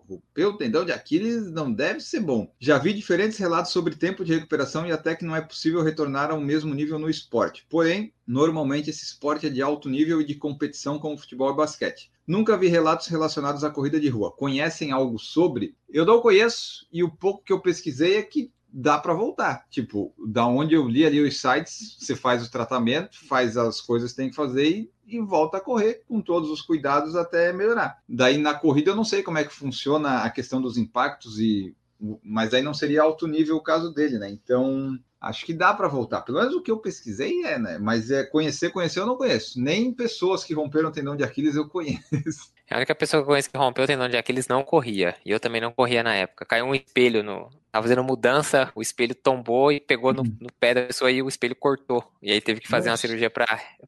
romper 0.08 0.46
o 0.46 0.58
tendão 0.58 0.86
de 0.86 0.92
Aquiles 0.92 1.52
não 1.52 1.72
deve 1.72 2.00
ser 2.00 2.20
bom. 2.20 2.52
Já 2.60 2.78
vi 2.78 2.94
diferentes 2.94 3.38
relatos 3.38 3.72
sobre 3.72 3.96
tempo 3.96 4.24
de 4.24 4.34
recuperação 4.34 4.86
e 4.86 4.92
até 4.92 5.16
que 5.16 5.26
não 5.26 5.36
é 5.36 5.42
possível 5.42 5.82
retornar 5.82 6.32
ao 6.32 6.40
mesmo 6.40 6.74
nível 6.74 6.98
no 6.98 7.10
esporte. 7.10 7.66
Porém, 7.70 8.14
normalmente 8.26 8.90
esse 8.90 9.04
esporte 9.04 9.48
é 9.48 9.50
de 9.50 9.62
alto 9.62 9.90
nível 9.90 10.22
e 10.22 10.26
de 10.26 10.36
competição 10.36 11.00
como 11.00 11.18
futebol 11.18 11.52
e 11.52 11.56
basquete. 11.56 12.12
Nunca 12.26 12.58
vi 12.58 12.68
relatos 12.68 13.08
relacionados 13.08 13.64
à 13.64 13.70
corrida 13.70 14.00
de 14.00 14.08
rua. 14.08 14.32
Conhecem 14.32 14.92
algo 14.92 15.20
sobre? 15.20 15.76
Eu 15.90 16.06
não 16.06 16.22
conheço 16.22 16.88
e 16.92 17.04
o 17.04 17.12
pouco 17.12 17.44
que 17.44 17.52
eu 17.52 17.60
pesquisei 17.60 18.16
é 18.16 18.24
que 18.24 18.52
dá 18.74 18.98
para 18.98 19.14
voltar. 19.14 19.66
Tipo, 19.70 20.12
da 20.28 20.48
onde 20.48 20.74
eu 20.74 20.88
li 20.88 21.06
ali 21.06 21.22
os 21.22 21.40
sites, 21.40 21.96
você 22.00 22.16
faz 22.16 22.46
o 22.46 22.52
tratamento, 22.52 23.24
faz 23.28 23.56
as 23.56 23.80
coisas 23.80 24.12
que 24.12 24.18
tem 24.18 24.30
que 24.30 24.36
fazer 24.36 24.68
e, 24.68 24.92
e, 25.06 25.20
volta 25.22 25.58
a 25.58 25.62
correr 25.62 26.04
com 26.08 26.20
todos 26.20 26.50
os 26.50 26.62
cuidados 26.62 27.16
até 27.16 27.54
melhorar. 27.54 28.00
Daí 28.10 28.38
na 28.38 28.56
corrida 28.56 28.90
eu 28.90 28.96
não 28.96 29.06
sei 29.06 29.22
como 29.22 29.38
é 29.38 29.44
que 29.44 29.54
funciona 29.54 30.24
a 30.24 30.30
questão 30.30 30.60
dos 30.60 30.78
impactos 30.78 31.40
e 31.40 31.76
mas 32.22 32.54
aí 32.54 32.62
não 32.62 32.74
seria 32.74 33.02
alto 33.02 33.28
nível 33.28 33.56
o 33.56 33.64
caso 33.64 33.94
dele, 33.94 34.20
né? 34.20 34.30
Então, 34.30 35.00
acho 35.24 35.46
que 35.46 35.54
dá 35.54 35.74
para 35.74 35.88
voltar. 35.88 36.22
Pelo 36.22 36.40
menos 36.40 36.54
o 36.54 36.62
que 36.62 36.70
eu 36.70 36.78
pesquisei 36.78 37.44
é, 37.46 37.58
né? 37.58 37.78
Mas 37.80 38.12
é 38.12 38.24
conhecer, 38.24 38.72
conhecer 38.72 39.00
eu 39.00 39.06
não 39.06 39.16
conheço. 39.16 39.60
Nem 39.60 39.92
pessoas 39.94 40.44
que 40.44 40.54
romperam 40.54 40.90
o 40.90 40.92
tendão 40.92 41.16
de 41.16 41.24
Aquiles 41.24 41.56
eu 41.56 41.68
conheço. 41.68 42.04
A 42.70 42.78
única 42.78 42.96
pessoa 42.96 43.22
que 43.22 43.26
eu 43.26 43.28
conheço 43.28 43.52
que 43.52 43.58
rompeu 43.58 43.84
o 43.84 43.88
tendão 43.88 44.10
de 44.10 44.18
Aquiles 44.18 44.48
não 44.48 44.64
corria. 44.64 45.16
E 45.24 45.30
eu 45.30 45.40
também 45.40 45.62
não 45.62 45.72
corria 45.72 46.02
na 46.02 46.16
época. 46.16 46.46
Caiu 46.46 46.66
um 46.66 46.74
espelho 46.74 47.22
no. 47.22 47.50
Tava 47.72 47.84
fazendo 47.84 48.04
mudança, 48.04 48.72
o 48.74 48.82
espelho 48.82 49.14
tombou 49.14 49.72
e 49.72 49.80
pegou 49.80 50.14
no, 50.14 50.22
uhum. 50.22 50.38
no 50.42 50.50
pé 50.60 50.74
da 50.74 50.84
pessoa 50.84 51.12
e 51.12 51.22
o 51.22 51.28
espelho 51.28 51.56
cortou. 51.56 52.04
E 52.22 52.32
aí 52.32 52.40
teve 52.40 52.62
que 52.62 52.68
fazer 52.68 52.90
Nossa. 52.90 53.02
uma 53.02 53.08
cirurgia 53.08 53.30
para 53.30 53.46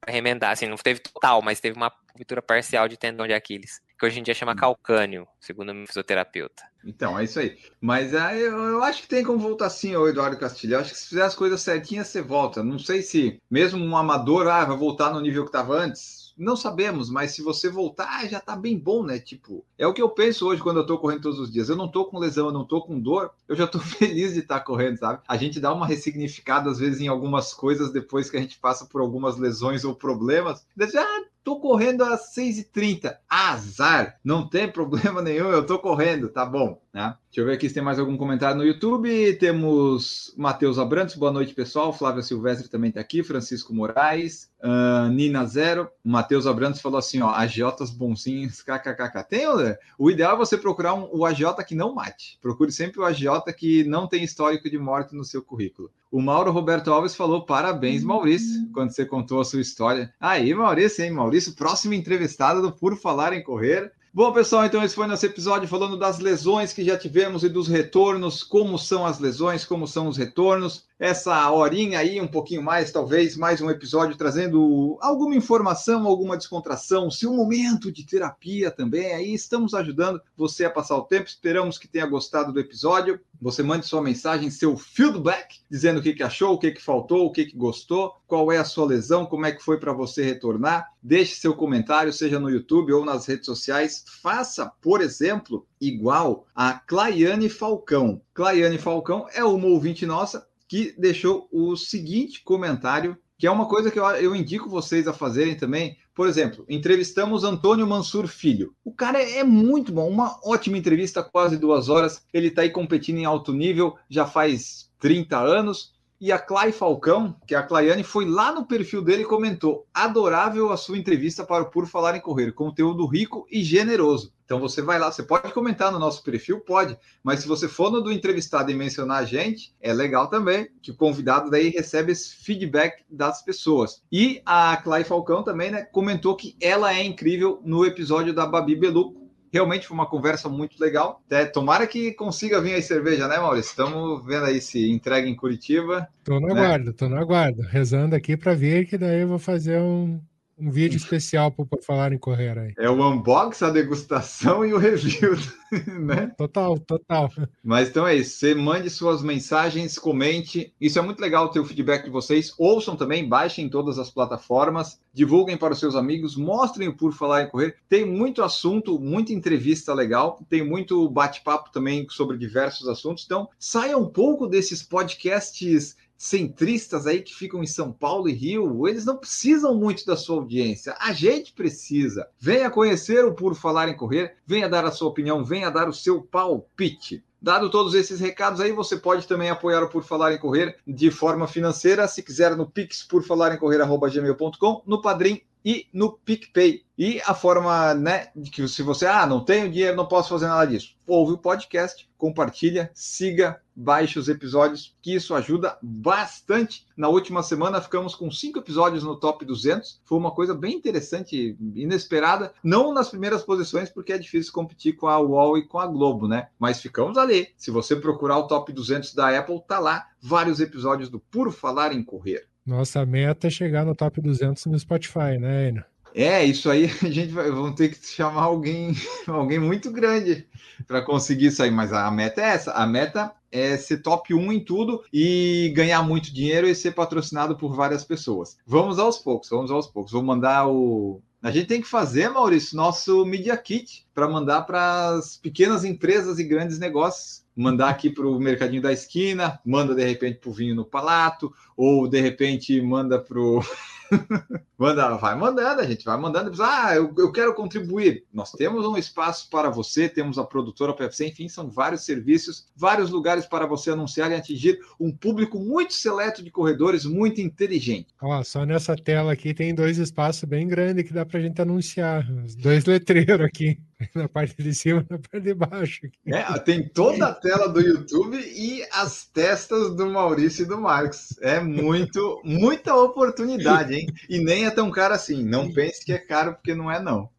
remendar. 0.08 0.52
Assim, 0.52 0.68
não 0.68 0.76
teve 0.76 1.00
total, 1.00 1.42
mas 1.42 1.60
teve 1.60 1.76
uma 1.76 1.92
ruptura 2.14 2.42
parcial 2.42 2.88
de 2.88 2.98
tendão 2.98 3.26
de 3.26 3.34
Aquiles. 3.34 3.82
Que 3.98 4.06
hoje 4.06 4.20
em 4.20 4.24
dia 4.24 4.34
chama 4.34 4.52
hum. 4.52 4.56
calcânio, 4.56 5.28
segundo 5.40 5.72
o 5.72 5.88
fisioterapeuta. 5.88 6.64
Então, 6.86 7.18
é 7.18 7.24
isso 7.24 7.40
aí. 7.40 7.58
Mas 7.82 8.14
é, 8.14 8.40
eu, 8.40 8.58
eu, 8.58 8.84
acho 8.84 9.02
que 9.02 9.08
tem 9.08 9.24
como 9.24 9.40
voltar 9.40 9.70
sim, 9.70 9.96
o 9.96 10.08
Eduardo 10.08 10.38
Castilho. 10.38 10.76
Eu 10.76 10.80
acho 10.80 10.92
que 10.92 11.00
se 11.00 11.10
fizer 11.10 11.24
as 11.24 11.36
coisas 11.36 11.62
certinhas, 11.62 12.08
você 12.08 12.22
volta. 12.22 12.64
Não 12.64 12.78
sei 12.78 13.02
se, 13.02 13.40
mesmo 13.50 13.84
um 13.84 13.98
amador, 13.98 14.48
ah, 14.48 14.66
vai 14.66 14.78
voltar 14.78 15.12
no 15.12 15.22
nível 15.22 15.44
que 15.44 15.50
estava 15.50 15.76
antes 15.76 16.26
não 16.38 16.56
sabemos, 16.56 17.10
mas 17.10 17.32
se 17.32 17.42
você 17.42 17.70
voltar, 17.70 18.28
já 18.28 18.40
tá 18.40 18.56
bem 18.56 18.78
bom, 18.78 19.04
né? 19.04 19.20
Tipo, 19.20 19.64
é 19.78 19.88
o 19.88 19.94
que 19.94 20.02
eu 20.02 20.10
penso 20.10 20.46
hoje 20.46 20.62
quando 20.62 20.78
eu 20.78 20.86
tô 20.86 20.98
correndo 20.98 21.22
todos 21.22 21.40
os 21.40 21.52
dias. 21.52 21.70
Eu 21.70 21.78
não 21.78 21.88
tô 21.88 22.06
com 22.06 22.20
lesão, 22.20 22.48
eu 22.48 22.54
não 22.54 22.66
tô 22.66 22.82
com 22.82 23.00
dor, 23.00 23.32
eu 23.48 23.56
já 23.56 23.66
tô 23.66 23.80
feliz 23.80 24.34
de 24.34 24.40
estar 24.42 24.60
tá 24.60 24.66
correndo, 24.66 24.98
sabe? 24.98 25.22
A 25.28 25.38
gente 25.38 25.60
dá 25.60 25.74
uma 25.74 25.88
ressignificada 25.88 26.70
às 26.70 26.80
vezes 26.80 27.00
em 27.00 27.08
algumas 27.08 27.54
coisas 27.54 27.92
depois 27.92 28.30
que 28.30 28.38
a 28.38 28.42
gente 28.42 28.60
passa 28.60 28.86
por 28.86 29.00
algumas 29.00 29.38
lesões 29.38 29.86
ou 29.86 29.96
problemas. 29.96 30.66
Ah, 30.98 31.24
tô 31.46 31.60
correndo 31.60 32.04
às 32.04 32.34
6h30. 32.36 33.16
Azar, 33.30 34.20
não 34.24 34.50
tem 34.50 34.70
problema 34.70 35.22
nenhum, 35.22 35.52
eu 35.52 35.64
tô 35.64 35.78
correndo, 35.78 36.28
tá 36.28 36.44
bom, 36.44 36.82
né? 36.96 37.14
Deixa 37.30 37.42
eu 37.42 37.46
ver 37.46 37.56
aqui 37.56 37.68
se 37.68 37.76
tem 37.76 37.84
mais 37.84 38.00
algum 38.00 38.16
comentário 38.16 38.56
no 38.56 38.64
YouTube. 38.64 39.36
Temos 39.36 40.34
Matheus 40.38 40.80
Abrantes, 40.80 41.16
boa 41.16 41.30
noite, 41.30 41.54
pessoal. 41.54 41.92
Flávia 41.92 42.24
Silvestre 42.24 42.70
também 42.70 42.88
está 42.88 43.02
aqui. 43.02 43.22
Francisco 43.22 43.76
Moraes, 43.76 44.50
uh, 44.64 45.10
Nina 45.10 45.46
Zero. 45.46 45.90
Matheus 46.02 46.48
Abrantes 46.48 46.80
falou 46.80 46.98
assim: 46.98 47.22
ó, 47.22 47.32
agiotas 47.32 47.92
bonzinhos, 47.92 48.62
kkkk. 48.62 49.28
Tem, 49.28 49.46
né? 49.58 49.76
o 50.00 50.10
ideal 50.10 50.36
é 50.36 50.38
você 50.38 50.58
procurar 50.58 50.94
um, 50.94 51.10
o 51.12 51.26
agiota 51.26 51.66
que 51.66 51.76
não 51.76 51.94
mate. 51.94 52.40
Procure 52.42 52.72
sempre 52.72 53.02
o 53.02 53.04
agiota 53.04 53.52
que 53.52 53.84
não 53.84 54.08
tem 54.08 54.24
histórico 54.24 54.70
de 54.70 54.78
morte 54.78 55.14
no 55.14 55.26
seu 55.26 55.44
currículo. 55.44 55.92
O 56.10 56.22
Mauro 56.22 56.50
Roberto 56.50 56.94
Alves 56.94 57.14
falou: 57.14 57.46
parabéns, 57.46 58.06
Maurício, 58.06 58.70
quando 58.72 58.92
você 58.92 59.06
contou 59.06 59.42
a 59.42 59.46
sua 59.46 59.60
história. 59.60 60.14
Aí, 60.18 60.54
Maurício, 60.54 61.04
hein, 61.04 61.12
Maurício, 61.12 61.56
próximo 61.56 61.94
entrevistado 61.94 62.62
do 62.62 62.72
Por 62.72 62.96
Falar 62.96 63.34
em 63.34 63.44
Correr. 63.44 63.92
Bom, 64.16 64.32
pessoal, 64.32 64.64
então 64.66 64.82
esse 64.82 64.96
foi 64.96 65.08
nosso 65.08 65.26
episódio 65.26 65.68
falando 65.68 65.98
das 65.98 66.20
lesões 66.20 66.72
que 66.72 66.86
já 66.86 66.98
tivemos 66.98 67.44
e 67.44 67.50
dos 67.50 67.68
retornos, 67.68 68.44
como 68.44 68.80
são 68.80 69.06
as 69.06 69.20
lesões, 69.20 69.66
como 69.66 69.86
são 69.86 70.08
os 70.08 70.16
retornos 70.16 70.86
essa 70.98 71.52
horinha 71.52 72.00
aí, 72.00 72.22
um 72.22 72.28
pouquinho 72.28 72.64
mais, 72.64 72.90
talvez, 72.92 73.36
mais 73.36 73.60
um 73.60 73.70
episódio 73.70 74.16
trazendo 74.16 74.98
alguma 75.02 75.36
informação, 75.36 76.08
alguma 76.08 76.38
descontração, 76.38 77.12
seu 77.12 77.34
momento 77.34 77.92
de 77.92 78.06
terapia 78.06 78.72
também. 78.72 79.14
Aí 79.14 79.34
estamos 79.34 79.74
ajudando 79.74 80.22
você 80.38 80.64
a 80.64 80.70
passar 80.70 80.96
o 80.96 81.04
tempo. 81.04 81.28
Esperamos 81.28 81.78
que 81.78 81.88
tenha 81.88 82.06
gostado 82.06 82.54
do 82.54 82.60
episódio. 82.62 83.20
Você 83.46 83.62
mande 83.62 83.86
sua 83.86 84.02
mensagem, 84.02 84.50
seu 84.50 84.76
feedback, 84.76 85.60
dizendo 85.70 86.00
o 86.00 86.02
que, 86.02 86.14
que 86.14 86.24
achou, 86.24 86.56
o 86.56 86.58
que, 86.58 86.72
que 86.72 86.82
faltou, 86.82 87.28
o 87.28 87.32
que, 87.32 87.46
que 87.46 87.56
gostou, 87.56 88.16
qual 88.26 88.52
é 88.52 88.58
a 88.58 88.64
sua 88.64 88.88
lesão, 88.88 89.24
como 89.24 89.46
é 89.46 89.52
que 89.52 89.62
foi 89.62 89.80
para 89.80 89.94
você 89.94 90.24
retornar. 90.24 90.92
Deixe 91.00 91.36
seu 91.36 91.54
comentário, 91.54 92.12
seja 92.12 92.40
no 92.40 92.50
YouTube 92.50 92.92
ou 92.92 93.06
nas 93.06 93.28
redes 93.28 93.46
sociais. 93.46 94.04
Faça, 94.20 94.72
por 94.82 95.00
exemplo, 95.00 95.64
igual 95.80 96.48
a 96.56 96.74
Claiane 96.74 97.48
Falcão. 97.48 98.20
Claiane 98.34 98.80
Falcão 98.80 99.28
é 99.32 99.44
uma 99.44 99.68
ouvinte 99.68 100.08
nossa 100.08 100.48
que 100.68 100.96
deixou 100.98 101.48
o 101.52 101.76
seguinte 101.76 102.44
comentário, 102.44 103.16
que 103.38 103.46
é 103.46 103.52
uma 103.52 103.68
coisa 103.68 103.92
que 103.92 104.00
eu, 104.00 104.06
eu 104.06 104.36
indico 104.36 104.68
vocês 104.68 105.08
a 105.08 105.14
fazerem 105.14 105.56
também. 105.56 106.00
Por 106.16 106.30
exemplo, 106.30 106.66
entrevistamos 106.70 107.44
Antônio 107.44 107.86
Mansur 107.86 108.26
Filho. 108.26 108.74
O 108.86 108.94
cara 108.94 109.22
é 109.22 109.44
muito 109.44 109.92
bom, 109.92 110.10
uma 110.10 110.40
ótima 110.46 110.78
entrevista, 110.78 111.22
quase 111.22 111.58
duas 111.58 111.90
horas. 111.90 112.22
Ele 112.34 112.48
está 112.48 112.62
aí 112.62 112.70
competindo 112.70 113.18
em 113.18 113.26
alto 113.26 113.54
nível 113.54 113.98
já 114.10 114.26
faz 114.26 114.90
30 114.98 115.38
anos. 115.38 115.94
E 116.20 116.32
a 116.32 116.40
Clay 116.40 116.72
Falcão, 116.72 117.36
que 117.46 117.54
é 117.54 117.58
a 117.58 117.64
Claiane, 117.64 118.04
foi 118.04 118.26
lá 118.26 118.54
no 118.54 118.66
perfil 118.66 119.02
dele 119.02 119.24
e 119.24 119.28
comentou: 119.28 119.86
adorável 119.94 120.72
a 120.72 120.78
sua 120.78 120.98
entrevista 120.98 121.44
para 121.44 121.64
o 121.64 121.70
Por 121.70 121.88
Falar 121.88 122.16
em 122.16 122.22
Correr, 122.22 122.54
conteúdo 122.54 123.06
rico 123.06 123.46
e 123.52 123.62
generoso. 123.62 124.34
Então 124.46 124.60
você 124.60 124.82
vai 124.82 125.00
lá, 125.00 125.12
você 125.12 125.24
pode 125.24 125.52
comentar 125.52 125.92
no 125.92 126.00
nosso 126.00 126.24
perfil, 126.24 126.60
pode, 126.60 126.98
mas 127.24 127.40
se 127.40 127.48
você 127.48 127.68
for 127.68 127.92
no 127.92 128.00
do 128.00 128.12
entrevistado 128.12 128.72
e 128.72 128.76
mencionar 128.76 129.24
a 129.24 129.26
gente, 129.26 129.74
é 129.82 129.92
legal 129.92 130.28
também, 130.28 130.70
que 130.82 130.92
o 130.92 130.96
convidado 130.96 131.50
daí 131.50 131.70
recebe 131.70 132.12
esse 132.12 132.36
feedback 132.36 133.04
das 133.10 133.42
pessoas. 133.42 134.04
E 134.12 134.42
a 134.46 134.78
Clay 134.78 135.04
Falcão 135.04 135.44
também, 135.44 135.72
né, 135.72 135.84
comentou 135.84 136.36
que 136.36 136.56
ela 136.62 136.94
é 136.94 137.04
incrível 137.04 137.60
no 137.66 137.84
episódio 137.84 138.34
da 138.34 138.46
Babi 138.46 138.76
Beluco, 138.76 139.25
realmente 139.52 139.88
foi 139.88 139.96
uma 139.96 140.06
conversa 140.06 140.50
muito 140.50 140.80
legal. 140.80 141.22
É, 141.30 141.46
tomara 141.46 141.88
que 141.88 142.14
consiga 142.14 142.62
vir 142.62 142.76
aí 142.76 142.82
cerveja, 142.82 143.28
né, 143.28 143.38
Maurício? 143.38 143.70
Estamos 143.70 144.26
vendo 144.26 144.46
aí 144.46 144.62
se 144.62 144.92
entrega 144.92 145.28
em 145.28 145.36
Curitiba. 145.36 146.08
Tô 146.24 146.40
na 146.40 146.54
né? 146.54 146.54
guarda, 146.54 146.94
tô 146.94 147.10
na 147.10 147.24
guarda, 147.24 147.66
rezando 147.68 148.16
aqui 148.16 148.36
para 148.36 148.54
ver 148.54 148.86
que 148.86 148.98
daí 148.98 149.22
eu 149.22 149.28
vou 149.28 149.40
fazer 149.40 149.80
um, 149.80 150.20
um 150.58 150.72
vídeo 150.72 150.98
especial 150.98 151.52
para 151.52 151.66
falar 151.82 152.14
em 152.14 152.18
correr 152.18 152.58
aí. 152.58 152.74
É 152.78 152.90
o 152.90 153.08
unboxing, 153.08 153.66
a 153.66 153.70
degustação 153.70 154.66
e 154.66 154.74
o 154.74 154.78
review, 154.78 155.36
né? 156.00 156.32
Total, 156.38 156.78
total. 156.80 157.30
Mas 157.64 157.90
então 157.90 158.08
é 158.08 158.16
isso. 158.16 158.38
Você 158.38 158.56
mande 158.56 158.90
suas 158.90 159.22
mensagens, 159.22 160.00
comente. 160.00 160.74
Isso 160.80 160.98
é 160.98 161.02
muito 161.02 161.20
legal 161.20 161.50
ter 161.50 161.60
o 161.60 161.66
feedback 161.66 162.06
de 162.06 162.10
vocês. 162.10 162.54
Ouçam 162.58 162.96
também, 162.96 163.28
baixem 163.28 163.70
todas 163.70 164.00
as 164.00 164.10
plataformas, 164.10 165.00
divulguem 165.14 165.58
para 165.58 165.74
os 165.74 165.80
seus 165.80 165.96
amigos, 165.96 166.36
mostrem 166.38 166.88
o 166.88 166.96
Por 166.96 167.14
Falar 167.14 167.44
em 167.44 167.50
Correr. 167.50 167.76
Tem 167.90 168.06
muito 168.06 168.42
assunto, 168.42 169.00
muita 169.00 169.34
entrevista 169.34 169.94
legal, 169.94 170.40
tem 170.50 170.64
muito 170.64 171.10
bate-papo 171.10 171.70
também 171.72 172.08
sobre 172.10 172.38
diversos 172.38 172.88
assuntos. 172.88 173.26
Então, 173.26 173.50
saia 173.60 173.98
um 173.98 174.08
pouco 174.08 174.48
desses 174.48 174.82
podcasts 174.82 175.98
centristas 176.18 177.06
aí 177.06 177.22
que 177.22 177.34
ficam 177.34 177.64
em 177.64 177.68
São 177.68 177.92
Paulo 177.92 178.30
e 178.30 178.34
Rio, 178.34 178.88
eles 178.88 179.06
não 179.06 179.18
precisam 179.18 179.76
muito 179.76 180.06
da 180.06 180.16
sua 180.16 180.38
audiência. 180.38 180.96
A 181.00 181.14
gente 181.14 181.54
precisa. 181.54 182.28
Venha 182.40 182.70
conhecer 182.70 183.26
o 183.26 183.34
Por 183.34 183.56
Falar 183.56 183.90
em 183.90 183.98
Correr, 183.98 184.38
venha 184.46 184.70
dar 184.70 184.86
a 184.86 184.92
sua 184.92 185.10
opinião, 185.10 185.44
venha 185.44 185.70
dar 185.70 185.90
o 185.90 185.94
seu 185.94 186.22
palpite. 186.22 187.24
Dado 187.42 187.70
todos 187.70 187.94
esses 187.94 188.20
recados 188.20 188.60
aí, 188.60 188.72
você 188.72 188.98
pode 188.98 189.28
também 189.28 189.50
apoiar 189.50 189.84
o 189.84 189.90
Por 189.90 190.04
Falar 190.04 190.34
em 190.34 190.40
Correr 190.40 190.78
de 190.88 191.12
forma 191.12 191.48
financeira, 191.48 192.08
se 192.08 192.24
quiser 192.24 192.56
no 192.56 192.70
pix 192.70 193.04
por 193.04 193.24
falar 193.24 193.54
em 193.54 193.58
correr@gmail.com, 193.58 194.82
no 194.86 195.02
Padrim 195.02 195.42
e 195.66 195.88
no 195.92 196.12
PicPay. 196.12 196.86
E 196.98 197.20
a 197.26 197.34
forma, 197.34 197.94
né, 197.96 198.28
de 198.36 198.50
que 198.52 198.66
se 198.68 198.84
você, 198.84 199.06
ah, 199.06 199.26
não 199.26 199.44
tenho 199.44 199.70
dinheiro, 199.70 199.98
não 199.98 200.08
posso 200.08 200.30
fazer 200.30 200.48
nada 200.48 200.66
disso. 200.66 200.96
Ouve 201.06 201.34
o 201.34 201.38
podcast, 201.38 202.08
compartilha, 202.18 202.90
siga, 202.94 203.60
baixe 203.76 204.18
os 204.18 204.30
episódios, 204.30 204.96
que 205.02 205.14
isso 205.14 205.36
ajuda 205.36 205.78
bastante. 205.82 206.86
Na 206.96 207.10
última 207.10 207.44
semana 207.44 207.82
ficamos 207.82 208.16
com 208.16 208.32
cinco 208.32 208.60
episódios 208.60 209.04
no 209.04 209.20
top 209.20 209.44
200. 209.44 210.02
Foi 210.06 210.18
uma 210.18 210.32
coisa 210.32 210.54
bem 210.54 210.76
interessante, 210.76 211.58
inesperada. 211.76 212.54
Não 212.64 212.94
nas 212.94 213.10
primeiras 213.10 213.44
posições, 213.44 213.90
porque 213.90 214.14
é 214.14 214.18
difícil 214.18 214.54
competir 214.54 214.96
com 214.96 215.08
a 215.08 215.20
UOL 215.20 215.58
e 215.58 215.68
com 215.68 215.80
a 215.80 215.88
Globo, 215.88 216.28
né? 216.28 216.48
Mas 216.58 216.80
ficamos 216.80 217.18
ali. 217.18 217.50
Se 217.58 217.72
você 217.72 217.96
procurar 217.96 218.38
o 218.38 218.48
top 218.48 218.72
200 218.72 219.14
da 219.14 219.38
Apple, 219.38 219.62
tá 219.68 219.80
lá 219.80 220.06
vários 220.22 220.62
episódios 220.62 221.10
do 221.10 221.20
Por 221.20 221.52
Falar 221.52 221.92
em 221.92 222.04
Correr. 222.04 222.48
Nossa 222.66 223.06
meta 223.06 223.48
é 223.48 223.50
chegar 223.50 223.86
no 223.86 223.94
top 223.94 224.20
200 224.20 224.66
no 224.66 224.80
Spotify, 224.80 225.38
né, 225.40 225.68
Aina? 225.68 225.86
É, 226.16 226.44
isso 226.46 226.70
aí 226.70 226.86
a 227.04 227.10
gente 227.10 227.34
vai 227.34 227.52
vamos 227.52 227.76
ter 227.76 227.90
que 227.90 228.08
chamar 228.08 228.44
alguém, 228.44 228.94
alguém 229.28 229.60
muito 229.60 229.92
grande 229.92 230.48
para 230.88 231.02
conseguir 231.02 231.48
isso 231.48 231.62
aí, 231.62 231.70
mas 231.70 231.92
a 231.92 232.10
meta 232.10 232.42
é 232.42 232.46
essa, 232.46 232.72
a 232.72 232.88
meta 232.88 233.34
é 233.52 233.78
ser 233.78 233.98
top 234.02 234.34
1 234.34 234.52
em 234.52 234.60
tudo 234.60 235.04
e 235.14 235.72
ganhar 235.76 236.02
muito 236.04 236.34
dinheiro 236.34 236.68
e 236.68 236.76
ser 236.76 236.92
patrocinado 236.92 237.56
por 237.58 237.74
várias 237.76 238.04
pessoas. 238.04 238.58
Vamos 238.66 239.00
aos 239.00 239.18
poucos, 239.18 239.50
vamos 239.50 239.72
aos 239.72 239.88
poucos. 239.88 240.12
Vou 240.12 240.24
mandar 240.24 240.68
o 240.68 241.22
A 241.42 241.52
gente 241.52 241.68
tem 241.68 241.82
que 241.82 241.88
fazer, 241.88 242.30
Maurício, 242.30 242.76
nosso 242.76 243.26
Media 243.26 243.56
Kit 243.56 244.06
para 244.14 244.28
mandar 244.28 244.64
para 244.64 245.10
as 245.16 245.38
pequenas 245.38 245.86
empresas 245.86 246.38
e 246.38 246.44
grandes 246.44 246.80
negócios. 246.80 247.45
Mandar 247.56 247.90
aqui 247.90 248.10
para 248.10 248.28
o 248.28 248.40
mercadinho 248.40 248.82
da 248.82 248.92
esquina, 248.92 249.60
manda 249.66 249.96
de 249.96 250.04
repente 250.04 250.40
para 250.40 250.50
o 250.50 250.54
vinho 250.54 250.76
no 250.76 250.84
palato, 250.84 251.54
ou 251.76 252.08
de 252.08 252.20
repente 252.20 252.80
manda 252.82 253.20
para 253.20 253.40
o. 253.40 253.62
Manda, 254.78 255.16
vai 255.16 255.36
mandando, 255.36 255.82
a 255.82 255.86
gente 255.86 256.04
vai 256.04 256.18
mandando. 256.18 256.52
Ah, 256.62 256.94
eu, 256.96 257.14
eu 257.18 257.32
quero 257.32 257.54
contribuir. 257.54 258.26
Nós 258.34 258.52
temos 258.52 258.86
um 258.86 258.98
espaço 258.98 259.50
para 259.50 259.70
você, 259.70 260.10
temos 260.10 260.38
a 260.38 260.44
produtora 260.44 260.94
PFC, 260.94 261.28
enfim, 261.28 261.48
são 261.48 261.70
vários 261.70 262.04
serviços, 262.04 262.68
vários 262.76 263.10
lugares 263.10 263.46
para 263.46 263.66
você 263.66 263.92
anunciar 263.92 264.32
e 264.32 264.36
atingir 264.36 264.80
um 265.00 265.12
público 265.12 265.58
muito 265.60 265.94
seleto 265.94 266.44
de 266.44 266.52
corredores, 266.52 267.06
muito 267.06 267.40
inteligente. 267.40 268.08
Ó, 268.22 268.44
só 268.44 268.66
nessa 268.66 268.96
tela 268.96 269.32
aqui 269.32 269.54
tem 269.54 269.74
dois 269.74 269.98
espaços 269.98 270.44
bem 270.44 270.68
grandes 270.68 271.06
que 271.06 271.14
dá 271.14 271.26
para 271.26 271.40
a 271.40 271.44
gente 271.44 271.62
anunciar. 271.62 272.30
Os 272.44 272.56
dois 272.56 272.84
letreiros 272.86 273.46
aqui. 273.46 273.80
Na 274.14 274.28
parte 274.28 274.62
de 274.62 274.74
cima 274.76 275.06
na 275.10 275.18
parte 275.18 275.42
de 275.42 275.54
baixo. 275.54 276.02
É, 276.26 276.60
tem 276.60 276.88
toda 276.88 277.28
a 277.28 277.34
tela 277.34 277.68
do 277.68 277.80
YouTube 277.80 278.38
e 278.38 278.86
as 278.92 279.26
testas 279.26 279.96
do 279.96 280.08
Maurício 280.08 280.64
e 280.64 280.68
do 280.68 280.80
Marcos. 280.80 281.38
É 281.42 281.60
muito, 281.60 282.42
muita 282.44 282.94
oportunidade, 282.94 283.95
hein? 283.96 284.08
E 284.30 284.40
nem 284.40 284.66
é 284.66 284.72
tão 284.72 284.92
caro 284.92 285.14
assim. 285.14 285.44
Não 285.44 285.72
pense 285.72 286.04
que 286.04 286.14
é 286.14 286.18
caro, 286.18 286.54
porque 286.54 286.76
não 286.76 286.92
é, 286.92 287.02
não. 287.02 287.30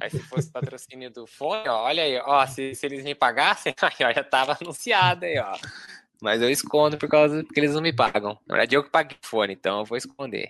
Aí 0.00 0.10
se 0.10 0.18
fosse 0.20 0.50
patrocínio 0.50 1.10
do 1.10 1.26
fone, 1.26 1.68
ó, 1.68 1.84
olha 1.84 2.02
aí, 2.02 2.18
ó, 2.18 2.46
se, 2.46 2.74
se 2.74 2.86
eles 2.86 3.04
me 3.04 3.14
pagassem, 3.14 3.74
aí, 3.80 4.06
ó, 4.06 4.12
já 4.12 4.24
tava 4.24 4.56
anunciado 4.60 5.24
aí, 5.24 5.38
ó. 5.38 5.56
Mas 6.20 6.40
eu 6.40 6.50
escondo 6.50 6.96
por 6.96 7.08
causa 7.08 7.44
porque 7.44 7.60
eles 7.60 7.74
não 7.74 7.82
me 7.82 7.92
pagam. 7.92 8.38
Na 8.46 8.54
verdade, 8.54 8.74
eu 8.74 8.82
que 8.82 8.90
paguei 8.90 9.18
o 9.22 9.26
fone, 9.26 9.52
então 9.52 9.80
eu 9.80 9.84
vou 9.84 9.98
esconder. 9.98 10.48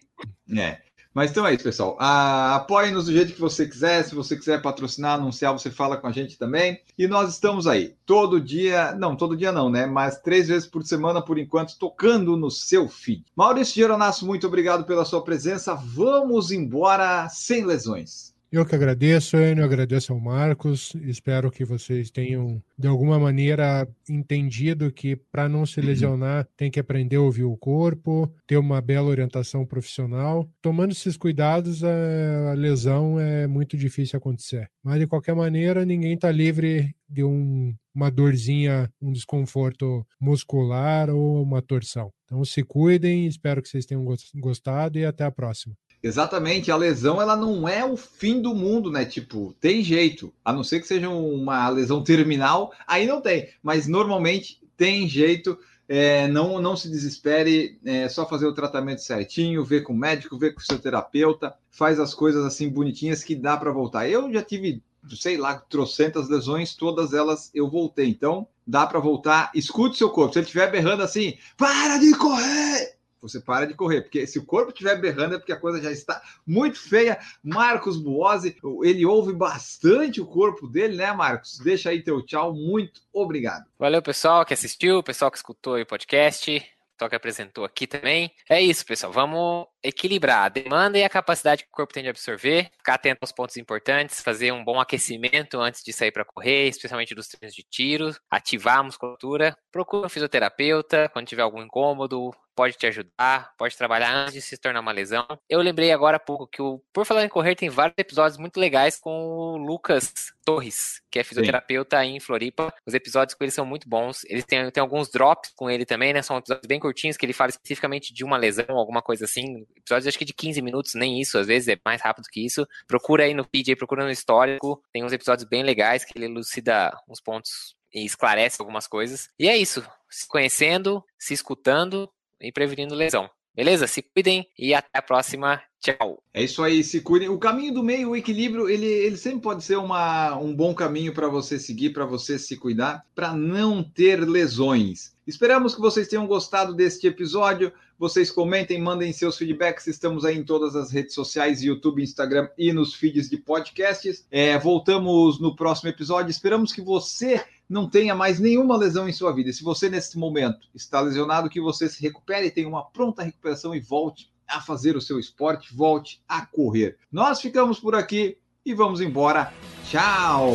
É. 0.57 0.81
Mas 1.17 1.31
então 1.31 1.47
é 1.47 1.55
isso, 1.55 1.65
pessoal. 1.65 1.97
Ah, 1.99 2.57
Apoie-nos 2.57 3.07
do 3.07 3.13
jeito 3.13 3.33
que 3.33 3.41
você 3.41 3.67
quiser. 3.67 4.05
Se 4.05 4.15
você 4.15 4.37
quiser 4.37 4.61
patrocinar, 4.61 5.15
anunciar, 5.15 5.51
você 5.51 5.71
fala 5.71 5.97
com 5.97 6.07
a 6.07 6.13
gente 6.13 6.37
também. 6.37 6.79
E 6.99 7.09
nós 7.09 7.31
estamos 7.31 7.67
aí 7.67 7.95
todo 8.05 8.39
dia, 8.39 8.93
não, 8.93 9.17
todo 9.17 9.35
dia 9.35 9.51
não, 9.51 9.71
né? 9.71 9.87
Mas 9.87 10.21
três 10.21 10.49
vezes 10.49 10.69
por 10.69 10.85
semana, 10.85 11.23
por 11.23 11.39
enquanto, 11.39 11.79
tocando 11.79 12.37
no 12.37 12.51
seu 12.51 12.87
feed. 12.87 13.25
Maurício 13.35 13.77
Geronasso, 13.77 14.27
muito 14.27 14.47
obrigado 14.47 14.85
pela 14.85 15.07
sua 15.07 15.25
presença. 15.25 15.75
Vamos 15.75 16.51
embora 16.51 17.27
sem 17.31 17.65
lesões. 17.65 18.36
Eu 18.57 18.65
que 18.65 18.75
agradeço, 18.75 19.37
Enio, 19.37 19.63
agradeço 19.63 20.15
ao 20.15 20.19
Marcos. 20.19 20.95
Espero 21.03 21.51
que 21.51 21.63
vocês 21.63 22.11
tenham, 22.11 22.63
de 22.79 22.89
alguma 22.89 23.19
maneira, 23.21 23.87
entendido 24.09 24.91
que 24.91 25.15
para 25.15 25.47
não 25.47 25.67
se 25.67 25.79
lesionar 25.83 26.49
tem 26.57 26.71
que 26.71 26.81
aprender 26.81 27.17
a 27.17 27.21
ouvir 27.21 27.45
o 27.45 27.55
corpo, 27.55 28.33
ter 28.47 28.57
uma 28.57 28.81
bela 28.81 29.11
orientação 29.11 29.67
profissional. 29.67 30.49
Tomando 30.63 30.93
esses 30.93 31.19
cuidados, 31.19 31.85
a 31.85 32.55
lesão 32.55 33.21
é 33.21 33.47
muito 33.47 33.77
difícil 33.77 34.17
acontecer. 34.17 34.71
Mas, 34.83 35.01
de 35.01 35.07
qualquer 35.07 35.35
maneira, 35.35 35.85
ninguém 35.85 36.15
está 36.15 36.33
livre 36.33 36.97
de 37.07 37.23
um, 37.23 37.75
uma 37.95 38.11
dorzinha, 38.11 38.91
um 39.03 39.13
desconforto 39.13 40.03
muscular 40.19 41.11
ou 41.11 41.43
uma 41.43 41.61
torção. 41.61 42.11
Então, 42.25 42.43
se 42.43 42.63
cuidem, 42.63 43.27
espero 43.27 43.61
que 43.61 43.69
vocês 43.69 43.85
tenham 43.85 44.03
gostado 44.35 44.99
e 44.99 45.05
até 45.05 45.25
a 45.25 45.31
próxima. 45.31 45.77
Exatamente, 46.03 46.71
a 46.71 46.77
lesão 46.77 47.21
ela 47.21 47.37
não 47.37 47.69
é 47.69 47.85
o 47.85 47.97
fim 47.97 48.41
do 48.41 48.55
mundo, 48.55 48.91
né? 48.91 49.05
Tipo, 49.05 49.55
tem 49.61 49.83
jeito, 49.83 50.33
a 50.45 50.53
não 50.53 50.63
ser 50.63 50.81
que 50.81 50.87
seja 50.87 51.09
uma 51.09 51.69
lesão 51.69 52.03
terminal, 52.03 52.73
aí 52.87 53.07
não 53.07 53.21
tem, 53.21 53.49
mas 53.63 53.87
normalmente 53.89 54.61
tem 54.77 55.09
jeito. 55.09 55.59
É, 55.89 56.27
não, 56.27 56.61
não 56.61 56.77
se 56.77 56.91
desespere, 56.91 57.79
é 57.85 58.09
só 58.09 58.29
fazer 58.29 58.45
o 58.47 58.53
tratamento 58.53 59.03
certinho, 59.03 59.65
ver 59.65 59.83
com 59.83 59.93
o 59.93 59.97
médico, 59.97 60.37
ver 60.37 60.53
com 60.53 60.61
o 60.61 60.65
seu 60.65 60.81
terapeuta, 60.81 61.55
faz 61.71 62.01
as 62.01 62.13
coisas 62.13 62.45
assim 62.45 62.69
bonitinhas 62.69 63.23
que 63.23 63.37
dá 63.37 63.57
para 63.57 63.71
voltar. 63.71 64.09
Eu 64.09 64.33
já 64.33 64.43
tive, 64.43 64.83
sei 65.17 65.37
lá, 65.37 65.55
trocentas 65.55 66.29
lesões, 66.29 66.75
todas 66.75 67.13
elas 67.13 67.53
eu 67.55 67.71
voltei. 67.71 68.09
Então, 68.09 68.49
dá 68.67 68.85
para 68.85 68.99
voltar. 68.99 69.53
Escute 69.55 69.97
seu 69.97 70.11
corpo. 70.11 70.33
Se 70.33 70.41
ele 70.41 70.47
estiver 70.47 70.71
berrando 70.73 71.05
assim, 71.05 71.39
para 71.57 71.99
de 71.99 72.17
correr! 72.17 72.96
Você 73.21 73.41
para 73.41 73.67
de 73.67 73.75
correr, 73.75 74.03
porque 74.03 74.27
se 74.27 74.39
o 74.39 74.45
corpo 74.45 74.71
estiver 74.71 75.01
berrando 75.01 75.35
é 75.35 75.39
porque 75.39 75.53
a 75.53 75.61
coisa 75.61 75.81
já 75.81 75.91
está 75.91 76.21
muito 76.47 76.79
feia. 76.79 77.19
Marcos 77.43 77.97
Buozzi, 77.97 78.57
ele 78.83 79.05
ouve 79.05 79.33
bastante 79.33 80.21
o 80.21 80.27
corpo 80.27 80.67
dele, 80.67 80.97
né, 80.97 81.13
Marcos? 81.13 81.59
Deixa 81.59 81.91
aí 81.91 82.03
teu 82.03 82.25
tchau, 82.25 82.55
muito 82.55 83.01
obrigado. 83.13 83.65
Valeu, 83.79 84.03
pessoal 84.03 84.45
que 84.45 84.55
assistiu, 84.55 85.03
pessoal 85.03 85.31
que 85.31 85.39
escutou 85.39 85.79
o 85.79 85.87
podcast 85.87 86.77
pessoal 86.97 87.11
que 87.11 87.17
apresentou 87.17 87.65
aqui 87.65 87.87
também. 87.87 88.33
É 88.49 88.61
isso, 88.61 88.85
pessoal. 88.85 89.13
Vamos 89.13 89.67
equilibrar 89.87 90.45
a 90.45 90.49
demanda 90.49 90.99
e 90.99 91.05
a 91.05 91.09
capacidade 91.09 91.63
que 91.63 91.69
o 91.69 91.73
corpo 91.73 91.93
tem 91.93 92.03
de 92.03 92.09
absorver, 92.09 92.71
ficar 92.77 92.95
atento 92.95 93.19
aos 93.23 93.33
pontos 93.33 93.57
importantes, 93.57 94.21
fazer 94.21 94.53
um 94.53 94.65
bom 94.65 94.81
aquecimento 94.81 95.61
antes 95.61 95.83
de 95.83 95.93
sair 95.93 96.11
para 96.11 96.25
correr, 96.25 96.69
especialmente 96.69 97.15
dos 97.15 97.29
treinos 97.29 97.55
de 97.55 97.63
tiro, 97.63 98.11
ativar 98.31 98.79
a 98.79 98.83
musculatura. 98.83 99.57
Procura 99.71 100.07
um 100.07 100.11
fisioterapeuta 100.11 101.09
quando 101.11 101.27
tiver 101.27 101.43
algum 101.43 101.63
incômodo, 101.63 102.33
pode 102.57 102.75
te 102.75 102.87
ajudar, 102.87 103.53
pode 103.59 103.77
trabalhar 103.77 104.13
antes 104.13 104.35
de 104.35 104.41
se 104.41 104.57
tornar 104.57 104.81
uma 104.81 104.91
lesão. 104.91 105.27
Eu 105.49 105.61
lembrei 105.61 105.93
agora 105.93 106.17
há 106.17 106.21
pouco 106.21 106.49
que 106.49 106.63
o 106.63 106.83
Por 106.93 107.05
Falar 107.05 107.25
em 107.25 107.29
Correr 107.29 107.55
tem 107.55 107.69
vários 107.69 107.95
episódios 107.99 108.39
muito 108.39 108.59
legais 108.59 108.99
com 108.99 109.11
o 109.11 109.57
Lucas 109.59 110.13
Torres, 110.45 111.03
que 111.11 111.19
é 111.19 111.25
fisioterapeuta 111.25 112.01
Sim. 112.01 112.17
em 112.17 112.21
Floripa. 112.21 112.73
Os 112.87 112.95
episódios 112.95 113.35
com 113.35 113.45
ele 113.45 113.51
são 113.51 113.67
muito 113.67 113.87
bons. 113.87 114.25
Eles 114.25 114.45
têm, 114.45 114.71
têm 114.71 114.81
alguns 114.81 115.11
drops 115.11 115.53
com 115.55 115.69
ele 115.69 115.85
também, 115.85 116.15
né? 116.15 116.23
São 116.23 116.39
episódios 116.39 116.67
bem 116.67 116.81
curtinhos 116.81 117.19
que 117.19 117.27
ele 117.27 117.35
fala 117.35 117.51
especificamente 117.51 118.15
de 118.15 118.25
uma 118.25 118.39
lesão, 118.39 118.71
alguma 118.71 119.03
coisa 119.03 119.27
assim. 119.27 119.67
Episódios 119.77 120.09
acho 120.09 120.19
que 120.19 120.25
de 120.25 120.33
15 120.33 120.61
minutos, 120.63 120.95
nem 120.95 121.21
isso, 121.21 121.39
às 121.39 121.47
vezes 121.47 121.69
é 121.69 121.79
mais 121.85 122.01
rápido 122.01 122.27
que 122.31 122.45
isso. 122.45 122.67
Procura 122.87 123.25
aí 123.25 123.35
no 123.35 123.45
feed, 123.45 123.77
procura 123.77 124.05
no 124.05 124.11
histórico. 124.11 124.83
Tem 124.93 125.05
uns 125.05 125.13
episódios 125.13 125.49
bem 125.49 125.63
legais 125.63 126.05
que 126.05 126.13
ele 126.17 126.27
elucida 126.27 126.93
uns 127.09 127.21
pontos 127.21 127.77
e 127.93 128.05
esclarece 128.05 128.57
algumas 128.61 128.87
coisas. 128.87 129.29
E 129.39 129.49
é 129.49 129.57
isso. 129.57 129.87
Se 130.11 130.27
conhecendo, 130.27 131.05
se 131.19 131.35
escutando 131.35 132.11
e 132.41 132.53
prevenindo 132.53 132.95
lesão. 132.95 133.31
Beleza? 133.57 133.87
Se 133.87 134.03
cuidem 134.03 134.47
e 134.59 134.75
até 134.75 134.99
a 134.99 135.03
próxima. 135.03 135.63
Tchau. 135.81 136.23
É 136.35 136.43
isso 136.43 136.63
aí, 136.63 136.85
se 136.85 137.01
cuidem. 137.01 137.31
O 137.31 137.39
caminho 137.39 137.73
do 137.73 137.83
meio, 137.83 138.11
o 138.11 138.17
equilíbrio, 138.17 138.69
ele, 138.69 138.87
ele 138.87 139.17
sempre 139.17 139.41
pode 139.41 139.65
ser 139.65 139.77
uma, 139.77 140.37
um 140.37 140.55
bom 140.55 140.75
caminho 140.75 141.15
para 141.15 141.27
você 141.27 141.59
seguir, 141.59 141.91
para 141.91 142.05
você 142.05 142.39
se 142.39 142.57
cuidar, 142.57 143.07
para 143.15 143.33
não 143.33 143.83
ter 143.83 144.21
lesões. 144.29 145.17
Esperamos 145.27 145.75
que 145.75 145.81
vocês 145.81 146.07
tenham 146.07 146.27
gostado 146.27 146.75
deste 146.75 147.07
episódio. 147.07 147.73
Vocês 147.99 148.31
comentem, 148.31 148.81
mandem 148.81 149.13
seus 149.13 149.39
feedbacks. 149.39 149.87
Estamos 149.87 150.25
aí 150.25 150.37
em 150.37 150.45
todas 150.45 150.77
as 150.77 150.93
redes 150.93 151.15
sociais, 151.15 151.63
YouTube, 151.63 152.03
Instagram 152.03 152.49
e 152.59 152.73
nos 152.73 152.95
feeds 152.95 153.31
de 153.31 153.39
podcasts. 153.39 154.27
É, 154.31 154.59
voltamos 154.59 155.41
no 155.41 155.57
próximo 155.57 155.89
episódio. 155.89 156.31
Esperamos 156.31 156.73
que 156.73 156.83
você 156.83 157.43
não 157.69 157.89
tenha 157.89 158.15
mais 158.15 158.39
nenhuma 158.39 158.77
lesão 158.77 159.09
em 159.09 159.13
sua 159.13 159.33
vida. 159.33 159.53
Se 159.53 159.63
você, 159.63 159.89
nesse 159.89 160.19
momento, 160.19 160.69
está 160.75 161.01
lesionado, 161.01 161.51
que 161.51 161.61
você 161.61 161.89
se 161.89 162.01
recupere, 162.03 162.51
tenha 162.51 162.69
uma 162.69 162.85
pronta 162.85 163.23
recuperação 163.23 163.75
e 163.75 163.81
volte 163.81 164.31
a 164.47 164.61
fazer 164.61 164.97
o 164.97 165.01
seu 165.01 165.19
esporte, 165.19 165.75
volte 165.75 166.23
a 166.29 166.47
correr. 166.47 166.97
Nós 167.11 167.41
ficamos 167.41 167.81
por 167.81 167.95
aqui 167.95 168.39
e 168.65 168.75
vamos 168.75 169.01
embora. 169.01 169.53
Tchau! 169.85 170.53